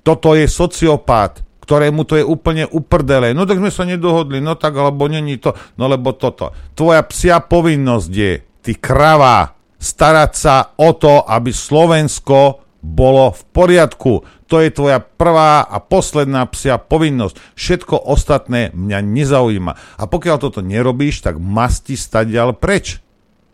Toto 0.00 0.32
je 0.32 0.48
sociopát, 0.48 1.44
ktorému 1.64 2.04
to 2.04 2.20
je 2.20 2.24
úplne 2.24 2.68
uprdele. 2.68 3.32
No 3.32 3.48
tak 3.48 3.58
sme 3.58 3.72
sa 3.72 3.88
nedohodli, 3.88 4.44
no 4.44 4.52
tak, 4.54 4.76
alebo 4.76 5.08
není 5.08 5.40
to, 5.40 5.56
no 5.80 5.88
lebo 5.88 6.12
toto. 6.12 6.52
Tvoja 6.76 7.00
psia 7.08 7.40
povinnosť 7.40 8.10
je, 8.12 8.32
ty 8.60 8.76
krava, 8.76 9.56
starať 9.80 10.32
sa 10.36 10.76
o 10.76 10.92
to, 10.92 11.24
aby 11.24 11.48
Slovensko 11.52 12.64
bolo 12.84 13.32
v 13.32 13.42
poriadku. 13.52 14.12
To 14.52 14.60
je 14.60 14.68
tvoja 14.68 15.00
prvá 15.00 15.64
a 15.64 15.80
posledná 15.80 16.44
psia 16.52 16.76
povinnosť. 16.76 17.40
Všetko 17.56 17.96
ostatné 17.96 18.76
mňa 18.76 19.00
nezaujíma. 19.00 19.72
A 19.96 20.04
pokiaľ 20.04 20.36
toto 20.36 20.60
nerobíš, 20.60 21.24
tak 21.24 21.40
masti 21.40 21.96
stať 21.96 22.28
ďalej 22.28 22.56
preč. 22.60 23.03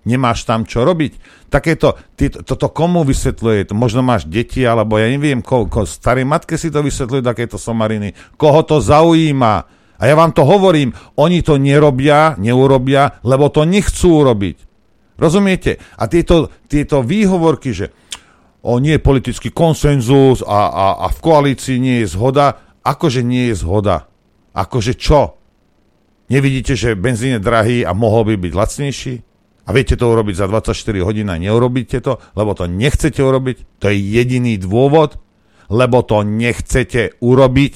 Nemáš 0.09 0.49
tam 0.49 0.65
čo 0.65 0.81
robiť. 0.81 1.45
Takéto, 1.53 2.01
toto 2.49 2.73
komu 2.73 3.05
vysvetľuje? 3.05 3.69
Možno 3.77 4.01
máš 4.01 4.25
deti, 4.25 4.65
alebo 4.65 4.97
ja 4.97 5.13
neviem, 5.13 5.45
ko, 5.45 5.69
ko, 5.69 5.85
starej 5.85 6.25
matke 6.25 6.57
si 6.57 6.73
to 6.73 6.81
vysvetľujú 6.81 7.21
takéto 7.21 7.61
somariny. 7.61 8.17
Koho 8.41 8.65
to 8.65 8.81
zaujíma? 8.81 9.55
A 10.01 10.03
ja 10.09 10.17
vám 10.17 10.33
to 10.33 10.49
hovorím, 10.49 10.97
oni 11.21 11.45
to 11.45 11.61
nerobia, 11.61 12.33
neurobia, 12.41 13.21
lebo 13.21 13.53
to 13.53 13.69
nechcú 13.69 14.25
urobiť. 14.25 14.57
Rozumiete? 15.21 15.77
A 16.01 16.09
tieto, 16.09 16.49
tieto 16.65 17.05
výhovorky, 17.05 17.77
že 17.77 17.93
o 18.65 18.81
nie 18.81 18.97
je 18.97 19.05
politický 19.05 19.53
konsenzus 19.53 20.41
a, 20.41 20.73
a, 20.73 20.87
a 21.05 21.07
v 21.13 21.19
koalícii 21.21 21.77
nie 21.77 22.01
je 22.01 22.17
zhoda, 22.17 22.57
akože 22.81 23.21
nie 23.21 23.53
je 23.53 23.61
zhoda. 23.61 24.09
Akože 24.57 24.97
čo? 24.97 25.37
Nevidíte, 26.33 26.73
že 26.73 26.97
benzín 26.97 27.37
je 27.37 27.45
drahý 27.45 27.85
a 27.85 27.93
mohol 27.93 28.33
by 28.33 28.49
byť 28.49 28.53
lacnejší? 28.57 29.15
A 29.67 29.77
viete 29.77 29.95
to 29.95 30.09
urobiť 30.09 30.35
za 30.41 30.47
24 30.49 30.73
hodín 31.05 31.29
a 31.29 31.37
neurobíte 31.37 32.01
to, 32.01 32.17
lebo 32.35 32.57
to 32.57 32.65
nechcete 32.65 33.21
urobiť? 33.21 33.81
To 33.85 33.93
je 33.93 33.97
jediný 33.97 34.57
dôvod, 34.57 35.21
lebo 35.71 36.03
to 36.03 36.25
nechcete 36.25 37.21
urobiť. 37.21 37.75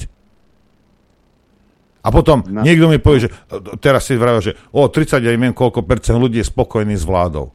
A 2.05 2.13
potom 2.13 2.45
no. 2.45 2.61
niekto 2.61 2.85
mi 2.85 3.01
povie, 3.01 3.25
že 3.25 3.29
teraz 3.81 4.05
si 4.05 4.13
vravil, 4.13 4.53
že 4.53 4.53
o 4.77 4.85
30, 4.85 5.25
ja 5.25 5.31
neviem 5.33 5.57
koľko 5.57 5.81
percent 5.81 6.21
ľudí 6.21 6.37
je 6.37 6.45
spokojný 6.45 6.93
s 6.93 7.01
vládou. 7.01 7.49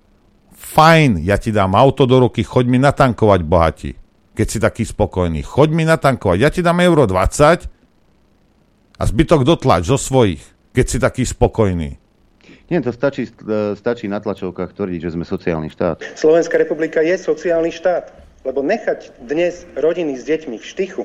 Fajn, 0.50 1.22
ja 1.22 1.38
ti 1.38 1.54
dám 1.54 1.78
auto 1.78 2.02
do 2.02 2.18
ruky, 2.18 2.42
choď 2.42 2.66
mi 2.66 2.78
natankovať, 2.82 3.40
bohatí. 3.46 3.92
Keď 4.34 4.46
si 4.46 4.58
taký 4.58 4.82
spokojný, 4.86 5.46
choď 5.46 5.68
mi 5.70 5.84
natankovať. 5.86 6.38
Ja 6.42 6.50
ti 6.50 6.66
dám 6.66 6.82
euro 6.82 7.06
20 7.06 7.70
a 8.98 9.02
zbytok 9.06 9.46
dotlač 9.46 9.86
zo 9.86 9.96
svojich, 9.96 10.42
keď 10.74 10.84
si 10.86 10.98
taký 10.98 11.22
spokojný. 11.24 11.96
Nie, 12.70 12.78
to 12.78 12.94
stačí, 12.94 13.26
stačí 13.74 14.06
na 14.06 14.22
tlačovkách 14.22 14.78
tvrdiť, 14.78 15.00
že 15.02 15.12
sme 15.18 15.26
sociálny 15.26 15.74
štát. 15.74 16.06
Slovenská 16.14 16.54
republika 16.54 17.02
je 17.02 17.18
sociálny 17.18 17.74
štát, 17.74 18.14
lebo 18.46 18.62
nechať 18.62 19.10
dnes 19.26 19.66
rodiny 19.74 20.14
s 20.14 20.22
deťmi 20.22 20.54
v 20.54 20.64
štychu, 20.64 21.02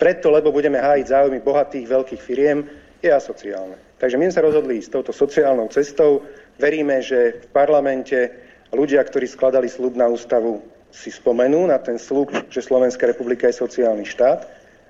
preto, 0.00 0.32
lebo 0.32 0.48
budeme 0.48 0.80
hájiť 0.80 1.06
záujmy 1.12 1.44
bohatých 1.44 1.84
veľkých 1.84 2.22
firiem, 2.24 2.64
je 3.04 3.12
asociálne. 3.12 3.76
Takže 4.00 4.16
my 4.16 4.32
sa 4.32 4.40
rozhodli 4.40 4.80
ísť 4.80 4.98
touto 4.98 5.12
sociálnou 5.12 5.68
cestou. 5.68 6.24
Veríme, 6.56 7.04
že 7.04 7.44
v 7.44 7.46
parlamente 7.52 8.32
ľudia, 8.72 9.04
ktorí 9.04 9.28
skladali 9.28 9.68
slub 9.68 9.94
na 9.94 10.08
ústavu, 10.08 10.64
si 10.92 11.12
spomenú 11.12 11.68
na 11.68 11.76
ten 11.76 12.00
slub, 12.00 12.32
že 12.48 12.64
Slovenská 12.64 13.04
republika 13.04 13.46
je 13.52 13.60
sociálny 13.60 14.08
štát 14.08 14.48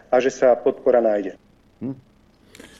a 0.08 0.16
že 0.22 0.30
sa 0.30 0.54
podpora 0.54 1.02
nájde. 1.02 1.34
Hm? 1.82 2.11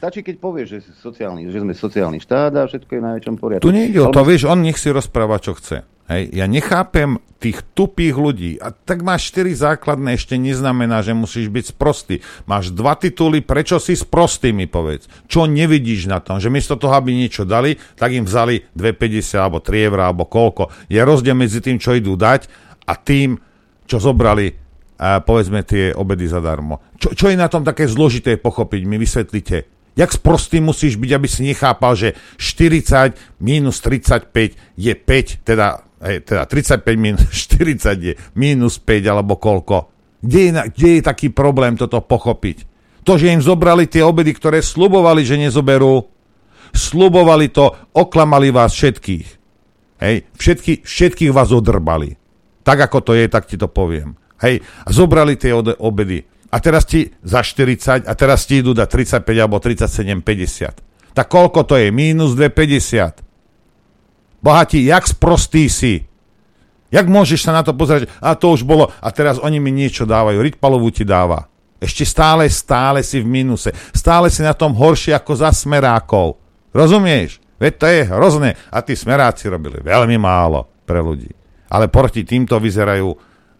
Stačí, 0.03 0.27
keď 0.27 0.43
povieš, 0.43 0.67
že, 0.67 0.79
sociálny, 0.99 1.47
že 1.47 1.63
sme 1.63 1.79
sociálny 1.79 2.19
štát 2.19 2.51
a 2.59 2.67
všetko 2.67 2.91
je 2.91 2.99
v 2.99 3.07
najväčšom 3.07 3.37
poriadku. 3.39 3.63
Tu 3.63 3.71
nejde 3.71 4.03
o 4.03 4.11
to, 4.11 4.27
vieš, 4.27 4.51
on 4.51 4.59
nech 4.59 4.75
si 4.75 4.91
rozpráva, 4.91 5.39
čo 5.39 5.55
chce. 5.55 5.87
Hej, 6.11 6.27
ja 6.35 6.51
nechápem 6.51 7.23
tých 7.39 7.63
tupých 7.71 8.19
ľudí. 8.19 8.59
A 8.59 8.75
tak 8.75 9.07
máš 9.07 9.31
4 9.31 9.55
základné, 9.55 10.19
ešte 10.19 10.35
neznamená, 10.35 11.07
že 11.07 11.15
musíš 11.15 11.55
byť 11.55 11.65
sprostý. 11.71 12.19
Máš 12.51 12.75
dva 12.75 12.99
tituly, 12.99 13.47
prečo 13.47 13.79
si 13.79 13.95
sprostý, 13.95 14.51
mi 14.51 14.67
povedz. 14.67 15.07
Čo 15.31 15.47
nevidíš 15.47 16.11
na 16.11 16.19
tom? 16.19 16.43
Že 16.43 16.51
miesto 16.51 16.75
toho, 16.75 16.99
aby 16.99 17.15
niečo 17.15 17.47
dali, 17.47 17.79
tak 17.95 18.11
im 18.11 18.27
vzali 18.27 18.75
2,50 18.75 19.39
alebo 19.39 19.63
3 19.63 19.87
eur 19.87 19.99
alebo 20.03 20.27
koľko. 20.27 20.91
Je 20.91 20.99
rozdiel 20.99 21.39
medzi 21.39 21.63
tým, 21.63 21.79
čo 21.79 21.95
idú 21.95 22.19
dať 22.19 22.51
a 22.91 22.99
tým, 22.99 23.39
čo 23.87 24.03
zobrali 24.03 24.51
a 24.99 25.23
povedzme 25.23 25.63
tie 25.63 25.95
obedy 25.95 26.27
zadarmo. 26.27 26.83
Čo, 26.99 27.15
čo 27.15 27.27
je 27.31 27.39
na 27.39 27.47
tom 27.47 27.63
také 27.63 27.87
zložité 27.87 28.35
pochopiť? 28.35 28.83
Mi 28.83 28.99
vysvetlite. 28.99 29.82
Jak 29.93 30.09
sprostý 30.09 30.65
musíš 30.65 30.97
byť, 30.97 31.11
aby 31.13 31.29
si 31.29 31.45
nechápal, 31.45 31.93
že 31.93 32.17
40 32.41 33.13
minus 33.45 33.85
35 33.85 34.57
je 34.81 34.93
5, 34.97 35.45
teda 35.45 35.85
hej, 36.09 36.25
teda 36.25 36.43
35 36.49 36.85
minus 36.97 37.29
40 37.53 38.01
je 38.01 38.13
minus 38.35 38.81
5 38.81 39.13
alebo 39.13 39.37
koľko. 39.37 39.93
Kde 40.23 40.41
je, 40.41 40.51
kde 40.73 40.89
je 40.99 41.03
taký 41.03 41.29
problém 41.35 41.75
toto 41.77 41.99
pochopiť? 42.01 42.71
To, 43.03 43.19
že 43.19 43.35
im 43.35 43.43
zobrali 43.43 43.91
tie 43.91 44.07
obedy, 44.07 44.31
ktoré 44.31 44.63
slubovali, 44.63 45.27
že 45.27 45.35
nezoberú, 45.35 46.07
slubovali 46.71 47.51
to, 47.51 47.75
oklamali 47.91 48.55
vás 48.55 48.71
všetkých. 48.79 49.29
Hej, 50.03 50.17
všetky, 50.39 50.87
všetkých 50.87 51.35
vás 51.35 51.51
odrbali. 51.51 52.15
Tak 52.63 52.91
ako 52.91 52.99
to 53.03 53.13
je, 53.19 53.27
tak 53.27 53.51
ti 53.51 53.59
to 53.59 53.67
poviem. 53.67 54.15
Hej, 54.39 54.63
zobrali 54.87 55.35
tie 55.35 55.55
obedy. 55.55 56.27
A 56.53 56.61
teraz 56.61 56.85
ti 56.85 57.09
za 57.25 57.41
40, 57.41 58.05
a 58.05 58.13
teraz 58.13 58.45
ti 58.45 58.61
idú 58.61 58.77
dať 58.77 59.25
35 59.25 59.25
alebo 59.41 59.57
37,50. 59.57 61.17
Tak 61.17 61.27
koľko 61.33 61.65
to 61.65 61.81
je? 61.81 61.89
Mínus 61.89 62.37
2,50. 62.37 63.25
Bohatí, 64.45 64.85
jak 64.85 65.09
sprostý 65.09 65.73
si? 65.73 66.05
Jak 66.93 67.09
môžeš 67.09 67.49
sa 67.49 67.57
na 67.57 67.65
to 67.65 67.73
pozerať? 67.73 68.13
A 68.21 68.37
to 68.37 68.53
už 68.53 68.69
bolo, 68.69 68.93
a 69.01 69.09
teraz 69.09 69.41
oni 69.41 69.57
mi 69.57 69.73
niečo 69.73 70.05
dávajú. 70.05 70.45
Rytpalovú 70.45 70.93
ti 70.93 71.09
dáva. 71.09 71.49
Ešte 71.81 72.05
stále, 72.05 72.45
stále 72.53 73.01
si 73.01 73.25
v 73.25 73.27
mínuse. 73.27 73.73
Stále 73.97 74.29
si 74.29 74.45
na 74.45 74.53
tom 74.53 74.77
horšie 74.77 75.17
ako 75.17 75.33
za 75.35 75.51
smerákov. 75.57 76.37
Rozumieš? 76.77 77.41
Veď 77.57 77.73
to 77.81 77.87
je 77.89 78.01
hrozné. 78.13 78.51
A 78.69 78.85
tí 78.85 78.93
smeráci 78.93 79.49
robili 79.49 79.81
veľmi 79.81 80.21
málo 80.21 80.69
pre 80.85 81.01
ľudí. 81.01 81.33
Ale 81.73 81.89
proti 81.89 82.29
týmto 82.29 82.61
vyzerajú, 82.61 83.09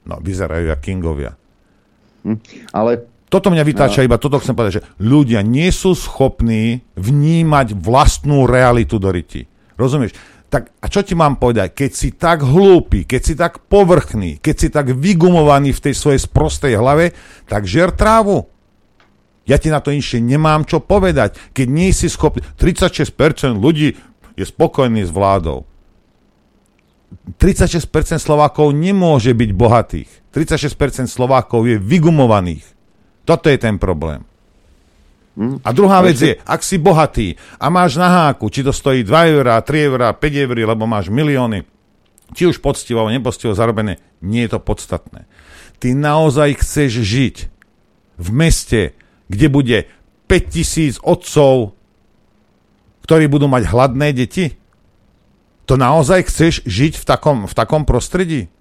no 0.05 0.15
vyzerajú 0.21 0.69
jak 0.69 0.85
kingovia. 0.85 1.33
Hm, 2.23 2.39
ale 2.71 3.13
toto 3.33 3.49
mňa 3.49 3.65
vytáča 3.65 4.05
no. 4.05 4.13
iba, 4.13 4.21
toto 4.21 4.37
chcem 4.45 4.53
povedať, 4.53 4.73
že 4.77 4.85
ľudia 5.01 5.41
nie 5.41 5.73
sú 5.73 5.97
schopní 5.97 6.85
vnímať 7.01 7.73
vlastnú 7.73 8.45
realitu 8.45 9.01
do 9.01 9.09
ryti. 9.09 9.49
Rozumieš? 9.81 10.13
Tak 10.53 10.69
a 10.85 10.87
čo 10.93 11.01
ti 11.01 11.17
mám 11.17 11.41
povedať? 11.41 11.73
Keď 11.73 11.91
si 11.97 12.13
tak 12.13 12.45
hlúpy, 12.45 13.09
keď 13.09 13.21
si 13.25 13.33
tak 13.33 13.65
povrchný, 13.73 14.37
keď 14.37 14.55
si 14.61 14.69
tak 14.69 14.93
vygumovaný 14.93 15.73
v 15.73 15.81
tej 15.81 15.95
svojej 15.97 16.21
sprostej 16.21 16.77
hlave, 16.77 17.17
tak 17.49 17.65
žer 17.65 17.97
trávu. 17.97 18.53
Ja 19.49 19.57
ti 19.57 19.73
na 19.73 19.81
to 19.81 19.97
inšie 19.97 20.21
nemám 20.21 20.69
čo 20.69 20.85
povedať. 20.85 21.41
Keď 21.57 21.67
nie 21.73 21.89
si 21.97 22.13
schopný... 22.13 22.45
36% 22.61 23.57
ľudí 23.57 23.97
je 24.37 24.45
spokojný 24.45 25.09
s 25.09 25.11
vládou. 25.11 25.65
36% 27.39 27.89
Slovákov 28.19 28.73
nemôže 28.73 29.33
byť 29.33 29.51
bohatých. 29.53 30.11
36% 30.33 31.09
Slovákov 31.09 31.69
je 31.69 31.77
vygumovaných. 31.77 32.65
Toto 33.23 33.53
je 33.53 33.59
ten 33.61 33.77
problém. 33.77 34.25
Hm? 35.37 35.65
A 35.65 35.73
druhá 35.73 36.05
vec 36.05 36.21
je, 36.21 36.37
ak 36.45 36.61
si 36.61 36.77
bohatý 36.77 37.41
a 37.57 37.73
máš 37.73 37.97
na 37.97 38.29
háku, 38.29 38.53
či 38.53 38.61
to 38.61 38.73
stojí 38.73 39.01
2 39.05 39.33
eurá, 39.41 39.57
3 39.61 39.89
eurá, 39.89 40.13
5 40.13 40.45
eur, 40.45 40.57
lebo 40.69 40.85
máš 40.85 41.09
milióny, 41.09 41.65
či 42.37 42.49
už 42.49 42.61
poctivo 42.61 43.01
alebo 43.01 43.17
nepoctivo 43.17 43.57
zarobené, 43.57 44.01
nie 44.21 44.45
je 44.45 44.57
to 44.57 44.61
podstatné. 44.61 45.25
Ty 45.81 45.89
naozaj 45.97 46.61
chceš 46.61 47.01
žiť 47.01 47.37
v 48.21 48.29
meste, 48.29 48.81
kde 49.33 49.47
bude 49.49 49.79
5000 50.29 51.01
otcov, 51.01 51.77
ktorí 53.09 53.25
budú 53.29 53.49
mať 53.49 53.73
hladné 53.73 54.13
deti? 54.13 54.62
To 55.73 55.81
naozaj 55.81 56.29
chceš 56.29 56.69
žiť 56.69 57.01
v 57.01 57.05
takom, 57.09 57.49
v 57.49 57.55
takom 57.57 57.89
prostredí? 57.89 58.53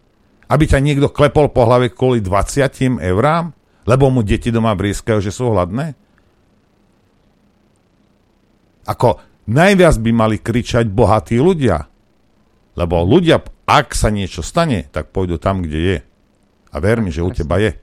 Aby 0.47 0.63
ťa 0.71 0.79
niekto 0.79 1.11
klepol 1.11 1.51
po 1.51 1.67
hlave 1.67 1.91
kvôli 1.91 2.23
20 2.23 3.03
eurám? 3.03 3.51
Lebo 3.83 4.07
mu 4.07 4.23
deti 4.23 4.47
doma 4.47 4.71
blízkajú, 4.71 5.19
že 5.19 5.35
sú 5.35 5.51
hladné? 5.51 5.91
Ako 8.87 9.19
najviac 9.43 9.99
by 9.99 10.11
mali 10.15 10.39
kričať 10.39 10.87
bohatí 10.87 11.35
ľudia. 11.35 11.83
Lebo 12.79 13.03
ľudia, 13.03 13.43
ak 13.67 13.91
sa 13.91 14.07
niečo 14.07 14.39
stane, 14.39 14.87
tak 14.87 15.11
pôjdu 15.11 15.35
tam, 15.35 15.67
kde 15.67 15.79
je. 15.83 15.97
A 16.71 16.79
ver 16.79 17.03
mi, 17.03 17.11
že 17.11 17.27
u 17.27 17.31
teba 17.35 17.59
je. 17.59 17.75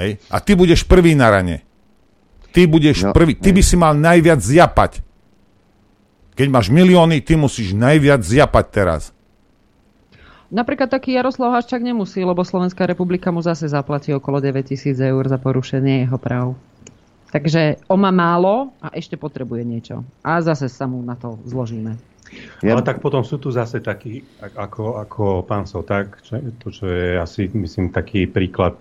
Hej? 0.00 0.16
A 0.32 0.40
ty 0.40 0.56
budeš 0.56 0.88
prvý 0.88 1.12
na 1.12 1.28
rane. 1.28 1.60
Ty 2.56 2.72
budeš 2.72 3.04
No, 3.04 3.12
prvý. 3.12 3.36
Ty 3.36 3.52
by 3.52 3.60
si 3.60 3.76
mal 3.76 3.92
najviac 3.92 4.40
zjapať. 4.40 5.04
Keď 6.34 6.48
máš 6.50 6.66
milióny, 6.70 7.22
ty 7.22 7.38
musíš 7.38 7.78
najviac 7.78 8.18
zjapať 8.22 8.66
teraz. 8.74 9.02
Napríklad 10.54 10.90
taký 10.90 11.14
Jaroslav 11.14 11.54
Haščák 11.54 11.82
nemusí, 11.82 12.22
lebo 12.22 12.42
Slovenská 12.46 12.86
republika 12.86 13.30
mu 13.34 13.42
zase 13.42 13.66
zaplatí 13.66 14.14
okolo 14.14 14.38
9000 14.38 14.98
eur 14.98 15.24
za 15.26 15.38
porušenie 15.38 16.06
jeho 16.06 16.18
práv. 16.18 16.54
Takže 17.34 17.82
on 17.90 17.98
má 17.98 18.14
málo 18.14 18.70
a 18.78 18.94
ešte 18.94 19.18
potrebuje 19.18 19.66
niečo. 19.66 20.06
A 20.22 20.38
zase 20.38 20.70
sa 20.70 20.86
mu 20.86 21.02
na 21.02 21.18
to 21.18 21.42
zložíme. 21.42 21.98
Ale 22.62 22.82
tak 22.86 23.02
potom 23.02 23.26
sú 23.26 23.42
tu 23.42 23.50
zase 23.50 23.82
takí, 23.82 24.22
ako, 24.38 25.02
ako 25.02 25.24
pán 25.42 25.66
Soták, 25.66 26.22
čo, 26.22 26.38
to 26.62 26.68
čo 26.70 26.86
je 26.86 27.18
asi, 27.18 27.50
myslím, 27.50 27.90
taký 27.90 28.30
príklad 28.30 28.78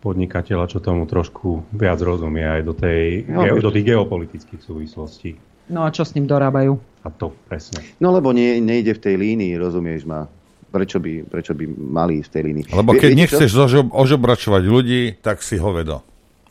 podnikateľa, 0.00 0.66
čo 0.66 0.80
tomu 0.80 1.04
trošku 1.04 1.68
viac 1.76 2.00
rozumie 2.00 2.42
aj 2.42 2.62
do, 2.64 2.74
tej, 2.74 3.28
No, 3.28 3.44
do 3.44 3.70
tých 3.70 3.92
geopolitických 3.92 4.60
súvislostí. 4.64 5.36
No 5.70 5.86
a 5.86 5.92
čo 5.94 6.02
s 6.02 6.14
ním 6.18 6.26
dorábajú? 6.26 6.78
A 7.02 7.08
to 7.10 7.34
presne. 7.46 7.82
No 7.98 8.14
lebo 8.14 8.30
nie, 8.30 8.62
nejde 8.62 8.94
v 8.94 9.02
tej 9.02 9.14
línii, 9.18 9.58
rozumieš 9.58 10.06
ma. 10.06 10.26
Prečo 10.72 10.96
by, 10.96 11.28
prečo 11.28 11.52
by 11.52 11.68
mali 11.68 12.24
ísť 12.24 12.28
v 12.28 12.32
tej 12.32 12.42
línii? 12.48 12.64
Lebo 12.72 12.90
Vie- 12.96 13.02
keď 13.04 13.10
viete 13.12 13.20
nechceš 13.20 13.50
zožo- 13.52 13.92
ožobračovať 13.92 14.62
ľudí, 14.64 15.02
tak 15.20 15.44
si 15.44 15.60
hovedo. 15.60 16.00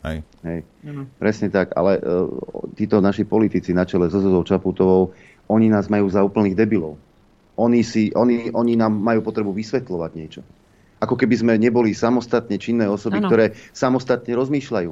Hej. 0.06 0.22
Hej. 0.46 0.58
Presne 1.18 1.50
tak, 1.50 1.74
ale 1.74 1.98
uh, 1.98 2.26
títo 2.74 3.02
naši 3.02 3.26
politici 3.26 3.74
na 3.74 3.82
čele 3.82 4.06
so 4.10 4.22
Zozou 4.22 4.46
Čaputovou, 4.46 5.10
oni 5.50 5.66
nás 5.70 5.90
majú 5.90 6.06
za 6.06 6.22
úplných 6.22 6.54
debilov. 6.54 6.98
Oni, 7.58 7.82
si, 7.82 8.14
oni, 8.14 8.50
oni 8.54 8.78
nám 8.78 8.94
majú 8.94 9.26
potrebu 9.26 9.50
vysvetľovať 9.54 10.10
niečo. 10.14 10.40
Ako 11.02 11.18
keby 11.18 11.34
sme 11.34 11.52
neboli 11.58 11.90
samostatne 11.90 12.54
činné 12.62 12.86
osoby, 12.86 13.18
Áno. 13.18 13.26
ktoré 13.26 13.58
samostatne 13.74 14.32
rozmýšľajú. 14.38 14.90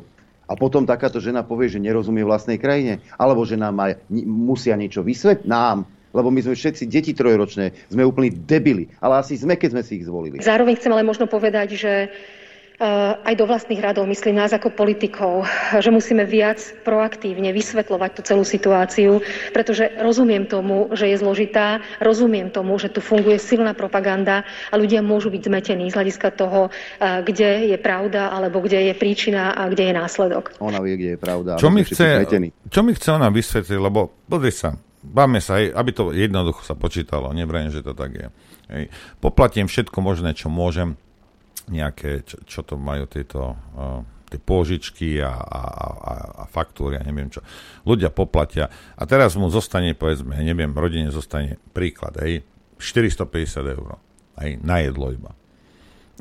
A 0.51 0.59
potom 0.59 0.82
takáto 0.82 1.22
žena 1.22 1.47
povie, 1.47 1.70
že 1.70 1.78
nerozumie 1.78 2.27
vlastnej 2.27 2.59
krajine. 2.59 2.98
Alebo 3.14 3.47
že 3.47 3.55
nám 3.55 3.78
aj, 3.78 4.02
musia 4.27 4.74
niečo 4.74 5.06
vysvetliť 5.06 5.47
nám. 5.47 5.86
Lebo 6.10 6.27
my 6.35 6.43
sme 6.43 6.59
všetci 6.59 6.90
deti 6.90 7.14
trojročné, 7.14 7.70
sme 7.86 8.02
úplní 8.02 8.35
debili. 8.35 8.90
Ale 8.98 9.22
asi 9.22 9.39
sme, 9.39 9.55
keď 9.55 9.78
sme 9.78 9.82
si 9.86 10.02
ich 10.02 10.10
zvolili. 10.10 10.43
Zároveň 10.43 10.74
chcem 10.74 10.90
ale 10.90 11.06
možno 11.06 11.31
povedať, 11.31 11.78
že 11.78 12.10
aj 12.81 13.35
do 13.36 13.44
vlastných 13.44 13.85
radov, 13.85 14.09
myslím 14.09 14.40
nás 14.40 14.57
ako 14.57 14.73
politikov, 14.73 15.44
že 15.85 15.93
musíme 15.93 16.24
viac 16.24 16.57
proaktívne 16.81 17.52
vysvetľovať 17.52 18.11
tú 18.16 18.20
celú 18.24 18.40
situáciu, 18.40 19.20
pretože 19.52 19.93
rozumiem 20.01 20.48
tomu, 20.48 20.89
že 20.97 21.12
je 21.12 21.20
zložitá, 21.20 21.85
rozumiem 22.01 22.48
tomu, 22.48 22.81
že 22.81 22.89
tu 22.89 23.05
funguje 23.05 23.36
silná 23.36 23.77
propaganda 23.77 24.48
a 24.73 24.81
ľudia 24.81 25.05
môžu 25.05 25.28
byť 25.28 25.43
zmetení 25.44 25.93
z 25.93 25.97
hľadiska 26.01 26.32
toho, 26.32 26.73
eh, 26.73 27.20
kde 27.20 27.69
je 27.69 27.77
pravda 27.77 28.32
alebo 28.32 28.65
kde 28.65 28.89
je 28.89 28.94
príčina 28.97 29.52
a 29.52 29.69
kde 29.69 29.93
je 29.93 29.94
následok. 29.94 30.57
Ona 30.65 30.81
vie, 30.81 30.97
kde 30.97 31.11
je 31.15 31.19
pravda. 31.20 31.61
Čo 31.61 31.69
my 31.69 31.81
mi, 31.81 31.85
chce, 31.85 32.24
čo 32.73 32.81
mi 32.81 32.93
chce 32.97 33.09
ona 33.12 33.28
vysvetliť, 33.28 33.77
lebo 33.77 34.09
pozri 34.24 34.57
sa, 34.57 34.73
báme 35.05 35.44
sa, 35.44 35.61
aby 35.61 35.90
to 35.93 36.16
jednoducho 36.16 36.65
sa 36.65 36.73
počítalo, 36.73 37.28
nevrajím, 37.36 37.77
že 37.77 37.85
to 37.85 37.93
tak 37.93 38.16
je. 38.16 38.28
Hej. 38.73 38.85
Poplatím 39.20 39.69
všetko 39.69 39.98
možné, 40.01 40.32
čo 40.32 40.48
môžem, 40.48 40.97
nejaké, 41.70 42.26
čo, 42.26 42.36
čo 42.44 42.60
to 42.66 42.74
majú 42.74 43.06
tieto 43.06 43.55
uh, 43.55 44.02
tie 44.30 44.38
pôžičky 44.38 45.18
a, 45.18 45.34
a, 45.34 45.60
a, 45.82 46.12
a 46.38 46.44
faktúry 46.47 46.94
a 46.94 47.02
neviem 47.02 47.26
čo. 47.26 47.42
Ľudia 47.82 48.14
poplatia 48.14 48.70
a 48.94 49.02
teraz 49.02 49.34
mu 49.34 49.51
zostane, 49.51 49.98
povedzme, 49.98 50.38
neviem, 50.38 50.70
rodine 50.70 51.10
zostane 51.10 51.59
príklad, 51.74 52.14
hej, 52.22 52.47
450 52.78 53.74
eur, 53.74 53.98
hej, 54.38 54.62
na 54.62 54.78
jedlo 54.86 55.10
iba. 55.10 55.34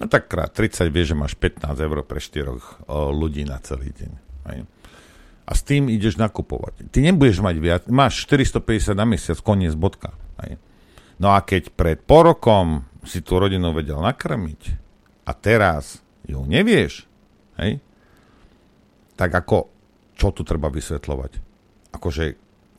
No 0.02 0.10
tak 0.10 0.32
krát 0.32 0.56
30 0.56 0.90
vieš, 0.90 1.14
že 1.14 1.20
máš 1.20 1.34
15 1.38 1.70
eur 1.76 1.98
pre 2.08 2.24
štyroch 2.24 2.82
o, 2.88 3.12
ľudí 3.12 3.44
na 3.44 3.60
celý 3.60 3.92
deň. 3.92 4.12
Hej. 4.48 4.60
A 5.44 5.52
s 5.52 5.62
tým 5.66 5.92
ideš 5.92 6.16
nakupovať. 6.16 6.88
Ty 6.88 6.98
nebudeš 7.04 7.44
mať 7.44 7.56
viac, 7.60 7.82
máš 7.92 8.24
450 8.26 8.96
na 8.96 9.04
mesiac, 9.04 9.38
koniec 9.44 9.76
bodka. 9.76 10.16
Hej. 10.40 10.56
No 11.20 11.36
a 11.36 11.44
keď 11.44 11.76
pred 11.76 12.00
pol 12.00 12.32
rokom 12.32 12.88
si 13.04 13.20
tú 13.20 13.44
rodinu 13.44 13.76
vedel 13.76 14.00
nakrmiť 14.00 14.89
a 15.30 15.32
teraz 15.38 16.02
ju 16.26 16.42
nevieš, 16.42 17.06
hej, 17.62 17.78
tak 19.14 19.30
ako, 19.30 19.70
čo 20.18 20.34
tu 20.34 20.42
treba 20.42 20.74
vysvetľovať? 20.74 21.32
Akože 21.94 22.26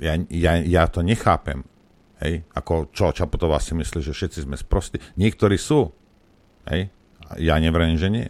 ja, 0.03 0.19
ja, 0.33 0.53
ja 0.59 0.85
to 0.91 1.07
nechápem. 1.07 1.63
Hej, 2.21 2.45
ako 2.53 2.93
čo 2.93 3.17
Čaputová 3.17 3.61
si 3.63 3.73
myslí, 3.73 4.01
že 4.05 4.13
všetci 4.13 4.45
sme 4.45 4.57
sprostí. 4.59 5.01
Niektorí 5.17 5.57
sú. 5.57 5.89
Hej, 6.69 6.93
ja 7.41 7.57
nevrajím, 7.57 7.97
že 7.97 8.13
nie. 8.13 8.29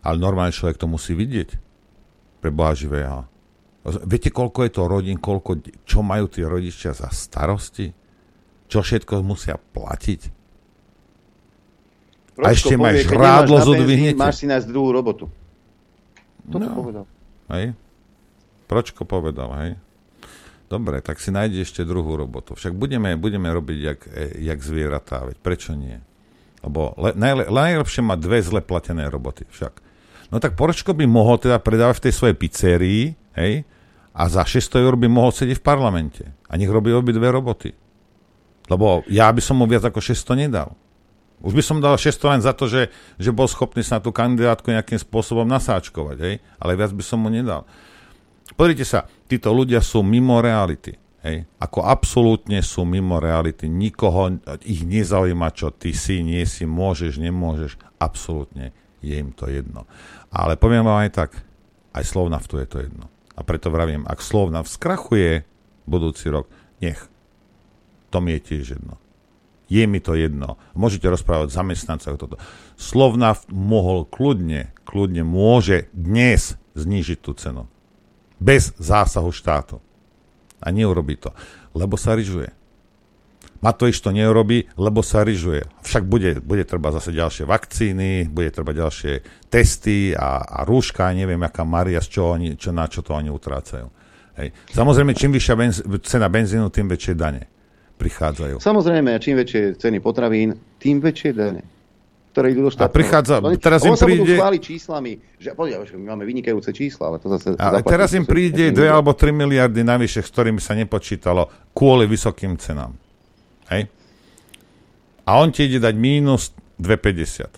Ale 0.00 0.16
normálny 0.16 0.52
človek 0.52 0.80
to 0.80 0.88
musí 0.88 1.12
vidieť. 1.12 1.56
Pre 2.40 2.50
Boha 2.52 2.72
živého. 2.72 3.28
Viete, 4.08 4.32
koľko 4.32 4.64
je 4.64 4.72
to 4.72 4.82
rodín, 4.88 5.18
koľko, 5.20 5.60
čo 5.84 6.00
majú 6.00 6.30
tí 6.30 6.40
rodičia 6.46 6.94
za 6.96 7.10
starosti? 7.12 7.92
Čo 8.70 8.80
všetko 8.80 9.20
musia 9.20 9.60
platiť? 9.60 10.41
A 12.42 12.52
ešte 12.52 12.74
máš 12.74 13.06
keď 13.06 13.18
rádlo 13.18 13.56
zodvihnete. 13.62 14.18
Máš 14.18 14.42
si 14.42 14.46
nájsť 14.50 14.66
druhú 14.66 14.90
robotu. 14.90 15.24
Toto 16.50 16.66
No. 16.66 16.74
povedal. 16.74 17.04
Hej? 17.54 17.74
Pročko 18.66 19.06
povedal, 19.06 19.50
hej? 19.62 19.70
Dobre, 20.66 21.04
tak 21.04 21.20
si 21.20 21.28
nájde 21.28 21.60
ešte 21.62 21.84
druhú 21.84 22.16
robotu. 22.16 22.56
Však 22.56 22.72
budeme, 22.72 23.12
budeme 23.20 23.52
robiť 23.52 23.78
jak, 23.78 24.00
jak 24.40 24.58
zvieratá, 24.64 25.28
veď 25.28 25.36
prečo 25.44 25.76
nie? 25.76 26.00
Lebo 26.64 26.96
le, 26.96 27.12
najle, 27.12 27.52
najlepšie 27.52 28.00
má 28.00 28.16
dve 28.16 28.40
zle 28.40 28.64
platené 28.64 29.04
roboty 29.12 29.44
však. 29.52 29.84
No 30.32 30.40
tak 30.40 30.56
Poročko 30.56 30.96
by 30.96 31.04
mohol 31.04 31.36
teda 31.36 31.60
predávať 31.60 32.00
v 32.00 32.04
tej 32.08 32.14
svojej 32.16 32.36
pizzerii, 32.40 33.02
hej? 33.36 33.68
A 34.16 34.28
za 34.32 34.48
600 34.48 34.80
eur 34.80 34.96
by 34.96 35.08
mohol 35.12 35.28
sedieť 35.32 35.60
v 35.60 35.66
parlamente. 35.66 36.24
A 36.48 36.56
nech 36.56 36.72
robí 36.72 36.88
obi 36.92 37.12
dve 37.12 37.28
roboty. 37.28 37.72
Lebo 38.68 39.04
ja 39.12 39.28
by 39.28 39.40
som 39.44 39.60
mu 39.60 39.68
viac 39.68 39.84
ako 39.84 40.00
600 40.00 40.48
nedal. 40.48 40.72
Už 41.42 41.58
by 41.58 41.62
som 41.62 41.82
dal 41.82 41.98
600 41.98 42.32
len 42.38 42.42
za 42.42 42.54
to, 42.54 42.70
že, 42.70 42.88
že 43.18 43.34
bol 43.34 43.50
schopný 43.50 43.82
sa 43.82 43.98
na 43.98 44.04
tú 44.06 44.14
kandidátku 44.14 44.70
nejakým 44.70 45.02
spôsobom 45.02 45.42
nasáčkovať, 45.44 46.16
hej? 46.22 46.34
ale 46.62 46.78
viac 46.78 46.94
by 46.94 47.02
som 47.02 47.18
mu 47.18 47.28
nedal. 47.28 47.66
Pozrite 48.54 48.86
sa, 48.86 49.10
títo 49.26 49.50
ľudia 49.50 49.82
sú 49.82 50.06
mimo 50.06 50.38
reality. 50.38 50.94
Hej? 51.26 51.46
Ako 51.58 51.82
absolútne 51.82 52.62
sú 52.62 52.86
mimo 52.86 53.18
reality. 53.18 53.66
Nikoho 53.66 54.38
ich 54.62 54.86
nezaujíma, 54.86 55.50
čo 55.50 55.74
ty 55.74 55.90
si, 55.94 56.22
nie 56.22 56.46
si, 56.46 56.62
môžeš, 56.62 57.18
nemôžeš. 57.18 57.78
Absolútne 57.98 58.70
je 59.02 59.18
im 59.18 59.34
to 59.34 59.50
jedno. 59.50 59.86
Ale 60.30 60.54
poviem 60.54 60.86
vám 60.86 61.02
aj 61.02 61.10
tak, 61.10 61.30
aj 61.90 62.04
Slovnaftu 62.06 62.62
je 62.62 62.66
to 62.70 62.78
jedno. 62.86 63.06
A 63.34 63.42
preto 63.42 63.72
vravím, 63.72 64.06
ak 64.06 64.22
Slovnaft 64.22 64.70
skrachuje 64.70 65.42
budúci 65.88 66.30
rok, 66.30 66.46
nech. 66.78 67.00
To 68.12 68.20
mi 68.20 68.36
je 68.36 68.40
tiež 68.44 68.78
jedno. 68.78 69.00
Je 69.72 69.88
mi 69.88 70.04
to 70.04 70.12
jedno. 70.12 70.60
Môžete 70.76 71.08
rozprávať 71.08 71.56
zamestnancov 71.56 72.20
toto. 72.20 72.36
Slovnaft 72.76 73.48
mohol 73.48 74.04
kľudne, 74.04 74.76
kľudne 74.84 75.24
môže 75.24 75.88
dnes 75.96 76.60
znížiť 76.76 77.18
tú 77.24 77.32
cenu. 77.32 77.64
Bez 78.36 78.76
zásahu 78.76 79.32
štátu. 79.32 79.80
A 80.60 80.68
neurobí 80.68 81.16
to, 81.16 81.32
lebo 81.72 81.96
sa 81.96 82.12
ryžuje. 82.12 82.52
Matovič 83.62 84.02
to 84.02 84.10
neurobí, 84.10 84.66
lebo 84.74 85.06
sa 85.06 85.22
ryžuje. 85.22 85.62
Však 85.86 86.04
bude, 86.04 86.42
bude 86.42 86.66
treba 86.66 86.90
zase 86.90 87.14
ďalšie 87.14 87.46
vakcíny, 87.46 88.26
bude 88.26 88.50
treba 88.50 88.74
ďalšie 88.74 89.46
testy 89.46 90.10
a, 90.12 90.42
a 90.42 90.58
rúška, 90.66 91.14
neviem, 91.14 91.38
aká 91.46 91.62
Maria, 91.62 92.02
z 92.02 92.18
čo, 92.18 92.22
oni, 92.34 92.58
čo 92.58 92.74
na 92.74 92.90
čo 92.90 93.06
to 93.06 93.14
oni 93.14 93.30
utrácajú. 93.30 93.86
Hej. 94.34 94.50
Samozrejme, 94.74 95.14
čím 95.14 95.30
vyššia 95.30 95.54
benz, 95.54 95.78
cena 96.02 96.26
benzínu, 96.26 96.74
tým 96.74 96.90
väčšie 96.90 97.14
dane. 97.14 97.51
Prichádzajú. 98.02 98.56
Samozrejme, 98.58 99.14
čím 99.22 99.38
väčšie 99.38 99.78
ceny 99.78 99.98
potravín, 100.02 100.58
tým 100.82 100.98
väčšie 100.98 101.30
dane 101.32 101.62
ktoré 102.32 102.56
idú 102.56 102.64
do 102.64 102.72
štátu. 102.72 102.88
A 102.88 102.96
prichádza, 102.96 103.44
Oni- 103.44 103.60
teraz 103.60 103.84
im 103.84 103.92
ono 103.92 104.00
sa 104.00 104.08
budú 104.08 104.24
príde- 104.24 104.40
číslami, 104.64 105.20
že 105.36 105.52
podia, 105.52 105.76
my 105.84 106.16
máme 106.16 106.24
vynikajúce 106.24 106.72
čísla, 106.72 107.12
ale 107.12 107.20
to 107.20 107.28
zase... 107.28 107.60
Ale 107.60 107.84
teraz 107.84 108.16
im 108.16 108.24
príde 108.24 108.72
2 108.72 108.72
všetko 108.72 108.80
niekde. 108.80 108.88
alebo 108.88 109.12
3 109.12 109.36
miliardy 109.36 109.84
navyše, 109.84 110.24
s 110.24 110.32
ktorými 110.32 110.56
sa 110.56 110.72
nepočítalo 110.72 111.52
kvôli 111.76 112.08
vysokým 112.08 112.56
cenám. 112.56 112.96
Hej? 113.68 113.84
A 115.28 115.30
on 115.44 115.52
ti 115.52 115.68
ide 115.68 115.76
dať 115.76 115.92
mínus 115.92 116.56
2,50. 116.80 117.52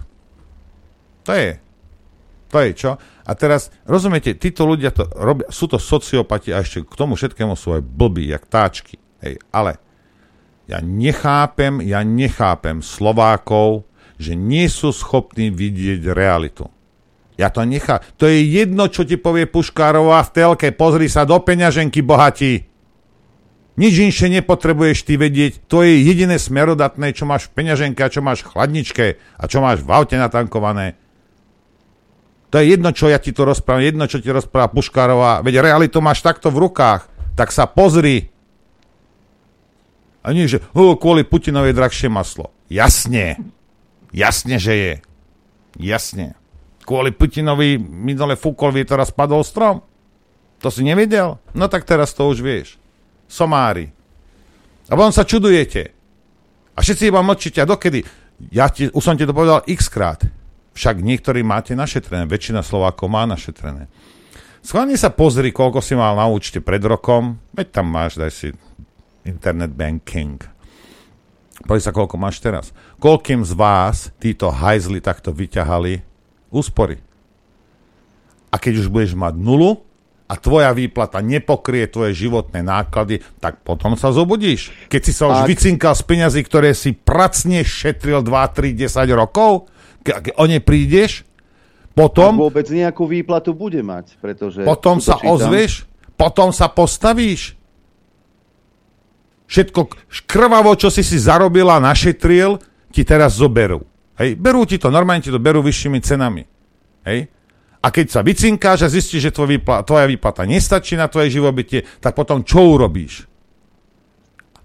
To 1.23 1.33
je. 1.33 1.51
To 2.51 2.57
je 2.59 2.71
čo? 2.75 2.99
A 2.99 3.31
teraz, 3.39 3.71
rozumiete, 3.87 4.35
títo 4.35 4.66
ľudia 4.66 4.91
to 4.91 5.07
robia, 5.15 5.47
sú 5.55 5.71
to 5.71 5.79
sociopati 5.79 6.51
a 6.51 6.61
ešte 6.61 6.83
k 6.83 6.95
tomu 6.99 7.15
všetkému 7.15 7.55
sú 7.55 7.79
aj 7.79 7.83
blbí, 7.83 8.27
jak 8.27 8.43
táčky. 8.51 8.99
Hej, 9.23 9.39
ale 9.55 9.79
ja 10.65 10.81
nechápem, 10.81 11.85
ja 11.85 12.01
nechápem 12.01 12.81
Slovákov, 12.81 13.85
že 14.16 14.32
nie 14.32 14.70
sú 14.70 14.95
schopní 14.95 15.53
vidieť 15.53 16.09
realitu. 16.15 16.70
Ja 17.35 17.51
to 17.51 17.66
nechá. 17.66 17.99
To 18.23 18.31
je 18.31 18.47
jedno, 18.47 18.86
čo 18.86 19.03
ti 19.03 19.19
povie 19.19 19.51
Puškárová 19.51 20.23
v 20.23 20.32
telke. 20.32 20.69
Pozri 20.70 21.11
sa 21.11 21.27
do 21.27 21.35
peňaženky, 21.43 21.99
bohatí. 21.99 22.70
Nič 23.74 23.95
inšie 23.99 24.31
nepotrebuješ 24.39 25.03
ty 25.03 25.19
vedieť. 25.19 25.66
To 25.66 25.82
je 25.82 25.99
jediné 25.99 26.39
smerodatné, 26.39 27.11
čo 27.11 27.27
máš 27.27 27.51
v 27.51 27.59
peňaženke 27.59 27.99
a 28.07 28.12
čo 28.12 28.23
máš 28.23 28.47
v 28.47 28.55
chladničke 28.55 29.07
a 29.19 29.45
čo 29.51 29.59
máš 29.59 29.82
v 29.82 29.91
aute 29.91 30.15
natankované. 30.15 30.95
To 32.55 32.62
je 32.62 32.70
jedno, 32.70 32.95
čo 32.95 33.11
ja 33.11 33.19
ti 33.19 33.35
to 33.35 33.43
rozprávam, 33.43 33.82
jedno, 33.82 34.07
čo 34.07 34.23
ti 34.23 34.31
rozpráva 34.31 34.70
Puškárová. 34.70 35.43
Veď 35.43 35.59
realitu 35.59 35.99
máš 35.99 36.23
takto 36.23 36.55
v 36.55 36.70
rukách. 36.70 37.11
Tak 37.35 37.51
sa 37.51 37.66
pozri. 37.66 38.31
A 40.24 40.32
nie, 40.32 40.48
že 40.48 40.64
oh, 40.72 40.96
kvôli 40.96 41.20
je 41.20 41.76
drahšie 41.76 42.09
maslo. 42.09 42.48
Jasne. 42.72 43.36
Jasne, 44.09 44.56
že 44.56 44.72
je. 44.72 44.94
Jasne. 45.76 46.32
Kvôli 46.88 47.12
Putinovi 47.12 47.76
minule 47.76 48.40
fúkol 48.40 48.72
vietor 48.72 49.05
a 49.05 49.09
spadol 49.09 49.44
strom. 49.44 49.84
To 50.64 50.72
si 50.72 50.80
nevedel? 50.80 51.36
No 51.52 51.68
tak 51.68 51.84
teraz 51.84 52.16
to 52.16 52.24
už 52.24 52.40
vieš. 52.40 52.80
Somári. 53.28 53.92
A 54.88 54.96
potom 54.96 55.12
sa 55.12 55.28
čudujete. 55.28 55.92
A 56.72 56.80
všetci 56.80 57.12
iba 57.12 57.20
mlčíte. 57.20 57.60
A 57.60 57.68
dokedy? 57.68 58.01
Ja 58.48 58.72
ti, 58.72 58.88
už 58.88 59.05
som 59.05 59.16
ti 59.20 59.28
to 59.28 59.36
povedal 59.36 59.60
x 59.68 59.92
krát. 59.92 60.24
Však 60.72 61.05
niektorí 61.05 61.44
máte 61.44 61.76
našetrené. 61.76 62.24
Väčšina 62.24 62.64
Slovákov 62.64 63.12
má 63.12 63.28
našetrené. 63.28 63.92
Schválne 64.64 64.96
sa 64.96 65.12
pozri, 65.12 65.52
koľko 65.52 65.84
si 65.84 65.92
mal 65.92 66.16
na 66.16 66.24
účte 66.24 66.64
pred 66.64 66.80
rokom. 66.80 67.36
Veď 67.52 67.80
tam 67.80 67.92
máš, 67.92 68.16
daj 68.16 68.32
si 68.32 68.48
internet 69.24 69.72
banking. 69.72 70.40
Pozri 71.64 71.80
sa, 71.80 71.94
koľko 71.94 72.16
máš 72.18 72.42
teraz. 72.42 72.74
Koľkým 72.98 73.40
z 73.46 73.52
vás 73.56 74.12
títo 74.18 74.51
hajzli 74.51 75.01
takto 75.01 75.32
vyťahali 75.32 76.02
úspory. 76.51 77.01
A 78.51 78.60
keď 78.60 78.86
už 78.86 78.88
budeš 78.92 79.12
mať 79.18 79.34
nulu 79.34 79.82
a 80.24 80.34
tvoja 80.38 80.70
výplata 80.72 81.20
nepokrie 81.20 81.84
tvoje 81.90 82.14
životné 82.16 82.62
náklady, 82.62 83.20
tak 83.42 83.60
potom 83.66 83.94
sa 83.98 84.14
zobudíš. 84.14 84.70
Keď 84.88 85.01
si 85.02 85.12
sa 85.12 85.30
už 85.30 85.38
Ak- 85.44 85.48
vycinkal 85.51 85.94
z 85.94 86.02
peňazí, 86.06 86.40
ktoré 86.42 86.70
si 86.72 86.94
pracne 86.94 87.60
šetril 87.66 88.22
2, 88.22 88.30
3, 88.30 88.72
10 88.72 89.10
rokov, 89.14 89.68
ke- 90.06 90.30
keď 90.30 90.32
o 90.38 90.44
ne 90.46 90.59
prídeš, 90.62 91.26
potom, 91.94 92.34
Ak 92.34 92.51
vôbec 92.51 92.66
nejakú 92.66 93.06
výplatu 93.06 93.55
bude 93.55 93.78
mať, 93.78 94.18
pretože... 94.18 94.66
potom 94.66 94.98
sa 94.98 95.14
čítam, 95.14 95.38
ozveš, 95.38 95.86
potom 96.18 96.51
sa 96.51 96.66
postavíš. 96.66 97.55
Všetko 99.55 99.86
krvavo, 100.26 100.74
čo 100.74 100.90
si 100.90 101.06
si 101.06 101.14
zarobil 101.14 101.70
a 101.70 101.78
našetril, 101.78 102.59
ti 102.90 103.06
teraz 103.06 103.39
zoberú. 103.39 103.86
Hej, 104.18 104.35
berú 104.35 104.66
ti 104.66 104.82
to, 104.82 104.90
normálne 104.90 105.22
ti 105.22 105.31
to 105.31 105.39
berú 105.39 105.62
vyššími 105.62 106.02
cenami. 106.02 106.43
Hej? 107.06 107.31
A 107.78 107.86
keď 107.94 108.06
sa 108.10 108.20
vycinkáš 108.26 108.82
a 108.82 108.90
zistíš, 108.90 109.31
že 109.31 109.35
tvoj 109.35 109.55
výpla, 109.55 109.86
tvoja 109.86 110.10
výplata 110.10 110.43
nestačí 110.43 110.98
na 110.98 111.06
tvoje 111.06 111.31
živobytie, 111.31 111.86
tak 112.02 112.18
potom 112.18 112.43
čo 112.43 112.66
urobíš? 112.66 113.31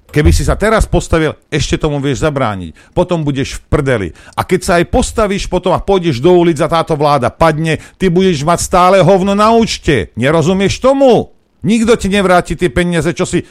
Keby 0.10 0.34
si 0.34 0.42
sa 0.42 0.58
teraz 0.58 0.90
postavil, 0.90 1.38
ešte 1.54 1.78
tomu 1.78 2.02
vieš 2.02 2.26
zabrániť. 2.26 2.98
Potom 2.98 3.22
budeš 3.22 3.62
v 3.62 3.70
prdeli. 3.70 4.10
A 4.34 4.42
keď 4.42 4.60
sa 4.66 4.74
aj 4.82 4.90
postavíš 4.90 5.46
potom 5.46 5.70
a 5.70 5.86
pôjdeš 5.86 6.18
do 6.18 6.34
ulic 6.34 6.58
a 6.66 6.72
táto 6.72 6.98
vláda 6.98 7.30
padne, 7.30 7.78
ty 8.02 8.10
budeš 8.10 8.42
mať 8.42 8.58
stále 8.66 8.98
hovno 9.06 9.38
na 9.38 9.54
účte. 9.54 10.10
Nerozumieš 10.18 10.82
tomu? 10.82 11.30
Nikto 11.62 11.94
ti 11.94 12.10
nevráti 12.10 12.58
tie 12.58 12.74
peniaze, 12.74 13.14
čo 13.14 13.30
si 13.30 13.46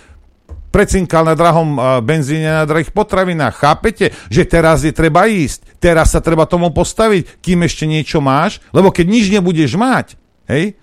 precinkal 0.69 1.25
na 1.25 1.35
drahom 1.35 2.01
benzíne, 2.05 2.63
na 2.63 2.69
drahých 2.69 2.93
potravinách. 2.93 3.57
Chápete, 3.57 4.13
že 4.29 4.45
teraz 4.45 4.85
je 4.85 4.93
treba 4.93 5.25
ísť. 5.25 5.81
Teraz 5.81 6.13
sa 6.13 6.21
treba 6.21 6.45
tomu 6.45 6.69
postaviť, 6.71 7.41
kým 7.41 7.65
ešte 7.65 7.89
niečo 7.89 8.21
máš. 8.21 8.61
Lebo 8.71 8.93
keď 8.93 9.07
nič 9.09 9.33
nebudeš 9.33 9.75
mať, 9.81 10.21
hej, 10.49 10.77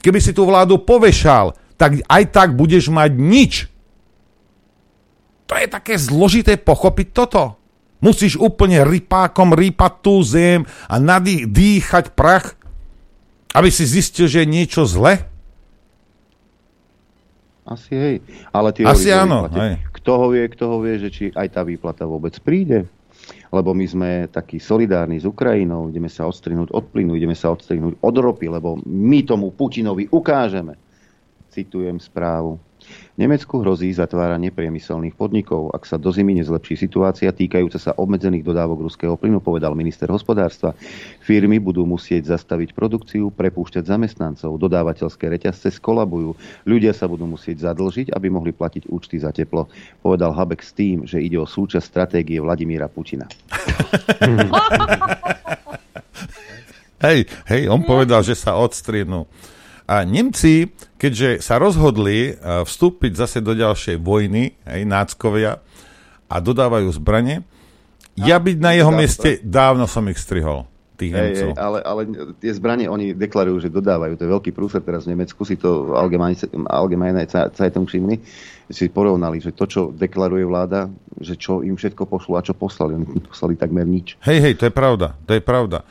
keby 0.00 0.18
si 0.22 0.30
tú 0.30 0.46
vládu 0.46 0.78
povešal, 0.78 1.58
tak 1.76 2.00
aj 2.06 2.22
tak 2.32 2.48
budeš 2.56 2.88
mať 2.88 3.10
nič. 3.18 3.52
To 5.46 5.54
je 5.54 5.68
také 5.70 5.94
zložité 6.00 6.58
pochopiť 6.58 7.08
toto. 7.14 7.60
Musíš 8.02 8.36
úplne 8.36 8.82
rypákom 8.84 9.54
rýpať 9.56 9.92
tú 10.02 10.20
zem 10.20 10.66
a 10.90 10.96
nadýchať 10.98 12.12
prach, 12.18 12.58
aby 13.56 13.72
si 13.72 13.88
zistil, 13.88 14.28
že 14.28 14.44
je 14.44 14.48
niečo 14.52 14.84
zle. 14.84 15.24
Asi 17.66 17.92
hej. 17.98 18.16
Ale 18.54 18.70
ty 18.70 18.86
Asi 18.86 19.10
áno, 19.10 19.50
výplate. 19.50 19.58
hej. 19.58 19.74
Kto 19.90 20.10
ho 20.22 20.26
vie, 20.30 20.44
kto 20.46 20.64
ho 20.70 20.78
vie, 20.78 20.94
že 21.02 21.08
či 21.10 21.24
aj 21.34 21.48
tá 21.50 21.66
výplata 21.66 22.06
vôbec 22.06 22.38
príde. 22.38 22.86
Lebo 23.50 23.74
my 23.74 23.86
sme 23.86 24.10
takí 24.30 24.62
solidárni 24.62 25.18
s 25.18 25.26
Ukrajinou, 25.26 25.90
ideme 25.90 26.06
sa 26.06 26.30
odstrihnúť 26.30 26.70
od 26.70 26.84
plynu, 26.94 27.18
ideme 27.18 27.34
sa 27.34 27.50
odstrihnúť 27.50 27.98
od 27.98 28.14
ropy, 28.14 28.46
lebo 28.46 28.78
my 28.86 29.26
tomu 29.26 29.50
Putinovi 29.50 30.06
ukážeme. 30.06 30.78
Citujem 31.50 31.98
správu. 31.98 32.58
Nemecku 33.16 33.64
hrozí 33.64 33.88
zatváranie 33.96 34.52
priemyselných 34.52 35.16
podnikov, 35.16 35.72
ak 35.72 35.88
sa 35.88 35.96
do 35.96 36.12
zimy 36.12 36.36
nezlepší 36.36 36.76
situácia 36.76 37.32
týkajúca 37.32 37.80
sa 37.80 37.96
obmedzených 37.96 38.44
dodávok 38.44 38.84
ruského 38.84 39.16
plynu, 39.16 39.40
povedal 39.40 39.72
minister 39.72 40.04
hospodárstva. 40.12 40.76
Firmy 41.24 41.56
budú 41.56 41.88
musieť 41.88 42.36
zastaviť 42.36 42.76
produkciu, 42.76 43.32
prepúšťať 43.32 43.88
zamestnancov, 43.88 44.60
dodávateľské 44.60 45.32
reťazce 45.32 45.72
skolabujú, 45.80 46.36
ľudia 46.68 46.92
sa 46.92 47.08
budú 47.08 47.24
musieť 47.24 47.72
zadlžiť, 47.72 48.12
aby 48.12 48.28
mohli 48.28 48.52
platiť 48.52 48.92
účty 48.92 49.16
za 49.16 49.32
teplo. 49.32 49.64
Povedal 50.04 50.36
Habek 50.36 50.60
s 50.60 50.76
tým, 50.76 51.08
že 51.08 51.16
ide 51.16 51.40
o 51.40 51.48
súčasť 51.48 51.88
stratégie 51.88 52.36
Vladimíra 52.36 52.92
Putina. 52.92 53.24
Hej, 56.96 57.28
hej, 57.52 57.68
on 57.68 57.84
povedal, 57.84 58.24
že 58.24 58.32
sa 58.32 58.56
odstriednú. 58.56 59.28
A 59.86 60.02
Nemci, 60.02 60.74
keďže 60.98 61.38
sa 61.42 61.62
rozhodli 61.62 62.34
eh, 62.34 62.62
vstúpiť 62.66 63.12
zase 63.14 63.38
do 63.38 63.54
ďalšej 63.54 64.02
vojny, 64.02 64.54
hej, 64.66 64.82
náckovia, 64.82 65.62
a 66.26 66.36
dodávajú 66.42 66.90
zbranie, 66.90 67.46
ja 68.16 68.40
byť 68.40 68.56
na 68.58 68.72
jeho 68.72 68.90
mieste, 68.90 69.38
dávno 69.44 69.84
som 69.84 70.02
ich 70.08 70.16
strihol, 70.16 70.64
tých 70.96 71.12
Nemcov. 71.12 71.52
hej, 71.52 71.60
ale, 71.60 71.78
ale 71.84 72.00
tie 72.40 72.52
zbranie 72.56 72.88
oni 72.88 73.12
deklarujú, 73.12 73.68
že 73.68 73.68
dodávajú. 73.68 74.16
To 74.16 74.24
je 74.24 74.30
veľký 74.32 74.50
prúser 74.56 74.80
teraz 74.80 75.04
v 75.04 75.12
Nemecku. 75.12 75.44
Si 75.44 75.60
to 75.60 75.92
Allgemeine 75.92 77.28
Zeitung 77.28 77.84
všimli. 77.84 78.16
Si 78.72 78.88
porovnali, 78.88 79.38
že 79.38 79.52
to, 79.52 79.68
čo 79.68 79.80
deklaruje 79.92 80.48
vláda, 80.48 80.88
že 81.20 81.36
čo 81.36 81.60
im 81.60 81.76
všetko 81.76 82.08
pošlo 82.08 82.40
a 82.40 82.42
čo 82.42 82.56
poslali. 82.56 82.96
Oni 82.96 83.20
poslali 83.20 83.54
takmer 83.54 83.84
nič. 83.84 84.16
Hej, 84.24 84.38
hej, 84.40 84.54
to 84.56 84.64
je 84.66 84.72
pravda, 84.72 85.14
to 85.28 85.36
je 85.36 85.42
pravda. 85.44 85.84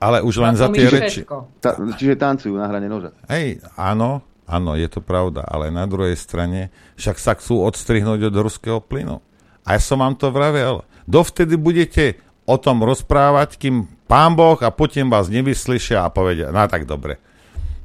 Ale 0.00 0.24
už 0.24 0.40
len 0.40 0.56
za 0.56 0.72
tie 0.72 0.88
reči... 0.88 1.28
Ta, 1.60 1.76
čiže 1.76 2.16
tancujú 2.16 2.56
na 2.56 2.64
hrane 2.64 2.88
noža. 2.88 3.12
Hej, 3.28 3.60
áno, 3.76 4.24
áno, 4.48 4.72
je 4.72 4.88
to 4.88 5.04
pravda, 5.04 5.44
ale 5.44 5.68
na 5.68 5.84
druhej 5.84 6.16
strane 6.16 6.72
však 6.96 7.16
sa 7.20 7.36
chcú 7.36 7.60
odstrihnúť 7.68 8.32
od 8.32 8.34
ruského 8.40 8.80
plynu. 8.80 9.20
A 9.68 9.76
ja 9.76 9.80
som 9.80 10.00
vám 10.00 10.16
to 10.16 10.32
vravel. 10.32 10.88
Dovtedy 11.04 11.60
budete 11.60 12.16
o 12.48 12.56
tom 12.56 12.80
rozprávať, 12.80 13.60
kým 13.60 13.84
pán 14.08 14.34
Boh 14.34 14.56
a 14.64 14.72
Putin 14.72 15.12
vás 15.12 15.28
nevyslyšia 15.28 16.02
a 16.02 16.08
povedia, 16.08 16.48
no 16.48 16.64
tak 16.64 16.88
dobre, 16.88 17.20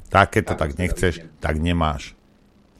tak 0.08 0.34
keď 0.34 0.42
to 0.42 0.54
tak 0.56 0.70
nechceš, 0.80 1.14
tak 1.38 1.60
nemáš. 1.60 2.16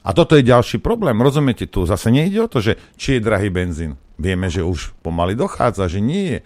A 0.07 0.15
toto 0.15 0.39
je 0.39 0.47
ďalší 0.47 0.79
problém, 0.79 1.19
rozumiete? 1.19 1.67
Tu 1.67 1.83
zase 1.83 2.15
nejde 2.15 2.39
o 2.39 2.49
to, 2.51 2.63
že 2.63 2.79
či 2.95 3.19
je 3.19 3.27
drahý 3.27 3.51
benzín. 3.51 3.99
Vieme, 4.17 4.47
že 4.47 4.63
už 4.63 4.95
pomaly 5.03 5.35
dochádza, 5.35 5.91
že 5.91 5.99
nie 5.99 6.25
je. 6.31 6.39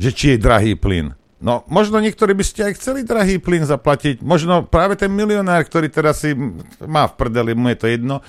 Že 0.00 0.10
či 0.16 0.24
je 0.34 0.38
drahý 0.40 0.72
plyn. 0.72 1.12
No, 1.44 1.60
možno 1.68 2.00
niektorí 2.00 2.32
by 2.32 2.40
ste 2.40 2.72
aj 2.72 2.80
chceli 2.80 3.04
drahý 3.04 3.36
plyn 3.36 3.68
zaplatiť. 3.68 4.24
Možno 4.24 4.64
práve 4.64 4.96
ten 4.96 5.12
milionár, 5.12 5.60
ktorý 5.68 5.92
teraz 5.92 6.24
si 6.24 6.32
má 6.80 7.04
v 7.04 7.14
prdeli, 7.20 7.52
mu 7.52 7.68
je 7.68 7.76
to 7.76 7.86
jedno. 7.92 8.24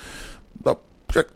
No, 0.60 0.76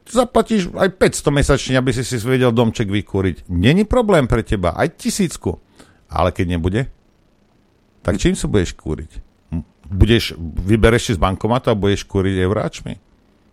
zaplatíš 0.04 0.68
aj 0.76 0.92
500 0.92 1.32
mesačne, 1.32 1.80
aby 1.80 1.96
si 1.96 2.04
si 2.04 2.20
vedel 2.20 2.52
domček 2.52 2.84
vykúriť. 2.84 3.48
Není 3.48 3.88
problém 3.88 4.28
pre 4.28 4.44
teba, 4.44 4.76
aj 4.76 5.00
tisícku. 5.00 5.56
Ale 6.12 6.36
keď 6.36 6.60
nebude, 6.60 6.92
tak 8.04 8.20
čím 8.20 8.36
sa 8.36 8.44
budeš 8.44 8.76
kúriť? 8.76 9.24
Budeš, 9.88 10.36
vybereš 10.38 11.02
si 11.08 11.12
z 11.16 11.22
bankomatu 11.22 11.72
a 11.72 11.80
budeš 11.80 12.04
kúriť 12.04 12.44
euráčmi? 12.44 12.94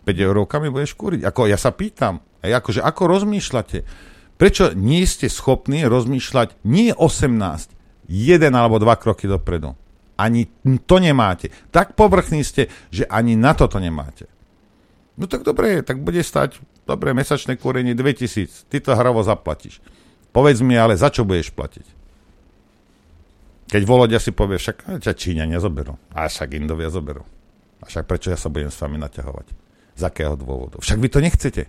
eurovkami 0.08 0.68
budeš 0.68 0.96
kúriť. 0.96 1.24
Ako, 1.24 1.48
ja 1.48 1.56
sa 1.56 1.72
pýtam, 1.72 2.20
akože, 2.44 2.80
ako 2.84 3.02
rozmýšľate? 3.08 3.78
Prečo 4.40 4.72
nie 4.72 5.04
ste 5.04 5.28
schopní 5.28 5.84
rozmýšľať 5.84 6.64
nie 6.64 6.92
18, 6.96 7.77
jeden 8.08 8.52
alebo 8.56 8.80
dva 8.80 8.96
kroky 8.96 9.28
dopredu? 9.28 9.76
Ani 10.18 10.50
to 10.88 10.98
nemáte. 10.98 11.52
Tak 11.70 11.94
povrchní 11.94 12.42
ste, 12.42 12.66
že 12.90 13.06
ani 13.06 13.38
na 13.38 13.54
toto 13.54 13.78
nemáte. 13.78 14.26
No 15.14 15.30
tak 15.30 15.46
dobre, 15.46 15.82
tak 15.86 16.02
bude 16.02 16.22
stať, 16.22 16.58
dobre, 16.86 17.14
mesačné 17.14 17.58
kúrenie 17.58 17.94
2000, 17.94 18.70
ty 18.70 18.78
to 18.78 18.94
hrovo 18.94 19.22
zaplatíš. 19.22 19.82
Povedz 20.30 20.62
mi 20.62 20.78
ale, 20.78 20.94
za 20.94 21.10
čo 21.10 21.26
budeš 21.26 21.50
platiť? 21.50 21.86
Keď 23.68 23.82
Volodia 23.84 24.16
si 24.16 24.32
povie, 24.32 24.56
však 24.56 25.02
ťa 25.04 25.12
Číňania 25.12 25.60
zoberú. 25.60 25.98
A 26.16 26.24
však 26.24 26.56
Indovia 26.56 26.88
zoberú. 26.88 27.20
A 27.82 27.84
však 27.84 28.08
prečo 28.08 28.32
ja 28.32 28.38
sa 28.38 28.48
budem 28.48 28.72
s 28.72 28.80
vami 28.80 28.96
naťahovať? 28.96 29.46
Z 29.98 30.02
akého 30.08 30.38
dôvodu? 30.38 30.80
Však 30.80 30.96
vy 31.02 31.08
to 31.12 31.20
nechcete. 31.20 31.62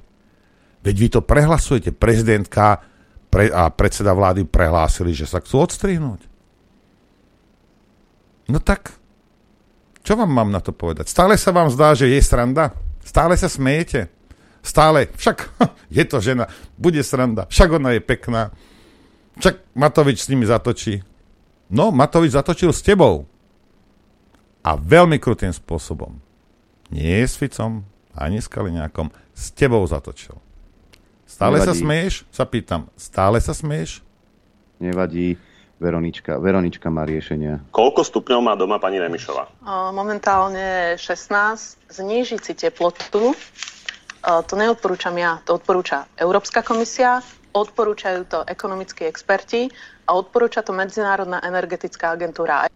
Veď 0.80 0.96
vy 0.96 1.08
to 1.12 1.20
prehlasujete. 1.26 1.92
Prezidentka 1.92 2.80
pre, 3.28 3.52
a 3.52 3.68
predseda 3.68 4.16
vlády 4.16 4.48
prehlásili, 4.48 5.12
že 5.12 5.28
sa 5.28 5.44
chcú 5.44 5.66
odstrihnúť. 5.68 6.29
No 8.50 8.58
tak, 8.58 8.98
čo 10.02 10.18
vám 10.18 10.34
mám 10.34 10.50
na 10.50 10.58
to 10.58 10.74
povedať? 10.74 11.06
Stále 11.06 11.38
sa 11.38 11.54
vám 11.54 11.70
zdá, 11.70 11.94
že 11.94 12.10
je 12.10 12.18
sranda? 12.18 12.74
Stále 13.06 13.38
sa 13.38 13.46
smejete? 13.46 14.10
Stále, 14.66 15.14
však 15.14 15.38
je 15.98 16.04
to 16.10 16.18
žena, 16.18 16.50
bude 16.76 17.00
sranda, 17.06 17.46
však 17.46 17.70
ona 17.78 17.94
je 17.94 18.02
pekná. 18.02 18.50
Však 19.40 19.56
Matovič 19.78 20.26
s 20.26 20.30
nimi 20.34 20.44
zatočí. 20.44 21.00
No, 21.70 21.94
Matovič 21.94 22.34
zatočil 22.36 22.74
s 22.74 22.82
tebou. 22.84 23.30
A 24.66 24.76
veľmi 24.76 25.16
krutým 25.22 25.56
spôsobom. 25.56 26.20
Nie 26.92 27.24
s 27.24 27.40
Ficom, 27.40 27.88
ani 28.12 28.44
s 28.44 28.52
Kaliňákom, 28.52 29.14
s 29.32 29.56
tebou 29.56 29.86
zatočil. 29.88 30.36
Stále 31.30 31.62
Nevadí. 31.62 31.70
sa 31.70 31.74
smeješ? 31.78 32.14
Sa 32.34 32.44
pýtam. 32.44 32.90
Stále 32.98 33.38
sa 33.40 33.54
smeješ? 33.54 34.02
Nevadí. 34.82 35.38
Veronička, 35.80 36.36
Veronička 36.44 36.92
má 36.92 37.08
riešenia. 37.08 37.64
Koľko 37.72 38.04
stupňov 38.04 38.40
má 38.44 38.54
doma 38.60 38.84
pani 38.84 39.00
Remišová? 39.00 39.48
Momentálne 39.96 41.00
16. 41.00 41.88
Znížiť 41.88 42.40
si 42.44 42.54
teplotu. 42.54 43.32
To 44.20 44.54
neodporúčam 44.60 45.16
ja, 45.16 45.40
to 45.48 45.56
odporúča 45.56 46.12
Európska 46.20 46.60
komisia, 46.60 47.24
odporúčajú 47.56 48.28
to 48.28 48.40
ekonomickí 48.44 49.08
experti 49.08 49.72
a 50.04 50.20
odporúča 50.20 50.68
to 50.68 50.76
Medzinárodná 50.76 51.40
energetická 51.40 52.12
agentúra. 52.12 52.68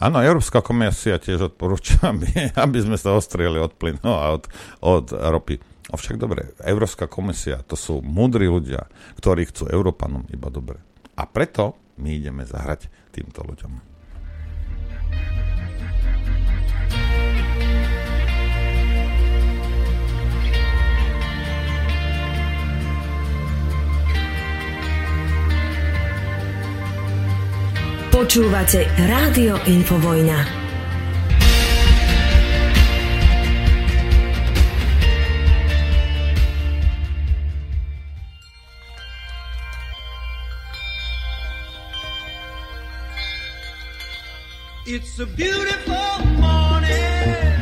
Áno, 0.00 0.24
Európska 0.24 0.64
komisia 0.64 1.20
tiež 1.20 1.52
odporúča, 1.52 2.00
aby, 2.16 2.56
aby 2.56 2.78
sme 2.80 2.96
sa 2.96 3.12
ostrieli 3.12 3.60
od 3.60 3.76
plynu 3.76 4.08
a 4.08 4.40
od, 4.40 4.48
od 4.80 5.06
ropy. 5.12 5.60
Avšak 5.92 6.16
dobre, 6.16 6.56
Európska 6.64 7.06
komisia, 7.06 7.60
to 7.62 7.76
sú 7.76 8.00
múdri 8.00 8.48
ľudia, 8.48 8.88
ktorí 9.20 9.46
chcú 9.52 9.68
Európanom 9.70 10.26
iba 10.32 10.48
dobre. 10.50 10.80
A 11.14 11.28
preto 11.30 11.85
my 11.96 12.10
ideme 12.16 12.44
zahrať 12.44 12.88
týmto 13.12 13.44
ľuďom. 13.44 13.96
Počúvate 28.16 28.88
Rádio 28.96 29.60
Infovojna. 29.68 30.65
It's 44.88 45.18
a 45.18 45.26
beautiful 45.26 46.24
morning. 46.38 47.55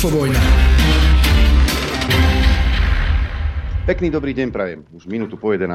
Infovojna. 0.00 0.40
Pekný 3.84 4.08
dobrý 4.08 4.32
deň 4.32 4.48
prajem. 4.48 4.80
Už 4.96 5.04
minútu 5.04 5.36
po 5.36 5.52
11. 5.52 5.68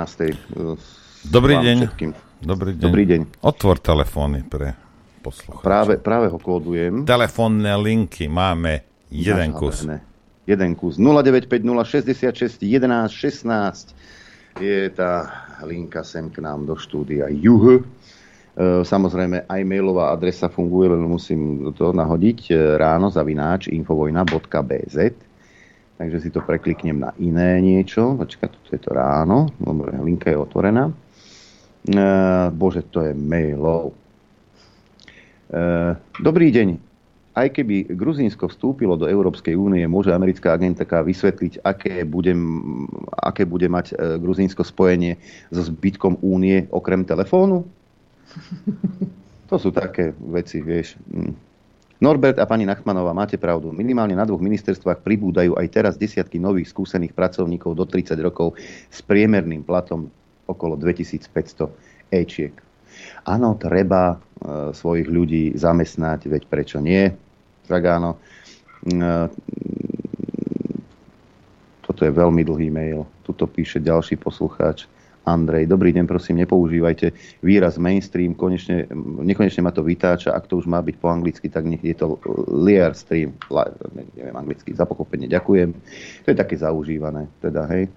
Dobrý 1.29 1.53
Vám 1.53 1.61
deň. 1.61 1.77
všetkým. 1.85 2.11
Dobrý 2.41 2.73
deň. 2.73 2.81
Dobrý 2.89 3.03
deň. 3.05 3.21
Otvor 3.45 3.77
telefóny 3.77 4.41
pre 4.49 4.73
poslucháčov. 5.21 5.61
Práve, 5.61 6.01
práve 6.01 6.33
ho 6.33 6.41
kódujem. 6.41 7.05
Telefónne 7.05 7.77
linky 7.77 8.25
máme 8.25 8.81
jeden 9.13 9.53
kus. 9.53 9.85
Nažalené. 9.85 10.01
Jeden 10.49 10.73
kus. 10.73 10.97
0950 10.97 11.85
66 11.85 12.65
11 12.65 13.13
16 13.13 13.93
je 14.57 14.89
tá 14.89 15.29
linka 15.69 16.01
sem 16.01 16.33
k 16.33 16.41
nám 16.41 16.65
do 16.65 16.73
štúdia 16.73 17.29
Juh. 17.29 17.85
E, 18.55 18.87
Samozrejme, 18.87 19.51
aj 19.51 19.61
mailová 19.67 20.15
adresa 20.15 20.47
funguje, 20.47 20.87
len 20.87 21.03
musím 21.03 21.75
to 21.75 21.91
nahodiť 21.91 22.39
e, 22.47 22.53
ráno 22.79 23.11
zavináč 23.11 23.67
infovojna.bz 23.67 24.97
Takže 25.95 26.17
si 26.19 26.29
to 26.31 26.43
prekliknem 26.43 27.03
na 27.03 27.11
iné 27.19 27.59
niečo. 27.63 28.15
Počkaj, 28.19 28.51
toto 28.51 28.69
je 28.75 28.79
to 28.83 28.91
ráno. 28.95 29.51
Dobre, 29.59 29.95
linka 29.99 30.31
je 30.31 30.39
otvorená. 30.39 30.87
E, 30.87 30.93
Bože, 32.55 32.87
to 32.87 33.03
je 33.03 33.11
mailov. 33.11 33.91
Dobrý 36.19 36.49
deň. 36.51 36.67
Aj 37.37 37.47
keby 37.47 37.95
Gruzínsko 37.95 38.49
vstúpilo 38.49 38.97
do 38.97 39.05
Európskej 39.07 39.53
únie, 39.53 39.85
môže 39.87 40.09
americká 40.09 40.57
agentka 40.57 41.05
vysvetliť, 41.05 41.61
aké 41.63 42.01
bude, 42.01 42.33
aké 43.13 43.45
bude 43.45 43.69
mať 43.69 43.93
Gruzínsko 44.19 44.65
spojenie 44.65 45.21
so 45.53 45.61
zbytkom 45.63 46.17
únie 46.25 46.65
okrem 46.73 47.05
telefónu? 47.05 47.63
To 49.45 49.61
sú 49.61 49.69
také 49.69 50.09
veci, 50.33 50.57
vieš. 50.57 50.97
Mm. 51.05 51.37
Norbert 52.01 52.41
a 52.41 52.49
pani 52.49 52.67
Nachmanová, 52.67 53.15
máte 53.15 53.39
pravdu. 53.39 53.71
Minimálne 53.71 54.17
na 54.17 54.27
dvoch 54.27 54.43
ministerstvách 54.43 54.99
pribúdajú 54.99 55.55
aj 55.55 55.67
teraz 55.71 55.93
desiatky 55.95 56.41
nových 56.41 56.73
skúsených 56.73 57.15
pracovníkov 57.15 57.71
do 57.77 57.85
30 57.87 58.19
rokov 58.19 58.57
s 58.91 58.99
priemerným 59.05 59.63
platom 59.63 60.11
okolo 60.49 60.75
2500 60.75 61.71
ečiek. 62.11 62.53
Áno, 63.23 63.55
treba 63.55 64.11
e, 64.11 64.75
svojich 64.75 65.07
ľudí 65.07 65.55
zamestnať, 65.55 66.27
veď 66.27 66.43
prečo 66.51 66.77
nie? 66.83 67.15
Tak 67.69 67.81
áno. 67.87 68.19
E, 68.83 68.99
toto 71.85 72.01
je 72.03 72.11
veľmi 72.11 72.43
dlhý 72.43 72.69
mail. 72.73 73.07
Tuto 73.23 73.47
píše 73.47 73.79
ďalší 73.79 74.19
poslucháč. 74.19 74.89
Andrej, 75.25 75.65
dobrý 75.65 75.89
deň, 75.89 76.05
prosím, 76.05 76.45
nepoužívajte 76.45 77.09
výraz 77.41 77.81
mainstream, 77.81 78.37
konečne, 78.37 78.85
nekonečne 79.25 79.65
ma 79.65 79.73
to 79.73 79.81
vytáča, 79.81 80.29
ak 80.29 80.45
to 80.45 80.61
už 80.61 80.69
má 80.69 80.77
byť 80.85 80.95
po 81.01 81.09
anglicky, 81.09 81.49
tak 81.49 81.65
nech 81.65 81.81
je 81.81 81.97
to 81.97 82.21
liar 82.53 82.93
stream, 82.93 83.33
neviem 84.13 84.37
anglicky, 84.37 84.77
za 84.77 84.85
pochopenie, 84.85 85.25
ďakujem. 85.25 85.73
To 86.23 86.27
je 86.29 86.37
také 86.37 86.61
zaužívané, 86.61 87.25
teda, 87.41 87.65
hej. 87.73 87.89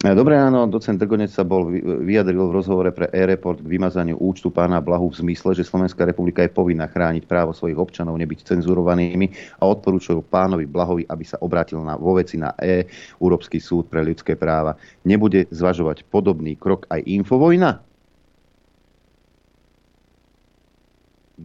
Dobré 0.00 0.32
ráno, 0.32 0.64
docent 0.64 0.96
Drgonec 0.96 1.28
sa 1.28 1.44
bol 1.44 1.68
vyjadril 1.76 2.48
v 2.48 2.56
rozhovore 2.56 2.88
pre 2.88 3.12
e-report 3.12 3.60
k 3.60 3.68
vymazaniu 3.68 4.16
účtu 4.16 4.48
pána 4.48 4.80
Blahu 4.80 5.12
v 5.12 5.20
zmysle, 5.20 5.52
že 5.52 5.60
Slovenská 5.60 6.08
republika 6.08 6.40
je 6.40 6.48
povinná 6.48 6.88
chrániť 6.88 7.28
právo 7.28 7.52
svojich 7.52 7.76
občanov 7.76 8.16
nebyť 8.16 8.48
cenzurovanými 8.48 9.60
a 9.60 9.68
odporúčajú 9.68 10.24
pánovi 10.24 10.64
Blahovi, 10.64 11.04
aby 11.04 11.24
sa 11.28 11.36
obrátil 11.44 11.84
na, 11.84 12.00
vo 12.00 12.16
veci 12.16 12.40
na 12.40 12.56
E, 12.56 12.88
Európsky 13.20 13.60
súd 13.60 13.92
pre 13.92 14.00
ľudské 14.00 14.40
práva. 14.40 14.80
Nebude 15.04 15.44
zvažovať 15.52 16.08
podobný 16.08 16.56
krok 16.56 16.88
aj 16.88 17.04
Infovojna? 17.04 17.84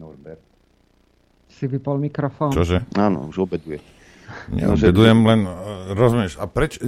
Norbert. 0.00 0.40
Si 1.52 1.68
vypol 1.68 2.00
mikrofón. 2.00 2.56
Čože? 2.56 2.88
Áno, 2.96 3.28
už 3.28 3.36
obeduje. 3.44 3.84
Neobedujem 4.48 5.18
len, 5.28 5.40
e, 5.44 5.52
rozumieš, 5.92 6.40
a 6.40 6.48
preč... 6.48 6.80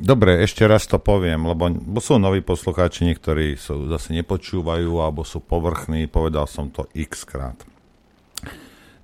Dobre, 0.00 0.40
ešte 0.40 0.64
raz 0.64 0.88
to 0.88 0.96
poviem, 0.96 1.44
lebo 1.44 1.68
sú 2.00 2.16
noví 2.16 2.40
poslucháči, 2.40 3.04
niektorí 3.04 3.60
sú, 3.60 3.84
zase 3.92 4.16
nepočúvajú 4.16 4.96
alebo 4.96 5.28
sú 5.28 5.44
povrchní, 5.44 6.08
povedal 6.08 6.48
som 6.48 6.72
to 6.72 6.88
x 6.96 7.28
krát. 7.28 7.58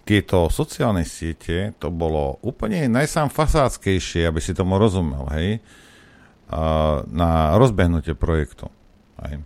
Tieto 0.06 0.48
sociálne 0.48 1.04
siete, 1.04 1.74
to 1.82 1.92
bolo 1.92 2.38
úplne 2.40 2.86
najsám 2.88 3.28
fasáckejšie, 3.28 4.24
aby 4.24 4.40
si 4.40 4.54
tomu 4.54 4.78
rozumel, 4.78 5.26
hej, 5.34 5.60
na 7.10 7.58
rozbehnutie 7.58 8.14
projektu. 8.14 8.70
Hej. 9.20 9.42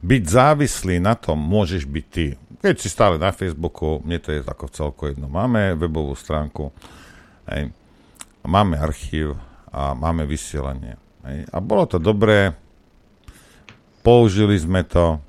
Byť 0.00 0.22
závislý 0.24 1.02
na 1.02 1.18
tom 1.18 1.36
môžeš 1.36 1.84
byť 1.84 2.06
ty. 2.08 2.38
Keď 2.62 2.76
si 2.78 2.88
stále 2.88 3.18
na 3.18 3.34
Facebooku, 3.34 4.00
mne 4.06 4.22
to 4.22 4.32
je 4.32 4.40
ako 4.40 4.72
celko 4.72 5.10
jedno. 5.10 5.26
Máme 5.28 5.76
webovú 5.76 6.14
stránku, 6.16 6.72
hej, 7.50 7.74
máme 8.46 8.80
archív 8.80 9.36
a 9.70 9.92
máme 9.94 10.24
vysielanie. 10.26 10.96
A 11.52 11.56
bolo 11.60 11.84
to 11.84 12.00
dobré, 12.00 12.56
použili 14.00 14.56
sme 14.56 14.82
to 14.84 15.20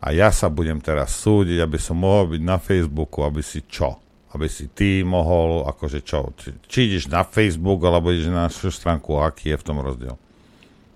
a 0.00 0.06
ja 0.12 0.32
sa 0.32 0.48
budem 0.48 0.80
teraz 0.80 1.16
súdiť, 1.20 1.60
aby 1.60 1.76
som 1.80 2.00
mohol 2.00 2.36
byť 2.36 2.42
na 2.44 2.56
Facebooku, 2.56 3.24
aby 3.24 3.40
si 3.44 3.64
čo? 3.68 4.00
Aby 4.30 4.46
si 4.46 4.70
ty 4.70 5.02
mohol, 5.02 5.66
akože 5.66 6.00
čo? 6.04 6.32
Či, 6.36 6.48
či 6.64 6.78
ideš 6.88 7.10
na 7.10 7.26
Facebook, 7.26 7.82
alebo 7.84 8.12
ideš 8.12 8.30
na 8.30 8.46
našu 8.48 8.72
stránku, 8.72 9.18
aký 9.18 9.52
je 9.52 9.60
v 9.60 9.66
tom 9.66 9.82
rozdiel? 9.82 10.16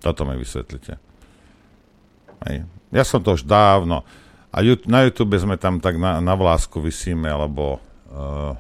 Toto 0.01 0.25
mi 0.25 0.37
vysvetlite. 0.37 0.97
Hej. 2.49 2.69
Ja 2.95 3.03
som 3.03 3.25
to 3.25 3.35
už 3.35 3.49
dávno, 3.49 4.07
a 4.55 4.63
na 4.87 5.03
YouTube 5.03 5.35
sme 5.35 5.59
tam 5.59 5.83
tak 5.83 5.99
na, 5.99 6.23
na 6.23 6.39
vlásku 6.39 6.79
vysíme, 6.79 7.27
lebo 7.27 7.83
uh, 8.15 8.55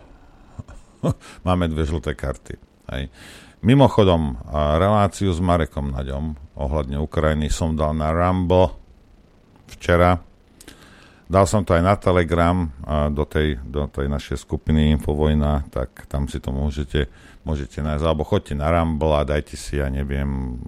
máme 1.46 1.70
dve 1.70 1.86
žlté 1.86 2.18
karty. 2.18 2.73
Hej. 2.84 3.08
Mimochodom, 3.64 4.44
reláciu 4.52 5.32
s 5.32 5.40
Marekom 5.40 5.96
Naďom 5.96 6.36
ohľadne 6.52 7.00
Ukrajiny 7.00 7.48
som 7.48 7.72
dal 7.72 7.96
na 7.96 8.12
Rumble 8.12 8.76
včera. 9.72 10.20
Dal 11.24 11.48
som 11.48 11.64
to 11.64 11.72
aj 11.72 11.80
na 11.80 11.96
Telegram 11.96 12.68
do 13.08 13.24
tej, 13.24 13.56
do 13.64 13.88
tej 13.88 14.12
našej 14.12 14.44
skupiny 14.44 14.92
Infovojna, 15.00 15.64
tak 15.72 16.04
tam 16.12 16.28
si 16.28 16.36
to 16.44 16.52
môžete, 16.52 17.08
môžete 17.48 17.80
nájsť. 17.80 18.04
Alebo 18.04 18.28
choďte 18.28 18.52
na 18.52 18.68
Rumble 18.68 19.16
a 19.16 19.24
dajte 19.24 19.56
si, 19.56 19.80
ja 19.80 19.88
neviem, 19.88 20.60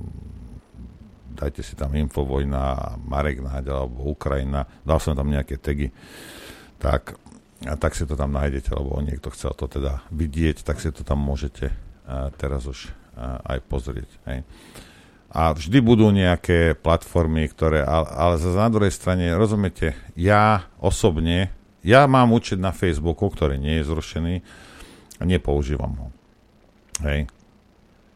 dajte 1.36 1.60
si 1.60 1.76
tam 1.76 1.92
Infovojna, 1.92 2.96
Marek 3.04 3.44
Naď 3.44 3.76
alebo 3.76 4.08
Ukrajina. 4.08 4.64
Dal 4.88 4.96
som 5.04 5.12
tam 5.12 5.28
nejaké 5.28 5.60
tagy. 5.60 5.92
Tak, 6.80 7.20
a 7.68 7.76
tak 7.76 7.92
si 7.92 8.08
to 8.08 8.16
tam 8.16 8.32
nájdete, 8.32 8.72
lebo 8.72 9.04
niekto 9.04 9.28
chcel 9.36 9.52
to 9.52 9.68
teda 9.68 10.00
vidieť, 10.08 10.64
tak 10.64 10.80
si 10.80 10.88
to 10.88 11.04
tam 11.04 11.20
môžete 11.20 11.76
teraz 12.38 12.64
už 12.66 12.90
a, 13.16 13.40
aj 13.56 13.58
pozrieť. 13.66 14.10
Hej. 14.30 14.46
A 15.32 15.52
vždy 15.52 15.78
budú 15.82 16.08
nejaké 16.14 16.78
platformy, 16.78 17.50
ktoré, 17.50 17.82
ale, 17.82 18.08
ale 18.08 18.34
zase 18.40 18.56
na 18.56 18.70
druhej 18.70 18.94
strane, 18.94 19.34
rozumiete, 19.34 19.92
ja 20.16 20.70
osobne, 20.80 21.52
ja 21.84 22.08
mám 22.08 22.32
účet 22.32 22.56
na 22.56 22.72
Facebooku, 22.72 23.28
ktorý 23.28 23.60
nie 23.60 23.82
je 23.82 23.88
zrušený 23.90 24.34
a 25.18 25.22
nepoužívam 25.26 25.92
ho. 25.98 26.08
Hej. 27.04 27.28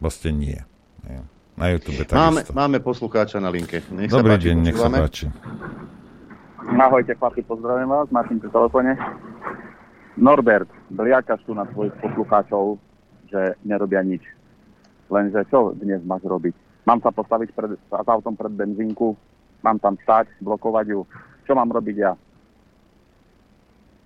Proste 0.00 0.32
nie. 0.32 0.56
Hej. 1.04 1.26
Na 1.60 1.66
YouTube 1.68 2.08
Máme, 2.08 2.40
takisto. 2.40 2.56
máme 2.56 2.78
poslucháča 2.80 3.36
na 3.36 3.52
linke. 3.52 3.84
Nech 3.92 4.08
Dobrý 4.08 4.32
sa 4.32 4.40
páči, 4.40 4.46
deň, 4.48 4.56
nech 4.64 4.78
sa 4.80 4.88
páči. 4.88 5.26
Ahojte 6.80 7.12
chlapi, 7.20 7.44
pozdravujem 7.44 7.90
vás, 7.90 8.08
Martin 8.08 8.40
pri 8.40 8.48
telefóne. 8.48 8.96
Norbert, 10.16 10.72
bliakaš 10.88 11.44
tu 11.44 11.52
na 11.52 11.68
svojich 11.68 11.92
poslucháčov, 12.00 12.80
že 13.30 13.54
nerobia 13.62 14.02
nič. 14.02 14.20
Lenže 15.10 15.46
čo 15.50 15.74
dnes 15.74 16.02
máš 16.02 16.26
robiť? 16.26 16.54
Mám 16.86 17.02
sa 17.02 17.14
postaviť 17.14 17.54
pred, 17.54 17.70
s 17.78 17.90
autom 17.90 18.34
pred 18.34 18.50
benzínku, 18.50 19.14
mám 19.62 19.78
tam 19.78 19.94
stať, 20.02 20.30
blokovať 20.42 20.86
ju. 20.90 21.00
Čo 21.46 21.54
mám 21.54 21.70
robiť 21.70 21.96
ja? 21.96 22.12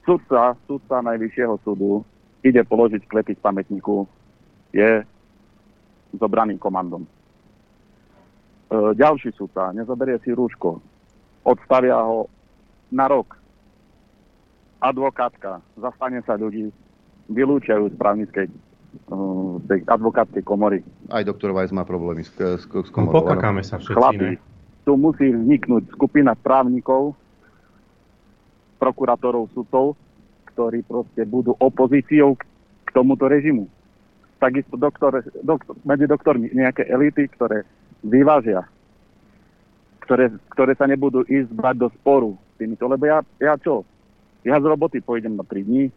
Sudca, 0.04 0.52
sudca 0.68 1.00
Najvyššieho 1.00 1.56
súdu 1.64 2.04
ide 2.44 2.60
položiť 2.60 3.08
klepy 3.08 3.32
z 3.36 3.40
pamätníku 3.40 4.04
je 4.76 5.00
zobraný 6.20 6.60
komandom. 6.60 7.08
E, 7.08 7.08
ďalší 9.00 9.32
sudca 9.32 9.72
nezoberie 9.72 10.20
si 10.20 10.36
rúško, 10.36 10.76
odstavia 11.48 11.96
ho 12.04 12.28
na 12.92 13.08
rok. 13.08 13.40
Advokátka, 14.84 15.64
zastane 15.80 16.20
sa 16.28 16.36
ľudí, 16.36 16.68
vylúčajú 17.32 17.88
z 17.88 17.96
právnickej 17.96 18.46
tej 19.64 19.80
advokátskej 19.86 20.42
komory. 20.42 20.78
Aj 21.08 21.22
doktor 21.22 21.52
Weiss 21.52 21.70
má 21.70 21.82
problémy 21.82 22.22
s, 22.22 22.30
s, 22.34 22.64
s 22.64 22.68
No, 22.68 22.92
komorou. 22.92 23.24
pokakáme 23.24 23.62
sa 23.62 23.78
všetci, 23.78 23.96
Chlapi, 23.96 24.28
ne? 24.36 24.40
tu 24.84 24.92
musí 24.94 25.32
vzniknúť 25.32 25.90
skupina 25.92 26.36
právnikov, 26.36 27.16
prokurátorov, 28.76 29.48
sudcov, 29.54 29.96
ktorí 30.52 30.84
proste 30.84 31.24
budú 31.24 31.56
opozíciou 31.56 32.36
k, 32.36 32.44
k 32.84 32.88
tomuto 32.92 33.26
režimu. 33.26 33.66
Takisto 34.38 34.76
doktor, 34.76 35.24
doktor, 35.40 35.74
medzi 35.82 36.04
doktormi 36.04 36.52
nejaké 36.52 36.84
elity, 36.86 37.30
ktoré 37.32 37.64
vyvážia, 38.04 38.68
ktoré, 40.04 40.28
ktoré 40.52 40.76
sa 40.76 40.84
nebudú 40.84 41.24
ísť 41.24 41.48
brať 41.56 41.76
do 41.80 41.88
sporu 41.96 42.36
s 42.36 42.54
týmito. 42.60 42.84
Lebo 42.84 43.08
ja, 43.08 43.24
ja 43.40 43.56
čo? 43.56 43.88
Ja 44.44 44.60
z 44.60 44.68
roboty 44.68 45.00
pôjdem 45.00 45.40
na 45.40 45.44
3 45.48 45.64
dní, 45.64 45.88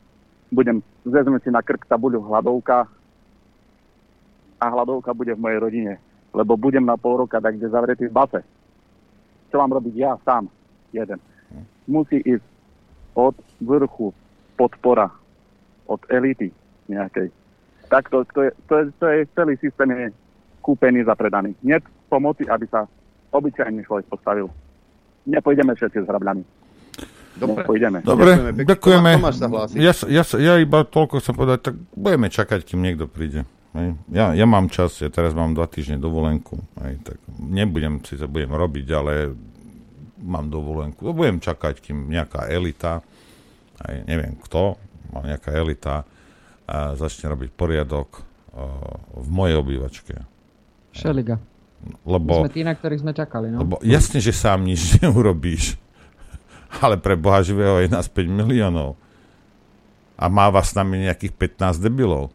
budem, 0.52 0.84
vezmem 1.06 1.40
si 1.44 1.52
na 1.52 1.62
krk 1.62 1.86
tabuľu 1.88 2.24
hladovka 2.28 2.88
a 4.58 4.66
hladovka 4.70 5.14
bude 5.14 5.36
v 5.36 5.44
mojej 5.44 5.60
rodine. 5.60 5.94
Lebo 6.34 6.58
budem 6.58 6.86
na 6.86 6.98
pol 6.98 7.24
roka 7.24 7.42
tak, 7.42 7.58
kde 7.58 7.72
zavretý 7.72 8.06
v 8.08 8.16
base. 8.16 8.40
Čo 9.50 9.64
mám 9.64 9.72
robiť 9.74 9.94
ja 9.96 10.20
sám? 10.28 10.52
Jeden. 10.92 11.20
Musí 11.88 12.20
ísť 12.20 12.44
od 13.16 13.36
vrchu 13.64 14.12
podpora, 14.60 15.10
od 15.88 16.02
elity 16.12 16.52
nejakej. 16.92 17.32
Tak 17.88 18.12
to, 18.12 18.28
je, 18.28 18.52
to, 18.68 18.74
je, 18.78 18.84
to 19.00 19.06
je 19.08 19.18
celý 19.32 19.54
systém 19.58 19.90
je 19.92 20.08
kúpený 20.60 21.08
za 21.08 21.16
predaný. 21.16 21.56
Nie 21.64 21.80
pomoci, 22.12 22.44
aby 22.44 22.68
sa 22.68 22.84
obyčajný 23.32 23.88
človek 23.88 24.12
postavil. 24.12 24.52
Nepôjdeme 25.28 25.72
všetci 25.76 26.04
s 26.04 26.10
hrabľami. 26.10 26.44
Dobre. 27.38 27.62
Nepôjdeme. 27.64 27.98
Dobre, 28.02 28.32
ďakujeme. 28.66 29.12
Tomáš 29.22 29.38
sa 29.38 29.48
hlási. 29.48 29.76
Ja, 29.78 29.94
ja, 30.10 30.24
ja 30.26 30.54
iba 30.58 30.82
toľko 30.82 31.22
chcem 31.22 31.36
povedať, 31.38 31.60
tak 31.72 31.76
budeme 31.94 32.28
čakať, 32.34 32.66
kým 32.66 32.82
niekto 32.82 33.06
príde. 33.06 33.46
Hej. 33.78 33.94
Ja, 34.10 34.34
ja 34.34 34.46
mám 34.50 34.74
čas, 34.74 34.98
ja 34.98 35.14
teraz 35.14 35.38
mám 35.38 35.54
dva 35.54 35.70
týždne 35.70 36.02
dovolenku. 36.02 36.58
Hej, 36.82 36.98
tak 37.06 37.18
nebudem, 37.38 38.02
si 38.02 38.18
to 38.18 38.26
budem 38.26 38.50
robiť, 38.50 38.88
ale 38.98 39.38
mám 40.18 40.50
dovolenku. 40.50 41.14
Budem 41.14 41.38
čakať, 41.38 41.78
kým 41.78 42.10
nejaká 42.10 42.50
elita, 42.50 43.06
aj 43.86 43.96
neviem 44.10 44.34
kto, 44.42 44.82
ale 45.14 45.24
nejaká 45.38 45.54
elita 45.54 46.04
a 46.68 46.98
začne 47.00 47.32
robiť 47.32 47.54
poriadok 47.56 48.28
v 49.14 49.30
mojej 49.30 49.56
obývačke. 49.56 50.14
Šeliga. 50.92 51.38
Lebo, 52.04 52.42
My 52.42 52.50
sme 52.50 52.56
tí, 52.58 52.62
na 52.66 52.74
ktorých 52.74 53.02
sme 53.06 53.14
čakali, 53.14 53.54
no. 53.54 53.62
lebo 53.62 53.78
jasne, 53.86 54.18
že 54.18 54.34
sám 54.34 54.66
nič 54.66 54.92
neurobíš, 55.00 55.78
ale 56.84 57.00
pre 57.00 57.16
Boha 57.16 57.40
živého 57.42 57.80
je 57.82 57.90
nás 57.90 58.08
5 58.12 58.28
miliónov. 58.28 59.00
A 60.18 60.26
má 60.28 60.50
vás 60.50 60.74
s 60.74 60.78
nami 60.78 61.06
nejakých 61.06 61.34
15 61.36 61.78
debilov. 61.78 62.34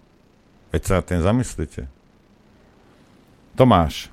Veď 0.71 0.83
sa 0.87 0.93
na 0.99 1.03
ten 1.05 1.21
zamyslite. 1.21 1.91
Tomáš. 3.59 4.09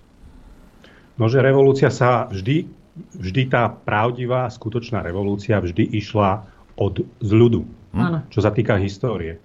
No, 1.16 1.28
že 1.32 1.40
revolúcia 1.44 1.92
sa 1.92 2.28
vždy, 2.28 2.68
vždy 3.16 3.42
tá 3.52 3.68
pravdivá, 3.72 4.48
skutočná 4.52 5.04
revolúcia 5.04 5.60
vždy 5.60 5.96
išla 5.96 6.44
od 6.80 7.04
z 7.20 7.32
ľudu. 7.32 7.62
Áno. 7.96 8.24
Čo 8.32 8.40
sa 8.40 8.52
týka 8.56 8.80
histórie. 8.80 9.40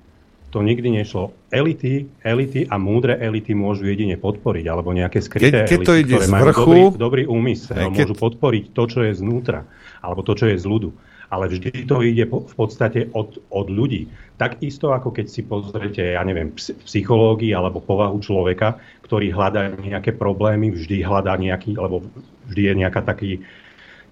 To 0.54 0.62
nikdy 0.62 0.86
nešlo. 0.86 1.34
Elity, 1.50 2.06
elity 2.22 2.70
a 2.70 2.78
múdre 2.78 3.18
elity 3.18 3.58
môžu 3.58 3.90
jedine 3.90 4.14
podporiť, 4.14 4.64
alebo 4.70 4.94
nejaké 4.94 5.18
skryté 5.18 5.50
Keď- 5.50 5.66
keď 5.66 5.78
to 5.82 5.92
elity, 5.92 6.00
ide 6.00 6.14
ktoré 6.14 6.26
z 6.26 6.30
majú 6.30 6.44
vrchu- 6.46 6.62
dobrý, 6.62 6.82
dobrý 6.94 7.22
úmysel, 7.26 7.74
keď- 7.74 7.90
môžu 7.90 8.14
podporiť 8.14 8.64
to, 8.70 8.82
čo 8.86 8.98
je 9.02 9.12
znútra, 9.18 9.66
alebo 9.98 10.22
to, 10.22 10.32
čo 10.32 10.46
je 10.46 10.54
z 10.54 10.62
ľudu. 10.64 10.94
Ale 11.26 11.50
vždy 11.50 11.90
to 11.90 11.98
ide 12.06 12.30
po, 12.30 12.46
v 12.46 12.54
podstate 12.54 13.10
od, 13.10 13.42
od 13.50 13.66
ľudí. 13.66 14.06
Takisto 14.38 14.94
ako 14.94 15.10
keď 15.10 15.26
si 15.26 15.42
pozrete, 15.42 16.14
ja 16.14 16.22
neviem, 16.22 16.54
ps- 16.54 16.70
psychológii 16.86 17.50
alebo 17.50 17.82
povahu 17.82 18.22
človeka, 18.22 18.78
ktorý 19.02 19.34
hľadá 19.34 19.74
nejaké 19.74 20.14
problémy, 20.14 20.70
vždy 20.70 21.02
hľadá 21.02 21.34
nejaký, 21.34 21.74
alebo 21.74 22.06
vždy 22.46 22.62
je 22.62 22.72
nejaká 22.78 23.02
taký, 23.02 23.42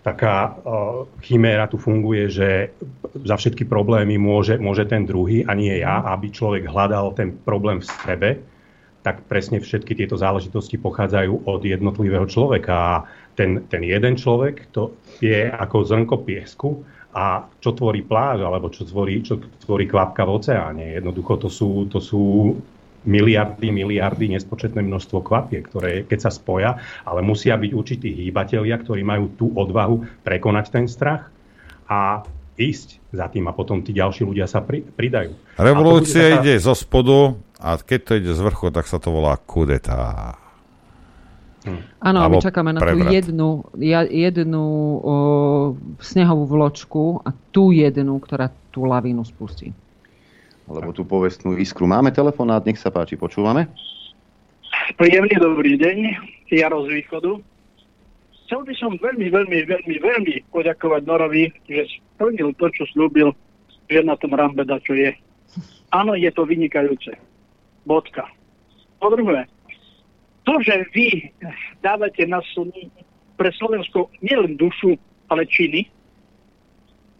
taká 0.03 0.59
uh, 0.59 1.07
chiméra 1.23 1.70
tu 1.70 1.79
funguje, 1.79 2.27
že 2.27 2.74
za 3.23 3.39
všetky 3.39 3.70
problémy 3.70 4.19
môže, 4.19 4.59
môže 4.59 4.83
ten 4.91 5.07
druhý 5.07 5.47
a 5.47 5.55
nie 5.55 5.79
ja, 5.79 6.03
aby 6.11 6.35
človek 6.35 6.66
hľadal 6.66 7.15
ten 7.15 7.31
problém 7.33 7.79
v 7.79 7.87
sebe, 7.87 8.31
tak 9.03 9.27
presne 9.27 9.59
všetky 9.59 9.99
tieto 9.99 10.15
záležitosti 10.15 10.79
pochádzajú 10.79 11.47
od 11.47 11.61
jednotlivého 11.62 12.27
človeka. 12.27 12.74
A 12.74 12.95
ten, 13.35 13.66
ten 13.66 13.83
jeden 13.83 14.15
človek 14.15 14.70
to 14.70 14.95
je 15.19 15.51
ako 15.51 15.87
zrnko 15.87 16.16
piesku 16.23 16.83
a 17.12 17.45
čo 17.61 17.74
tvorí 17.74 18.07
pláž, 18.07 18.47
alebo 18.47 18.70
čo 18.70 18.87
tvorí, 18.87 19.20
čo 19.20 19.43
tvorí 19.66 19.91
kvapka 19.91 20.23
v 20.24 20.35
oceáne. 20.39 20.85
Jednoducho 20.97 21.47
to 21.47 21.49
sú, 21.51 21.91
to 21.91 21.99
sú 21.99 22.57
miliardy, 23.03 23.69
miliardy, 23.74 24.31
nespočetné 24.31 24.83
množstvo 24.83 25.23
kvapiek, 25.23 25.62
ktoré 25.66 26.07
keď 26.07 26.19
sa 26.29 26.31
spoja, 26.31 26.79
ale 27.03 27.20
musia 27.23 27.59
byť 27.59 27.70
určití 27.74 28.09
hýbatelia, 28.27 28.79
ktorí 28.79 29.03
majú 29.03 29.35
tú 29.35 29.47
odvahu 29.51 30.23
prekonať 30.23 30.65
ten 30.70 30.87
strach 30.87 31.31
a 31.91 32.23
ísť 32.55 33.03
za 33.11 33.27
tým 33.33 33.49
a 33.49 33.53
potom 33.57 33.81
tí 33.83 33.91
ďalší 33.91 34.23
ľudia 34.23 34.47
sa 34.47 34.62
pri, 34.62 34.85
pridajú. 34.85 35.35
Revolúcia 35.59 36.31
taká- 36.31 36.39
ide 36.45 36.55
zo 36.62 36.77
spodu 36.77 37.35
a 37.59 37.79
keď 37.81 38.01
to 38.07 38.12
ide 38.19 38.33
z 38.33 38.41
vrchu, 38.41 38.70
tak 38.70 38.87
sa 38.87 39.03
to 39.03 39.11
volá 39.11 39.35
kudeta. 39.41 40.35
Áno, 42.03 42.19
a 42.19 42.27
my 42.27 42.43
čakáme 42.43 42.74
na 42.74 42.83
tú 42.83 42.91
prevrat. 42.91 43.15
jednu, 43.15 43.62
ja- 43.79 44.09
jednu 44.09 44.62
o, 44.99 45.15
snehovú 46.03 46.51
vločku 46.51 47.23
a 47.23 47.31
tú 47.55 47.70
jednu, 47.70 48.19
ktorá 48.19 48.51
tú 48.74 48.83
lavínu 48.83 49.23
spustí. 49.23 49.70
Alebo 50.73 50.97
tú 50.97 51.05
povestnú 51.05 51.61
iskru. 51.61 51.85
Máme 51.85 52.09
telefonát, 52.16 52.65
nech 52.65 52.81
sa 52.81 52.89
páči, 52.89 53.20
počúvame. 53.20 53.69
Príjemný 54.97 55.36
dobrý 55.36 55.77
deň, 55.77 56.16
Jaro 56.49 56.89
z 56.89 56.97
východu. 56.97 57.36
Chcel 58.49 58.61
by 58.65 58.74
som 58.81 58.97
veľmi, 58.97 59.28
veľmi, 59.28 59.59
veľmi, 59.69 59.97
veľmi 60.01 60.35
poďakovať 60.49 61.03
Norovi, 61.05 61.53
že 61.69 61.85
splnil 62.16 62.57
to, 62.57 62.73
čo 62.73 62.89
slúbil, 62.93 63.36
že 63.93 64.01
na 64.01 64.16
tom 64.16 64.32
Rambeda, 64.32 64.81
čo 64.81 64.97
je. 64.97 65.12
Áno, 65.93 66.16
je 66.16 66.32
to 66.32 66.49
vynikajúce. 66.49 67.12
Bodka. 67.85 68.24
Po 68.97 69.12
druhé, 69.12 69.44
to, 70.49 70.57
že 70.65 70.89
vy 70.97 71.28
dávate 71.85 72.24
na 72.24 72.40
Sl- 72.57 72.73
pre 73.36 73.53
Slovensko 73.61 74.09
nielen 74.24 74.57
dušu, 74.57 74.97
ale 75.28 75.44
činy, 75.44 75.86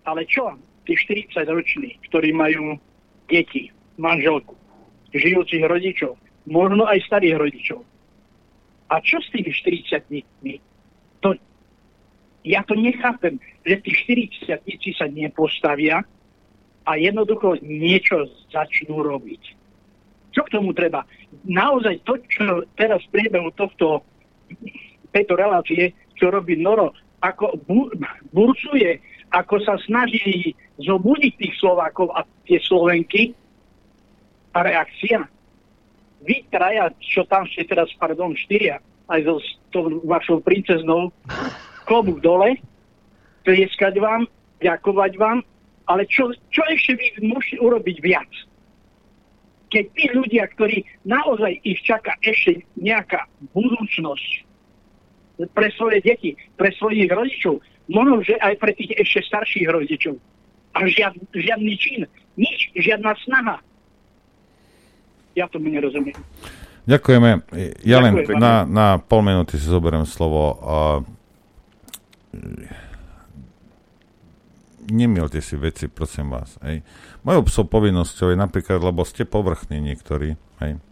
ale 0.09 0.25
čo? 0.27 0.57
Tí 0.83 0.99
40 0.99 1.47
roční, 1.47 1.95
ktorí 2.11 2.35
majú 2.35 2.81
deti, 3.29 3.71
manželku, 3.99 4.57
žijúcich 5.13 5.63
rodičov, 5.65 6.17
možno 6.49 6.89
aj 6.89 7.05
starých 7.07 7.37
rodičov. 7.39 7.81
A 8.93 9.01
čo 9.01 9.21
s 9.21 9.29
tými 9.33 9.49
40 9.49 10.05
To, 11.25 11.33
ja 12.45 12.61
to 12.67 12.75
nechápem, 12.77 13.41
že 13.65 13.81
tí 13.81 13.91
40 13.95 14.99
sa 14.99 15.07
nepostavia 15.09 16.05
a 16.83 16.93
jednoducho 16.99 17.63
niečo 17.63 18.27
začnú 18.51 19.01
robiť. 19.01 19.43
Čo 20.33 20.41
k 20.49 20.53
tomu 20.53 20.73
treba? 20.73 21.05
Naozaj 21.45 22.03
to, 22.09 22.17
čo 22.29 22.65
teraz 22.75 23.05
v 23.09 23.21
priebehu 23.21 23.53
tohto, 23.55 24.03
tejto 25.13 25.37
relácie, 25.37 25.93
čo 26.17 26.33
robí 26.33 26.57
Noro, 26.57 26.97
ako 27.23 27.61
bu- 27.69 27.93
burcuje, 28.35 28.99
ako 29.33 29.65
sa 29.65 29.81
snaží 29.89 30.53
zobudiť 30.77 31.33
tých 31.41 31.55
Slovákov 31.57 32.13
a 32.13 32.29
tie 32.45 32.61
Slovenky, 32.61 33.33
a 34.53 34.59
reakcia. 34.63 35.25
Vy 36.23 36.47
traja, 36.53 36.93
čo 37.03 37.27
tam 37.27 37.49
ste 37.51 37.67
teraz, 37.67 37.91
pardon, 37.99 38.37
štyria, 38.37 38.79
aj 39.11 39.21
so 39.27 39.35
s 39.43 39.49
tou 39.75 39.99
vašou 40.07 40.39
princeznou, 40.45 41.11
klobúk 41.89 42.23
dole, 42.23 42.61
tlieskať 43.43 43.99
vám, 43.99 44.29
ďakovať 44.63 45.13
vám, 45.19 45.43
ale 45.91 46.07
čo, 46.07 46.31
čo 46.55 46.63
ešte 46.71 46.95
vy 46.95 47.07
môžete 47.27 47.59
urobiť 47.59 47.97
viac? 47.99 48.31
Keď 49.73 49.85
tí 49.97 50.05
ľudia, 50.15 50.47
ktorí 50.53 50.85
naozaj 51.09 51.59
ich 51.65 51.81
čaká 51.83 52.15
ešte 52.23 52.63
nejaká 52.79 53.27
budúcnosť 53.57 54.31
pre 55.57 55.69
svoje 55.75 56.05
deti, 56.05 56.37
pre 56.55 56.71
svojich 56.77 57.09
rodičov, 57.09 57.59
možno, 57.91 58.23
že 58.23 58.39
aj 58.39 58.55
pre 58.59 58.73
tých 58.77 58.95
ešte 58.99 59.27
starších 59.27 59.67
rodičov. 59.67 60.19
A 60.73 60.89
žiad, 60.89 61.17
žiadny 61.33 61.75
čin, 61.77 62.09
nič, 62.39 62.73
žiadna 62.77 63.13
snaha. 63.25 63.61
Ja 65.33 65.49
tomu 65.49 65.73
nerozumiem. 65.73 66.17
Ďakujeme. 66.85 67.31
Ja 67.87 68.03
len 68.03 68.15
Ďakujem, 68.21 68.41
na, 68.43 68.67
na 68.67 68.87
pol 68.99 69.23
minúty 69.23 69.55
si 69.55 69.67
zoberiem 69.71 70.05
slovo. 70.05 70.59
A... 70.61 70.75
Nemielte 74.91 75.39
si 75.39 75.55
veci, 75.55 75.87
prosím 75.87 76.35
vás. 76.35 76.59
Hej. 76.67 76.83
Mojou 77.23 77.47
psou 77.47 77.65
povinnosťou 77.71 78.35
je 78.35 78.39
napríklad, 78.39 78.83
lebo 78.83 79.07
ste 79.07 79.23
povrchní 79.23 79.79
niektorí, 79.79 80.35
hej. 80.59 80.83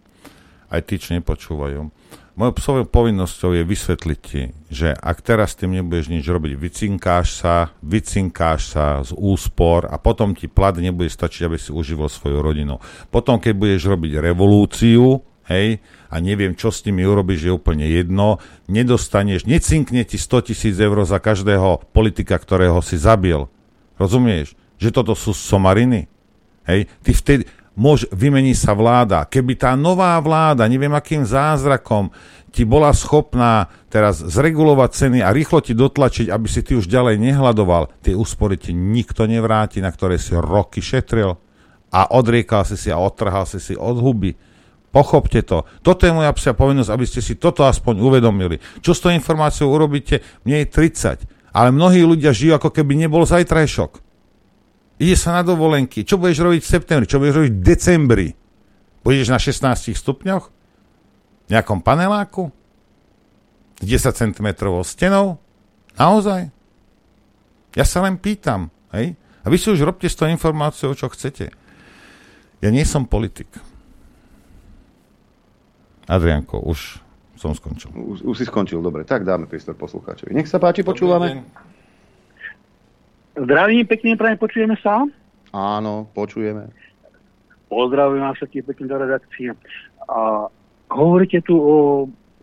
aj 0.71 0.81
tí, 0.87 0.95
čo 1.03 1.19
nepočúvajú. 1.19 1.91
Mojou 2.39 2.55
svojou 2.63 2.87
povinnosťou 2.87 3.59
je 3.59 3.63
vysvetliť 3.67 4.19
ti, 4.23 4.55
že 4.71 4.95
ak 4.95 5.19
teraz 5.19 5.53
s 5.53 5.59
tým 5.59 5.75
nebudeš 5.75 6.15
nič 6.15 6.23
robiť, 6.23 6.55
vycinkáš 6.55 7.43
sa, 7.43 7.75
vycinkáš 7.83 8.71
sa 8.71 9.03
z 9.03 9.11
úspor 9.19 9.91
a 9.91 9.99
potom 9.99 10.33
ti 10.39 10.47
plat 10.47 10.73
nebude 10.79 11.11
stačiť, 11.11 11.43
aby 11.51 11.59
si 11.59 11.75
uživil 11.75 12.07
svoju 12.07 12.39
rodinu. 12.39 12.79
Potom, 13.11 13.43
keď 13.43 13.53
budeš 13.59 13.83
robiť 13.91 14.23
revolúciu, 14.23 15.27
hej, 15.51 15.83
a 16.07 16.15
neviem, 16.23 16.55
čo 16.55 16.71
s 16.71 16.87
nimi 16.87 17.03
urobíš, 17.03 17.51
je 17.51 17.53
úplne 17.53 17.87
jedno, 17.91 18.39
nedostaneš, 18.71 19.51
necinkne 19.51 20.07
ti 20.07 20.15
100 20.15 20.55
tisíc 20.55 20.79
eur 20.79 21.03
za 21.03 21.19
každého 21.19 21.91
politika, 21.91 22.39
ktorého 22.39 22.79
si 22.79 22.95
zabil. 22.95 23.51
Rozumieš? 23.99 24.55
Že 24.79 25.03
toto 25.03 25.13
sú 25.19 25.35
somariny? 25.35 26.07
Hej, 26.65 26.87
ty 27.03 27.11
vtedy, 27.11 27.43
môž, 27.81 28.05
vymení 28.13 28.53
sa 28.53 28.77
vláda. 28.77 29.25
Keby 29.25 29.57
tá 29.57 29.73
nová 29.73 30.21
vláda, 30.21 30.69
neviem 30.69 30.93
akým 30.93 31.25
zázrakom, 31.25 32.13
ti 32.53 32.69
bola 32.69 32.93
schopná 32.93 33.73
teraz 33.89 34.21
zregulovať 34.21 34.91
ceny 34.93 35.19
a 35.25 35.33
rýchlo 35.33 35.65
ti 35.65 35.73
dotlačiť, 35.73 36.29
aby 36.29 36.47
si 36.51 36.61
ty 36.61 36.77
už 36.77 36.85
ďalej 36.85 37.17
nehľadoval, 37.17 38.05
tie 38.05 38.13
úspory 38.13 38.61
ti 38.61 38.77
nikto 38.77 39.25
nevráti, 39.25 39.81
na 39.81 39.89
ktoré 39.89 40.21
si 40.21 40.37
roky 40.37 40.85
šetril 40.85 41.41
a 41.89 42.01
odriekal 42.13 42.69
si 42.69 42.77
si 42.77 42.93
a 42.93 43.01
odtrhal 43.01 43.49
si 43.49 43.59
si 43.63 43.73
od 43.73 43.97
huby. 43.97 44.37
Pochopte 44.91 45.47
to. 45.47 45.63
Toto 45.87 46.03
je 46.03 46.11
moja 46.11 46.35
psia 46.35 46.51
povinnosť, 46.51 46.91
aby 46.91 47.07
ste 47.07 47.23
si 47.23 47.39
toto 47.39 47.63
aspoň 47.63 48.03
uvedomili. 48.03 48.59
Čo 48.83 48.91
s 48.91 49.03
tou 49.03 49.15
informáciou 49.15 49.71
urobíte? 49.71 50.19
Mne 50.43 50.67
je 50.67 50.91
30. 50.91 51.55
Ale 51.55 51.71
mnohí 51.71 52.03
ľudia 52.03 52.35
žijú, 52.35 52.59
ako 52.59 52.75
keby 52.75 52.99
nebol 52.99 53.23
zajtrajšok. 53.23 54.10
Ide 55.01 55.17
sa 55.17 55.33
na 55.33 55.41
dovolenky. 55.41 56.05
Čo 56.05 56.21
budeš 56.21 56.45
robiť 56.45 56.61
v 56.61 56.69
septembri? 56.69 57.09
Čo 57.09 57.25
budeš 57.25 57.35
robiť 57.41 57.53
v 57.57 57.63
decembri? 57.65 58.29
Budeš 59.01 59.33
na 59.33 59.41
16 59.41 59.97
stupňoch? 59.97 60.45
V 61.49 61.49
nejakom 61.49 61.81
paneláku? 61.81 62.53
10 63.81 64.13
cm 64.13 64.49
stenou? 64.85 65.41
Naozaj? 65.97 66.53
Ja 67.73 67.85
sa 67.89 68.05
len 68.05 68.21
pýtam. 68.21 68.69
Hej? 68.93 69.17
A 69.41 69.49
vy 69.49 69.57
si 69.57 69.73
už 69.73 69.81
robte 69.81 70.05
s 70.05 70.21
tou 70.21 70.29
informáciou, 70.29 70.93
čo 70.93 71.09
chcete. 71.09 71.49
Ja 72.61 72.69
nie 72.69 72.85
som 72.85 73.09
politik. 73.09 73.49
Adrianko, 76.05 76.61
už 76.61 77.01
som 77.41 77.57
skončil. 77.57 77.89
Už, 77.97 78.21
už 78.21 78.37
si 78.37 78.45
skončil, 78.45 78.85
dobre. 78.85 79.09
Tak 79.09 79.25
dáme 79.25 79.49
priestor 79.49 79.81
poslucháčovi. 79.81 80.37
Nech 80.37 80.45
sa 80.45 80.61
páči, 80.61 80.85
počúvame. 80.85 81.41
Zdravím, 83.39 83.87
pekne 83.87 84.19
prajem, 84.19 84.39
počujeme 84.39 84.77
sa? 84.83 85.07
Áno, 85.55 86.11
počujeme. 86.15 86.71
Pozdravujem 87.71 88.27
vás 88.27 88.35
všetkých 88.39 88.67
pekne 88.67 88.87
do 88.91 88.97
redakcie. 88.99 89.55
A 90.11 90.51
hovoríte 90.91 91.39
tu 91.47 91.55
o 91.55 91.77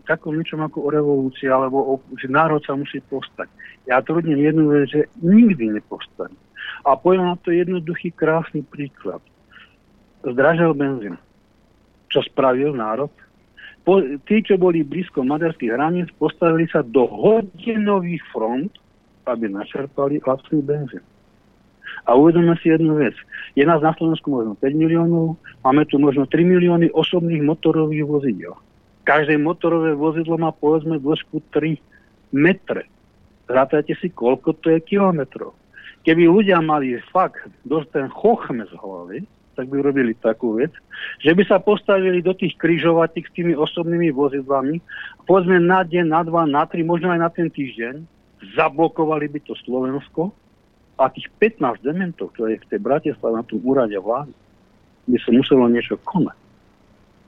takom 0.07 0.39
niečom 0.39 0.64
ako 0.64 0.88
o 0.88 0.89
revolúcii, 0.89 1.51
alebo 1.51 1.77
o, 1.84 1.93
že 2.15 2.31
národ 2.31 2.64
sa 2.64 2.80
musí 2.80 3.03
postať. 3.11 3.51
Ja 3.84 3.99
tvrdím 3.99 4.39
jednu 4.39 4.72
vec, 4.72 4.88
že 4.88 5.11
nikdy 5.19 5.76
nepostane. 5.76 6.35
A 6.88 6.95
poviem 6.95 7.27
na 7.27 7.35
to 7.35 7.51
jednoduchý, 7.51 8.15
krásny 8.15 8.64
príklad. 8.64 9.19
Zdražil 10.23 10.72
benzín. 10.72 11.19
Čo 12.07 12.23
spravil 12.23 12.72
národ? 12.72 13.11
Po, 13.84 13.99
tí, 14.23 14.43
čo 14.43 14.55
boli 14.55 14.88
blízko 14.88 15.27
maďarských 15.27 15.76
hraníc, 15.76 16.07
postavili 16.15 16.72
sa 16.72 16.84
do 16.84 17.03
hodinových 17.07 18.23
front, 18.31 18.72
aby 19.28 19.52
načerpali 19.52 20.24
lacný 20.24 20.64
benzín. 20.64 21.04
A 22.08 22.16
uvedome 22.16 22.56
si 22.64 22.72
jednu 22.72 22.95
vec. 22.95 23.14
Je 23.60 23.68
nás 23.68 23.84
na 23.84 23.91
Slovensku 23.91 24.32
možno 24.32 24.56
5 24.56 24.64
miliónov, 24.72 25.36
máme 25.60 25.84
tu 25.91 25.99
možno 25.99 26.24
3 26.24 26.40
milióny 26.40 26.88
osobných 26.95 27.44
motorových 27.44 28.08
vozidel. 28.08 28.56
Každé 29.04 29.36
motorové 29.40 29.91
vozidlo 29.91 30.40
má 30.40 30.56
povedzme 30.56 30.99
dĺžku 31.04 31.44
3 31.52 31.76
metre. 32.32 32.88
Zrátajte 33.48 33.95
si, 33.99 34.08
koľko 34.12 34.56
to 34.60 34.72
je 34.76 34.80
kilometrov. 34.84 35.56
Keby 36.08 36.28
ľudia 36.28 36.64
mali 36.64 36.95
fakt 37.12 37.44
dosť 37.68 37.88
ten 37.91 38.08
chochme 38.08 38.64
z 38.64 38.74
hlavy, 38.80 39.20
tak 39.58 39.68
by 39.74 39.82
robili 39.82 40.14
takú 40.14 40.62
vec, 40.62 40.70
že 41.20 41.34
by 41.34 41.44
sa 41.49 41.58
postavili 41.58 42.22
do 42.22 42.32
tých 42.32 42.54
kryžovatík 42.62 43.26
s 43.26 43.36
tými 43.36 43.58
osobnými 43.58 44.14
vozidlami, 44.14 44.78
povedzme 45.26 45.58
na 45.58 45.82
deň, 45.82 46.06
na 46.08 46.22
dva, 46.22 46.45
na 46.45 46.64
tri, 46.70 46.86
možno 46.86 47.10
aj 47.10 47.20
na 47.20 47.30
ten 47.34 47.49
týždeň, 47.49 48.06
zablokovali 48.55 49.26
by 49.31 49.39
to 49.45 49.53
Slovensko 49.65 50.34
a 50.97 51.09
tých 51.14 51.30
15 51.38 51.81
dementov, 51.85 52.34
ktoré 52.34 52.57
je 52.57 52.64
v 52.65 52.69
tej 52.73 52.80
Bratislave 52.81 53.34
na 53.38 53.45
tom 53.45 53.61
úrade 53.61 53.97
vlády, 53.97 54.34
by 55.07 55.18
sa 55.22 55.30
muselo 55.31 55.69
niečo 55.69 55.97
konať. 56.01 56.38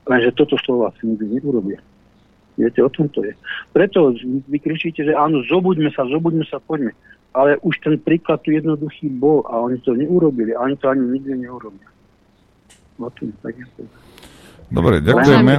Lenže 0.09 0.33
toto 0.33 0.57
Slováci 0.57 1.05
nikdy 1.05 1.37
neurobia. 1.37 1.79
Viete, 2.57 2.83
o 2.83 2.91
tom 2.91 3.07
to 3.07 3.23
je. 3.23 3.31
Preto 3.71 4.11
vy 4.49 4.57
kričíte, 4.59 5.05
že 5.05 5.15
áno, 5.15 5.45
zobuďme 5.47 5.93
sa, 5.95 6.03
zobuďme 6.03 6.43
sa, 6.49 6.59
poďme. 6.59 6.91
Ale 7.31 7.61
už 7.61 7.77
ten 7.79 7.95
príklad 8.01 8.41
tu 8.41 8.51
jednoduchý 8.51 9.07
bol 9.15 9.45
a 9.47 9.61
oni 9.61 9.79
to 9.85 9.93
neurobili. 9.95 10.51
A 10.57 10.65
oni 10.65 10.75
to 10.75 10.89
ani 10.89 11.07
nikdy 11.07 11.45
neurobia. 11.45 11.87
O 12.99 13.07
tom, 13.07 13.31
tak 13.39 13.55
je. 13.55 13.63
Dobre, 14.69 15.01
ďakujeme. 15.01 15.53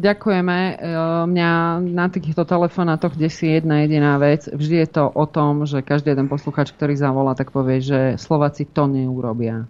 Ďakujeme. 0.00 0.58
Uh, 0.80 1.28
mňa 1.28 1.50
na 1.84 2.06
týchto 2.08 2.48
telefonátoch 2.48 3.20
desí 3.20 3.52
jedna 3.52 3.84
jediná 3.84 4.16
vec. 4.16 4.48
Vždy 4.48 4.76
je 4.80 4.88
to 4.88 5.04
o 5.12 5.24
tom, 5.28 5.68
že 5.68 5.84
každý 5.84 6.16
jeden 6.16 6.32
posluchač, 6.32 6.72
ktorý 6.72 6.96
zavolá, 6.96 7.36
tak 7.36 7.52
povie, 7.52 7.84
že 7.84 8.16
Slováci 8.16 8.64
to 8.64 8.88
neurobia. 8.88 9.68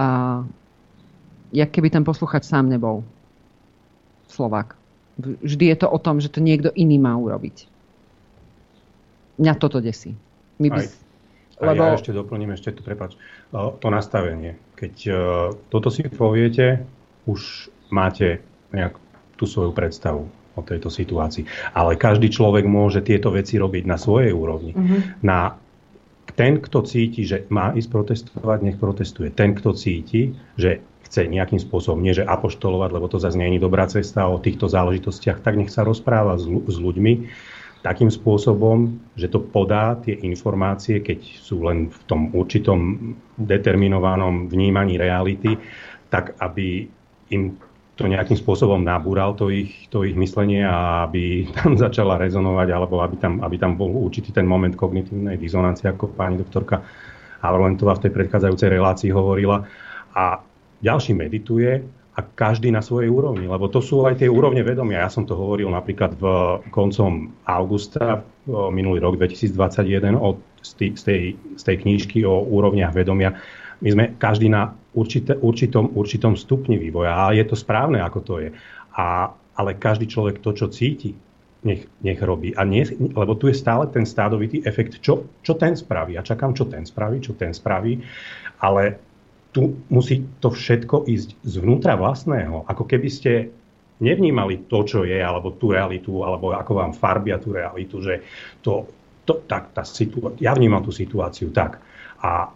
A 0.00 0.08
jak 1.52 1.70
keby 1.70 1.92
ten 1.92 2.08
posluchač 2.08 2.48
sám 2.48 2.72
nebol 2.72 3.04
Slovák. 4.32 4.74
Vždy 5.20 5.70
je 5.70 5.76
to 5.78 5.86
o 5.86 5.98
tom, 6.00 6.18
že 6.18 6.32
to 6.32 6.40
niekto 6.42 6.72
iný 6.74 6.98
má 6.98 7.14
urobiť. 7.14 7.68
Mňa 9.38 9.52
toto 9.60 9.78
desí. 9.78 10.16
My 10.58 10.72
by... 10.72 10.80
Aj, 10.82 10.88
lebo... 11.62 11.82
A 11.84 11.94
ja 11.94 11.98
ešte 12.00 12.10
doplním, 12.10 12.50
ešte 12.50 12.74
to, 12.74 12.82
prepač, 12.82 13.14
to 13.54 13.88
nastavenie. 13.88 14.58
Keď 14.74 14.94
toto 15.70 15.88
si 15.88 16.02
poviete, 16.10 16.82
už 17.24 17.70
máte 17.94 18.42
nejak 18.74 18.98
tú 19.38 19.46
svoju 19.46 19.70
predstavu 19.70 20.26
o 20.54 20.62
tejto 20.62 20.90
situácii. 20.90 21.46
Ale 21.74 21.98
každý 21.98 22.30
človek 22.30 22.66
môže 22.66 23.02
tieto 23.02 23.30
veci 23.30 23.58
robiť 23.58 23.84
na 23.86 23.98
svojej 23.98 24.30
úrovni. 24.34 24.74
Mm-hmm. 24.74 25.22
Na 25.26 25.58
ten, 26.34 26.58
kto 26.58 26.82
cíti, 26.82 27.22
že 27.22 27.46
má 27.50 27.74
ísť 27.74 27.88
protestovať, 27.90 28.58
nech 28.62 28.78
protestuje. 28.78 29.30
Ten, 29.30 29.54
kto 29.54 29.74
cíti, 29.74 30.34
že 30.58 30.82
chce 31.06 31.30
nejakým 31.30 31.62
spôsobom, 31.62 32.02
nie 32.02 32.16
že 32.16 32.26
apoštolovať, 32.26 32.90
lebo 32.90 33.06
to 33.06 33.22
zase 33.22 33.38
nie 33.38 33.54
je 33.54 33.62
dobrá 33.62 33.86
cesta 33.86 34.26
o 34.26 34.42
týchto 34.42 34.66
záležitostiach, 34.66 35.44
tak 35.44 35.54
nech 35.54 35.70
sa 35.70 35.86
rozpráva 35.86 36.34
s, 36.40 36.46
s 36.48 36.76
ľuďmi 36.80 37.12
takým 37.84 38.08
spôsobom, 38.08 38.96
že 39.12 39.28
to 39.28 39.44
podá 39.44 40.00
tie 40.00 40.16
informácie, 40.24 41.04
keď 41.04 41.20
sú 41.20 41.68
len 41.68 41.92
v 41.92 42.00
tom 42.08 42.32
určitom 42.32 43.12
determinovanom 43.36 44.48
vnímaní 44.48 44.96
reality, 44.96 45.52
tak 46.08 46.32
aby 46.40 46.88
im 47.28 47.60
to 47.94 48.08
nejakým 48.10 48.34
spôsobom 48.34 48.82
nabúral 48.82 49.38
to 49.38 49.52
ich, 49.52 49.86
to 49.92 50.02
ich 50.02 50.16
myslenie 50.16 50.64
a 50.64 51.06
aby 51.06 51.46
tam 51.52 51.76
začala 51.84 52.16
rezonovať, 52.16 52.68
alebo 52.72 53.04
aby 53.04 53.20
tam, 53.20 53.44
aby 53.44 53.60
tam 53.60 53.76
bol 53.76 53.92
určitý 53.92 54.32
ten 54.32 54.48
moment 54.48 54.72
kognitívnej 54.72 55.36
dizonancie, 55.36 55.92
ako 55.92 56.16
pani 56.16 56.40
doktorka 56.40 56.80
Havrolentová 57.44 58.00
v 58.00 58.08
tej 58.08 58.12
predchádzajúcej 58.16 58.68
relácii 58.72 59.10
hovorila. 59.12 59.60
A 60.16 60.40
ďalší 60.80 61.12
medituje 61.12 61.84
a 62.14 62.20
každý 62.22 62.70
na 62.70 62.78
svojej 62.78 63.10
úrovni, 63.10 63.50
lebo 63.50 63.66
to 63.66 63.82
sú 63.82 64.06
aj 64.06 64.22
tie 64.22 64.30
úrovne 64.30 64.62
vedomia. 64.62 65.02
Ja 65.02 65.10
som 65.10 65.26
to 65.26 65.34
hovoril 65.34 65.66
napríklad 65.66 66.14
v 66.14 66.24
koncom 66.70 67.34
augusta 67.42 68.22
minulý 68.70 69.02
rok 69.02 69.18
2021 69.18 70.14
od, 70.14 70.38
z, 70.62 70.70
tej, 70.78 70.90
z, 70.94 71.02
tej, 71.02 71.22
z 71.58 71.62
o 72.22 72.34
úrovniach 72.46 72.94
vedomia. 72.94 73.34
My 73.82 73.88
sme 73.90 74.04
každý 74.14 74.46
na 74.46 74.70
určite, 74.94 75.34
určitom, 75.42 75.90
určitom 75.90 76.38
stupni 76.38 76.78
vývoja 76.78 77.18
a 77.18 77.34
je 77.34 77.42
to 77.42 77.58
správne, 77.58 77.98
ako 77.98 78.20
to 78.22 78.34
je. 78.46 78.50
A, 78.94 79.34
ale 79.58 79.74
každý 79.74 80.06
človek 80.06 80.38
to, 80.38 80.54
čo 80.54 80.70
cíti, 80.70 81.18
nech, 81.66 81.82
nech 82.04 82.20
robí. 82.22 82.54
A 82.54 82.62
nie, 82.62 82.86
lebo 82.94 83.34
tu 83.34 83.50
je 83.50 83.56
stále 83.58 83.90
ten 83.90 84.06
stádovitý 84.06 84.62
efekt, 84.62 85.02
čo, 85.02 85.26
čo 85.42 85.58
ten 85.58 85.74
spraví. 85.74 86.14
Ja 86.14 86.22
čakám, 86.22 86.54
čo 86.54 86.70
ten 86.70 86.86
spraví, 86.86 87.18
čo 87.24 87.34
ten 87.34 87.50
spraví. 87.50 87.98
Ale 88.62 89.02
tu 89.54 89.86
musí 89.86 90.26
to 90.42 90.50
všetko 90.50 91.06
ísť 91.06 91.38
zvnútra 91.46 91.94
vlastného. 91.94 92.66
Ako 92.66 92.90
keby 92.90 93.08
ste 93.08 93.54
nevnímali 94.02 94.66
to, 94.66 94.82
čo 94.82 95.06
je, 95.06 95.14
alebo 95.14 95.54
tú 95.54 95.70
realitu, 95.70 96.26
alebo 96.26 96.50
ako 96.50 96.72
vám 96.74 96.92
farbia 96.92 97.38
tú 97.38 97.54
realitu, 97.54 98.02
že 98.02 98.26
to, 98.66 98.90
to 99.22 99.46
tak, 99.46 99.70
tá 99.70 99.86
situá- 99.86 100.34
ja 100.42 100.58
vnímam 100.58 100.82
tú 100.82 100.90
situáciu 100.90 101.54
tak. 101.54 101.78
A 102.18 102.50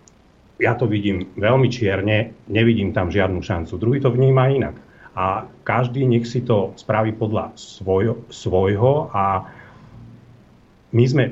ja 0.58 0.74
to 0.74 0.90
vidím 0.90 1.30
veľmi 1.38 1.70
čierne, 1.70 2.34
nevidím 2.50 2.90
tam 2.90 3.14
žiadnu 3.14 3.38
šancu. 3.46 3.78
Druhý 3.78 4.02
to 4.02 4.10
vníma 4.10 4.50
inak. 4.50 4.74
A 5.14 5.46
každý 5.62 6.02
nech 6.02 6.26
si 6.26 6.42
to 6.42 6.74
spraví 6.74 7.14
podľa 7.14 7.54
svoj, 7.54 8.26
svojho 8.30 9.10
a 9.14 9.46
my 10.90 11.04
sme 11.06 11.24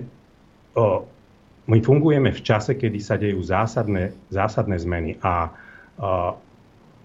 o, 0.78 1.06
my 1.66 1.78
fungujeme 1.82 2.30
v 2.30 2.40
čase, 2.42 2.78
kedy 2.78 2.98
sa 3.02 3.18
dejú 3.18 3.42
zásadné, 3.42 4.14
zásadné 4.30 4.78
zmeny 4.78 5.18
a 5.22 5.50
uh, 5.50 6.32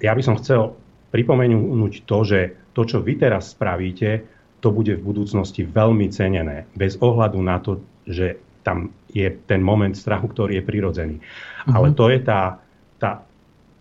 ja 0.01 0.13
by 0.13 0.21
som 0.21 0.37
chcel 0.37 0.77
pripomenúť 1.13 2.05
to, 2.05 2.17
že 2.23 2.39
to, 2.71 2.87
čo 2.87 3.03
vy 3.03 3.19
teraz 3.19 3.53
spravíte, 3.53 4.23
to 4.61 4.69
bude 4.69 4.93
v 4.93 5.01
budúcnosti 5.01 5.65
veľmi 5.65 6.07
cenené. 6.13 6.69
Bez 6.77 6.95
ohľadu 7.01 7.39
na 7.41 7.57
to, 7.57 7.81
že 8.05 8.37
tam 8.61 8.93
je 9.09 9.27
ten 9.49 9.59
moment 9.59 9.97
strachu, 9.97 10.29
ktorý 10.29 10.61
je 10.61 10.63
prirodzený. 10.63 11.15
Mhm. 11.17 11.73
Ale 11.73 11.87
to 11.97 12.07
je 12.13 12.19
tá, 12.21 12.61
tá, 13.01 13.25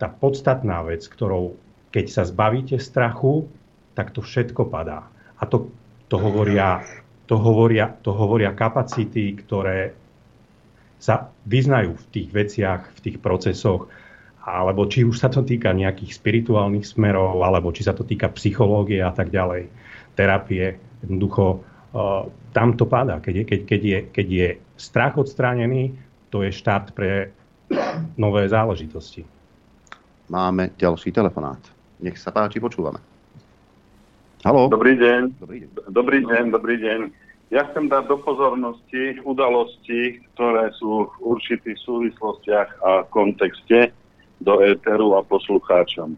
tá 0.01 0.09
podstatná 0.09 0.81
vec, 0.83 1.05
ktorou 1.05 1.61
keď 1.91 2.07
sa 2.07 2.23
zbavíte 2.23 2.79
strachu, 2.79 3.51
tak 3.99 4.15
to 4.15 4.23
všetko 4.23 4.71
padá. 4.71 5.11
A 5.43 5.45
to, 5.47 5.69
to, 6.07 6.17
hovoria, 6.17 6.87
to, 7.27 7.35
hovoria, 7.35 7.91
to 8.07 8.15
hovoria 8.15 8.55
kapacity, 8.55 9.35
ktoré 9.35 9.95
sa 11.01 11.33
vyznajú 11.49 11.97
v 11.97 12.07
tých 12.13 12.29
veciach, 12.29 12.93
v 12.93 12.99
tých 13.01 13.17
procesoch, 13.25 13.89
alebo 14.45 14.85
či 14.85 15.09
už 15.09 15.17
sa 15.17 15.33
to 15.33 15.41
týka 15.41 15.73
nejakých 15.73 16.13
spirituálnych 16.13 16.85
smerov, 16.85 17.41
alebo 17.41 17.73
či 17.73 17.89
sa 17.89 17.97
to 17.97 18.05
týka 18.05 18.29
psychológie 18.37 19.01
a 19.01 19.09
tak 19.09 19.33
ďalej, 19.33 19.73
terapie. 20.13 20.77
Jednoducho, 21.01 21.65
uh, 21.97 22.29
tam 22.53 22.77
to 22.77 22.85
padá. 22.85 23.17
Keď 23.25 23.35
je, 23.35 23.45
keď, 23.49 23.61
keď, 23.65 23.81
je, 23.81 23.99
keď 24.13 24.27
je 24.29 24.49
strach 24.77 25.17
odstránený, 25.17 25.97
to 26.29 26.45
je 26.45 26.53
štart 26.53 26.93
pre 26.93 27.33
nové 28.21 28.45
záležitosti. 28.49 29.25
Máme 30.29 30.77
ďalší 30.77 31.11
telefonát. 31.11 31.61
Nech 32.01 32.21
sa 32.21 32.31
páči, 32.31 32.61
počúvame. 32.61 33.01
Haló? 34.41 34.73
Dobrý 34.73 34.97
deň. 34.97 35.21
Dobrý 35.37 35.57
deň. 35.65 35.71
Dobrý 35.91 36.19
deň, 36.25 36.45
dobrý 36.49 36.77
deň. 36.81 37.30
Ja 37.51 37.67
chcem 37.67 37.91
dať 37.91 38.07
do 38.07 38.23
pozornosti 38.23 39.19
udalosti, 39.27 40.23
ktoré 40.33 40.71
sú 40.79 41.11
v 41.11 41.35
určitých 41.35 41.83
súvislostiach 41.83 42.69
a 42.79 43.03
kontexte 43.11 43.91
do 44.39 44.63
éteru 44.63 45.19
a 45.19 45.27
poslucháčom. 45.27 46.15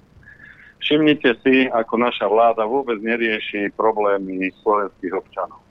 Všimnite 0.85 1.33
si, 1.41 1.73
ako 1.73 1.95
naša 1.97 2.29
vláda 2.29 2.69
vôbec 2.69 3.01
nerieši 3.01 3.73
problémy 3.73 4.53
slovenských 4.61 5.15
občanov. 5.17 5.65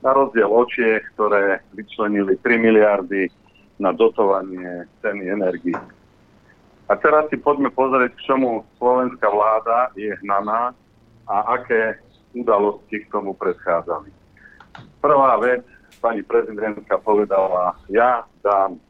Na 0.00 0.16
rozdiel 0.16 0.48
od 0.48 0.72
ktoré 1.12 1.60
vyčlenili 1.76 2.40
3 2.40 2.56
miliardy 2.56 3.28
na 3.76 3.92
dotovanie 3.92 4.88
ceny 5.04 5.28
energii. 5.28 5.76
A 6.88 6.92
teraz 6.96 7.28
si 7.28 7.36
poďme 7.36 7.68
pozrieť, 7.68 8.16
k 8.16 8.32
čomu 8.32 8.64
slovenská 8.80 9.28
vláda 9.28 9.92
je 9.92 10.16
hnaná 10.24 10.72
a 11.28 11.36
aké 11.60 12.00
udalosti 12.32 13.04
k 13.04 13.10
tomu 13.12 13.36
predchádzali. 13.36 14.19
Prvá 15.00 15.40
vec, 15.40 15.64
pani 16.04 16.20
prezidentka 16.20 17.00
povedala, 17.00 17.72
ja 17.88 18.28
dám 18.44 18.76
e, 18.76 18.80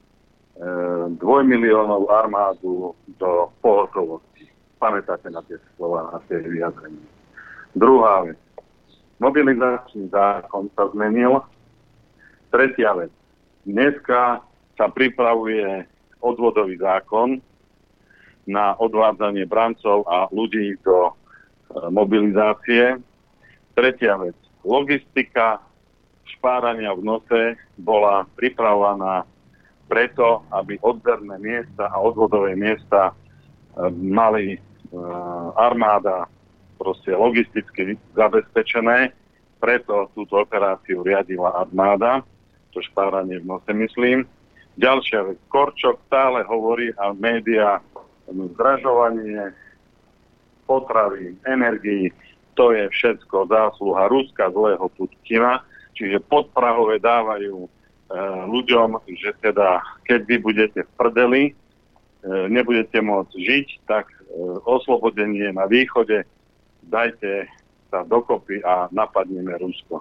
dvojmiliónov 1.17 2.11
armádu 2.11 2.99
do 3.19 3.51
pohotovosti. 3.63 4.51
Pamätáte 4.83 5.31
na 5.31 5.39
tie 5.47 5.57
slova, 5.77 6.11
na 6.11 6.19
tie 6.27 6.43
vyjadrenie. 6.43 7.07
Druhá 7.79 8.27
vec, 8.27 8.41
mobilizačný 9.23 10.11
zákon 10.11 10.67
sa 10.75 10.91
zmenil. 10.91 11.47
Tretia 12.51 12.91
vec, 12.99 13.15
dneska 13.63 14.43
sa 14.75 14.87
pripravuje 14.91 15.87
odvodový 16.19 16.75
zákon 16.75 17.39
na 18.51 18.75
odvádzanie 18.83 19.47
brancov 19.47 20.03
a 20.11 20.27
ľudí 20.35 20.75
do 20.83 21.07
e, 21.07 21.13
mobilizácie. 21.95 22.99
Tretia 23.79 24.19
vec, 24.19 24.35
logistika 24.67 25.70
špárania 26.41 26.97
v 26.97 27.05
nose 27.05 27.41
bola 27.77 28.25
pripravovaná 28.33 29.29
preto, 29.93 30.41
aby 30.57 30.81
odberné 30.81 31.37
miesta 31.37 31.93
a 31.93 32.01
odvodové 32.01 32.57
miesta 32.57 33.13
e, 33.13 33.15
mali 33.93 34.57
e, 34.57 34.59
armáda 35.53 36.25
proste 36.81 37.13
logisticky 37.13 38.01
zabezpečené, 38.17 39.13
preto 39.61 40.09
túto 40.17 40.41
operáciu 40.41 41.05
riadila 41.05 41.61
armáda, 41.61 42.25
to 42.73 42.81
špáranie 42.81 43.37
v 43.45 43.45
nose 43.45 43.69
myslím. 43.77 44.25
Ďalšia 44.81 45.29
vec, 45.29 45.39
Korčok 45.53 46.01
stále 46.09 46.41
hovorí 46.49 46.89
a 46.97 47.13
médiá 47.13 47.85
zdražovanie 48.33 49.53
potravy, 50.65 51.37
energii, 51.45 52.09
to 52.57 52.73
je 52.73 52.89
všetko 52.89 53.51
zásluha 53.53 54.09
Ruska 54.09 54.49
zlého 54.49 54.89
Putina, 54.97 55.61
čiže 56.01 56.25
podprahové 56.25 56.97
dávajú 56.97 57.69
e, 57.69 57.69
ľuďom, 58.49 59.05
že 59.21 59.37
teda 59.45 59.85
keď 60.09 60.21
vy 60.25 60.37
budete 60.41 60.81
v 60.89 60.91
prdeli, 60.97 61.43
e, 61.45 61.53
nebudete 62.49 63.05
môcť 63.05 63.37
žiť, 63.37 63.69
tak 63.85 64.09
e, 64.09 64.17
oslobodenie 64.65 65.53
na 65.53 65.69
východe 65.69 66.25
dajte 66.89 67.45
sa 67.93 68.01
dokopy 68.09 68.65
a 68.65 68.89
napadneme 68.89 69.53
Rusko. 69.61 70.01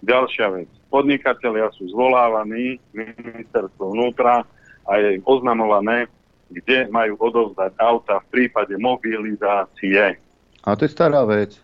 Ďalšia 0.00 0.48
vec. 0.56 0.70
Podnikatelia 0.88 1.68
sú 1.76 1.92
zvolávaní 1.92 2.80
ministerstvo 2.96 3.92
vnútra 3.92 4.48
a 4.88 4.92
je 5.00 5.20
im 5.20 5.24
oznamované, 5.24 6.08
kde 6.48 6.88
majú 6.88 7.16
odovzdať 7.20 7.72
auta 7.80 8.20
v 8.24 8.26
prípade 8.30 8.76
mobilizácie. 8.76 10.16
A 10.64 10.68
to 10.76 10.84
je 10.84 10.92
stará 10.92 11.24
vec. 11.24 11.56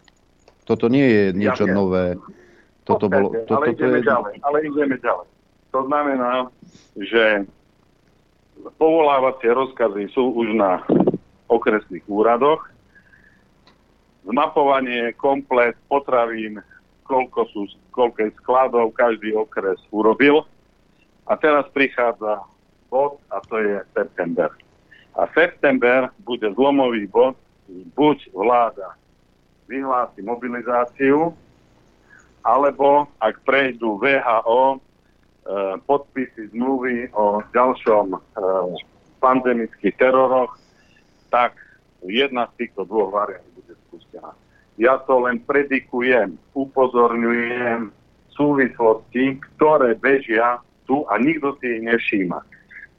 Toto 0.65 0.89
nie 0.89 1.05
je 1.05 1.25
niečo 1.37 1.69
viem. 1.69 1.77
nové. 1.77 2.07
Toto 2.85 3.07
bolo, 3.07 3.31
to, 3.45 3.55
ale 3.55 3.73
toto 3.73 3.77
ideme 3.77 3.99
je... 4.01 4.09
ďalej. 4.09 4.35
Ale 4.43 4.59
ideme 4.65 4.97
ďalej. 4.99 5.29
To 5.71 5.81
znamená, 5.87 6.33
že 6.99 7.47
povolávacie 8.77 9.51
rozkazy 9.53 10.11
sú 10.11 10.35
už 10.35 10.57
na 10.59 10.83
okresných 11.47 12.05
úradoch. 12.11 12.67
Zmapovanie 14.27 15.17
komplet 15.17 15.75
potravín, 15.89 16.61
koľko, 17.09 17.41
sú, 17.51 17.61
koľko 17.91 18.19
je 18.29 18.31
skladov, 18.43 18.93
každý 18.93 19.33
okres 19.33 19.81
urobil. 19.91 20.45
A 21.31 21.39
teraz 21.39 21.67
prichádza 21.73 22.43
bod 22.91 23.23
a 23.31 23.39
to 23.47 23.63
je 23.63 23.81
september. 23.95 24.51
A 25.15 25.27
september 25.35 26.11
bude 26.27 26.47
zlomový 26.55 27.07
bod, 27.07 27.39
buď 27.95 28.35
vláda 28.35 28.99
vyhlási 29.71 30.23
mobilizáciu, 30.27 31.31
alebo 32.45 33.09
ak 33.21 33.41
prejdú 33.45 34.01
VHO 34.01 34.77
e, 34.77 34.79
podpisy 35.85 36.53
zmluvy 36.57 37.13
o 37.13 37.45
ďalšom 37.53 38.17
e, 38.17 38.19
pandemických 39.21 39.95
teroroch, 40.01 40.57
tak 41.29 41.55
jedna 42.05 42.49
z 42.55 42.65
týchto 42.65 42.89
dvoch 42.89 43.13
variant 43.13 43.45
bude 43.53 43.77
spustená. 43.89 44.33
Ja 44.81 44.97
to 45.05 45.29
len 45.29 45.45
predikujem, 45.45 46.41
upozorňujem 46.57 47.93
súvislosti, 48.41 49.37
ktoré 49.55 49.93
bežia 50.01 50.65
tu 50.89 51.05
a 51.13 51.21
nikto 51.21 51.61
si 51.61 51.77
ich 51.77 51.83
nevšíma. 51.85 52.41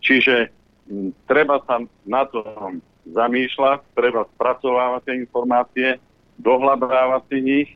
Čiže 0.06 0.54
m, 0.86 1.10
treba 1.26 1.58
sa 1.66 1.82
na 2.06 2.30
tom 2.30 2.86
zamýšľať, 3.10 3.82
treba 3.98 4.30
spracovávať 4.38 5.02
tie 5.10 5.16
informácie, 5.18 5.90
dohľadávať 6.38 7.22
si 7.34 7.38
ich 7.66 7.70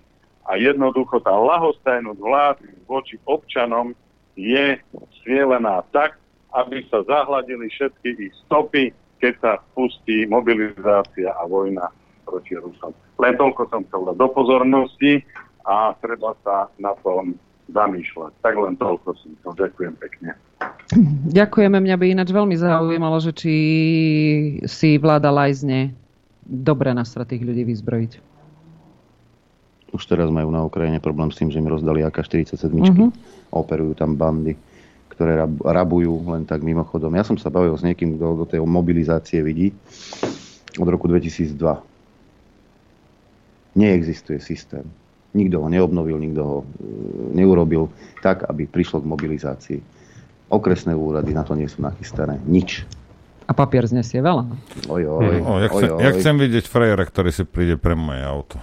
a 0.46 0.62
jednoducho 0.62 1.18
tá 1.26 1.34
lahostajnosť 1.34 2.20
vlády 2.22 2.70
voči 2.86 3.18
občanom 3.26 3.98
je 4.38 4.78
svielená 5.24 5.82
tak, 5.90 6.22
aby 6.54 6.86
sa 6.88 7.02
zahladili 7.04 7.68
všetky 7.68 8.10
ich 8.30 8.36
stopy, 8.46 8.94
keď 9.20 9.34
sa 9.42 9.52
spustí 9.72 10.30
mobilizácia 10.30 11.34
a 11.34 11.44
vojna 11.50 11.90
proti 12.24 12.56
Rusom. 12.56 12.94
Len 13.18 13.34
toľko 13.40 13.62
som 13.72 13.82
chcel 13.90 14.02
dať 14.12 14.18
do 14.20 14.28
pozornosti 14.32 15.24
a 15.66 15.96
treba 15.98 16.36
sa 16.46 16.70
na 16.78 16.94
tom 17.02 17.34
zamýšľať. 17.72 18.32
Tak 18.46 18.54
len 18.54 18.78
toľko 18.78 19.10
som 19.18 19.30
chcel. 19.42 19.52
Ďakujem 19.66 19.94
pekne. 19.98 20.30
Ďakujeme, 21.34 21.78
mňa 21.82 21.96
by 21.98 22.06
ináč 22.14 22.30
veľmi 22.30 22.56
zaujímalo, 22.56 23.18
že 23.18 23.32
či 23.34 23.56
si 24.70 24.90
vláda 25.02 25.34
lajzne 25.34 25.98
dobre 26.46 26.94
nasratých 26.94 27.42
ľudí 27.42 27.66
vyzbrojiť. 27.66 28.35
Už 29.96 30.04
teraz 30.04 30.28
majú 30.28 30.52
na 30.52 30.60
Ukrajine 30.68 31.00
problém 31.00 31.32
s 31.32 31.40
tým, 31.40 31.48
že 31.48 31.64
im 31.64 31.72
rozdali 31.72 32.04
AK-47. 32.04 32.68
Mhm. 32.68 33.16
Operujú 33.56 33.96
tam 33.96 34.20
bandy, 34.20 34.60
ktoré 35.16 35.40
rab- 35.40 35.64
rabujú 35.64 36.28
len 36.28 36.44
tak 36.44 36.60
mimochodom. 36.60 37.16
Ja 37.16 37.24
som 37.24 37.40
sa 37.40 37.48
bavil 37.48 37.72
s 37.80 37.84
niekým, 37.88 38.20
kto 38.20 38.44
do 38.44 38.46
tej 38.46 38.60
mobilizácie 38.60 39.40
vidí 39.40 39.72
od 40.76 40.88
roku 40.92 41.08
2002. 41.08 41.56
Neexistuje 43.76 44.40
systém. 44.44 44.84
Nikto 45.36 45.60
ho 45.60 45.68
neobnovil, 45.68 46.16
nikto 46.16 46.42
ho 46.44 46.58
e, 46.60 46.66
neurobil 47.36 47.92
tak, 48.24 48.48
aby 48.48 48.68
prišlo 48.68 49.04
k 49.04 49.10
mobilizácii. 49.12 49.80
Okresné 50.48 50.96
úrady 50.96 51.36
na 51.36 51.44
to 51.44 51.60
nie 51.60 51.68
sú 51.68 51.84
nachystané. 51.84 52.40
Nič. 52.48 52.88
A 53.46 53.52
papier 53.52 53.84
znesie 53.86 54.24
veľa. 54.24 54.48
Oj, 54.88 55.02
oj, 55.06 55.38
O, 55.44 55.60
ja, 55.60 55.70
chcem, 55.70 55.90
oj, 55.92 56.02
ja 56.02 56.10
chcem 56.16 56.36
vidieť 56.40 56.66
frajera, 56.66 57.04
ktorý 57.04 57.30
si 57.36 57.44
príde 57.44 57.76
pre 57.78 57.94
moje 57.94 58.24
auto. 58.24 58.58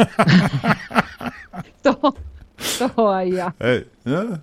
To, 1.80 1.96
toho 2.76 3.02
aj 3.08 3.26
ja. 3.32 3.48
Hej, 3.56 3.88
no? 4.04 4.36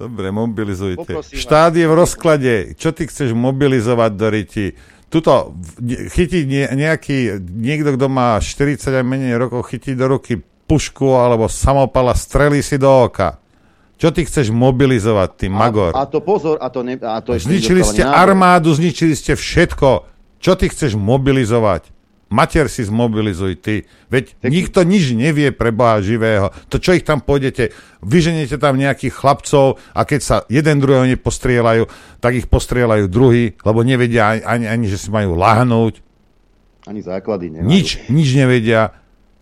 Dobre, 0.00 0.32
mobilizujte. 0.32 1.04
Poprosím 1.04 1.36
vás. 1.36 1.44
Štát 1.44 1.72
je 1.76 1.84
v 1.84 1.94
rozklade. 1.94 2.52
Čo 2.80 2.96
ty 2.96 3.04
chceš 3.04 3.36
mobilizovať 3.36 4.12
do 4.16 4.26
riti? 4.32 4.66
tuto 5.06 5.54
chytiť 5.86 6.44
nejaký, 6.74 7.38
niekto, 7.40 7.94
kto 7.94 8.06
má 8.10 8.42
40 8.42 8.90
a 8.90 9.02
menej 9.06 9.38
rokov, 9.38 9.70
chytiť 9.70 9.94
do 9.94 10.06
ruky 10.10 10.42
pušku 10.66 11.14
alebo 11.14 11.46
samopala, 11.46 12.12
strelí 12.12 12.58
si 12.58 12.74
do 12.76 12.90
oka. 12.90 13.38
Čo 13.96 14.12
ty 14.12 14.28
chceš 14.28 14.52
mobilizovať, 14.52 15.28
ty 15.40 15.46
magor? 15.48 15.96
A 15.96 16.04
to 16.04 16.20
pozor, 16.20 16.60
a 16.60 16.68
to, 16.68 16.84
ne, 16.84 17.00
a 17.00 17.16
to 17.24 17.32
ešte 17.32 17.48
Zničili 17.48 17.80
ste 17.80 18.04
armádu, 18.04 18.76
zničili 18.76 19.16
ste 19.16 19.32
všetko. 19.32 20.04
Čo 20.36 20.52
ty 20.52 20.68
chceš 20.68 21.00
mobilizovať? 21.00 21.95
Mater 22.36 22.68
si 22.68 22.84
zmobilizuj 22.84 23.56
ty. 23.64 23.88
Veď 24.12 24.36
nikto 24.44 24.84
nič 24.84 25.16
nevie 25.16 25.56
pre 25.56 25.72
Boha 25.72 26.04
živého. 26.04 26.52
To 26.68 26.76
čo 26.76 26.92
ich 26.92 27.08
tam 27.08 27.24
pôjdete, 27.24 27.72
vyženiete 28.04 28.60
tam 28.60 28.76
nejakých 28.76 29.16
chlapcov 29.16 29.80
a 29.96 30.04
keď 30.04 30.20
sa 30.20 30.36
jeden 30.52 30.84
druhého 30.84 31.08
nepostrieľajú, 31.16 31.88
tak 32.20 32.36
ich 32.36 32.44
postrieľajú 32.44 33.08
druhý, 33.08 33.56
lebo 33.64 33.80
nevedia 33.80 34.36
ani, 34.36 34.42
ani, 34.44 34.66
ani 34.68 34.84
že 34.92 35.00
si 35.00 35.08
majú 35.08 35.32
lahnúť. 35.32 36.04
Ani 36.84 37.00
základy 37.00 37.56
nemajú. 37.56 37.72
Nič, 37.72 37.88
nič 38.12 38.28
nevedia. 38.36 38.92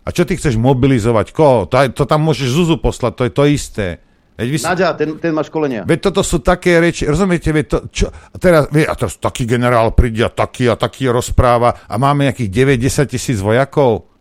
A 0.07 0.09
čo 0.15 0.23
ty 0.23 0.39
chceš 0.39 0.55
mobilizovať? 0.55 1.35
Koho? 1.35 1.67
To, 1.67 1.75
to 1.91 2.07
tam 2.07 2.23
môžeš 2.23 2.47
Zuzu 2.47 2.79
poslať, 2.79 3.11
to 3.19 3.23
je 3.27 3.33
to 3.35 3.43
isté. 3.51 3.87
Veď 4.35 4.47
vy. 4.51 4.57
Naďa, 4.59 4.87
ten, 4.99 5.09
ten 5.15 5.31
má 5.31 5.47
školenia. 5.47 5.87
Veď 5.87 6.11
toto 6.11 6.19
sú 6.19 6.43
také 6.43 6.83
reči, 6.83 7.07
rozumiete, 7.07 7.55
veď 7.55 7.65
to, 7.71 7.77
čo, 7.87 8.05
a 8.11 8.35
teraz, 8.35 8.67
vie, 8.67 8.83
a 8.83 8.91
teraz 8.91 9.15
taký 9.15 9.47
generál 9.47 9.95
príde 9.95 10.27
a 10.27 10.31
taký 10.31 10.67
a 10.67 10.75
taký 10.75 11.07
rozpráva 11.07 11.87
a 11.87 11.95
máme 11.95 12.27
nejakých 12.27 12.51
9-10 12.75 13.15
tisíc 13.15 13.39
vojakov. 13.39 14.11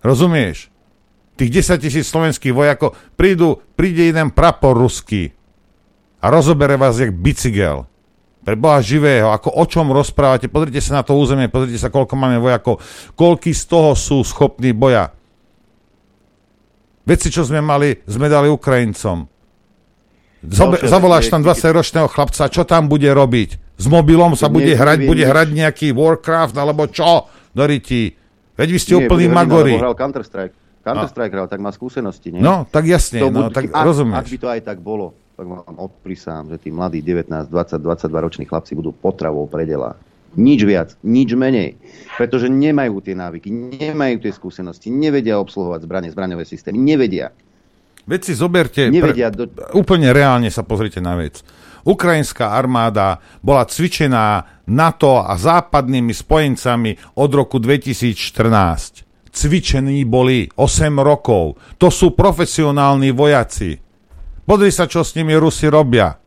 Rozumieš? 0.00 0.72
Tých 1.36 1.50
10 1.52 1.84
tisíc 1.84 2.08
slovenských 2.08 2.56
vojakov, 2.56 2.96
prídu, 3.12 3.60
príde 3.76 4.08
jeden 4.08 4.32
prapor 4.32 4.72
ruský 4.72 5.36
a 6.24 6.32
rozobere 6.32 6.80
vás 6.80 6.96
jak 6.96 7.12
bicykel. 7.12 7.84
Pre 8.44 8.56
Boha 8.56 8.80
živého, 8.80 9.32
ako 9.32 9.52
o 9.52 9.64
čom 9.68 9.92
rozprávate, 9.92 10.48
pozrite 10.48 10.80
sa 10.80 11.00
na 11.00 11.02
to 11.04 11.16
územie, 11.16 11.52
pozrite 11.52 11.76
sa, 11.76 11.92
koľko 11.92 12.16
máme 12.16 12.40
vojakov, 12.40 12.80
koľky 13.16 13.52
z 13.52 13.64
toho 13.68 13.92
sú 13.92 14.24
schopní 14.24 14.72
boja. 14.72 15.12
Veci, 17.04 17.28
čo 17.28 17.44
sme 17.44 17.60
mali, 17.60 18.00
sme 18.08 18.32
dali 18.32 18.48
Ukrajincom. 18.48 19.28
Ďalšia 20.44 20.88
zavoláš 20.88 21.32
tam 21.32 21.40
20-ročného 21.40 22.08
chlapca, 22.08 22.48
čo 22.52 22.64
tam 22.64 22.88
bude 22.88 23.08
robiť? 23.08 23.80
S 23.80 23.86
mobilom 23.88 24.36
sa 24.36 24.52
bude 24.52 24.76
hrať, 24.76 25.08
bude 25.08 25.24
hrať 25.24 25.48
nejaký 25.52 25.92
Warcraft, 25.92 26.56
alebo 26.56 26.84
čo? 26.88 27.28
Doriti. 27.56 28.12
Veď 28.54 28.68
vy 28.70 28.78
ste 28.78 28.92
hrdina, 29.02 29.34
magori. 29.34 29.74
hral 29.74 29.96
Counter-Strike. 29.96 30.84
Counter-Strike 30.84 31.32
hral, 31.32 31.48
tak 31.48 31.64
má 31.64 31.72
skúsenosti, 31.72 32.28
nie? 32.28 32.44
No, 32.44 32.68
tak 32.68 32.84
jasne, 32.84 33.24
no, 33.24 33.48
bud- 33.48 33.56
tak 33.56 33.72
ak, 33.72 33.82
rozumieš. 33.82 34.20
Ak 34.20 34.26
by 34.28 34.38
to 34.38 34.48
aj 34.52 34.60
tak 34.62 34.78
bolo, 34.84 35.16
tak 35.34 35.48
vám 35.48 35.76
odprísám, 35.80 36.52
že 36.52 36.60
tí 36.60 36.68
mladí 36.68 37.00
19, 37.00 37.48
20, 37.48 37.80
22 37.80 38.20
roční 38.20 38.44
chlapci 38.44 38.76
budú 38.76 38.92
potravou 38.92 39.48
predela. 39.48 39.96
Nič 40.34 40.60
viac, 40.66 40.98
nič 41.06 41.30
menej. 41.34 41.78
Pretože 42.18 42.50
nemajú 42.50 42.98
tie 43.02 43.14
návyky, 43.14 43.48
nemajú 43.50 44.16
tie 44.22 44.32
skúsenosti, 44.34 44.90
nevedia 44.90 45.38
obsluhovať 45.38 45.80
zbranie, 45.86 46.08
zbraňové 46.10 46.46
systémy, 46.46 46.78
nevedia. 46.78 47.30
Veď 48.04 48.20
si 48.20 48.32
zoberte, 48.36 48.92
Nevedia 48.92 49.32
pre, 49.32 49.48
úplne 49.72 50.12
reálne 50.12 50.52
sa 50.52 50.60
pozrite 50.60 51.00
na 51.00 51.16
vec. 51.16 51.40
Ukrajinská 51.84 52.52
armáda 52.52 53.20
bola 53.40 53.64
cvičená 53.64 54.44
NATO 54.68 55.20
a 55.20 55.36
západnými 55.36 56.12
spojencami 56.12 57.20
od 57.20 57.30
roku 57.32 57.60
2014. 57.60 59.32
Cvičení 59.34 60.04
boli 60.04 60.48
8 60.48 61.00
rokov. 61.00 61.60
To 61.80 61.88
sú 61.88 62.12
profesionálni 62.16 63.12
vojaci. 63.12 63.76
Podri 64.44 64.68
sa, 64.68 64.84
čo 64.84 65.00
s 65.00 65.16
nimi 65.16 65.32
Rusi 65.36 65.68
robia. 65.68 66.23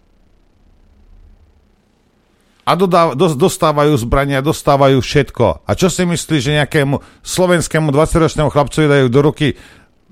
A 2.67 2.75
dodá, 2.75 3.15
dos, 3.15 3.39
dostávajú 3.39 3.95
zbrania, 3.95 4.43
dostávajú 4.43 4.99
všetko. 4.99 5.63
A 5.63 5.71
čo 5.71 5.87
si 5.87 6.03
myslíš, 6.03 6.41
že 6.43 6.57
nejakému 6.59 6.99
slovenskému 7.23 7.95
20-ročnému 7.95 8.51
chlapcovi 8.51 8.91
dajú 8.91 9.07
do 9.07 9.19
ruky 9.23 9.55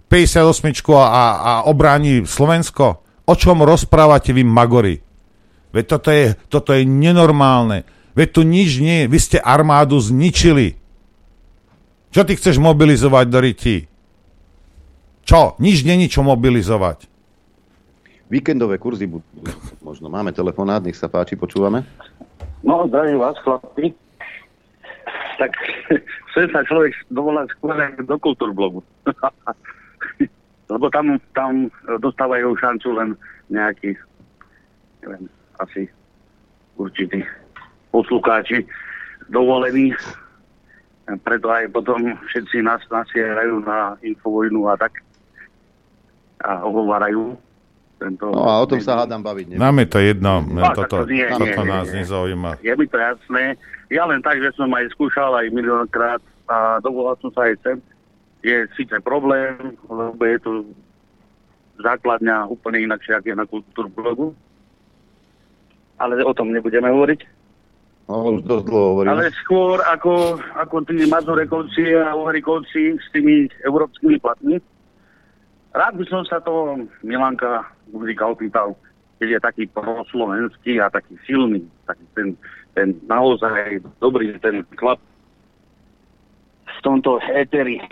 58 0.08 0.64
a, 0.95 1.25
a 1.35 1.53
obráni 1.67 2.24
Slovensko? 2.24 3.03
O 3.27 3.34
čom 3.35 3.59
rozprávate 3.59 4.32
vy 4.32 4.48
magori? 4.48 4.95
Veď 5.75 6.00
toto 6.00 6.09
je, 6.16 6.25
toto 6.48 6.72
je 6.72 6.88
nenormálne. 6.88 7.84
Veď 8.16 8.40
tu 8.40 8.42
nič 8.48 8.80
nie. 8.80 9.11
Vy 9.11 9.19
ste 9.19 9.38
armádu 9.43 10.00
zničili. 10.00 10.80
Čo 12.16 12.24
ty 12.24 12.40
chceš 12.40 12.56
mobilizovať 12.64 13.25
do 13.27 13.40
ryti? 13.43 13.77
Čo? 15.27 15.59
Nič 15.59 15.84
není 15.84 16.08
čo 16.08 16.24
mobilizovať. 16.24 17.11
Víkendové 18.32 18.80
kurzy 18.80 19.11
budú. 19.11 19.27
Možno 19.84 20.08
máme 20.08 20.32
telefonát, 20.32 20.80
nech 20.80 20.95
sa 20.95 21.11
páči, 21.11 21.35
počúvame. 21.35 21.84
No, 22.66 22.88
zdravím 22.88 23.18
vás, 23.22 23.38
chlapi. 23.38 23.94
Tak 25.38 25.52
chce 26.34 26.42
sa 26.50 26.66
človek 26.66 26.98
dovolať 27.14 27.53
skôr 27.53 27.77
do 28.02 28.18
kultúrblogu. 28.18 28.82
Lebo 30.74 30.90
tam, 30.90 31.22
tam 31.38 31.69
dostávajú 32.02 32.58
šancu 32.58 32.90
len 32.98 33.14
nejakí, 33.53 33.94
neviem, 35.06 35.30
asi 35.61 35.85
určití 36.82 37.22
poslucháči 37.94 38.66
dovolení. 39.30 39.94
Preto 41.22 41.53
aj 41.53 41.69
potom 41.69 42.18
všetci 42.34 42.66
nás 42.66 42.82
nasierajú 42.90 43.61
na 43.61 43.94
infovojnu 44.02 44.66
a 44.66 44.74
tak. 44.74 45.06
A 46.42 46.66
ohovárajú 46.66 47.38
tento... 48.06 48.30
No 48.30 48.45
a 48.45 48.61
o 48.61 48.66
tom 48.69 48.77
sa 48.77 49.01
hádam 49.01 49.25
baviť. 49.25 49.45
nebudem. 49.50 49.61
Nám 49.66 49.75
je 49.82 49.88
to 49.90 50.00
jedno, 50.00 50.34
No, 50.45 50.61
toto, 50.77 50.98
to 51.03 51.09
nie, 51.09 51.25
nie, 51.25 51.34
toto 51.34 51.61
nie, 51.66 51.72
nás 51.74 51.88
nie. 51.90 52.06
nezaujíma. 52.06 52.51
Je 52.61 52.74
mi 52.77 52.85
to 52.85 52.98
jasné. 53.01 53.43
Ja 53.90 54.06
len 54.06 54.22
tak, 54.22 54.38
že 54.38 54.53
som 54.53 54.69
aj 54.69 54.93
skúšal 54.93 55.34
aj 55.34 55.50
miliónkrát 55.50 56.22
a 56.45 56.77
dovolal 56.80 57.17
som 57.19 57.34
sa 57.34 57.50
aj 57.50 57.58
sem. 57.66 57.77
Je 58.45 58.69
síce 58.77 58.93
problém, 59.01 59.58
lebo 59.90 60.22
je 60.22 60.38
tu 60.38 60.51
základňa 61.82 62.45
úplne 62.48 62.85
inakšia, 62.85 63.19
ako 63.19 63.27
je 63.27 63.35
na 63.35 63.45
kultúrblogu. 63.50 64.27
Ale 65.98 66.22
o 66.22 66.34
tom 66.35 66.53
nebudeme 66.53 66.88
hovoriť. 66.88 67.22
No, 68.06 68.38
už 68.38 68.45
dosť 68.45 68.66
dlho 68.69 68.85
hovorím. 68.93 69.11
Ale 69.17 69.34
skôr 69.42 69.82
ako, 69.82 70.38
ako 70.53 70.75
tí 70.85 71.09
Mazurekovci 71.09 71.98
a 71.98 72.14
Uhrikovci 72.14 73.01
s 73.01 73.06
tými 73.09 73.50
európskymi 73.66 74.22
platmi. 74.22 74.61
Rád 75.75 75.99
by 75.99 76.05
som 76.07 76.23
sa 76.23 76.39
toho 76.39 76.87
Milanka 77.03 77.67
Guzika 77.91 78.31
opýtal, 78.31 78.79
keď 79.19 79.27
je 79.27 79.39
taký 79.43 79.63
proslovenský 79.75 80.79
a 80.79 80.87
taký 80.87 81.19
silný, 81.27 81.67
taký 81.83 82.05
ten, 82.15 82.27
ten 82.71 82.95
naozaj 83.11 83.83
dobrý 83.99 84.39
ten 84.39 84.63
chlap. 84.79 85.03
V 86.63 86.79
tomto 86.79 87.19
éteri, 87.27 87.83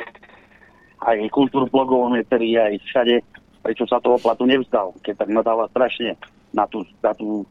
aj 1.04 1.28
kultúrblogovom 1.36 2.16
éteri, 2.16 2.56
aj 2.56 2.80
všade, 2.88 3.20
prečo 3.60 3.84
sa 3.84 4.00
toho 4.00 4.16
platu 4.16 4.48
nevzdal, 4.48 4.96
keď 5.04 5.28
tak 5.28 5.30
nadáva 5.36 5.68
strašne 5.76 6.16
na 6.56 6.64
tú, 6.72 6.88
na 7.04 7.12
tú 7.12 7.44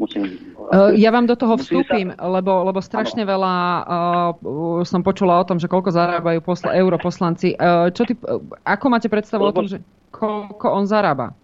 musím... 0.00 0.24
Uh, 0.56 0.96
ja 0.96 1.12
vám 1.12 1.28
do 1.28 1.36
toho 1.36 1.60
vstúpim, 1.60 2.16
lebo, 2.16 2.64
lebo 2.64 2.80
strašne 2.80 3.20
veľa 3.28 3.54
uh, 3.84 4.80
som 4.88 5.04
počula 5.04 5.36
o 5.36 5.44
tom, 5.44 5.60
že 5.60 5.68
koľko 5.68 5.92
zarábajú 5.92 6.40
posla, 6.40 6.72
europoslanci. 6.72 7.60
Uh, 7.60 7.92
čo 7.92 8.08
ty, 8.08 8.16
uh, 8.16 8.40
ako 8.64 8.86
máte 8.88 9.12
predstavu 9.12 9.44
o 9.44 9.52
tom, 9.52 9.68
že 9.68 9.84
koľko 10.08 10.66
on 10.72 10.88
zarába? 10.88 11.36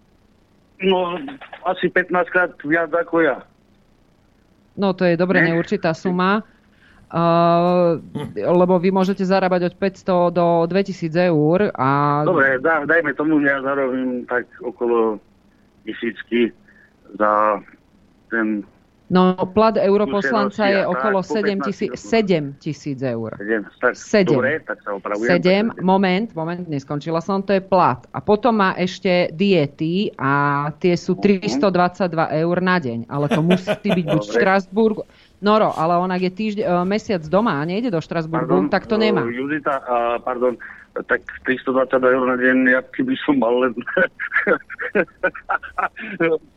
No, 0.81 1.21
asi 1.69 1.93
15 1.93 2.33
krát 2.33 2.51
viac 2.65 2.89
ako 2.89 3.21
ja. 3.21 3.45
No 4.77 4.93
to 4.97 5.05
je 5.05 5.17
dobre 5.17 5.41
neurčitá 5.41 5.93
suma. 5.93 6.41
Uh, 7.07 8.03
lebo 8.35 8.83
vy 8.83 8.91
môžete 8.91 9.23
zarábať 9.23 9.71
od 9.71 9.73
500 9.79 10.35
do 10.35 10.47
2000 10.67 11.31
eur 11.31 11.71
a 11.71 12.19
Dobre, 12.27 12.59
dá, 12.59 12.83
dajme 12.83 13.15
tomu, 13.15 13.39
ja 13.47 13.63
zarobím 13.63 14.27
tak 14.27 14.43
okolo 14.59 15.15
tisícky 15.87 16.51
za 17.15 17.63
ten 18.29 18.61
no, 19.09 19.35
plat 19.55 19.79
europoslanca 19.79 20.67
je 20.67 20.83
okolo 20.83 21.23
tak, 21.23 21.31
po 21.31 21.35
7 21.39 21.63
15 21.63 21.67
tisíc, 21.67 21.91
7 21.95 22.53
tisíc 22.59 22.99
eur. 23.01 23.31
7. 23.39 23.63
Tak, 23.79 23.95
Sedem. 23.95 24.35
Dobre, 24.35 24.59
tak 24.67 24.83
sa 24.83 24.91
opravujem. 24.95 25.39
7, 25.39 25.81
moment, 25.81 26.27
moment, 26.35 26.67
neskončila 26.67 27.23
som, 27.23 27.39
to 27.39 27.55
je 27.55 27.63
plat. 27.63 28.03
A 28.11 28.19
potom 28.19 28.59
má 28.59 28.75
ešte 28.75 29.31
diety 29.31 30.11
a 30.19 30.67
tie 30.83 30.99
sú 30.99 31.15
322 31.15 32.43
eur 32.43 32.57
na 32.59 32.77
deň, 32.83 33.07
ale 33.07 33.31
to 33.31 33.39
musí 33.39 33.87
byť 33.95 34.05
buď 34.05 34.23
v. 34.23 34.31
Štrasburgu. 34.35 35.03
Noro, 35.37 35.69
ale 35.77 36.01
ona 36.01 36.17
je 36.17 36.33
týždeň, 36.33 36.65
e, 36.65 36.81
mesiac 36.89 37.21
doma 37.29 37.61
a 37.61 37.63
nejde 37.63 37.93
do 37.93 38.01
Štrasburgu, 38.01 38.73
tak 38.73 38.89
to 38.89 38.97
nemá. 38.97 39.21
uh, 39.21 39.29
Judita, 39.29 39.85
a, 39.85 40.17
pardon, 40.17 40.57
tak 41.05 41.21
320 41.45 41.93
eur 41.93 42.25
na 42.25 42.41
deň, 42.41 42.57
ja 42.73 42.81
keby 42.81 43.13
som 43.21 43.37
mal 43.37 43.53
len 43.61 43.77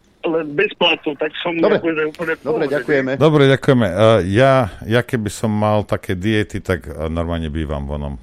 bez 0.52 0.70
platu, 0.76 1.16
tak 1.16 1.32
som 1.40 1.56
Dobre. 1.56 1.80
akože 1.80 2.02
úplne 2.12 2.34
v 2.36 2.40
Dobre, 2.44 2.64
ďakujeme. 2.68 3.12
Dobre, 3.16 3.42
ďakujeme. 3.48 3.86
Uh, 3.88 4.20
ja, 4.28 4.68
ja 4.84 5.00
keby 5.00 5.32
som 5.32 5.48
mal 5.48 5.82
také 5.88 6.12
diety, 6.12 6.60
tak 6.60 6.84
uh, 6.84 7.08
normálne 7.08 7.48
bývam 7.48 7.88
v 7.88 7.90
onom 7.96 8.14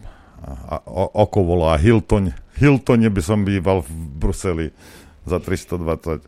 a, 0.47 0.79
o, 0.85 1.05
oko 1.27 1.43
volá 1.43 1.75
Hilton. 1.75 2.31
Hiltone 2.57 3.09
by 3.11 3.21
som 3.21 3.43
býval 3.43 3.83
v 3.83 3.91
Bruseli 3.91 4.67
za 5.27 5.37
320. 5.41 6.23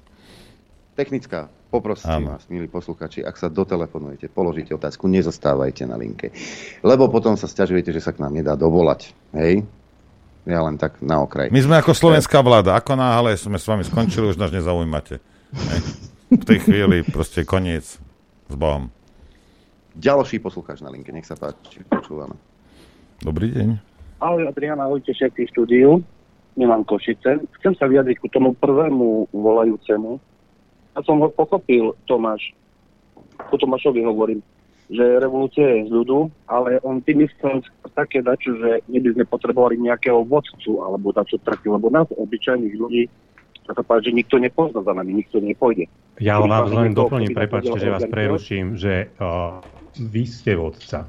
Technická. 0.98 1.48
Poprosím 1.70 2.26
vás, 2.26 2.50
milí 2.50 2.66
posluchači, 2.66 3.22
ak 3.22 3.38
sa 3.38 3.46
dotelefonujete, 3.46 4.34
položíte 4.34 4.74
otázku, 4.74 5.06
nezostávajte 5.06 5.86
na 5.86 6.02
linke. 6.02 6.34
Lebo 6.82 7.14
potom 7.14 7.38
sa 7.38 7.46
stiažujete, 7.46 7.94
že 7.94 8.02
sa 8.02 8.10
k 8.10 8.26
nám 8.26 8.34
nedá 8.34 8.58
dovolať. 8.58 9.14
Hej? 9.38 9.70
Ja 10.50 10.66
len 10.66 10.82
tak 10.82 10.98
na 11.06 11.22
okraj. 11.22 11.54
My 11.54 11.62
sme 11.62 11.78
ako 11.78 11.94
slovenská 11.94 12.42
vláda. 12.42 12.74
Ako 12.74 12.98
náhle 12.98 13.38
sme 13.38 13.62
s 13.62 13.70
vami 13.70 13.86
skončili, 13.86 14.34
už 14.34 14.42
nás 14.42 14.50
nezaujímate. 14.50 15.22
V 16.30 16.44
tej 16.46 16.62
chvíli 16.62 17.02
proste 17.02 17.42
koniec 17.42 17.98
s 18.50 18.54
Bohom. 18.54 18.94
Ďalší 19.98 20.38
poslucháč 20.38 20.86
na 20.86 20.94
linke, 20.94 21.10
nech 21.10 21.26
sa 21.26 21.34
páči, 21.34 21.82
počúvame. 21.90 22.38
Dobrý 23.26 23.50
deň. 23.58 23.70
Ahoj 24.22 24.46
Adriana, 24.46 24.86
ahojte 24.86 25.10
všetci 25.10 25.50
v 25.50 25.52
štúdiu. 25.52 25.90
Milan 26.54 26.86
Košice. 26.86 27.42
Chcem 27.60 27.74
sa 27.80 27.90
vyjadriť 27.90 28.20
ku 28.22 28.28
tomu 28.30 28.54
prvému 28.54 29.32
volajúcemu. 29.34 30.22
Ja 30.94 31.02
som 31.02 31.24
ho 31.24 31.32
pochopil, 31.34 31.98
Tomáš. 32.06 32.54
Ku 33.50 33.56
Tomášovi 33.56 34.04
hovorím, 34.06 34.44
že 34.92 35.02
revolúcia 35.24 35.66
je 35.66 35.88
z 35.88 35.92
ľudu, 35.94 36.28
ale 36.46 36.78
on 36.84 37.00
tým 37.00 37.24
myslel 37.26 37.64
také 37.96 38.20
dačo, 38.20 38.54
že 38.60 38.84
my 38.92 38.98
by 39.02 39.10
sme 39.16 39.26
potrebovali 39.26 39.82
nejakého 39.82 40.22
vodcu 40.28 40.84
alebo 40.84 41.16
dačo 41.16 41.40
také, 41.42 41.72
lebo 41.72 41.88
nás, 41.90 42.10
obyčajných 42.12 42.76
ľudí, 42.76 43.10
sa 43.70 43.78
to 43.78 43.86
páči, 43.86 44.10
že 44.10 44.18
nikto 44.18 44.42
nepozná 44.42 44.82
za 44.82 44.94
nami, 44.98 45.22
nikto 45.22 45.38
nepôjde. 45.38 45.86
Ja 46.18 46.42
vám 46.42 46.66
sa 46.66 46.90
len 46.90 46.98
doplním, 46.98 47.38
prepačte, 47.38 47.78
že 47.78 47.94
vás 47.94 48.10
preruším, 48.10 48.74
že 48.74 49.14
uh, 49.22 49.62
vy 50.02 50.26
ste 50.26 50.58
vodca. 50.58 51.06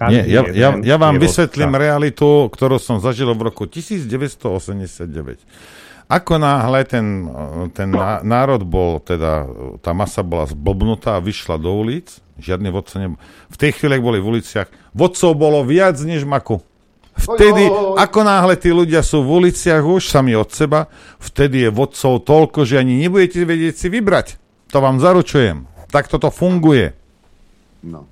Nie, 0.00 0.24
ja, 0.28 0.44
ja, 0.48 0.76
ja 0.80 0.96
vám 1.00 1.16
vodca. 1.16 1.24
vysvetlím 1.24 1.76
realitu, 1.76 2.48
ktorú 2.52 2.76
som 2.76 3.00
zažil 3.00 3.32
v 3.32 3.52
roku 3.52 3.64
1989. 3.64 5.40
Ako 6.10 6.42
náhle 6.42 6.84
ten, 6.84 7.28
ten 7.72 7.88
ná- 7.88 8.20
národ 8.20 8.66
bol, 8.66 8.98
teda 9.00 9.46
tá 9.80 9.94
masa 9.94 10.26
bola 10.26 10.44
zblbnutá 10.48 11.16
a 11.16 11.24
vyšla 11.24 11.56
do 11.56 11.70
ulic, 11.72 12.20
žiadny 12.40 12.68
vodca 12.72 13.00
nebol. 13.00 13.20
V 13.48 13.56
tej 13.56 13.70
chvíli, 13.76 13.96
ak 13.96 14.02
boli 14.02 14.18
v 14.18 14.28
uliciach, 14.36 14.68
vodcov 14.92 15.36
bolo 15.38 15.62
viac 15.64 15.96
než 16.02 16.26
maku. 16.26 16.60
Vtedy, 17.20 17.64
ako 17.96 18.20
náhle 18.20 18.54
tí 18.56 18.70
ľudia 18.70 19.00
sú 19.00 19.20
v 19.20 19.44
uliciach 19.44 19.80
už 19.80 20.08
sami 20.08 20.32
od 20.32 20.48
seba, 20.48 20.88
vtedy 21.18 21.64
je 21.64 21.70
vodcov 21.70 22.24
toľko, 22.24 22.64
že 22.64 22.80
ani 22.80 22.96
nebudete 22.98 23.44
vedieť 23.44 23.74
si 23.76 23.88
vybrať. 23.88 24.26
To 24.70 24.78
vám 24.78 24.96
zaručujem. 24.96 25.66
Tak 25.88 26.06
toto 26.06 26.30
funguje. 26.30 26.94
No. 27.82 28.06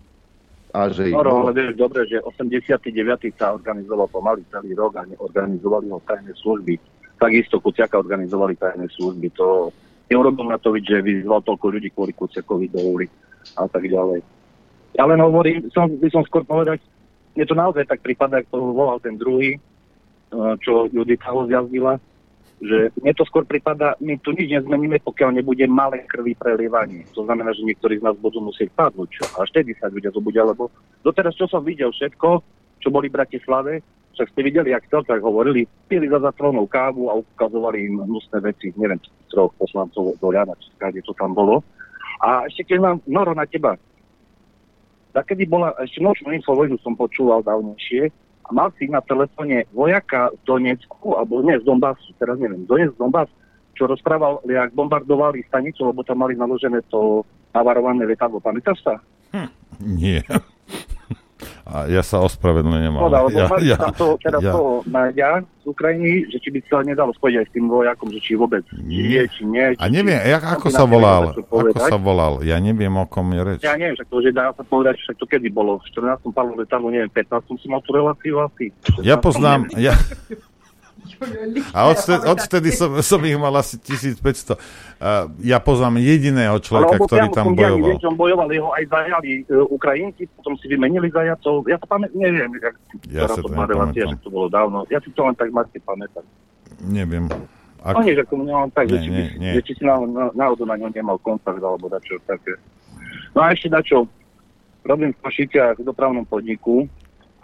A 0.70 0.88
že 0.88 1.08
No, 1.08 1.24
bolo- 1.24 1.48
ale 1.48 1.52
vieš 1.54 1.74
dobre, 1.74 2.04
že 2.04 2.20
89. 2.20 2.92
sa 3.34 3.50
organizoval 3.50 4.06
pomaly 4.06 4.44
celý 4.48 4.74
rok 4.74 4.96
a 4.96 5.06
neorganizovali 5.06 5.88
ho 5.88 5.98
tajné 6.04 6.36
služby. 6.36 6.76
Takisto 7.16 7.58
Kuciaka 7.58 7.96
organizovali 7.96 8.54
tajné 8.54 8.86
služby. 8.92 9.32
To 9.34 9.72
neurobil 10.06 10.44
Matovič, 10.44 10.84
že 10.84 11.00
vyzval 11.00 11.40
toľko 11.40 11.66
ľudí 11.70 11.88
kvôli 11.90 12.12
Kuciakovi 12.12 12.68
do 12.68 12.80
ulic 12.84 13.10
a 13.56 13.64
tak 13.64 13.82
ďalej. 13.82 14.20
Ja 14.94 15.06
len 15.06 15.18
hovorím, 15.18 15.70
som, 15.70 15.88
by 15.88 16.08
som 16.10 16.22
skôr 16.24 16.42
povedať, 16.42 16.82
mne 17.38 17.46
to 17.46 17.54
naozaj 17.54 17.86
tak 17.86 18.02
prípada, 18.02 18.42
ako 18.42 18.74
volal 18.74 18.98
ten 18.98 19.14
druhý, 19.14 19.54
eh, 19.54 20.54
čo 20.58 20.90
Judita 20.90 21.30
ho 21.30 21.46
zjazdila, 21.46 22.02
že 22.58 22.90
mne 22.98 23.14
to 23.14 23.22
skôr 23.22 23.46
prípada, 23.46 23.94
my 24.02 24.18
tu 24.18 24.34
nič 24.34 24.50
nezmeníme, 24.50 24.98
pokiaľ 25.06 25.38
nebude 25.38 25.62
malé 25.70 26.02
krvi 26.10 26.34
prelievanie. 26.34 27.06
To 27.14 27.22
znamená, 27.22 27.54
že 27.54 27.62
niektorí 27.62 28.02
z 28.02 28.04
nás 28.10 28.18
budú 28.18 28.42
musieť 28.42 28.74
padnúť. 28.74 29.08
Čo? 29.14 29.24
Až 29.38 29.54
vtedy 29.54 29.78
sa 29.78 29.86
ľudia 29.86 30.10
zobudia, 30.10 30.42
lebo 30.42 30.66
doteraz, 31.06 31.38
čo 31.38 31.46
som 31.46 31.62
videl 31.62 31.94
všetko, 31.94 32.42
čo 32.82 32.88
boli 32.90 33.06
v 33.06 33.22
Bratislave, 33.22 33.72
však 34.18 34.34
ste 34.34 34.42
videli, 34.42 34.74
jak 34.74 34.90
celkách 34.90 35.22
hovorili, 35.22 35.70
pili 35.86 36.10
za 36.10 36.18
zatrónou 36.18 36.66
kávu 36.66 37.06
a 37.06 37.22
ukazovali 37.22 37.86
im 37.86 38.02
hnusné 38.02 38.42
veci, 38.42 38.74
neviem, 38.74 38.98
troch 39.30 39.54
poslancov 39.54 40.18
do 40.18 40.28
Jana, 40.34 40.58
či 40.58 40.74
skáde, 40.74 40.98
čo 41.06 41.14
tam 41.14 41.38
bolo. 41.38 41.62
A 42.18 42.50
ešte 42.50 42.74
keď 42.74 42.78
mám, 42.82 42.96
Noro, 43.06 43.30
na 43.30 43.46
teba, 43.46 43.78
tak 45.18 45.34
kedy 45.34 45.50
bola, 45.50 45.74
ešte 45.82 45.98
nočnú 45.98 46.30
infovojnu 46.30 46.78
som 46.78 46.94
počúval 46.94 47.42
dávnejšie, 47.42 48.14
a 48.46 48.50
mal 48.54 48.70
si 48.78 48.86
na 48.86 49.02
telefóne 49.02 49.66
vojaka 49.74 50.30
z 50.30 50.40
Donecku, 50.46 51.18
alebo 51.18 51.42
nie, 51.42 51.58
z 51.58 51.66
Donbasu, 51.66 52.14
teraz 52.22 52.38
neviem, 52.38 52.62
Donetsk, 52.70 52.94
Donbas, 52.94 53.26
čo 53.74 53.90
rozprával, 53.90 54.38
jak 54.46 54.70
bombardovali 54.78 55.42
stanicu, 55.50 55.90
lebo 55.90 56.06
tam 56.06 56.22
mali 56.22 56.38
naložené 56.38 56.86
to 56.86 57.26
navarované 57.50 58.06
letadlo. 58.06 58.38
Pamätáš 58.38 58.78
sa? 58.86 58.94
Nie. 59.82 60.22
A 61.68 61.86
ja 61.86 62.02
sa 62.02 62.18
ospravedlňujem. 62.24 62.92
No, 62.94 63.06
ale 63.06 63.30
ja, 63.30 63.46
mali 63.46 63.70
ja, 63.70 63.76
tam 63.78 63.94
to, 63.94 64.06
teraz 64.18 64.42
ja, 64.42 64.52
toho 64.52 64.82
nájdia 64.88 65.44
z 65.62 65.66
Ukrajiny, 65.70 66.26
že 66.32 66.38
či 66.42 66.48
by 66.50 66.58
sa 66.66 66.82
nedalo 66.82 67.12
spojiť 67.14 67.36
aj 67.38 67.46
s 67.46 67.52
tým 67.54 67.66
vojakom, 67.70 68.08
že 68.10 68.20
či 68.24 68.32
vôbec 68.34 68.64
nie, 68.80 69.22
či 69.30 69.42
nie. 69.46 69.76
a 69.76 69.84
neviem, 69.86 70.18
jak, 70.18 70.42
ako 70.42 70.66
Či 70.70 70.74
sa 70.74 70.84
volal? 70.88 71.22
Ako 71.36 71.78
sa 71.78 71.98
volal? 72.00 72.34
Ja 72.42 72.56
neviem, 72.58 72.90
o 72.96 73.04
kom 73.06 73.30
je 73.36 73.42
reč. 73.44 73.60
Ja 73.62 73.78
neviem, 73.78 73.94
však 73.94 74.08
to, 74.10 74.18
že 74.24 74.30
dá 74.34 74.50
sa 74.50 74.64
povedať, 74.64 74.98
však 74.98 75.16
to 75.20 75.26
kedy 75.30 75.48
bolo, 75.52 75.78
v 75.78 75.86
14. 75.94 76.26
palom 76.34 76.58
letadlo, 76.58 76.90
neviem, 76.90 77.10
15. 77.12 77.54
som 77.60 77.70
mal 77.70 77.82
tú 77.86 77.94
reláciu 77.94 78.42
asi. 78.42 78.74
Ja 79.04 79.20
poznám, 79.20 79.70
ja... 79.76 79.94
A 81.74 81.78
odvtedy, 81.88 82.22
odvtedy 82.26 82.68
som, 82.74 82.90
som 83.02 83.20
ich 83.24 83.38
mal 83.38 83.54
asi 83.56 83.80
1500. 83.80 84.54
Uh, 84.98 85.30
ja 85.42 85.62
poznám 85.62 86.02
jediného 86.02 86.58
človeka, 86.58 86.98
Ale 86.98 87.06
ktorý 87.06 87.26
tam 87.30 87.54
bojoval. 87.54 87.96
On 88.02 88.16
bojoval, 88.18 88.48
jeho 88.50 88.70
aj 88.74 88.84
zajali 88.90 89.30
e, 89.46 89.54
Ukrajinci, 89.70 90.26
potom 90.38 90.58
si 90.58 90.66
vymenili 90.66 91.06
zajacov. 91.12 91.66
Ja 91.70 91.78
to 91.78 91.86
pamätám, 91.86 92.18
neviem, 92.18 92.50
jak, 92.58 92.74
Ja 93.08 93.26
ktorá 93.26 93.34
sa 93.34 93.40
to 93.40 93.48
relácia, 93.54 94.04
to 94.18 94.30
bolo 94.30 94.46
dávno. 94.50 94.82
Ja 94.90 94.98
si 94.98 95.10
to 95.14 95.22
len 95.24 95.36
tak 95.38 95.54
máte 95.54 95.78
pamätať. 95.82 96.24
Neviem. 96.82 97.30
Ak... 97.78 97.94
No 97.94 98.02
nie, 98.02 98.18
že 98.18 98.26
to 98.26 98.34
nemám 98.42 98.70
tak, 98.74 98.90
Nie, 98.90 98.98
že, 98.98 98.98
či, 98.98 99.10
nie, 99.10 99.26
nie. 99.38 99.52
že 99.54 99.60
či 99.62 99.72
si 99.78 99.82
náhodou 99.86 100.10
na, 100.10 100.24
náhodou 100.34 100.66
na 100.66 100.76
ňom 100.76 100.90
nemal 100.90 101.16
kontakt 101.22 101.62
alebo 101.62 101.86
dačo 101.86 102.18
také. 102.26 102.58
No 103.38 103.46
a 103.46 103.54
ešte 103.54 103.70
dačo, 103.70 104.10
robím 104.82 105.14
v 105.14 105.22
Košiciach 105.22 105.78
v 105.78 105.86
dopravnom 105.86 106.26
podniku 106.26 106.90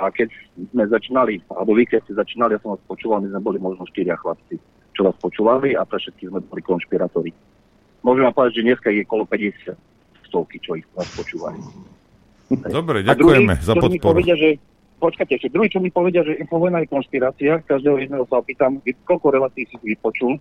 a 0.04 0.12
keď 0.12 0.28
sme 0.70 0.84
začínali, 0.84 1.40
alebo 1.48 1.72
vy 1.72 1.88
keď 1.88 2.04
ste 2.04 2.20
začínali, 2.20 2.54
ja 2.54 2.60
som 2.60 2.76
vás 2.76 2.82
počúval, 2.84 3.24
my 3.24 3.32
sme 3.32 3.40
boli 3.40 3.58
možno 3.58 3.88
štyria 3.88 4.20
chlapci, 4.20 4.60
čo 4.92 5.08
vás 5.08 5.16
počúvali 5.16 5.72
a 5.72 5.82
pre 5.88 5.96
všetkých 5.96 6.28
sme 6.28 6.40
boli 6.44 6.60
konšpirátori. 6.60 7.32
Môžem 8.04 8.28
vám 8.28 8.36
povedať, 8.36 8.60
že 8.60 8.66
dneska 8.68 8.88
je 8.92 9.02
kolo 9.08 9.24
50 9.24 9.72
stovky, 10.28 10.60
čo 10.60 10.76
ich 10.76 10.84
vás 10.92 11.08
počúvali. 11.16 11.56
Dobre, 12.52 13.00
ďakujeme 13.00 13.54
druhý, 13.56 13.64
za 13.64 13.74
podporu. 13.74 14.20
Povedia, 14.20 14.36
že, 14.36 14.60
počkajte, 15.00 15.32
ešte 15.40 15.48
druhý, 15.48 15.72
čo 15.72 15.80
mi 15.80 15.88
povedia, 15.88 16.20
že 16.20 16.36
infovojna 16.36 16.84
je 16.84 16.92
konšpirácia, 16.92 17.64
každého 17.64 17.96
jedného 18.04 18.28
sa 18.28 18.44
opýtam, 18.44 18.84
koľko 19.08 19.26
relácií 19.32 19.64
si 19.64 19.76
vypočul, 19.80 20.36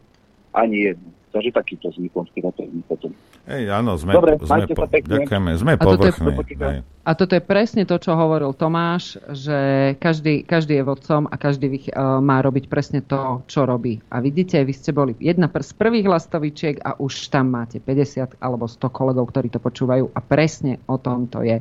ani 0.54 0.94
jednu. 0.94 1.10
Takže 1.34 1.50
takýto 1.50 1.90
sme 1.90 2.14
konšpirátorní 2.14 2.86
potom. 2.86 3.10
Hej, 3.50 3.66
áno, 3.74 3.98
sme, 3.98 4.14
Dobre, 4.14 4.38
sme, 4.38 4.70
po, 4.70 4.86
ďakujeme, 4.86 5.52
sme 5.58 5.72
A 5.74 5.82
toto 5.82 6.06
je- 6.06 6.14
povrchní. 6.14 6.56
hej. 6.62 6.80
A 7.04 7.12
toto 7.18 7.34
je 7.36 7.44
presne 7.44 7.84
to, 7.84 7.98
čo 7.98 8.14
hovoril 8.16 8.54
Tomáš, 8.56 9.18
že 9.34 9.58
každý, 10.00 10.46
každý 10.46 10.80
je 10.80 10.84
vodcom 10.86 11.28
a 11.28 11.36
každý 11.36 11.68
vych- 11.68 11.92
uh, 11.92 12.22
má 12.24 12.40
robiť 12.40 12.70
presne 12.70 13.02
to, 13.04 13.44
čo 13.50 13.66
robí. 13.66 14.00
A 14.08 14.22
vidíte, 14.22 14.62
vy 14.62 14.72
ste 14.72 14.94
boli 14.94 15.18
jedna 15.20 15.50
pr- 15.50 15.66
z 15.66 15.74
prvých 15.74 16.08
lastovičiek 16.08 16.80
a 16.80 16.96
už 16.96 17.28
tam 17.28 17.52
máte 17.52 17.82
50 17.82 18.38
alebo 18.40 18.70
100 18.70 18.88
kolegov, 18.88 19.28
ktorí 19.34 19.50
to 19.50 19.60
počúvajú 19.60 20.14
a 20.14 20.20
presne 20.22 20.80
o 20.88 20.96
tom 20.96 21.28
to 21.28 21.42
je. 21.42 21.60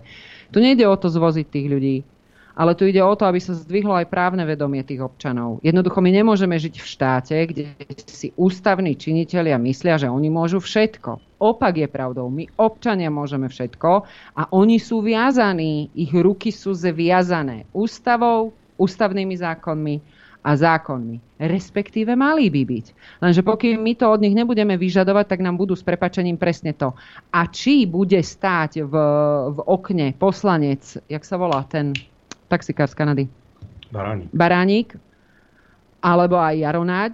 Tu 0.53 0.61
nejde 0.61 0.85
o 0.85 0.95
to 0.95 1.09
zvoziť 1.09 1.49
tých 1.49 1.67
ľudí, 1.67 1.97
ale 2.53 2.77
tu 2.77 2.85
ide 2.85 3.01
o 3.01 3.15
to, 3.17 3.25
aby 3.25 3.41
sa 3.41 3.57
zdvihlo 3.57 3.97
aj 3.97 4.13
právne 4.13 4.45
vedomie 4.45 4.85
tých 4.85 5.01
občanov. 5.01 5.61
Jednoducho 5.65 5.99
my 6.05 6.11
nemôžeme 6.13 6.57
žiť 6.57 6.75
v 6.79 6.87
štáte, 6.87 7.37
kde 7.49 7.65
si 8.09 8.31
ústavní 8.37 8.97
činitelia 8.97 9.57
myslia, 9.61 9.97
že 9.97 10.09
oni 10.13 10.29
môžu 10.29 10.61
všetko. 10.61 11.41
Opak 11.43 11.75
je 11.75 11.89
pravdou. 11.91 12.31
My 12.31 12.47
občania 12.61 13.11
môžeme 13.11 13.51
všetko 13.51 13.91
a 14.39 14.43
oni 14.55 14.79
sú 14.79 15.03
viazaní, 15.03 15.91
ich 15.97 16.15
ruky 16.15 16.55
sú 16.55 16.71
zviazané 16.77 17.67
ústavou, 17.75 18.55
ústavnými 18.79 19.35
zákonmi 19.35 19.95
a 20.43 20.59
zákonmi. 20.59 21.39
Respektíve 21.39 22.19
mali 22.19 22.51
by 22.51 22.63
byť. 22.67 22.87
Lenže 23.23 23.43
pokým 23.47 23.79
my 23.79 23.95
to 23.95 24.11
od 24.11 24.23
nich 24.23 24.35
nebudeme 24.35 24.75
vyžadovať, 24.75 25.27
tak 25.31 25.41
nám 25.41 25.55
budú 25.55 25.79
s 25.79 25.87
prepačením 25.87 26.35
presne 26.35 26.75
to. 26.75 26.95
A 27.31 27.47
či 27.47 27.87
bude 27.87 28.19
stáť 28.19 28.83
v, 28.83 28.95
v 29.55 29.59
okne 29.67 30.15
poslanec, 30.19 30.99
jak 31.07 31.23
sa 31.23 31.39
volá 31.39 31.63
ten 31.67 31.95
taxikár 32.53 32.93
z 32.93 32.95
Kanady? 33.01 33.25
Baránik. 33.89 34.29
Baránik, 34.33 34.89
alebo 36.05 36.37
aj 36.37 36.61
Jaronáď, 36.61 37.13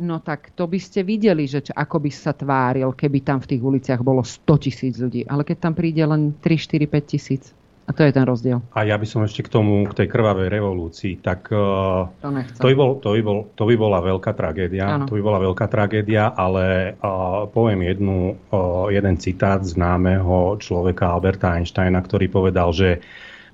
no 0.00 0.18
tak 0.18 0.50
to 0.56 0.64
by 0.64 0.80
ste 0.80 1.04
videli, 1.04 1.44
že 1.44 1.70
čo, 1.70 1.72
ako 1.76 2.00
by 2.00 2.10
sa 2.10 2.32
tváril, 2.32 2.90
keby 2.96 3.20
tam 3.20 3.38
v 3.38 3.54
tých 3.54 3.62
uliciach 3.62 4.00
bolo 4.00 4.24
100 4.24 4.64
tisíc 4.64 4.94
ľudí. 4.96 5.28
Ale 5.28 5.44
keď 5.44 5.70
tam 5.70 5.74
príde 5.76 6.02
len 6.02 6.34
3, 6.40 6.56
4, 6.56 6.88
5 6.88 7.12
tisíc. 7.12 7.44
A 7.84 7.90
to 7.90 8.06
je 8.06 8.14
ten 8.14 8.22
rozdiel. 8.22 8.62
A 8.70 8.86
ja 8.86 8.94
by 8.94 9.02
som 9.02 9.26
ešte 9.26 9.42
k 9.42 9.50
tomu, 9.50 9.82
k 9.82 9.98
tej 9.98 10.06
krvavej 10.06 10.46
revolúcii, 10.46 11.18
tak 11.18 11.50
uh, 11.50 12.06
To 12.22 12.30
nechcem. 12.30 12.62
to, 12.62 12.66
by 12.70 12.74
bol, 12.78 12.90
to, 13.02 13.18
by 13.18 13.22
bol, 13.26 13.38
to 13.58 13.66
by 13.66 13.74
bola 13.74 13.98
veľká 13.98 14.30
tragédia. 14.30 14.94
Áno. 14.94 15.10
To 15.10 15.18
by 15.18 15.22
bola 15.26 15.42
veľká 15.42 15.66
tragédia, 15.66 16.30
ale 16.30 16.94
uh, 17.02 17.50
poviem 17.50 17.90
jednu, 17.90 18.38
uh, 18.54 18.86
jeden 18.94 19.18
citát 19.18 19.58
známeho 19.66 20.54
človeka 20.62 21.10
Alberta 21.10 21.58
Einsteina, 21.58 21.98
ktorý 21.98 22.30
povedal, 22.30 22.70
že 22.70 23.02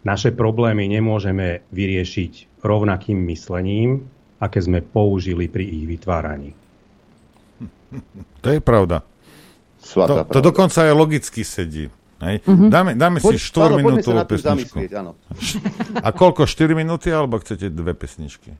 naše 0.07 0.31
problémy 0.31 0.87
nemôžeme 0.87 1.67
vyriešiť 1.75 2.63
rovnakým 2.63 3.19
myslením, 3.27 4.07
aké 4.39 4.63
sme 4.63 4.79
použili 4.79 5.51
pri 5.51 5.67
ich 5.67 5.85
vytváraní. 5.91 6.55
To 8.47 8.55
je 8.55 8.63
pravda. 8.63 9.03
Svatá 9.83 10.23
to, 10.27 10.39
to 10.39 10.51
dokonca 10.51 10.87
aj 10.87 10.95
logicky 10.95 11.43
sedí. 11.43 11.91
Hej? 12.23 12.43
Mhm. 12.47 12.67
Dáme, 12.71 12.91
dáme 12.95 13.19
si 13.19 13.27
Poď- 13.27 13.43
4 13.43 13.51
poďme 13.51 13.67
sa 13.67 13.77
minútovú 13.83 14.17
nad 14.17 14.27
tým 14.27 14.35
pesničku. 14.39 14.77
A 15.99 16.09
koľko? 16.15 16.43
4 16.47 16.79
minúty, 16.79 17.09
alebo 17.11 17.43
chcete 17.43 17.71
dve 17.71 17.93
pesničky? 17.99 18.55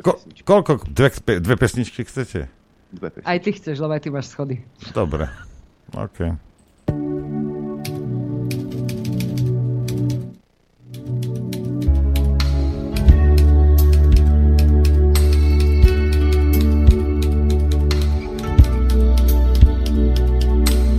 Ko, 0.00 0.16
koľko? 0.42 0.88
Dve, 0.88 1.08
dve 1.38 1.56
pesničky 1.60 2.02
chcete? 2.02 2.48
Dve 2.90 3.08
Aj 3.22 3.38
ty 3.38 3.50
chceš, 3.54 3.78
lebo 3.78 3.92
aj 3.94 4.02
ty 4.02 4.08
máš 4.10 4.32
schody. 4.32 4.64
Dobre. 4.96 5.28
OK. 5.94 6.34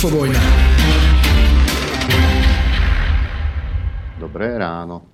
Infovojna. 0.00 0.40
Dobré 4.16 4.56
ráno. 4.56 5.04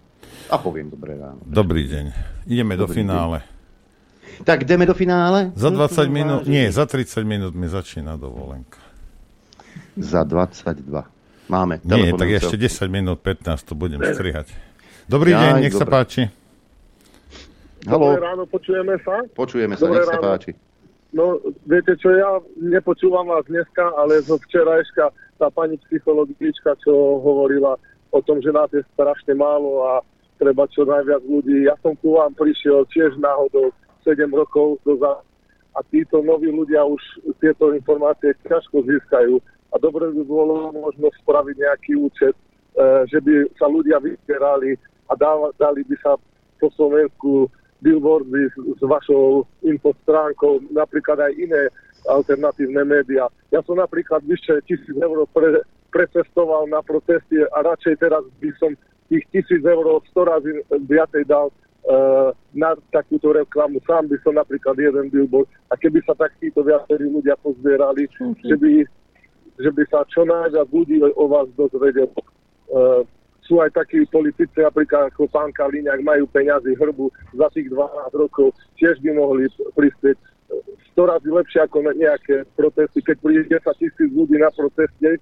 A 0.47 0.63
poviem 0.63 0.95
dobré 0.95 1.19
ráno. 1.19 1.43
Dobrý 1.43 1.91
deň. 1.91 2.15
Ideme 2.47 2.79
do 2.79 2.87
Dobrý 2.87 3.03
finále. 3.03 3.43
Tak 4.47 4.63
ideme 4.63 4.87
do 4.87 4.95
finále? 4.95 5.51
Za 5.59 5.75
20 5.75 6.07
minút, 6.07 6.47
nie, 6.47 6.71
za 6.71 6.87
30 6.87 7.19
minút 7.27 7.59
mi 7.59 7.67
začína 7.67 8.15
dovolenka. 8.15 8.79
Za 9.99 10.23
22. 10.23 10.87
Máme. 11.51 11.83
Nie, 11.83 12.15
tak 12.15 12.31
ešte 12.39 12.55
10 12.55 12.87
minút, 12.87 13.19
15 13.27 13.67
to 13.67 13.75
budem 13.75 13.99
strihať. 13.99 14.55
Dobrý 15.11 15.35
Jaj, 15.35 15.43
deň, 15.43 15.53
nech 15.67 15.75
sa 15.75 15.83
dobre. 15.83 15.95
páči. 15.99 16.23
Haló. 17.91 18.15
Dobré 18.15 18.23
ráno, 18.23 18.43
počujeme 18.47 18.95
sa? 19.03 19.19
Počujeme 19.35 19.75
sa, 19.75 19.83
Dobré 19.83 19.99
nech 19.99 20.07
sa 20.07 20.23
ráno. 20.23 20.31
páči. 20.31 20.55
No, 21.15 21.39
viete 21.67 21.95
čo, 21.99 22.11
ja 22.11 22.43
nepočúvam 22.59 23.31
vás 23.31 23.47
dneska, 23.47 23.95
ale 23.95 24.25
zo 24.27 24.41
včerajška 24.43 25.15
tá 25.39 25.49
pani 25.53 25.79
psychologička, 25.87 26.75
čo 26.83 27.23
hovorila 27.23 27.79
o 28.11 28.21
tom, 28.25 28.43
že 28.43 28.51
nás 28.51 28.73
je 28.73 28.83
strašne 28.97 29.37
málo 29.37 29.85
a 29.87 29.93
treba 30.41 30.67
čo 30.73 30.85
najviac 30.85 31.23
ľudí. 31.25 31.69
Ja 31.69 31.77
som 31.85 31.97
ku 32.01 32.17
vám 32.19 32.35
prišiel 32.35 32.85
tiež 32.93 33.17
náhodou 33.21 33.71
7 34.05 34.29
rokov 34.33 34.81
dozadu 34.83 35.25
a 35.77 35.85
títo 35.93 36.25
noví 36.25 36.49
ľudia 36.49 36.81
už 36.89 37.01
tieto 37.37 37.77
informácie 37.77 38.33
ťažko 38.49 38.81
získajú 38.89 39.37
a 39.73 39.75
dobre 39.77 40.09
by 40.09 40.23
bolo 40.25 40.73
možno 40.73 41.13
spraviť 41.21 41.57
nejaký 41.61 41.93
účet, 42.01 42.33
e, 42.33 42.43
že 43.13 43.21
by 43.21 43.45
sa 43.61 43.69
ľudia 43.69 44.01
vyzbierali 44.01 44.81
a 45.13 45.13
dáva, 45.21 45.53
dali 45.61 45.85
by 45.85 45.97
sa 46.01 46.17
po 46.57 46.73
Slovensku 46.73 47.53
billboardy 47.81 48.49
s, 48.49 48.57
s 48.57 48.83
vašou 48.83 49.45
infostránkou, 49.65 50.65
napríklad 50.73 51.21
aj 51.21 51.33
iné 51.37 51.63
alternatívne 52.07 52.87
médiá. 52.87 53.27
Ja 53.51 53.61
som 53.67 53.77
napríklad 53.79 54.23
vyše 54.25 54.63
tisíc 54.65 54.95
eur 54.95 55.27
pre, 55.35 55.63
precestoval 55.91 56.71
na 56.71 56.81
protesty 56.83 57.43
a 57.43 57.59
radšej 57.67 57.95
teraz 57.99 58.23
by 58.39 58.51
som 58.63 58.73
tých 59.11 59.25
tisíc 59.31 59.63
eur 59.63 59.87
100 60.15 60.31
razy 60.31 60.51
viacej 60.87 61.25
dal 61.27 61.51
uh, 61.51 62.31
na 62.55 62.75
takúto 62.91 63.35
reklamu. 63.35 63.79
Sám 63.87 64.11
by 64.11 64.17
som 64.23 64.35
napríklad 64.39 64.79
jeden 64.79 65.11
billboard. 65.11 65.51
A 65.71 65.79
keby 65.79 66.03
sa 66.07 66.15
takíto 66.19 66.63
viacerí 66.63 67.07
ľudia 67.11 67.39
pozbierali, 67.43 68.11
že 68.43 68.57
by, 68.59 68.73
že 69.59 69.71
by 69.71 69.83
sa 69.91 70.03
čo 70.11 70.27
najviac 70.27 70.69
ľudí 70.71 71.03
o 71.03 71.25
vás 71.27 71.47
dozvedelo. 71.55 72.15
Uh, 72.67 73.07
sú 73.47 73.63
aj 73.63 73.71
takí 73.73 74.03
politici, 74.11 74.59
napríklad 74.59 75.15
ako 75.15 75.31
pán 75.31 75.55
Kaliňák, 75.55 76.03
majú 76.03 76.27
peňazí 76.29 76.75
hrbu 76.75 77.09
za 77.33 77.47
tých 77.55 77.71
12 77.71 78.11
rokov, 78.19 78.53
tiež 78.77 78.99
by 79.01 79.11
mohli 79.15 79.47
prispieť 79.79 80.19
100 80.95 81.11
razy 81.13 81.29
lepšie 81.31 81.61
ako 81.63 81.93
nejaké 81.93 82.49
protesty. 82.57 83.03
Keď 83.03 83.17
príde 83.21 83.43
10 83.53 83.63
tisíc 83.79 84.11
ľudí 84.11 84.41
na 84.41 84.51
proteste, 84.51 85.21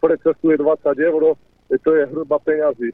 precestuje 0.00 0.56
20 0.56 0.96
eur, 0.96 1.36
to 1.70 1.90
je 1.94 2.02
hrba 2.08 2.38
peňazí. 2.42 2.90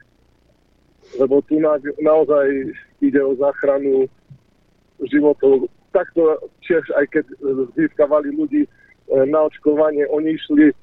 Lebo 1.23 1.39
tu 1.47 1.63
na, 1.63 1.79
naozaj 2.03 2.75
ide 2.99 3.21
o 3.23 3.39
záchranu 3.39 4.11
životov. 5.07 5.71
Takto 5.95 6.51
tiež, 6.67 6.83
aj 6.99 7.07
keď 7.15 7.25
získavali 7.79 8.35
ľudí 8.35 8.67
e, 8.67 8.69
na 9.31 9.47
očkovanie, 9.47 10.05
oni 10.11 10.35
išli 10.35 10.67
e, 10.69 10.75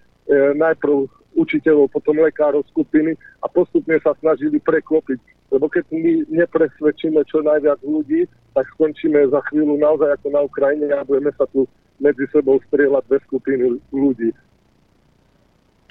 najprv 0.56 1.12
učiteľov, 1.36 1.92
potom 1.94 2.22
lekárov 2.22 2.64
skupiny 2.70 3.18
a 3.42 3.46
postupne 3.50 3.98
sa 4.02 4.14
snažili 4.22 4.58
preklopiť. 4.62 5.20
Lebo 5.54 5.70
keď 5.70 5.86
my 5.94 6.26
nepresvedčíme 6.34 7.22
čo 7.30 7.46
najviac 7.46 7.78
ľudí, 7.86 8.26
tak 8.58 8.66
skončíme 8.78 9.30
za 9.30 9.42
chvíľu 9.50 9.78
naozaj 9.78 10.18
ako 10.18 10.28
na 10.34 10.42
Ukrajine 10.46 10.90
a 10.94 11.06
budeme 11.06 11.30
sa 11.38 11.46
tu 11.54 11.70
medzi 12.02 12.26
sebou 12.34 12.58
strieľať 12.70 13.04
dve 13.06 13.20
skupiny 13.30 13.66
ľudí. 13.94 14.34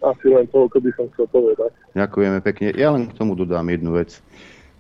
Asi 0.03 0.27
len 0.27 0.51
toľko 0.51 0.83
by 0.83 0.91
som 0.99 1.07
chcel 1.15 1.31
povedať. 1.31 1.71
Ďakujeme 1.95 2.39
pekne. 2.43 2.75
Ja 2.75 2.91
len 2.91 3.07
k 3.07 3.15
tomu 3.15 3.39
dodám 3.39 3.71
jednu 3.71 3.95
vec. 3.95 4.19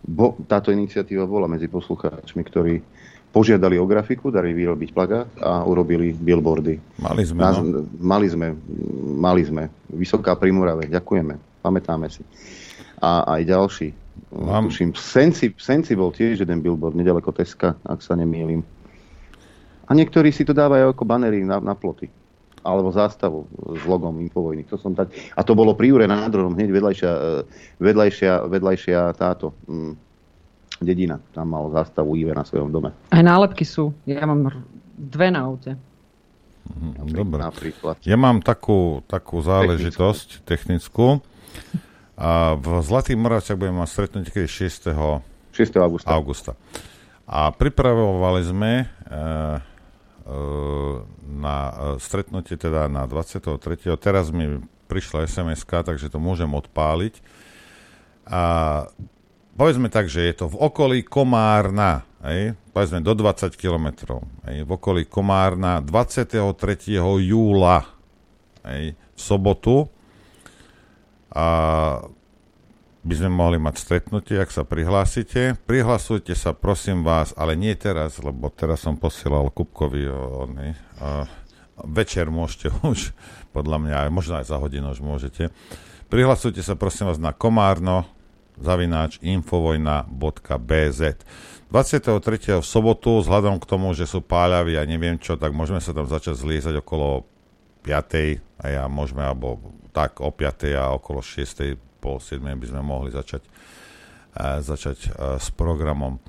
Bo, 0.02 0.34
táto 0.50 0.74
iniciatíva 0.74 1.30
bola 1.30 1.46
medzi 1.46 1.70
poslucháčmi, 1.70 2.42
ktorí 2.42 2.82
požiadali 3.32 3.80
o 3.80 3.88
grafiku, 3.88 4.28
dali 4.28 4.52
vyrobiť 4.52 4.90
plagát 4.92 5.28
a 5.40 5.64
urobili 5.64 6.12
billboardy. 6.12 7.00
Mali 7.00 7.24
sme, 7.24 7.40
Nás, 7.40 7.56
no. 7.58 7.88
Mali 7.98 8.28
sme, 8.28 8.52
mali 9.16 9.42
sme. 9.42 9.72
Vysoká 9.88 10.36
pri 10.36 10.52
Morave, 10.52 10.92
ďakujeme. 10.92 11.64
Pamätáme 11.64 12.12
si. 12.12 12.20
A 13.00 13.24
aj 13.40 13.42
ďalší. 13.48 13.88
Mám... 14.36 14.68
Tuším, 14.68 14.92
v 14.92 15.00
Senci, 15.00 15.46
v 15.48 15.62
Senci 15.64 15.96
bol 15.96 16.12
tiež 16.12 16.44
jeden 16.44 16.60
billboard, 16.60 16.92
nedaleko 16.92 17.32
Teska, 17.32 17.74
ak 17.88 18.04
sa 18.04 18.12
nemýlim. 18.12 18.60
A 19.88 19.90
niektorí 19.96 20.28
si 20.30 20.44
to 20.44 20.52
dávajú 20.52 20.92
ako 20.92 21.04
banery 21.08 21.40
na, 21.42 21.56
na 21.58 21.72
ploty. 21.72 22.12
Alebo 22.62 22.94
zástavu 22.94 23.48
s 23.74 23.82
logom 23.88 24.22
Infovojny. 24.22 24.62
To 24.70 24.78
som 24.78 24.94
tak... 24.94 25.10
A 25.34 25.42
to 25.42 25.56
bolo 25.56 25.74
pri 25.74 25.90
Jure 25.90 26.06
nad 26.06 26.30
hneď 26.30 26.68
vedľajšia, 26.70 27.10
e, 27.10 27.30
vedľajšia, 27.82 28.32
vedľajšia 28.46 28.98
táto 29.18 29.50
mm, 29.66 30.11
dedina. 30.82 31.18
Tam 31.32 31.50
mal 31.50 31.70
zástavu 31.70 32.14
Ive 32.18 32.34
na 32.36 32.44
svojom 32.46 32.70
dome. 32.70 32.90
Aj 33.10 33.22
nálepky 33.22 33.62
sú. 33.66 33.94
Ja 34.06 34.26
mám 34.26 34.50
dve 34.98 35.30
na 35.30 35.46
aute. 35.46 35.74
Dobre. 37.02 37.42
Napríklad. 37.42 37.98
Ja 38.06 38.14
mám 38.14 38.38
takú, 38.40 39.02
takú 39.10 39.42
záležitosť 39.42 40.46
technickú. 40.46 41.18
A 42.14 42.54
v 42.54 42.66
Zlatých 42.86 43.18
Moravciach 43.18 43.58
budeme 43.58 43.82
mať 43.82 43.90
stretnutie 43.90 44.30
kedy 44.30 44.48
6. 44.48 44.94
6. 44.94 45.82
augusta. 45.82 46.08
augusta. 46.08 46.52
A 47.26 47.50
pripravovali 47.50 48.42
sme 48.46 48.72
e, 48.78 48.84
e, 48.84 48.88
na 51.26 51.56
e, 51.56 51.72
stretnutie 51.98 52.54
teda 52.60 52.86
na 52.86 53.08
23. 53.08 53.58
Teraz 53.98 54.30
mi 54.30 54.60
prišla 54.86 55.24
sms 55.24 55.64
takže 55.64 56.12
to 56.12 56.20
môžem 56.20 56.52
odpáliť. 56.52 57.18
A 58.28 58.42
povedzme 59.56 59.92
tak, 59.92 60.08
že 60.08 60.24
je 60.24 60.34
to 60.44 60.46
v 60.48 60.56
okolí 60.56 60.98
Komárna, 61.04 62.04
hej, 62.24 62.56
povedzme 62.72 63.04
do 63.04 63.12
20 63.12 63.52
kilometrov, 63.56 64.24
v 64.44 64.70
okolí 64.70 65.04
Komárna 65.06 65.80
23. 65.84 66.40
júla, 67.20 67.84
hej, 68.64 68.96
v 68.96 69.20
sobotu. 69.20 69.88
A 71.32 71.46
by 73.02 73.14
sme 73.18 73.30
mohli 73.34 73.58
mať 73.58 73.82
stretnutie, 73.82 74.38
ak 74.38 74.54
sa 74.54 74.62
prihlásite. 74.62 75.58
Prihlasujte 75.66 76.38
sa, 76.38 76.54
prosím 76.54 77.02
vás, 77.02 77.34
ale 77.34 77.58
nie 77.58 77.74
teraz, 77.74 78.22
lebo 78.22 78.46
teraz 78.54 78.86
som 78.86 78.94
posielal 78.94 79.50
Kupkovi 79.50 80.06
o, 80.06 80.46
oný, 80.46 80.78
a 81.02 81.26
večer 81.82 82.30
môžete 82.30 82.70
už, 82.86 83.10
podľa 83.50 83.78
mňa, 83.82 84.14
možno 84.14 84.38
aj 84.38 84.46
za 84.46 84.56
hodinu 84.62 84.94
už 84.94 85.02
môžete. 85.02 85.50
Prihlasujte 86.06 86.62
sa, 86.62 86.78
prosím 86.78 87.10
vás, 87.10 87.18
na 87.18 87.34
komárno 87.34 88.06
zavináč 88.60 89.18
infovojna.bz 89.22 91.00
23. 91.72 92.60
v 92.60 92.66
sobotu, 92.66 93.24
vzhľadom 93.24 93.56
k 93.56 93.64
tomu, 93.64 93.96
že 93.96 94.04
sú 94.04 94.20
páľavy 94.20 94.76
a 94.76 94.84
neviem 94.84 95.16
čo, 95.16 95.40
tak 95.40 95.56
môžeme 95.56 95.80
sa 95.80 95.96
tam 95.96 96.04
začať 96.04 96.36
zliezať 96.36 96.84
okolo 96.84 97.24
5. 97.80 98.60
a 98.60 98.64
ja 98.68 98.84
môžeme, 98.92 99.24
alebo 99.24 99.56
tak 99.96 100.20
o 100.20 100.28
5. 100.28 100.68
a 100.76 100.92
okolo 100.92 101.24
6. 101.24 101.72
pol 101.96 102.20
7. 102.20 102.44
by 102.44 102.66
sme 102.68 102.80
mohli 102.84 103.08
začať, 103.08 103.40
uh, 104.36 104.60
začať 104.60 104.98
uh, 105.16 105.40
s 105.40 105.48
programom. 105.48 106.20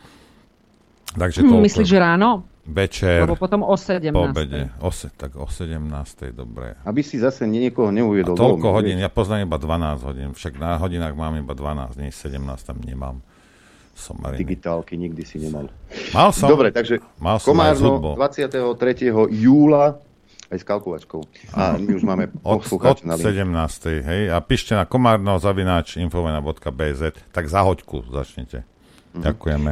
Takže 1.12 1.44
to 1.44 1.60
Hm, 1.60 1.66
myslíš, 1.68 1.88
že 1.92 2.00
ráno? 2.00 2.48
Večer. 2.64 3.28
Lebo 3.28 3.36
potom 3.36 3.60
o 3.60 3.76
17. 3.76 4.16
Po 4.16 4.24
obede. 4.32 4.72
O, 4.80 4.88
se, 4.88 5.12
tak 5.12 5.36
o 5.36 5.44
17. 5.52 5.84
dobre. 6.32 6.80
Aby 6.88 7.04
si 7.04 7.20
zase 7.20 7.44
niekoho 7.44 7.92
neuviedol. 7.92 8.34
A 8.34 8.40
toľko 8.40 8.68
dolu, 8.72 8.76
hodín, 8.80 8.96
vieš. 8.96 9.04
ja 9.04 9.10
poznám 9.12 9.40
iba 9.52 9.58
12 9.60 10.08
hodín, 10.08 10.30
však 10.32 10.54
na 10.56 10.80
hodinách 10.80 11.12
mám 11.12 11.36
iba 11.36 11.52
12, 11.52 12.00
nie 12.00 12.08
17 12.08 12.40
tam 12.64 12.80
nemám. 12.80 13.20
Som 13.94 14.16
mariny. 14.24 14.42
Digitálky 14.42 14.96
nikdy 14.96 15.22
si 15.28 15.44
nemal. 15.44 15.68
Mal 16.16 16.32
som. 16.32 16.48
Dobre, 16.50 16.72
takže 16.72 17.04
Mal 17.20 17.38
som 17.38 17.52
Komárno 17.52 18.00
hudbou. 18.00 18.16
23. 18.16 19.12
júla 19.30 20.00
aj 20.50 20.58
s 20.58 20.66
kalkulačkou. 20.66 21.22
A 21.54 21.76
my 21.78 21.92
už 22.00 22.04
máme 22.08 22.32
Od, 22.42 22.58
od 22.58 22.66
poslucháča 22.66 23.04
na 23.06 23.20
linke. 23.20 23.44
17. 23.44 24.08
Hej, 24.08 24.22
a 24.32 24.38
píšte 24.40 24.72
na 24.74 24.88
komárno 24.88 25.36
zavináč 25.36 26.00
infovena.bz, 26.00 27.02
tak 27.36 27.44
za 27.52 27.60
hoďku 27.60 28.08
začnete. 28.08 28.64
Mhm. 29.14 29.22
Ďakujeme. 29.30 29.72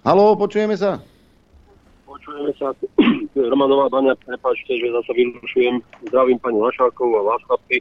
Haló, 0.00 0.32
počujeme 0.34 0.74
sa? 0.80 1.02
Počujeme 2.26 2.52
sa. 2.58 2.74
Romanová 3.54 3.86
Baňa, 3.86 4.18
prepáčte, 4.18 4.74
že 4.74 4.90
zase 4.90 5.14
vyrušujem. 5.14 5.78
Zdravím 6.10 6.42
pani 6.42 6.58
Lašákovú 6.58 7.22
a 7.22 7.26
vás 7.30 7.42
chlapci. 7.46 7.78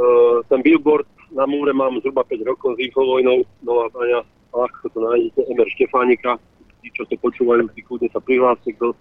Uh, 0.00 0.40
ten 0.48 0.64
billboard 0.64 1.04
na 1.28 1.44
múre 1.44 1.76
mám 1.76 2.00
zhruba 2.00 2.24
5 2.24 2.40
rokov 2.48 2.80
s 2.80 2.88
Infovojnou, 2.88 3.44
Nová 3.60 3.92
Baňa, 3.92 4.24
ľahko 4.56 4.88
to 4.88 4.98
nájdete, 5.04 5.40
Emer 5.52 5.68
Štefánika. 5.76 6.40
Tí, 6.80 6.88
čo 6.96 7.04
to 7.04 7.20
počúvajú, 7.20 7.68
si 7.76 7.84
kľudne 7.84 8.08
sa 8.16 8.20
prihláste, 8.24 8.72
kto 8.80 8.96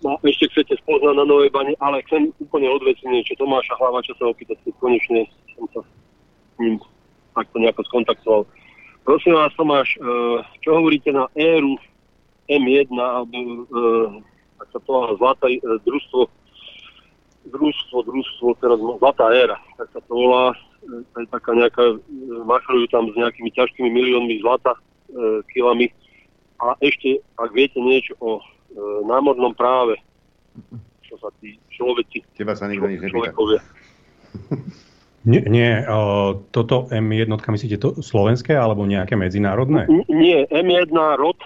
ma 0.00 0.16
ešte 0.24 0.48
chcete 0.56 0.80
spoznať 0.80 1.12
na 1.12 1.28
Novej 1.28 1.52
Bani, 1.52 1.76
ale 1.76 2.00
chcem 2.08 2.32
úplne 2.40 2.72
odveciť 2.72 3.04
niečo. 3.12 3.36
Tomáša 3.36 3.76
Hlavača 3.76 4.16
sa 4.16 4.24
opýtať, 4.32 4.56
keď 4.64 4.72
konečne 4.80 5.20
som 5.52 5.68
sa 5.76 5.80
s 5.84 6.56
ním 6.64 6.80
takto 7.36 7.60
nejako 7.60 7.84
skontaktoval. 7.92 8.42
Prosím 9.04 9.36
vás, 9.36 9.52
Tomáš, 9.52 10.00
eh, 10.00 10.38
čo 10.64 10.80
hovoríte 10.80 11.12
na 11.12 11.28
éru 11.36 11.76
M1, 12.58 12.88
alebo, 12.92 13.36
eh, 13.68 14.08
ak 14.60 14.68
sa 14.72 14.78
to 14.82 14.88
volá 14.88 15.14
Zlatá, 15.16 15.46
e, 15.48 15.58
družstvo, 15.60 16.20
družstvo, 17.48 17.96
družstvo, 18.04 18.46
teraz 18.60 18.78
Zlatá 18.78 19.26
éra, 19.32 19.58
tak 19.78 19.88
sa 19.94 20.00
to 20.04 20.12
volá, 20.12 20.52
E, 20.82 21.26
taká 21.30 21.54
nejaká, 21.54 21.94
e, 21.94 21.96
mašľujú 22.42 22.86
tam 22.90 23.06
s 23.06 23.14
nejakými 23.14 23.54
ťažkými 23.54 23.86
miliónmi 23.86 24.42
zlata, 24.42 24.74
e, 24.74 25.46
kilami. 25.54 25.86
A 26.58 26.74
ešte, 26.82 27.22
ak 27.38 27.54
viete 27.54 27.78
niečo 27.78 28.18
o 28.18 28.38
e, 28.38 28.42
námornom 29.06 29.54
práve, 29.54 29.94
čo 31.06 31.14
sa 31.22 31.30
tí 31.38 31.54
človeci, 31.70 32.26
Teba 32.34 32.58
sa 32.58 32.66
nikto 32.66 32.90
nič 32.90 32.98
nepýta. 32.98 33.30
človekovia, 33.30 33.60
Nie, 35.22 35.46
nie 35.46 35.70
o, 35.86 36.34
toto 36.50 36.90
M1, 36.90 37.30
myslíte 37.30 37.78
to 37.78 38.02
slovenské 38.02 38.58
alebo 38.58 38.82
nejaké 38.82 39.14
medzinárodné? 39.14 39.86
N- 39.86 40.08
Nie, 40.10 40.50
M1 40.50 40.90
rod, 41.14 41.38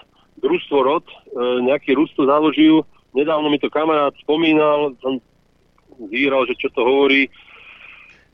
družstvo 0.46 0.78
rod, 0.86 1.04
e, 1.10 1.66
nejaký 1.66 1.98
Rus 1.98 2.14
to 2.14 2.24
založil. 2.24 2.86
Nedávno 3.12 3.50
mi 3.50 3.58
to 3.58 3.66
kamarát 3.66 4.14
spomínal, 4.22 4.94
som 5.02 5.18
zíral, 6.12 6.46
že 6.46 6.54
čo 6.54 6.70
to 6.70 6.86
hovorí. 6.86 7.26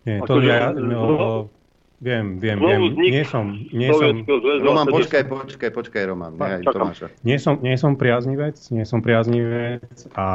Nie, 0.05 0.21
to 0.27 0.37
Akože, 0.39 0.51
ja, 0.51 0.75
no, 0.75 0.83
no, 0.83 1.29
viem, 2.03 2.43
viem, 2.43 2.59
viem. 2.59 2.81
Nie 2.99 3.23
som, 3.23 3.55
nie 3.71 3.89
som. 3.95 4.27
Roman, 4.67 4.91
počkaj, 4.91 5.31
počkaj, 5.31 5.71
počkaj, 5.71 6.03
Roman. 6.11 6.35
Nehaj. 6.35 6.67
Tomáša. 6.67 7.07
nie 7.23 7.39
som, 7.39 7.63
nie 7.63 7.79
som 7.79 7.95
priaznivec, 7.95 8.59
nie 8.75 8.83
som 8.83 8.99
priaznivec 8.99 10.11
a 10.19 10.27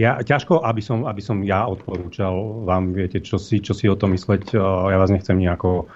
ja, 0.00 0.16
ťažko, 0.24 0.64
aby 0.64 0.80
som, 0.80 1.04
aby 1.04 1.20
som 1.20 1.44
ja 1.44 1.68
odporúčal 1.68 2.64
vám, 2.64 2.96
viete, 2.96 3.20
čo 3.20 3.36
si, 3.36 3.60
čo 3.60 3.76
si 3.76 3.88
o 3.92 3.96
tom 3.96 4.16
mysleť. 4.16 4.56
Ja 4.56 4.96
vás 4.96 5.12
nechcem 5.12 5.36
nejako 5.36 5.88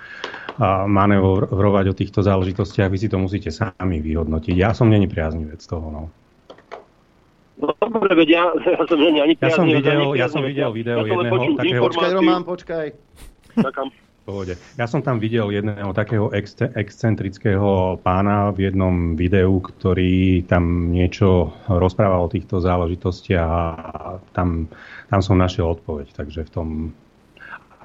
manevrovať 0.88 1.84
o 1.92 1.94
týchto 1.96 2.20
záležitostiach, 2.20 2.92
vy 2.92 2.98
si 3.00 3.08
to 3.08 3.16
musíte 3.20 3.48
sami 3.48 4.00
vyhodnotiť. 4.04 4.54
Ja 4.56 4.76
som 4.76 4.88
není 4.92 5.08
priaznivec 5.08 5.60
toho, 5.64 5.88
no. 5.88 6.02
No 7.56 7.72
dobre, 7.88 8.12
veď 8.12 8.28
ja, 8.36 8.44
ja 8.52 8.84
som 8.84 9.00
není 9.00 9.16
ani 9.16 9.32
Ja 9.40 9.48
som 9.48 9.64
priaznivec, 9.64 9.80
videl, 9.80 9.96
ani 9.96 10.20
ja 10.20 10.28
som 10.28 10.44
priaznivec. 10.44 10.48
videl 10.52 10.70
video 10.76 10.96
ja 10.96 11.04
som 11.08 11.16
jedného 11.16 11.56
takého... 11.56 11.82
Počkaj, 11.88 12.10
Roman, 12.12 12.42
počkaj. 12.44 12.86
Čakám. 13.56 13.88
Pohode. 14.26 14.58
Ja 14.74 14.90
som 14.90 15.06
tam 15.06 15.22
videl 15.22 15.46
jedného 15.54 15.94
takého 15.94 16.34
ex- 16.34 16.58
excentrického 16.58 18.02
pána 18.02 18.50
v 18.50 18.66
jednom 18.66 19.14
videu, 19.14 19.62
ktorý 19.62 20.42
tam 20.50 20.90
niečo 20.90 21.54
rozprával 21.70 22.26
o 22.26 22.32
týchto 22.32 22.58
záležitostiach 22.58 23.46
a 23.46 24.18
tam, 24.34 24.66
tam 25.06 25.20
som 25.22 25.38
našiel 25.38 25.70
odpoveď. 25.70 26.10
Takže 26.10 26.42
v 26.42 26.50
tom 26.50 26.68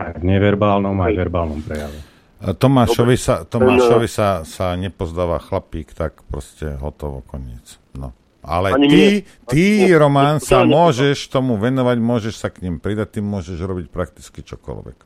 aj 0.01 0.17
v 0.17 0.23
neverbálnom, 0.25 0.97
aj 0.97 1.13
verbálnom 1.13 1.61
prejave. 1.61 2.01
Tomášovi 2.41 3.17
sa, 3.21 3.45
Tomášovi 3.45 4.09
sa, 4.09 4.41
sa 4.41 4.73
nepozdáva 4.73 5.37
chlapík, 5.37 5.93
tak 5.93 6.25
proste 6.25 6.73
hotovo, 6.81 7.21
koniec. 7.21 7.77
No. 7.93 8.17
Ale 8.41 8.73
Ani 8.73 8.89
ty, 8.89 9.03
ty, 9.45 9.65
Román, 9.93 10.41
sa 10.41 10.65
môžeš 10.65 11.29
tomu 11.29 11.61
venovať, 11.61 11.97
môžeš 12.01 12.35
sa 12.41 12.49
k 12.49 12.65
ním 12.65 12.81
pridať, 12.81 13.13
ty 13.13 13.19
môžeš 13.21 13.61
robiť 13.61 13.85
prakticky 13.93 14.41
čokoľvek. 14.41 14.97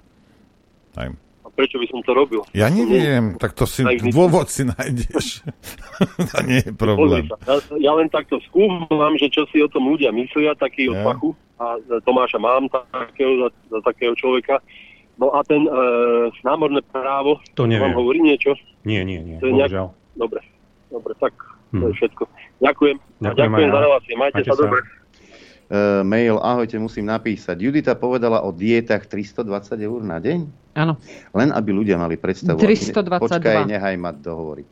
Aj. 0.96 1.12
Prečo 1.56 1.80
by 1.80 1.88
som 1.88 2.00
to 2.02 2.12
robil? 2.12 2.44
Ja 2.52 2.68
neviem, 2.68 3.36
tak 3.36 3.52
to 3.52 3.64
si, 3.64 3.80
dôvod 4.06 4.48
si 4.48 4.64
nájdeš. 4.64 5.40
to 6.30 6.38
nie 6.44 6.60
je 6.60 6.72
problém. 6.72 7.32
Ja, 7.42 7.56
ja 7.80 7.92
len 7.94 8.08
takto 8.08 8.44
skúmam, 8.44 9.16
že 9.16 9.28
čo 9.28 9.48
si 9.50 9.60
o 9.60 9.68
tom 9.68 9.88
ľudia 9.88 10.12
myslia, 10.12 10.52
taký 10.54 10.92
od 10.92 10.98
Ja. 10.98 11.06
fachu. 11.06 11.32
A 11.56 11.66
Tomáša 12.04 12.36
mám 12.36 12.68
takého, 12.68 13.40
za, 13.40 13.50
za 13.72 13.80
takého 13.82 14.12
človeka. 14.14 14.60
No 15.16 15.32
a 15.32 15.40
ten 15.42 15.64
e, 15.64 15.72
námorné 16.44 16.84
právo, 16.84 17.40
To 17.56 17.64
neviem. 17.64 17.88
vám 17.88 17.96
hovorí 17.96 18.20
niečo? 18.20 18.52
Nie, 18.84 19.08
nie, 19.08 19.24
nie, 19.24 19.40
To 19.40 19.48
je 19.48 19.56
nejak-. 19.56 19.96
Dobre, 20.14 20.44
dobre, 20.92 21.16
tak 21.16 21.32
to 21.72 21.80
Hm. 21.80 21.88
je 21.88 21.96
všetko. 21.96 22.24
Ďakujem. 22.58 22.98
A 23.00 23.04
Ďakujem 23.26 23.36
ďakujem 23.38 23.64
aj 23.64 23.72
za 23.72 23.80
relácie. 23.82 24.14
Majte, 24.14 24.36
Majte 24.36 24.44
sa 24.46 24.54
sa. 24.54 24.62
dobre. 24.62 24.80
Uh, 25.66 26.06
mail, 26.06 26.38
ahojte, 26.38 26.78
musím 26.78 27.10
napísať. 27.10 27.58
Judita 27.58 27.98
povedala 27.98 28.46
o 28.46 28.54
dietách 28.54 29.10
320 29.10 29.82
eur 29.82 30.02
na 30.06 30.22
deň? 30.22 30.40
Áno. 30.78 30.94
Len 31.34 31.50
aby 31.50 31.74
ľudia 31.74 31.98
mali 31.98 32.22
predstavu. 32.22 32.62
322. 32.62 33.26
Počkaj, 33.26 33.66
nehaj 33.66 33.96
ma 33.98 34.14
dohovoriť. 34.14 34.68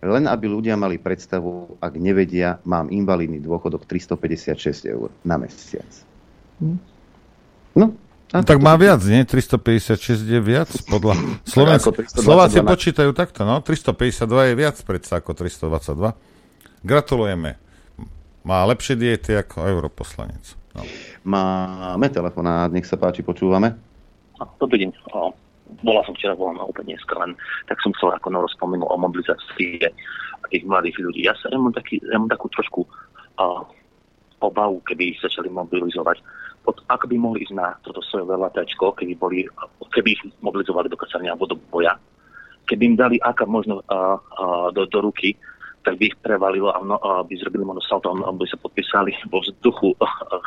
Len 0.00 0.24
aby 0.24 0.46
ľudia 0.48 0.80
mali 0.80 0.96
predstavu, 0.96 1.76
ak 1.76 1.92
nevedia, 2.00 2.56
mám 2.64 2.88
invalidný 2.88 3.36
dôchodok 3.44 3.84
356 3.84 4.88
eur 4.88 5.12
na 5.28 5.36
mesiac. 5.36 5.92
Hm. 6.64 6.78
No, 7.76 7.86
No, 8.30 8.46
tak 8.46 8.62
má 8.62 8.78
viac, 8.78 9.02
nie? 9.02 9.26
356 9.26 10.22
je 10.22 10.38
viac 10.38 10.70
podľa 10.86 11.18
Slovensk... 11.50 11.82
ako 11.82 12.22
322 12.22 12.22
Slováci 12.30 12.58
počítajú 12.62 13.10
takto, 13.10 13.42
no. 13.42 13.58
352 13.58 14.22
je 14.22 14.54
viac 14.54 14.76
predsa 14.86 15.18
ako 15.18 15.34
322. 15.34 16.14
Gratulujeme. 16.86 17.58
Má 18.40 18.64
lepšie 18.64 18.96
diety 18.96 19.36
ako 19.36 19.68
europoslanec. 19.68 20.56
No. 20.72 20.82
Máme 21.26 22.08
telefonát, 22.08 22.72
nech 22.72 22.88
sa 22.88 22.96
páči, 22.96 23.20
počúvame. 23.20 23.76
Dobrý 24.56 24.86
deň. 24.86 24.90
Bola 25.84 26.02
som 26.02 26.16
včera 26.16 26.34
volená 26.34 26.64
úplne 26.66 26.96
dneska, 26.96 27.14
len 27.20 27.36
tak 27.70 27.78
som 27.84 27.94
chcel, 27.94 28.10
ako 28.10 28.32
Noro 28.32 28.48
spomenul 28.50 28.88
o 28.90 28.96
mobilizácii 28.98 29.86
a 30.40 30.44
tých 30.50 30.66
mladých 30.66 30.98
ľudí. 30.98 31.22
Ja, 31.28 31.36
sa, 31.38 31.52
ja, 31.52 31.60
mám, 31.60 31.76
taký, 31.76 32.02
ja 32.02 32.18
mám 32.18 32.32
takú 32.32 32.50
trošku 32.50 32.82
a, 33.38 33.62
obavu, 34.40 34.82
keby 34.88 35.14
ich 35.14 35.22
začali 35.22 35.52
mobilizovať. 35.52 36.24
Pod, 36.66 36.82
ako 36.90 37.04
by 37.06 37.16
mohli 37.20 37.46
ísť 37.46 37.54
na 37.54 37.76
toto 37.84 38.02
svoje 38.02 38.26
veľatáčko, 38.26 38.96
keby, 38.98 39.14
boli, 39.14 39.46
keby 39.94 40.08
ich 40.16 40.22
mobilizovali 40.42 40.90
do 40.90 40.98
kacania 40.98 41.36
alebo 41.36 41.46
do 41.46 41.56
boja, 41.70 41.94
keby 42.66 42.94
im 42.94 42.96
dali 42.98 43.16
aká 43.22 43.46
možno 43.46 43.84
a, 43.86 44.16
a, 44.16 44.44
do, 44.74 44.88
do 44.90 44.98
ruky, 45.06 45.38
tak 45.80 45.96
by 45.96 46.12
ich 46.12 46.16
prevalilo 46.20 46.68
a, 46.72 46.78
no, 46.84 46.96
a 47.00 47.24
by 47.24 47.34
zrobili 47.40 47.64
možno 47.64 47.80
salto, 47.84 48.12
a 48.12 48.30
by 48.32 48.44
sa 48.44 48.60
podpísali 48.60 49.16
vo 49.32 49.40
vzduchu, 49.40 49.96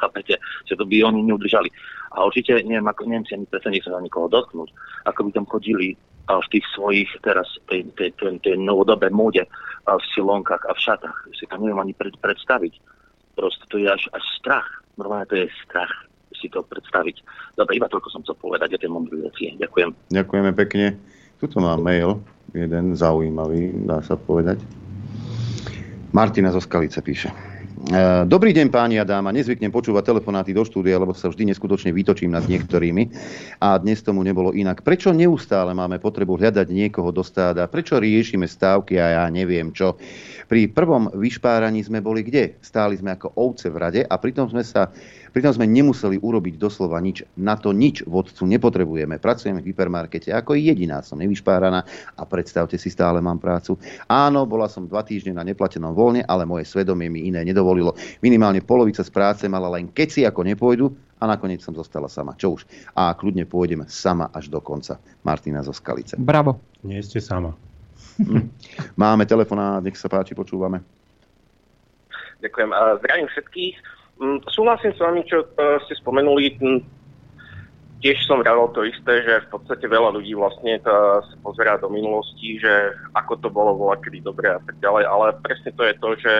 chápete, 0.01 0.37
že 0.69 0.77
to 0.77 0.85
by 0.85 1.01
oni 1.03 1.25
neudržali. 1.25 1.69
A 2.13 2.25
určite, 2.29 2.61
neviem, 2.61 2.85
ako 2.85 3.09
Nemci 3.09 3.33
ani 3.33 3.49
predsa 3.49 3.73
nechcú 3.73 3.89
sa 3.89 4.03
nikoho 4.03 4.29
dotknúť, 4.29 4.69
ako 5.09 5.19
by 5.25 5.29
tam 5.33 5.45
chodili 5.49 5.97
a 6.29 6.39
v 6.39 6.47
tých 6.55 6.65
svojich 6.71 7.09
teraz, 7.19 7.49
tej, 7.67 7.83
tej, 7.99 8.15
tej, 8.15 8.39
tej 8.39 8.55
novodobé 8.55 9.11
móde 9.11 9.43
a 9.83 9.91
v 9.99 10.03
silonkách 10.15 10.63
a 10.69 10.71
v 10.71 10.79
šatách, 10.79 11.17
si 11.35 11.43
to 11.49 11.59
neviem 11.59 11.81
ani 11.83 11.91
pred, 11.91 12.15
predstaviť. 12.15 12.79
Proste 13.35 13.65
to 13.67 13.81
je 13.81 13.89
až, 13.89 14.07
až 14.15 14.23
strach. 14.39 14.67
Normálne 14.95 15.27
to 15.27 15.35
je 15.35 15.49
strach 15.67 15.91
si 16.43 16.51
to 16.51 16.59
predstaviť. 16.65 17.23
Dobre, 17.55 17.79
iba 17.79 17.87
toľko 17.87 18.09
som 18.11 18.21
chcel 18.25 18.35
povedať 18.35 18.75
o 18.75 18.81
tej 18.81 18.91
mobilizácii. 18.91 19.55
Ďakujem. 19.63 19.89
Ďakujeme 20.11 20.51
pekne. 20.51 20.99
Tuto 21.39 21.63
mám 21.63 21.79
mail, 21.79 22.19
jeden 22.51 22.99
zaujímavý, 22.99 23.71
dá 23.87 24.03
sa 24.03 24.19
povedať. 24.19 24.59
Martina 26.13 26.53
zo 26.53 26.61
Skalice 26.61 27.01
píše. 27.01 27.33
E, 27.89 28.29
Dobrý 28.29 28.53
deň 28.53 28.69
páni 28.69 29.01
a 29.01 29.03
dáma, 29.03 29.33
nezvyknem 29.33 29.73
počúvať 29.73 30.13
telefonáty 30.13 30.53
do 30.53 30.61
štúdia, 30.61 31.01
lebo 31.01 31.17
sa 31.17 31.33
vždy 31.33 31.49
neskutočne 31.49 31.89
vytočím 31.89 32.29
nad 32.29 32.45
niektorými 32.45 33.09
a 33.57 33.81
dnes 33.81 34.05
tomu 34.05 34.21
nebolo 34.21 34.53
inak. 34.53 34.85
Prečo 34.85 35.09
neustále 35.09 35.73
máme 35.73 35.97
potrebu 35.97 36.37
hľadať 36.37 36.69
niekoho 36.69 37.09
do 37.09 37.25
stáda? 37.25 37.65
Prečo 37.65 37.97
riešime 37.97 38.45
stávky 38.45 39.01
a 39.01 39.05
ja 39.17 39.25
neviem 39.33 39.73
čo? 39.73 39.97
Pri 40.45 40.69
prvom 40.69 41.09
vyšpáraní 41.17 41.81
sme 41.81 41.97
boli 41.97 42.21
kde? 42.21 42.61
Stáli 42.61 42.93
sme 42.93 43.17
ako 43.17 43.33
ovce 43.33 43.73
v 43.73 43.81
rade 43.81 44.01
a 44.05 44.13
pritom 44.21 44.45
sme 44.53 44.61
sa 44.61 44.93
Pritom 45.33 45.49
sme 45.49 45.65
nemuseli 45.65 46.21
urobiť 46.21 46.61
doslova 46.61 47.01
nič. 47.01 47.25
Na 47.41 47.57
to 47.57 47.73
nič 47.73 48.05
vodcu 48.05 48.45
nepotrebujeme. 48.45 49.17
Pracujeme 49.17 49.65
v 49.65 49.73
hypermarkete. 49.73 50.29
Ako 50.29 50.53
jediná 50.53 51.01
som 51.01 51.17
nevyšpáraná 51.17 51.81
a 52.13 52.21
predstavte 52.29 52.77
si, 52.77 52.93
stále 52.93 53.17
mám 53.17 53.41
prácu. 53.41 53.81
Áno, 54.05 54.45
bola 54.45 54.69
som 54.69 54.85
dva 54.85 55.01
týždne 55.01 55.33
na 55.33 55.41
neplatenom 55.41 55.97
voľne, 55.97 56.21
ale 56.29 56.45
moje 56.45 56.69
svedomie 56.69 57.09
mi 57.09 57.25
iné 57.33 57.41
nedovolilo. 57.41 57.97
Minimálne 58.21 58.61
polovica 58.61 59.01
z 59.01 59.09
práce 59.09 59.49
mala 59.49 59.73
len 59.73 59.89
keci, 59.89 60.21
ako 60.21 60.45
nepôjdu 60.45 60.93
a 61.17 61.25
nakoniec 61.25 61.65
som 61.65 61.73
zostala 61.73 62.05
sama. 62.05 62.37
Čo 62.37 62.61
už? 62.61 62.69
A 62.93 63.09
kľudne 63.17 63.49
pôjdem 63.49 63.89
sama 63.89 64.29
až 64.29 64.53
do 64.53 64.61
konca. 64.61 65.01
Martina 65.25 65.65
zo 65.65 65.73
Skalice. 65.73 66.13
Bravo. 66.21 66.61
Nie 66.85 67.01
ste 67.01 67.17
sama. 67.17 67.57
Máme 68.93 69.25
telefonát, 69.25 69.81
nech 69.81 69.97
sa 69.97 70.05
páči, 70.05 70.37
počúvame. 70.37 70.85
Ďakujem. 72.45 72.69
Zdravím 73.01 73.27
všetkých. 73.33 74.02
Mm, 74.21 74.39
Súhlasím 74.49 74.93
s 74.93 75.01
vami, 75.01 75.21
čo 75.25 75.41
uh, 75.45 75.77
ste 75.85 75.97
spomenuli. 75.97 76.57
Mm, 76.61 76.81
Tiež 78.03 78.19
som 78.27 78.43
vravel 78.43 78.67
to 78.75 78.83
isté, 78.83 79.23
že 79.23 79.47
v 79.47 79.51
podstate 79.55 79.87
veľa 79.87 80.11
ľudí 80.19 80.35
vlastne 80.35 80.75
to 80.83 80.91
sa 81.23 81.35
pozerá 81.39 81.79
do 81.79 81.87
minulosti, 81.87 82.59
že 82.59 82.91
ako 83.15 83.39
to 83.39 83.47
bolo 83.47 83.79
voľa 83.79 84.03
kedy 84.03 84.19
dobre 84.19 84.51
a 84.51 84.59
tak 84.59 84.75
ďalej, 84.83 85.07
ale 85.07 85.39
presne 85.39 85.71
to 85.71 85.87
je 85.87 85.95
to, 86.03 86.09
že 86.19 86.33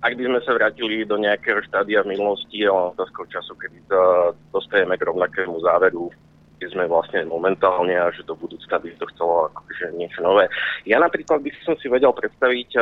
ak 0.00 0.16
by 0.16 0.24
sme 0.24 0.40
sa 0.48 0.56
vrátili 0.56 1.04
do 1.04 1.20
nejakého 1.20 1.60
štádia 1.68 2.00
minulosti, 2.08 2.64
ale 2.64 2.96
otázkou 2.96 3.28
času, 3.28 3.60
kedy 3.60 3.92
to 3.92 4.00
dospejeme 4.48 4.96
k 4.96 5.04
rovnakému 5.04 5.60
záveru, 5.60 6.08
kde 6.56 6.66
sme 6.72 6.88
vlastne 6.88 7.28
momentálne 7.28 7.92
a 8.00 8.08
že 8.08 8.24
do 8.24 8.32
budúcna 8.32 8.80
by 8.80 8.88
to 8.96 9.04
chcelo 9.12 9.52
akože 9.52 10.00
niečo 10.00 10.24
nové. 10.24 10.48
Ja 10.88 10.96
napríklad 10.96 11.44
by 11.44 11.52
som 11.60 11.76
si 11.76 11.92
vedel 11.92 12.16
predstaviť 12.16 12.72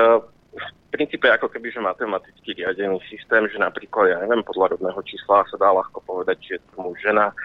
v 0.56 0.88
princípe 0.90 1.28
ako 1.28 1.52
keby, 1.52 1.68
že 1.68 1.84
matematicky 1.84 2.56
riadený 2.56 2.98
systém, 3.12 3.44
že 3.52 3.60
napríklad, 3.60 4.08
ja 4.10 4.18
neviem, 4.24 4.40
podľa 4.40 4.76
rodného 4.76 5.00
čísla 5.04 5.44
sa 5.46 5.56
dá 5.60 5.68
ľahko 5.70 6.00
povedať, 6.02 6.36
že 6.40 6.52
je 6.56 6.64
tomu 6.72 6.96
žena 6.96 7.36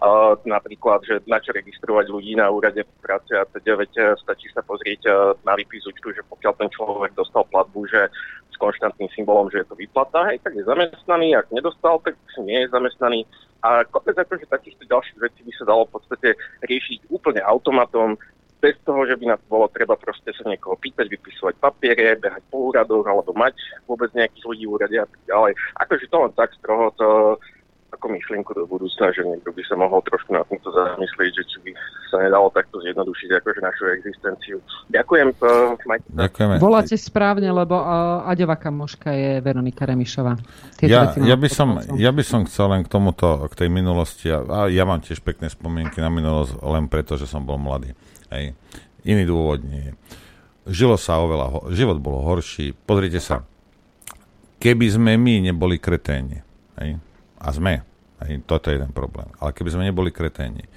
Uh, 0.00 0.32
napríklad, 0.48 1.04
že 1.04 1.20
na 1.28 1.36
čo 1.44 1.52
registrovať 1.52 2.08
ľudí 2.08 2.32
na 2.32 2.48
úrade 2.48 2.80
práce 3.04 3.36
a 3.36 3.44
teda, 3.44 3.84
stačí 4.16 4.48
sa 4.48 4.64
pozrieť 4.64 5.04
uh, 5.04 5.36
na 5.44 5.52
výpis 5.52 5.84
účtu, 5.84 6.16
že 6.16 6.24
pokiaľ 6.24 6.56
ten 6.56 6.72
človek 6.72 7.12
dostal 7.12 7.44
platbu, 7.52 7.84
že 7.84 8.08
s 8.48 8.56
konštantným 8.56 9.12
symbolom, 9.12 9.52
že 9.52 9.60
je 9.60 9.68
to 9.68 9.76
výplata, 9.76 10.24
hej, 10.32 10.40
tak 10.40 10.56
je 10.56 10.64
zamestnaný, 10.64 11.36
ak 11.36 11.52
nedostal, 11.52 12.00
tak 12.00 12.16
nie 12.40 12.64
je 12.64 12.72
zamestnaný. 12.72 13.28
A 13.60 13.84
kopec 13.84 14.16
akože 14.16 14.48
takýchto 14.48 14.88
ďalších 14.88 15.20
vecí 15.20 15.44
by 15.44 15.52
sa 15.52 15.68
dalo 15.68 15.84
v 15.84 16.00
podstate 16.00 16.28
riešiť 16.64 17.12
úplne 17.12 17.44
automatom, 17.44 18.16
bez 18.60 18.76
toho, 18.84 19.08
že 19.08 19.16
by 19.16 19.24
nás 19.34 19.40
bolo 19.48 19.66
treba 19.72 19.96
proste 19.96 20.30
sa 20.36 20.44
niekoho 20.44 20.76
pýtať, 20.76 21.08
vypisovať 21.08 21.56
papiere, 21.56 22.20
behať 22.20 22.44
po 22.52 22.70
úradoch, 22.70 23.08
alebo 23.08 23.32
mať 23.32 23.56
vôbec 23.88 24.12
nejakých 24.12 24.44
ľudí 24.44 24.64
v 24.68 24.72
úrade 24.76 24.96
a 25.00 25.08
tak 25.08 25.20
ďalej. 25.24 25.52
Akože 25.80 26.06
to 26.12 26.16
len 26.20 26.32
tak 26.36 26.52
stroho 26.60 26.92
to 26.94 27.08
ako 27.90 28.06
myšlienku 28.06 28.54
do 28.54 28.64
budúcna, 28.70 29.10
že 29.10 29.26
niekto 29.26 29.50
by 29.50 29.62
sa 29.66 29.74
mohol 29.74 29.98
trošku 30.06 30.30
na 30.30 30.46
týmto 30.46 30.70
zamyslieť, 30.70 31.32
že 31.42 31.44
či 31.50 31.56
by 31.66 31.70
sa 32.06 32.16
nedalo 32.22 32.46
takto 32.54 32.78
zjednodušiť 32.78 33.28
akože 33.42 33.60
našu 33.60 33.84
existenciu. 33.98 34.56
Ďakujem. 34.94 35.28
Uh, 35.42 35.74
majte. 35.86 36.06
Ďakujeme. 36.14 36.54
Voláte 36.62 36.94
správne, 36.94 37.50
lebo 37.50 37.76
uh, 37.76 38.30
Aďová 38.30 38.56
kamoška 38.62 39.10
je 39.10 39.32
Veronika 39.42 39.84
Remišová. 39.84 40.38
Tieto 40.78 40.90
Ja, 40.90 41.12
ja, 41.18 41.36
by 41.36 41.48
som, 41.50 41.68
ja 41.98 42.10
by 42.14 42.22
som 42.22 42.46
chcel 42.46 42.70
len 42.70 42.86
k 42.86 42.88
tomuto, 42.88 43.50
k 43.50 43.66
tej 43.66 43.68
minulosti, 43.68 44.30
a, 44.30 44.38
a 44.46 44.58
ja 44.70 44.86
mám 44.86 45.02
tiež 45.02 45.20
pekné 45.26 45.50
spomienky 45.50 45.98
na 45.98 46.08
minulosť, 46.08 46.62
len 46.62 46.86
preto, 46.86 47.18
že 47.18 47.26
som 47.26 47.42
bol 47.42 47.58
mladý. 47.58 47.90
Hej. 48.30 48.54
Iný 49.04 49.26
dôvod 49.26 49.64
nie 49.66 49.90
je. 49.90 49.92
Žilo 50.70 50.94
sa 51.00 51.18
oveľa, 51.18 51.46
ho- 51.50 51.66
život 51.74 51.98
bol 51.98 52.22
horší. 52.22 52.76
Pozrite 52.86 53.18
sa, 53.18 53.42
keby 54.60 54.86
sme 54.92 55.12
my 55.16 55.50
neboli 55.50 55.80
kreténi, 55.80 56.44
hej, 56.76 57.00
a 57.40 57.48
sme, 57.50 57.80
hej, 58.22 58.44
toto 58.44 58.68
je 58.68 58.78
ten 58.78 58.92
problém, 58.92 59.26
ale 59.40 59.56
keby 59.56 59.72
sme 59.72 59.88
neboli 59.88 60.12
kreténi, 60.12 60.68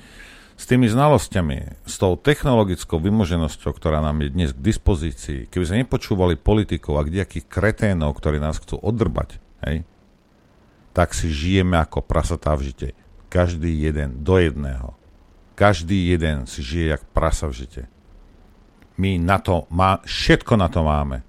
s 0.56 0.64
tými 0.70 0.88
znalosťami, 0.88 1.84
s 1.84 1.96
tou 2.00 2.16
technologickou 2.16 3.02
vymoženosťou, 3.02 3.76
ktorá 3.76 4.00
nám 4.00 4.24
je 4.24 4.30
dnes 4.32 4.50
k 4.56 4.64
dispozícii, 4.64 5.52
keby 5.52 5.64
sme 5.68 5.82
nepočúvali 5.84 6.40
politikov 6.40 6.96
a 7.02 7.04
kdejakých 7.04 7.52
kreténov, 7.52 8.16
ktorí 8.16 8.40
nás 8.40 8.64
chcú 8.64 8.80
odrbať, 8.80 9.44
hej, 9.68 9.84
tak 10.96 11.12
si 11.12 11.28
žijeme 11.28 11.76
ako 11.76 12.06
prasatá 12.06 12.56
v 12.56 12.72
žite. 12.72 12.88
Každý 13.28 13.68
jeden 13.68 14.22
do 14.22 14.38
jedného. 14.38 14.94
Každý 15.54 16.18
jeden 16.18 16.50
si 16.50 16.66
žije 16.66 16.98
jak 16.98 17.04
prasa 17.14 17.46
v 17.46 17.54
žite. 17.54 17.84
My 18.98 19.18
na 19.18 19.42
to 19.42 19.70
má, 19.74 20.02
všetko 20.06 20.54
na 20.58 20.70
to 20.70 20.82
máme. 20.86 21.22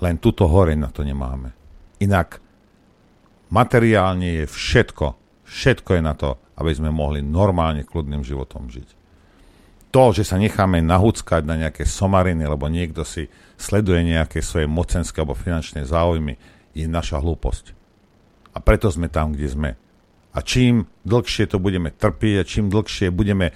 Len 0.00 0.16
túto 0.18 0.48
hore 0.48 0.76
na 0.76 0.88
to 0.88 1.04
nemáme. 1.04 1.52
Inak 2.00 2.42
materiálne 3.52 4.42
je 4.42 4.44
všetko. 4.48 5.06
Všetko 5.44 6.00
je 6.00 6.02
na 6.02 6.16
to, 6.16 6.40
aby 6.56 6.72
sme 6.72 6.88
mohli 6.88 7.20
normálne, 7.20 7.84
kľudným 7.84 8.24
životom 8.24 8.72
žiť. 8.72 8.88
To, 9.92 10.08
že 10.16 10.24
sa 10.24 10.40
necháme 10.40 10.80
nahúckať 10.80 11.44
na 11.44 11.60
nejaké 11.60 11.84
somariny, 11.84 12.48
lebo 12.48 12.64
niekto 12.72 13.04
si 13.04 13.28
sleduje 13.60 14.00
nejaké 14.08 14.40
svoje 14.40 14.64
mocenské 14.64 15.20
alebo 15.20 15.36
finančné 15.36 15.84
záujmy, 15.84 16.40
je 16.72 16.88
naša 16.88 17.20
hlúposť. 17.20 17.76
A 18.56 18.58
preto 18.64 18.88
sme 18.88 19.12
tam, 19.12 19.36
kde 19.36 19.48
sme. 19.52 19.70
A 20.32 20.38
čím 20.40 20.88
dlhšie 21.04 21.44
to 21.48 21.60
budeme 21.60 21.92
trpieť 21.92 22.36
a 22.40 22.48
čím 22.48 22.72
dlhšie 22.72 23.12
budeme 23.12 23.52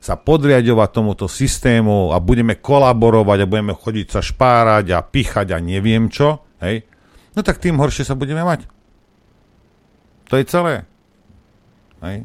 sa 0.00 0.16
podriadovať 0.16 0.88
tomuto 0.96 1.28
systému 1.28 2.16
a 2.16 2.22
budeme 2.22 2.56
kolaborovať 2.56 3.44
a 3.44 3.50
budeme 3.50 3.76
chodiť 3.76 4.06
sa 4.08 4.20
špárať 4.24 4.96
a 4.96 5.04
pichať 5.04 5.52
a 5.52 5.58
neviem 5.60 6.08
čo, 6.08 6.40
hej, 6.64 6.88
no 7.36 7.44
tak 7.44 7.60
tým 7.60 7.76
horšie 7.76 8.08
sa 8.08 8.16
budeme 8.16 8.40
mať. 8.40 8.64
To 10.32 10.40
je 10.40 10.44
celé. 10.48 10.88
Hej. 12.00 12.24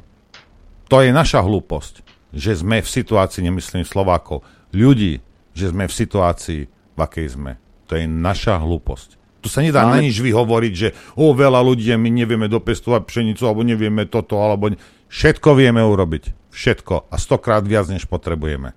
To 0.88 1.04
je 1.04 1.12
naša 1.12 1.44
hlúposť, 1.44 2.06
že 2.32 2.56
sme 2.56 2.80
v 2.80 2.88
situácii, 2.88 3.44
nemyslím 3.44 3.84
Slovákov, 3.84 4.46
ľudí, 4.72 5.20
že 5.52 5.74
sme 5.74 5.90
v 5.90 5.98
situácii, 5.98 6.62
v 6.96 7.00
akej 7.02 7.28
sme. 7.36 7.60
To 7.92 7.98
je 8.00 8.06
naša 8.08 8.62
hlúposť. 8.62 9.25
Tu 9.46 9.54
sa 9.54 9.62
nedá 9.62 9.86
na 9.86 10.02
Ale- 10.02 10.10
nič 10.10 10.18
vyhovoriť, 10.18 10.74
že 10.74 10.90
o, 11.14 11.30
veľa 11.30 11.62
ľudí, 11.62 11.94
my 11.94 12.10
nevieme 12.10 12.50
dopestovať 12.50 13.06
pšenicu, 13.06 13.46
alebo 13.46 13.62
nevieme 13.62 14.10
toto, 14.10 14.42
alebo... 14.42 14.74
ne- 14.74 14.82
Všetko 15.06 15.54
vieme 15.54 15.86
urobiť. 15.86 16.50
Všetko. 16.50 17.14
A 17.14 17.16
stokrát 17.22 17.62
viac, 17.62 17.86
než 17.86 18.10
potrebujeme. 18.10 18.74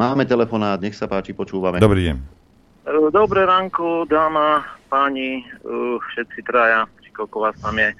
Máme 0.00 0.24
telefonát, 0.24 0.80
nech 0.80 0.96
sa 0.96 1.04
páči, 1.04 1.36
počúvame. 1.36 1.76
Dobrý 1.76 2.08
deň. 2.08 2.16
E, 2.16 2.90
Dobré 3.12 3.44
ránko, 3.44 4.08
dáma, 4.08 4.64
páni, 4.88 5.44
e, 5.44 5.60
všetci 6.00 6.40
traja, 6.48 6.88
či 7.04 7.12
koľko 7.12 7.36
vás 7.36 7.54
tam 7.60 7.76
je. 7.76 7.92
E, 7.92 7.96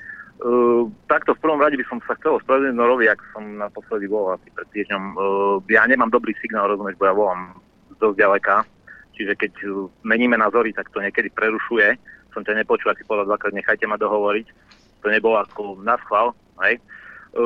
Takto 1.07 1.37
v 1.37 1.43
prvom 1.45 1.61
rade 1.61 1.77
by 1.77 1.85
som 1.93 2.01
sa 2.09 2.17
chcel 2.17 2.41
ospravedlniť 2.41 2.73
Norovi, 2.73 3.05
ak 3.13 3.21
som 3.37 3.61
naposledy 3.61 4.09
bol 4.09 4.33
asi 4.33 4.49
pred 4.49 4.67
týždňom. 4.73 5.03
Ja 5.69 5.85
nemám 5.85 6.09
dobrý 6.09 6.33
signál, 6.41 6.73
rozumieš, 6.73 6.97
bo 6.97 7.05
ja 7.05 7.13
volám 7.13 7.53
z 7.93 8.01
dosť 8.01 8.17
ďaleka. 8.17 8.55
Čiže 9.23 9.39
keď 9.39 9.53
e, 9.63 9.67
meníme 10.03 10.35
názory, 10.35 10.75
tak 10.75 10.91
to 10.91 10.99
niekedy 10.99 11.31
prerušuje. 11.31 11.95
Som 12.35 12.43
ťa 12.43 12.59
nepočul, 12.59 12.91
ak 12.91 12.99
si 12.99 13.07
povedal 13.07 13.31
dvakrát, 13.31 13.55
nechajte 13.55 13.87
ma 13.87 13.95
dohovoriť. 13.95 14.47
To 15.03 15.07
nebolo 15.07 15.39
ako 15.39 15.79
na 15.87 15.95
schvál, 16.03 16.35
hej. 16.67 16.83
E, 17.39 17.43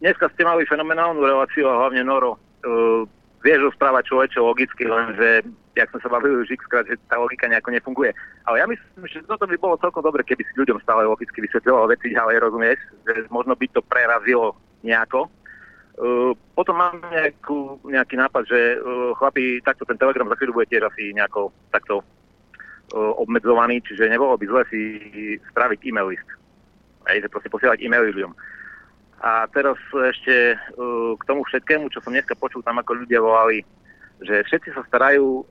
Dneska 0.00 0.32
ste 0.32 0.48
mali 0.48 0.64
fenomenálnu 0.64 1.20
reláciu 1.20 1.68
a 1.68 1.84
hlavne 1.84 2.00
Noro. 2.00 2.40
Uh, 2.64 3.04
vieš 3.44 3.68
rozprávať 3.68 4.08
človeče 4.08 4.40
logicky, 4.40 4.88
lenže, 4.88 5.44
jak 5.76 5.92
sme 5.92 6.00
sa 6.00 6.08
bavili 6.08 6.40
už 6.40 6.56
xkrát, 6.56 6.88
že 6.88 6.96
tá 7.04 7.20
logika 7.20 7.44
nejako 7.44 7.68
nefunguje. 7.76 8.16
Ale 8.48 8.64
ja 8.64 8.66
myslím, 8.68 9.04
že 9.04 9.20
toto 9.28 9.44
by 9.44 9.60
bolo 9.60 9.76
celkom 9.76 10.00
dobre, 10.00 10.24
keby 10.24 10.40
si 10.40 10.56
ľuďom 10.56 10.80
stále 10.80 11.04
logicky 11.04 11.44
vysvetľoval 11.44 11.92
veci 11.92 12.16
ďalej, 12.16 12.36
rozumieš? 12.40 12.80
Že 13.04 13.28
možno 13.28 13.52
by 13.52 13.66
to 13.76 13.84
prerazilo 13.84 14.56
nejako. 14.80 15.28
Uh, 16.00 16.32
potom 16.56 16.80
mám 16.80 16.96
nejakú, 17.12 17.76
nejaký 17.84 18.16
nápad, 18.16 18.48
že 18.48 18.80
uh, 18.80 19.12
chlapi, 19.20 19.60
takto 19.60 19.84
ten 19.84 20.00
telegram 20.00 20.32
za 20.32 20.36
chvíľu 20.40 20.56
bude 20.56 20.72
tiež 20.72 20.88
asi 20.88 21.12
nejako 21.12 21.52
takto 21.68 22.00
uh, 22.00 23.12
obmedzovaný, 23.20 23.84
čiže 23.84 24.08
nebolo 24.08 24.32
by 24.40 24.48
zle 24.48 24.62
si 24.72 24.80
spraviť 25.52 25.78
e-mail 25.84 26.16
list. 26.16 26.24
Hej, 27.04 27.28
že 27.28 27.28
proste 27.28 27.52
posielať 27.52 27.84
e-maily 27.84 28.16
ľuďom. 28.16 28.32
A 29.20 29.44
teraz 29.52 29.76
ešte 29.92 30.56
uh, 30.56 31.12
k 31.20 31.22
tomu 31.28 31.44
všetkému, 31.44 31.92
čo 31.92 32.00
som 32.00 32.16
dneska 32.16 32.32
počul 32.32 32.64
tam, 32.64 32.80
ako 32.80 33.04
ľudia 33.04 33.20
volali, 33.20 33.60
že 34.24 34.40
všetci 34.48 34.72
sa 34.72 34.80
starajú, 34.88 35.44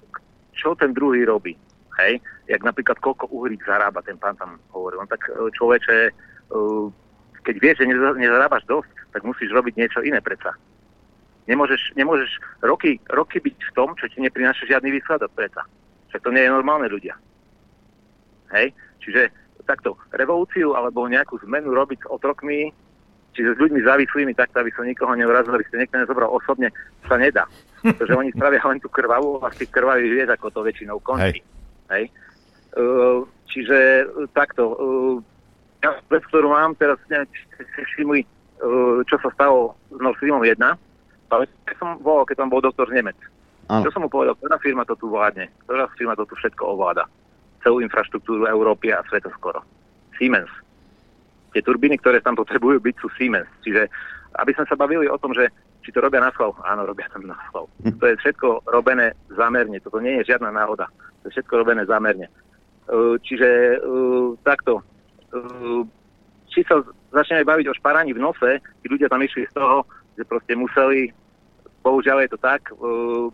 čo 0.57 0.73
ten 0.73 0.97
druhý 0.97 1.29
robí. 1.29 1.53
Hej? 2.01 2.25
Jak 2.49 2.65
napríklad 2.65 2.97
koľko 2.97 3.29
uhrík 3.29 3.61
zarába, 3.69 4.01
ten 4.01 4.17
pán 4.17 4.33
tam 4.33 4.57
hovoril. 4.73 5.05
On 5.05 5.09
tak 5.13 5.29
človeče, 5.29 6.09
uh, 6.57 6.89
keď 7.43 7.55
vieš, 7.59 7.77
že 7.83 7.89
neza- 7.89 8.17
nezarábaš 8.17 8.63
dosť, 8.67 8.91
tak 9.15 9.21
musíš 9.25 9.49
robiť 9.51 9.73
niečo 9.79 9.99
iné 10.05 10.19
predsa. 10.21 10.53
Nemôžeš, 11.49 11.97
nemôžeš 11.97 12.29
roky, 12.61 13.01
roky 13.09 13.41
byť 13.41 13.57
v 13.57 13.71
tom, 13.73 13.97
čo 13.97 14.05
ti 14.05 14.21
neprináša 14.21 14.69
žiadny 14.69 14.93
výsledok 14.93 15.33
predsa. 15.33 15.65
Však 16.13 16.21
to 16.21 16.29
nie 16.29 16.45
je 16.45 16.53
normálne 16.53 16.85
ľudia. 16.85 17.17
Hej? 18.53 18.73
Čiže 19.01 19.33
takto, 19.65 19.97
revolúciu 20.13 20.73
alebo 20.73 21.05
nejakú 21.09 21.41
zmenu 21.45 21.73
robiť 21.73 22.05
s 22.05 22.09
otrokmi, 22.09 22.73
čiže 23.37 23.53
s 23.53 23.61
ľuďmi 23.61 23.81
závislými, 23.85 24.33
tak 24.33 24.49
aby 24.57 24.73
som 24.73 24.85
nikoho 24.85 25.13
neurazil, 25.13 25.53
aby 25.53 25.65
ste 25.69 25.85
niekto 25.85 26.01
nezobral 26.01 26.29
osobne, 26.33 26.73
sa 27.05 27.17
nedá. 27.17 27.45
Pretože 27.85 28.17
oni 28.17 28.33
spravia 28.33 28.61
len 28.65 28.81
tú 28.81 28.89
krvavú 28.89 29.37
a 29.45 29.53
z 29.53 29.65
tých 29.65 29.71
krvavých 29.73 30.11
vieš, 30.11 30.29
ako 30.33 30.47
to 30.49 30.59
väčšinou 30.65 30.97
končí. 31.05 31.41
Hej. 31.93 32.09
Uh, 32.77 33.25
čiže 33.49 34.05
uh, 34.05 34.29
takto, 34.33 34.63
uh, 34.73 35.17
ja 35.80 35.90
vec, 36.11 36.24
ktorú 36.27 36.51
mám 36.51 36.75
teraz, 36.75 36.99
neviem, 37.08 37.27
či 37.32 37.41
ste 37.56 37.82
všimli, 37.95 38.22
uh, 38.24 38.99
čo 39.08 39.16
sa 39.24 39.30
stalo 39.32 39.75
s 39.91 39.99
Nord 39.99 40.19
Streamom 40.19 40.43
1, 40.43 40.59
ale 41.30 41.43
som 41.77 41.95
volal, 42.01 42.25
keď 42.25 42.43
tam 42.43 42.49
bol 42.51 42.61
doktor 42.61 42.90
Nemec. 42.90 43.17
Áno. 43.69 43.85
Čo 43.85 43.93
som 43.93 44.01
mu 44.01 44.09
povedal, 44.09 44.33
ktorá 44.41 44.58
firma 44.58 44.82
to 44.83 44.98
tu 44.98 45.14
vládne, 45.14 45.45
ktorá 45.69 45.85
firma 45.93 46.17
to 46.17 46.25
tu 46.25 46.33
všetko 46.33 46.74
ovláda. 46.74 47.06
Celú 47.61 47.85
infraštruktúru 47.85 48.49
Európy 48.49 48.90
a 48.90 49.06
sveta 49.06 49.30
skoro. 49.38 49.61
Siemens. 50.17 50.49
Tie 51.53 51.61
turbíny, 51.61 52.01
ktoré 52.01 52.17
tam 52.19 52.33
potrebujú 52.33 52.82
byť, 52.82 52.95
sú 52.98 53.08
Siemens. 53.14 53.48
Čiže 53.61 53.85
aby 54.41 54.51
sme 54.58 54.66
sa 54.66 54.74
bavili 54.74 55.06
o 55.06 55.22
tom, 55.22 55.38
že 55.38 55.53
či 55.85 55.93
to 55.93 56.01
robia 56.01 56.22
na 56.22 56.33
schvál, 56.33 56.53
áno, 56.66 56.85
robia 56.85 57.09
tam 57.14 57.25
na 57.30 57.38
schvál. 57.49 57.69
To 57.98 58.06
je 58.09 58.19
všetko 58.19 58.67
robené 58.69 59.14
zámerne, 59.33 59.80
toto 59.82 60.01
nie 60.01 60.22
je 60.22 60.33
žiadna 60.33 60.49
náhoda. 60.49 60.90
To 61.24 61.30
je 61.30 61.33
všetko 61.40 61.53
robené 61.61 61.85
zámerne. 61.85 62.27
Uh, 62.90 63.22
Čiže 63.22 63.80
uh, 63.82 64.33
takto, 64.41 64.82
či 66.49 66.66
sa 66.66 66.82
začneme 67.14 67.45
baviť 67.45 67.69
o 67.69 67.77
šparaní 67.77 68.14
v 68.14 68.22
nose, 68.22 68.61
tí 68.82 68.85
ľudia 68.90 69.09
tam 69.09 69.22
išli 69.22 69.45
z 69.49 69.53
toho, 69.53 69.85
že 70.17 70.25
proste 70.25 70.53
museli, 70.58 71.14
bohužiaľ 71.85 72.25
je 72.25 72.30
to 72.33 72.40
tak, 72.41 72.61
uh, 72.75 73.30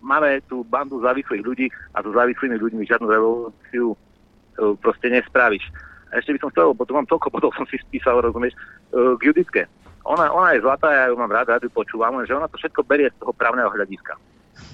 máme 0.00 0.40
tu 0.46 0.62
bandu 0.64 1.02
závislých 1.02 1.42
ľudí 1.42 1.66
a 1.92 2.00
so 2.00 2.14
závislými 2.14 2.56
ľuďmi 2.56 2.86
žiadnu 2.86 3.06
revolúciu 3.10 3.92
uh, 3.92 4.74
proste 4.78 5.10
nespravíš. 5.10 5.66
A 6.14 6.22
ešte 6.22 6.38
by 6.38 6.38
som 6.46 6.50
chcel, 6.54 6.70
lebo 6.70 6.86
tu 6.86 6.94
mám 6.94 7.10
toľko 7.10 7.28
bodov, 7.34 7.50
som 7.58 7.66
si 7.66 7.74
spísal, 7.82 8.22
rozumieš, 8.22 8.54
k 8.94 9.20
Juditke. 9.26 9.66
Ona, 10.06 10.30
ona 10.30 10.54
je 10.54 10.62
zlatá, 10.62 10.94
ja 10.94 11.04
ju 11.10 11.18
mám 11.18 11.32
rád, 11.32 11.50
rád 11.50 11.66
ju 11.66 11.74
počúvam, 11.74 12.14
lenže 12.14 12.38
ona 12.38 12.46
to 12.46 12.54
všetko 12.54 12.86
berie 12.86 13.10
z 13.10 13.18
toho 13.18 13.34
právneho 13.34 13.66
hľadiska. 13.66 14.14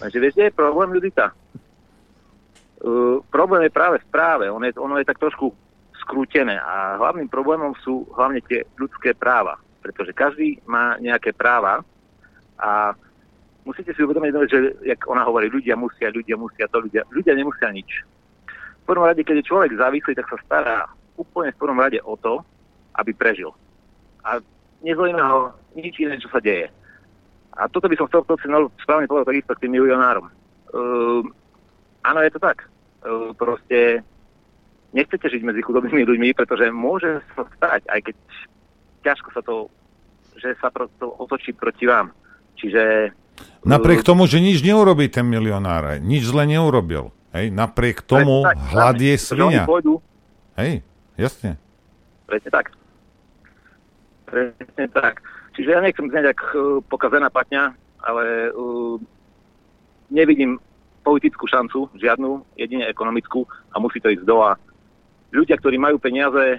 Lenže 0.05 0.21
vieš, 0.21 0.37
kde 0.37 0.53
je 0.53 0.59
problém, 0.61 0.93
Judita? 0.93 1.33
Uh, 2.85 3.25
problém 3.33 3.65
je 3.65 3.73
práve 3.73 4.05
v 4.05 4.07
práve. 4.13 4.53
Ono 4.53 4.61
je, 4.69 4.77
ono 4.77 5.01
je 5.01 5.09
tak 5.09 5.17
trošku 5.17 5.49
skrútené 6.11 6.59
a 6.59 6.99
hlavným 6.99 7.31
problémom 7.31 7.71
sú 7.87 8.03
hlavne 8.19 8.43
tie 8.51 8.67
ľudské 8.75 9.15
práva. 9.15 9.63
pretože 9.81 10.13
každý 10.13 10.61
má 10.69 11.01
nejaké 11.01 11.33
práva 11.33 11.81
a 12.61 12.93
musíte 13.65 13.97
si 13.97 14.05
uvedomiť, 14.05 14.33
vec, 14.37 14.51
že, 14.53 14.61
jak 14.85 15.01
ona 15.09 15.25
hovorí, 15.25 15.49
ľudia 15.49 15.73
musia, 15.73 16.13
ľudia 16.13 16.37
musia 16.37 16.69
to, 16.69 16.85
ľudia, 16.85 17.01
ľudia 17.09 17.33
nemusia 17.33 17.73
nič. 17.73 18.05
V 18.85 18.85
prvom 18.85 19.09
rade, 19.09 19.25
keď 19.25 19.41
je 19.41 19.49
človek 19.49 19.81
závislý, 19.81 20.13
tak 20.19 20.29
sa 20.29 20.37
stará 20.45 20.77
úplne 21.17 21.57
v 21.57 21.61
prvom 21.65 21.81
rade 21.81 21.97
o 22.05 22.13
to, 22.21 22.45
aby 23.01 23.17
prežil. 23.17 23.57
A 24.21 24.45
nezaujíma 24.85 25.25
ho 25.33 25.41
nič 25.73 25.97
iné, 25.97 26.21
čo 26.21 26.29
sa 26.29 26.45
deje. 26.45 26.69
A 27.57 27.65
toto 27.73 27.89
by 27.89 27.97
som 27.97 28.09
chcel 28.13 28.25
no, 28.53 28.69
správne 28.85 29.09
povedať 29.09 29.33
takisto 29.33 29.53
k 29.57 29.63
tým 29.65 29.81
milionárom. 29.81 30.29
Uh, 30.77 31.25
áno, 32.05 32.21
je 32.21 32.33
to 32.37 32.41
tak. 32.41 32.69
Uh, 33.01 33.33
proste 33.33 34.05
nechcete 34.93 35.27
žiť 35.27 35.43
medzi 35.47 35.63
chudobnými 35.63 36.03
ľuďmi, 36.07 36.29
pretože 36.35 36.71
môže 36.75 37.23
sa 37.35 37.47
stať, 37.59 37.83
aj 37.91 38.01
keď 38.11 38.17
ťažko 39.07 39.29
sa 39.33 39.43
to, 39.43 39.55
že 40.37 40.55
sa 40.59 40.69
to 40.73 41.07
otočí 41.19 41.55
proti 41.55 41.87
vám. 41.87 42.13
Čiže 42.59 43.15
Napriek 43.65 44.05
tomu, 44.05 44.25
že 44.25 44.41
nič 44.41 44.65
neurobí 44.65 45.09
ten 45.09 45.25
milionár, 45.25 46.01
nič 46.01 46.29
zle 46.29 46.45
neurobil. 46.49 47.13
Hej, 47.31 47.55
napriek 47.55 48.03
tomu 48.03 48.43
tak, 48.43 48.59
hlad 48.75 48.99
je 48.99 49.15
svinia. 49.15 49.63
Hej, 50.59 50.83
jasne. 51.15 51.55
Presne 52.27 52.51
tak. 52.51 52.67
Presne 54.27 54.87
tak. 54.91 55.23
Čiže 55.55 55.69
ja 55.71 55.81
nechcem 55.83 56.11
znieť 56.11 56.35
ako 56.35 56.47
uh, 56.59 56.83
pokazená 56.91 57.31
patňa, 57.31 57.71
ale 58.03 58.51
uh, 58.51 58.99
nevidím 60.11 60.59
politickú 61.07 61.47
šancu, 61.47 61.87
žiadnu, 61.97 62.43
jedine 62.59 62.91
ekonomickú 62.91 63.47
a 63.73 63.77
musí 63.79 64.03
to 64.03 64.11
ísť 64.11 64.25
do 64.27 64.43
a 64.43 64.59
ľudia, 65.31 65.57
ktorí 65.59 65.79
majú 65.79 65.97
peniaze, 65.99 66.59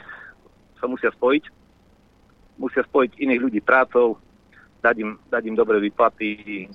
sa 0.80 0.86
musia 0.90 1.12
spojiť, 1.14 1.44
musia 2.58 2.84
spojiť 2.84 3.22
iných 3.22 3.42
ľudí 3.42 3.60
prácou, 3.62 4.18
dať 4.82 4.96
im, 4.98 5.12
dať 5.30 5.44
im 5.46 5.56
dobré 5.56 5.78
výplaty, 5.78 6.66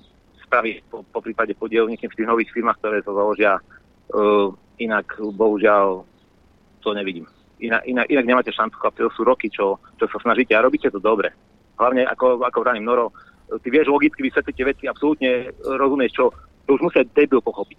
spraviť 0.46 0.86
po, 0.86 1.02
po 1.02 1.20
prípade 1.20 1.58
podiel 1.58 1.90
niekým 1.90 2.06
v 2.06 2.16
tých 2.22 2.30
nových 2.30 2.52
firmách, 2.54 2.78
ktoré 2.78 3.02
sa 3.02 3.12
založia. 3.12 3.58
Uh, 4.06 4.54
inak, 4.78 5.18
bohužiaľ, 5.18 6.06
to 6.84 6.94
nevidím. 6.94 7.26
Inak, 7.58 7.82
inak, 7.88 8.06
inak 8.06 8.26
nemáte 8.28 8.52
šancu, 8.54 8.78
chlapci, 8.78 9.02
to 9.02 9.12
sú 9.16 9.22
roky, 9.26 9.48
čo, 9.50 9.80
čo 9.98 10.06
sa 10.06 10.18
snažíte 10.22 10.54
a 10.54 10.62
robíte 10.62 10.92
to 10.92 11.02
dobre. 11.02 11.32
Hlavne, 11.80 12.06
ako, 12.06 12.44
ako 12.44 12.62
vraním 12.62 12.86
Noro, 12.86 13.10
ty 13.64 13.68
vieš 13.72 13.90
logicky 13.90 14.22
vysvetliť 14.22 14.54
tie 14.54 14.66
veci, 14.68 14.84
absolútne 14.86 15.50
rozumieš, 15.64 16.12
čo 16.14 16.24
to 16.66 16.74
už 16.74 16.80
musia 16.82 17.02
debil 17.14 17.38
pochopiť. 17.40 17.78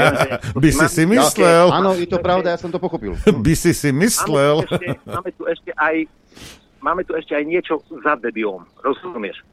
By 0.62 0.70
si 0.72 0.86
si 0.88 1.02
myslel. 1.04 1.68
Áno, 1.68 1.92
je 1.94 2.08
to 2.08 2.18
pravda, 2.18 2.56
ja 2.56 2.58
som 2.58 2.72
to 2.72 2.80
pochopil. 2.80 3.14
By 3.44 3.54
si 3.54 3.76
si 3.76 3.92
myslel. 3.92 4.64
Máme 4.64 4.66
tu 4.66 4.74
ešte, 4.80 4.88
máme 5.06 5.30
tu 5.36 5.42
ešte 5.46 5.70
aj 5.76 5.96
máme 6.82 7.02
tu 7.06 7.12
ešte 7.14 7.32
aj 7.38 7.44
niečo 7.46 7.78
za 8.02 8.18
debilom. 8.18 8.66
Rozumieš? 8.82 9.44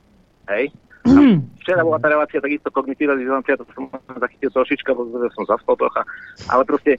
Hej? 0.49 0.74
A 1.06 1.19
včera 1.61 1.85
bola 1.85 2.01
tá 2.01 2.09
relácia 2.09 2.41
takisto 2.41 2.74
kognitívna 2.74 3.16
dizonancia, 3.16 3.56
to 3.56 3.64
som 3.72 3.88
zachytil 4.17 4.49
trošička, 4.51 4.90
pretože 4.91 5.32
som 5.38 5.45
zaspal 5.48 5.75
trocha, 5.80 6.03
ale 6.49 6.64
proste 6.67 6.98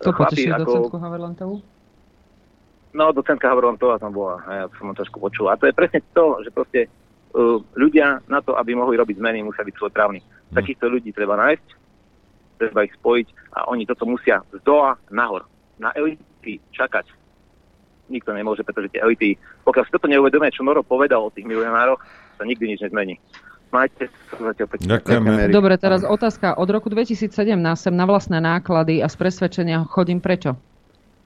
To 0.00 0.12
chlapi, 0.14 0.46
potešil 0.46 0.52
ako, 0.54 0.64
docentku 0.64 0.96
Haverlantovú? 1.00 1.56
no 2.96 3.12
docentka 3.12 3.52
Havrontová 3.52 4.00
tam 4.00 4.16
bola, 4.16 4.40
ja 4.48 4.64
to 4.72 4.74
som 4.80 4.88
len 4.88 4.96
trošku 4.96 5.20
počul. 5.20 5.52
A 5.52 5.60
to 5.60 5.68
je 5.68 5.76
presne 5.76 6.00
to, 6.16 6.40
že 6.40 6.48
proste 6.48 6.80
ľudia 7.76 8.24
na 8.26 8.40
to, 8.40 8.56
aby 8.56 8.72
mohli 8.72 8.96
robiť 8.96 9.20
zmeny, 9.20 9.44
musia 9.44 9.62
byť 9.62 9.76
svojprávni. 9.76 10.24
Takýchto 10.56 10.88
ľudí 10.88 11.12
treba 11.12 11.36
nájsť, 11.36 11.68
treba 12.56 12.88
ich 12.88 12.96
spojiť 12.96 13.26
a 13.52 13.68
oni 13.68 13.84
toto 13.84 14.08
musia 14.08 14.40
z 14.56 14.60
dola 14.64 14.96
nahor. 15.12 15.44
Na 15.76 15.92
elity 15.92 16.56
čakať 16.72 17.12
nikto 18.06 18.30
nemôže, 18.30 18.62
pretože 18.62 18.94
tie 18.94 19.02
elity, 19.02 19.34
pokiaľ 19.66 19.82
si 19.84 19.92
toto 19.92 20.06
neuvedomia, 20.06 20.54
čo 20.54 20.62
Noro 20.62 20.86
povedal 20.86 21.26
o 21.26 21.34
tých 21.34 21.42
milionároch, 21.42 21.98
sa 22.38 22.46
nikdy 22.46 22.72
nič 22.72 22.80
nezmení. 22.86 23.18
Majte 23.74 24.06
pekne. 24.70 25.02
Dobre, 25.50 25.74
teraz 25.74 26.06
otázka. 26.06 26.54
Od 26.54 26.70
roku 26.70 26.86
2017 26.86 27.34
sem 27.74 27.94
na 27.98 28.06
vlastné 28.06 28.38
náklady 28.38 29.02
a 29.02 29.10
z 29.10 29.16
presvedčenia 29.18 29.82
chodím 29.90 30.22
prečo? 30.22 30.54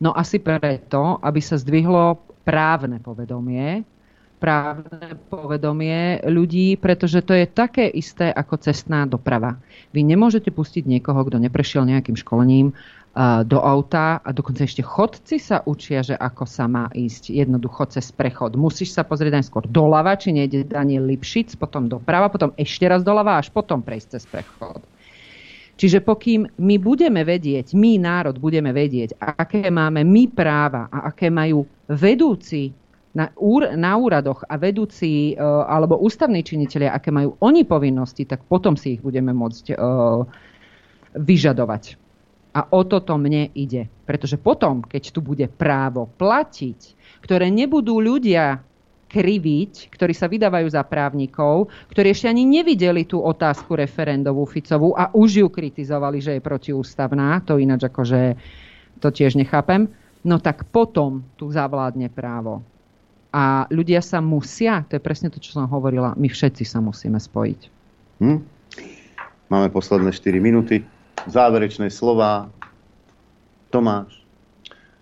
No 0.00 0.16
asi 0.16 0.40
preto, 0.40 1.20
aby 1.20 1.44
sa 1.44 1.60
zdvihlo 1.60 2.16
právne 2.48 2.96
povedomie, 3.04 3.84
právne 4.40 5.20
povedomie 5.28 6.24
ľudí, 6.24 6.80
pretože 6.80 7.20
to 7.20 7.36
je 7.36 7.44
také 7.44 7.84
isté 7.92 8.32
ako 8.32 8.56
cestná 8.56 9.04
doprava. 9.04 9.60
Vy 9.92 10.00
nemôžete 10.02 10.48
pustiť 10.48 10.88
niekoho, 10.88 11.20
kto 11.28 11.36
neprešiel 11.36 11.84
nejakým 11.84 12.16
školením 12.16 12.72
a, 13.12 13.44
do 13.44 13.60
auta 13.60 14.24
a 14.24 14.28
dokonca 14.32 14.64
ešte 14.64 14.80
chodci 14.80 15.36
sa 15.36 15.60
učia, 15.68 16.00
že 16.00 16.16
ako 16.16 16.48
sa 16.48 16.64
má 16.64 16.88
ísť 16.96 17.36
jednoducho 17.36 17.92
cez 17.92 18.08
prechod. 18.08 18.56
Musíš 18.56 18.96
sa 18.96 19.04
pozrieť 19.04 19.44
najskôr 19.44 19.68
doľava, 19.68 20.16
či 20.16 20.32
nejde 20.32 20.64
Daniel 20.64 21.04
Lipšic, 21.04 21.60
potom 21.60 21.86
doprava, 21.86 22.32
potom 22.32 22.56
ešte 22.56 22.88
raz 22.88 23.04
doľava, 23.04 23.36
až 23.36 23.52
potom 23.52 23.84
prejsť 23.84 24.08
cez 24.16 24.24
prechod. 24.24 24.80
Čiže 25.80 26.04
pokým 26.04 26.44
my 26.60 26.76
budeme 26.76 27.24
vedieť, 27.24 27.72
my 27.72 27.96
národ 27.96 28.36
budeme 28.36 28.68
vedieť, 28.68 29.16
aké 29.16 29.72
máme 29.72 30.04
my 30.04 30.28
práva 30.28 30.92
a 30.92 31.08
aké 31.08 31.32
majú 31.32 31.64
vedúci 31.88 32.79
na, 33.10 33.34
úr, 33.34 33.74
na 33.74 33.98
úradoch 33.98 34.46
a 34.46 34.54
vedúci 34.54 35.34
e, 35.34 35.42
alebo 35.42 35.98
ústavní 35.98 36.46
činitelia, 36.46 36.94
aké 36.94 37.10
majú 37.10 37.34
oni 37.42 37.66
povinnosti, 37.66 38.22
tak 38.22 38.46
potom 38.46 38.78
si 38.78 38.98
ich 38.98 39.02
budeme 39.02 39.34
môcť 39.34 39.64
e, 39.70 39.76
vyžadovať. 41.18 41.98
A 42.50 42.66
o 42.74 42.82
toto 42.82 43.14
mne 43.14 43.50
ide. 43.54 43.86
Pretože 44.06 44.38
potom, 44.38 44.82
keď 44.82 45.14
tu 45.14 45.22
bude 45.22 45.46
právo 45.46 46.10
platiť, 46.18 46.98
ktoré 47.22 47.46
nebudú 47.50 48.02
ľudia 48.02 48.62
kriviť, 49.10 49.90
ktorí 49.90 50.14
sa 50.14 50.30
vydávajú 50.30 50.70
za 50.70 50.86
právnikov, 50.86 51.66
ktorí 51.90 52.14
ešte 52.14 52.30
ani 52.30 52.46
nevideli 52.46 53.10
tú 53.10 53.18
otázku 53.18 53.74
referendovú 53.74 54.46
Ficovú 54.46 54.94
a 54.94 55.10
už 55.10 55.42
ju 55.42 55.48
kritizovali, 55.50 56.22
že 56.22 56.38
je 56.38 56.46
protiústavná, 56.46 57.42
to 57.42 57.58
ináč 57.58 57.90
akože 57.90 58.38
to 59.02 59.08
tiež 59.10 59.34
nechápem, 59.34 59.90
no 60.22 60.38
tak 60.38 60.70
potom 60.70 61.26
tu 61.34 61.50
zavládne 61.50 62.06
právo. 62.06 62.62
A 63.30 63.70
ľudia 63.70 64.02
sa 64.02 64.18
musia, 64.18 64.82
to 64.90 64.98
je 64.98 65.02
presne 65.02 65.30
to, 65.30 65.38
čo 65.38 65.54
som 65.54 65.70
hovorila, 65.70 66.18
my 66.18 66.26
všetci 66.26 66.66
sa 66.66 66.82
musíme 66.82 67.18
spojiť. 67.18 67.60
Hm? 68.18 68.38
Máme 69.50 69.68
posledné 69.70 70.10
4 70.10 70.42
minúty. 70.42 70.82
Záverečné 71.30 71.90
slova. 71.90 72.50
Tomáš. 73.70 74.18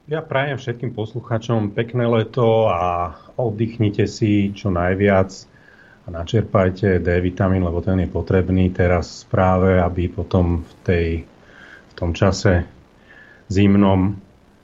Ja 0.09 0.25
prajem 0.25 0.57
všetkým 0.57 0.97
poslucháčom 0.97 1.73
pekné 1.77 2.09
leto 2.09 2.69
a 2.69 3.13
oddychnite 3.37 4.09
si 4.09 4.53
čo 4.57 4.73
najviac 4.73 5.29
a 6.05 6.09
načerpajte 6.09 7.01
D 7.05 7.09
vitamín, 7.21 7.61
lebo 7.61 7.85
ten 7.85 8.01
je 8.01 8.09
potrebný 8.09 8.73
teraz 8.73 9.29
práve, 9.29 9.77
aby 9.77 10.09
potom 10.09 10.65
v, 10.65 10.73
tej, 10.81 11.09
v 11.85 11.93
tom 11.93 12.17
čase 12.17 12.65
zimnom 13.53 14.17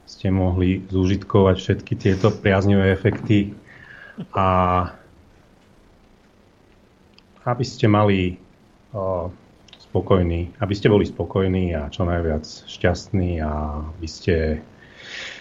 ste 0.05 0.29
mohli 0.29 0.85
zúžitkovať 0.93 1.57
všetky 1.57 1.93
tieto 1.97 2.29
priaznivé 2.29 2.93
efekty 2.93 3.57
a 4.37 4.49
aby 7.45 7.65
ste 7.65 7.89
mali 7.89 8.41
o, 8.93 9.29
spokojní, 9.77 10.57
aby 10.61 10.75
ste 10.77 10.89
boli 10.89 11.05
spokojní 11.05 11.77
a 11.77 11.93
čo 11.93 12.09
najviac 12.09 12.45
šťastní 12.45 13.41
a 13.45 13.85
aby 13.97 14.09
ste 14.09 14.37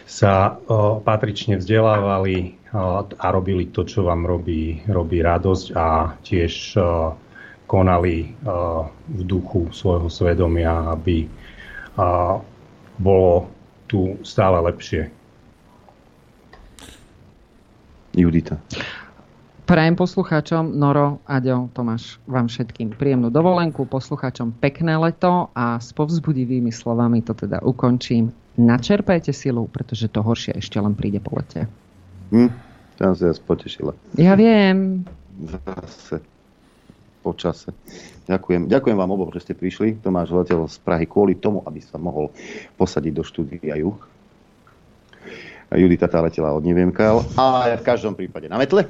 sa 0.03 0.59
o, 0.67 0.99
patrične 0.99 1.59
vzdelávali 1.59 2.35
o, 2.71 3.07
a 3.07 3.25
robili 3.31 3.71
to, 3.71 3.87
čo 3.87 4.03
vám 4.07 4.27
robí, 4.27 4.83
robí 4.87 5.23
radosť 5.23 5.67
a 5.75 6.15
tiež 6.23 6.53
o, 6.75 6.83
konali 7.63 8.29
v 9.09 9.21
duchu 9.25 9.73
svojho 9.73 10.05
svedomia, 10.05 10.93
aby 10.93 11.25
bolo 13.01 13.49
tu 13.93 14.17
stále 14.25 14.57
lepšie. 14.65 15.13
Judita. 18.17 18.57
Prajem 19.69 19.95
poslucháčom, 19.95 20.75
Noro, 20.75 21.21
Aďo, 21.29 21.69
Tomáš, 21.71 22.17
vám 22.25 22.49
všetkým 22.49 22.97
príjemnú 22.97 23.29
dovolenku, 23.29 23.85
poslucháčom 23.85 24.57
pekné 24.57 24.97
leto 24.97 25.53
a 25.53 25.77
s 25.77 25.93
povzbudivými 25.93 26.73
slovami 26.73 27.21
to 27.21 27.37
teda 27.37 27.61
ukončím. 27.61 28.33
Načerpajte 28.59 29.31
silu, 29.31 29.69
pretože 29.69 30.09
to 30.09 30.25
horšie 30.25 30.57
ešte 30.57 30.81
len 30.81 30.97
príde 30.97 31.21
po 31.21 31.37
lete. 31.37 31.69
Hm? 32.33 32.49
Tam 32.97 33.13
sa 33.13 33.29
ja 33.29 33.33
potešila. 33.37 33.93
Ja 34.17 34.33
viem. 34.35 35.05
Zase 35.41 36.21
po 37.23 37.31
čase. 37.33 37.71
Ďakujem. 38.23 38.71
Ďakujem 38.71 38.97
vám 38.97 39.11
obom, 39.11 39.29
že 39.35 39.43
ste 39.43 39.53
prišli. 39.53 39.99
Tomáš 39.99 40.31
letel 40.31 40.63
z 40.71 40.77
Prahy 40.79 41.03
kvôli 41.03 41.35
tomu, 41.35 41.59
aby 41.67 41.83
sa 41.83 41.99
mohol 41.99 42.31
posadiť 42.79 43.11
do 43.11 43.23
štúdia 43.23 43.75
Juh. 43.75 43.99
Judita 45.73 46.05
tá 46.05 46.21
letela 46.21 46.53
od 46.53 46.61
neviem 46.61 46.93
kaľ. 46.93 47.25
A 47.33 47.73
v 47.75 47.83
každom 47.83 48.13
prípade 48.13 48.45
na 48.45 48.61
metle. 48.61 48.85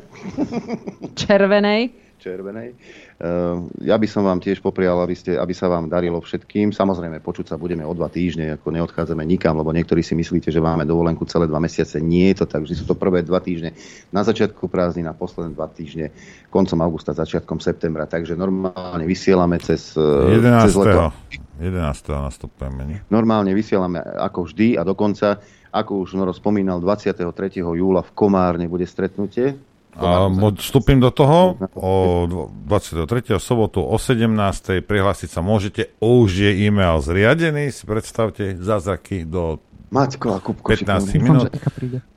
Červenej. 1.15 2.02
Červenej. 2.23 2.71
Uh, 3.19 3.67
ja 3.83 3.99
by 3.99 4.07
som 4.07 4.23
vám 4.23 4.39
tiež 4.39 4.63
poprial, 4.63 4.95
aby, 5.03 5.11
ste, 5.11 5.35
aby 5.35 5.51
sa 5.51 5.67
vám 5.67 5.91
darilo 5.91 6.23
všetkým. 6.23 6.71
Samozrejme, 6.71 7.19
počuť 7.19 7.51
sa 7.51 7.55
budeme 7.59 7.83
o 7.83 7.91
dva 7.91 8.07
týždne, 8.07 8.55
ako 8.55 8.71
neodchádzame 8.71 9.27
nikam, 9.27 9.59
lebo 9.59 9.75
niektorí 9.75 9.99
si 9.99 10.15
myslíte, 10.15 10.47
že 10.47 10.63
máme 10.63 10.87
dovolenku 10.87 11.27
celé 11.27 11.51
dva 11.51 11.59
mesiace. 11.59 11.99
Nie 11.99 12.31
je 12.31 12.43
to 12.43 12.45
tak, 12.47 12.63
že 12.63 12.79
sú 12.79 12.87
to 12.87 12.95
prvé 12.95 13.27
dva 13.27 13.43
týždne 13.43 13.75
na 14.15 14.23
začiatku 14.23 14.71
prázdnin 14.71 15.11
a 15.11 15.17
posledné 15.17 15.51
dva 15.51 15.67
týždne 15.67 16.15
koncom 16.47 16.79
augusta, 16.79 17.11
začiatkom 17.11 17.59
septembra. 17.59 18.07
Takže 18.07 18.39
normálne 18.39 19.03
vysielame 19.03 19.59
cez, 19.59 19.99
eh, 19.99 20.39
11. 20.39 20.71
cez 20.71 20.75
leto. 20.79 21.11
11. 21.59 22.21
nastupujeme? 22.23 23.05
Normálne 23.11 23.51
vysielame 23.53 24.01
ako 24.01 24.49
vždy 24.49 24.79
a 24.79 24.81
dokonca, 24.81 25.37
ako 25.73 26.05
už 26.05 26.17
Noro 26.17 26.33
spomínal, 26.33 26.81
23. 26.81 27.73
júla 27.73 28.01
v 28.01 28.11
Komárne 28.13 28.65
bude 28.69 28.85
stretnutie. 28.85 29.72
A 29.93 30.25
vstúpim 30.57 30.97
do 30.97 31.13
toho 31.13 31.55
o 31.77 31.91
dvo- 32.25 32.49
23. 32.65 33.37
sobotu 33.37 33.79
o 33.79 33.95
17. 33.95 34.81
prihlásiť 34.81 35.29
sa 35.29 35.41
môžete. 35.45 35.93
Už 36.01 36.33
je 36.33 36.51
e-mail 36.65 36.97
zriadený, 36.99 37.69
si 37.69 37.85
predstavte, 37.85 38.57
zázraky 38.57 39.29
do 39.29 39.61
Maťko 39.93 40.27
a 40.33 40.39
Kupko 40.41 40.65
15 40.73 41.13
šikovný. 41.13 41.21
minút. 41.21 41.53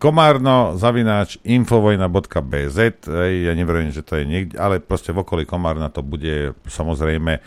Komárno, 0.01 0.81
zavináč, 0.81 1.37
infovojna.bz, 1.45 2.79
ja 3.21 3.53
neverím, 3.53 3.93
že 3.93 4.01
to 4.01 4.17
je 4.17 4.25
niekde, 4.25 4.57
ale 4.57 4.81
proste 4.81 5.13
v 5.13 5.21
okolí 5.21 5.45
Komárna 5.45 5.93
to 5.93 6.01
bude 6.01 6.57
samozrejme. 6.65 7.45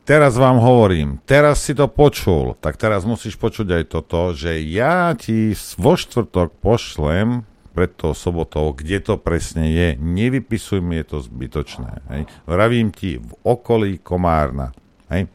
Teraz 0.00 0.40
vám 0.40 0.56
hovorím, 0.58 1.20
teraz 1.28 1.60
si 1.60 1.76
to 1.76 1.86
počul, 1.86 2.56
tak 2.56 2.80
teraz 2.80 3.04
musíš 3.04 3.36
počuť 3.36 3.68
aj 3.68 3.84
toto, 3.84 4.32
že 4.32 4.56
ja 4.64 5.12
ti 5.12 5.52
vo 5.76 5.92
štvrtok 5.92 6.56
pošlem 6.64 7.44
pred 7.70 7.90
tou 7.94 8.12
sobotou, 8.12 8.74
kde 8.74 8.98
to 9.00 9.14
presne 9.16 9.70
je. 9.70 9.88
Nevypisuj 9.96 10.82
mi, 10.82 10.98
je 11.00 11.06
to 11.06 11.18
zbytočné. 11.22 11.90
Hej. 12.10 12.22
Vravím 12.44 12.90
ti 12.90 13.16
v 13.16 13.30
okolí 13.46 14.02
Komárna. 14.02 14.74
Hej. 15.08 15.30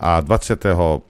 A 0.00 0.18
21. 0.24 1.04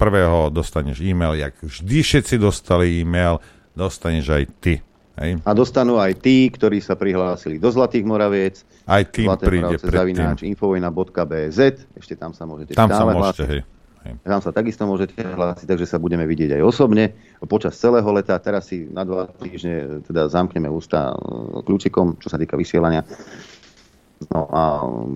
dostaneš 0.51 0.99
e-mail, 1.01 1.39
jak 1.39 1.55
vždy 1.63 1.99
všetci 2.03 2.35
dostali 2.43 3.01
e-mail, 3.01 3.39
dostaneš 3.73 4.27
aj 4.29 4.45
ty. 4.59 4.75
Hej. 5.21 5.39
A 5.45 5.51
dostanú 5.53 6.01
aj 6.01 6.17
tí, 6.19 6.49
ktorí 6.49 6.81
sa 6.81 6.97
prihlásili 6.97 7.61
do 7.61 7.69
Zlatých 7.69 8.09
Moraviec. 8.09 8.65
Aj 8.89 9.05
tým 9.05 9.29
Zlaté 9.29 9.45
príde 9.47 9.77
Moravce, 9.77 9.93
zavináč 9.93 10.39
infovojna.bz. 10.49 11.59
Ešte 11.93 12.15
tam 12.17 12.33
sa 12.33 12.49
môžete 12.49 12.73
Tam 12.73 12.89
sa 12.89 13.05
stále 13.05 13.13
môžete, 13.13 13.45
hlásiť. 13.45 13.49
hej. 13.53 13.63
Tam 14.01 14.41
sa 14.41 14.49
takisto 14.49 14.89
môžete 14.89 15.21
hlásiť, 15.21 15.69
takže 15.69 15.85
sa 15.85 16.01
budeme 16.01 16.25
vidieť 16.25 16.57
aj 16.57 16.63
osobne 16.65 17.13
počas 17.45 17.77
celého 17.77 18.09
leta. 18.17 18.41
Teraz 18.41 18.73
si 18.73 18.89
na 18.89 19.05
dva 19.05 19.29
týždne 19.29 20.01
teda 20.09 20.25
zamkneme 20.33 20.73
ústa 20.73 21.13
e, 21.13 21.61
kľúčikom, 21.69 22.17
čo 22.17 22.33
sa 22.33 22.41
týka 22.41 22.57
vysielania. 22.57 23.05
No 24.29 24.49
a 24.53 24.63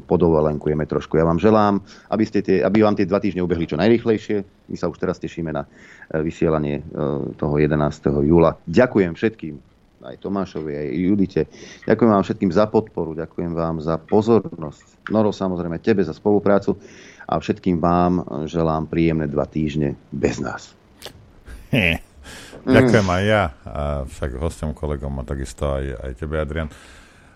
podovolenkujeme 0.09 0.89
trošku. 0.89 1.21
Ja 1.21 1.29
vám 1.29 1.37
želám, 1.37 1.85
aby, 2.09 2.25
ste 2.25 2.41
tie, 2.41 2.65
aby 2.65 2.81
vám 2.81 2.97
tie 2.97 3.05
dva 3.05 3.21
týždne 3.21 3.45
ubehli 3.45 3.69
čo 3.69 3.77
najrychlejšie. 3.77 4.69
My 4.73 4.77
sa 4.81 4.89
už 4.89 4.97
teraz 4.97 5.17
tešíme 5.21 5.53
na 5.53 5.65
e, 5.65 6.21
vysielanie 6.21 6.81
e, 6.81 6.85
toho 7.41 7.55
11. 7.57 7.81
júla. 8.21 8.61
Ďakujem 8.69 9.17
všetkým, 9.17 9.55
aj 10.05 10.21
Tomášovi, 10.21 10.73
aj 10.77 10.89
Judite. 10.93 11.43
Ďakujem 11.89 12.11
vám 12.13 12.25
všetkým 12.25 12.53
za 12.53 12.69
podporu, 12.69 13.17
ďakujem 13.17 13.53
vám 13.57 13.81
za 13.81 13.97
pozornosť. 13.97 15.09
Noro, 15.09 15.33
samozrejme, 15.33 15.81
tebe 15.81 16.05
za 16.05 16.13
spoluprácu 16.13 16.77
a 17.25 17.41
všetkým 17.41 17.81
vám 17.81 18.44
želám 18.44 18.86
príjemné 18.86 19.27
dva 19.27 19.49
týždne 19.49 19.97
bez 20.12 20.39
nás. 20.39 20.77
Ďakujem 22.65 23.09
aj 23.11 23.23
ja, 23.28 23.43
a 23.69 23.83
však 24.09 24.41
hostom, 24.41 24.73
kolegom 24.73 25.20
a 25.20 25.28
takisto 25.28 25.77
aj, 25.77 25.85
aj 26.01 26.12
tebe, 26.17 26.41
Adrian. 26.41 26.73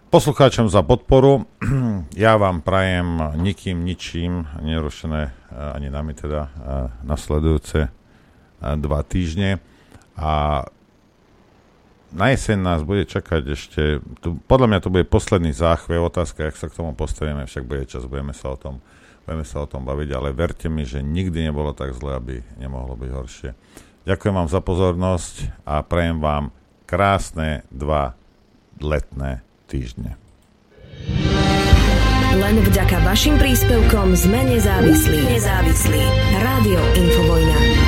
Poslucháčom 0.09 0.73
za 0.73 0.81
podporu. 0.81 1.45
Ja 2.17 2.41
vám 2.41 2.65
prajem 2.65 3.37
nikým, 3.39 3.85
ničím 3.85 4.49
nerušené, 4.65 5.23
a 5.53 5.77
ani 5.77 5.93
nami 5.93 6.17
teda, 6.17 6.49
a 6.49 6.75
nasledujúce 7.05 7.87
a, 7.87 7.91
dva 8.81 9.05
týždne. 9.05 9.61
A 10.17 10.65
na 12.09 12.27
jeseň 12.33 12.59
nás 12.59 12.81
bude 12.81 13.05
čakať 13.05 13.43
ešte, 13.53 13.83
tu, 14.25 14.41
podľa 14.49 14.67
mňa 14.73 14.79
to 14.81 14.89
bude 14.89 15.07
posledný 15.13 15.53
záchve, 15.53 16.01
otázka, 16.01 16.49
jak 16.49 16.57
sa 16.57 16.73
k 16.73 16.77
tomu 16.81 16.97
postavíme, 16.97 17.45
však 17.45 17.69
bude 17.69 17.85
čas, 17.85 18.09
budeme 18.09 18.33
sa 18.33 18.55
o 18.55 18.57
tom, 18.57 18.81
budeme 19.29 19.45
sa 19.45 19.61
o 19.61 19.69
tom 19.69 19.85
baviť, 19.85 20.09
ale 20.17 20.33
verte 20.33 20.73
mi, 20.73 20.89
že 20.89 21.05
nikdy 21.05 21.53
nebolo 21.53 21.77
tak 21.77 21.93
zle, 21.93 22.17
aby 22.17 22.41
nemohlo 22.57 22.97
byť 22.97 23.11
horšie. 23.13 23.51
Ďakujem 24.09 24.35
vám 24.41 24.49
za 24.49 24.65
pozornosť 24.65 25.35
a 25.69 25.85
prajem 25.85 26.17
vám 26.17 26.49
krásne 26.89 27.69
dva 27.69 28.17
letné 28.81 29.45
týždne. 29.69 30.17
Len 32.33 32.57
vďaka 32.65 33.05
vašim 33.05 33.37
príspevkom 33.37 34.17
sme 34.17 34.49
nezávislí. 34.49 35.21
Nezávislí. 35.29 36.03
Rádio 36.41 36.81
Infovojna. 36.97 37.88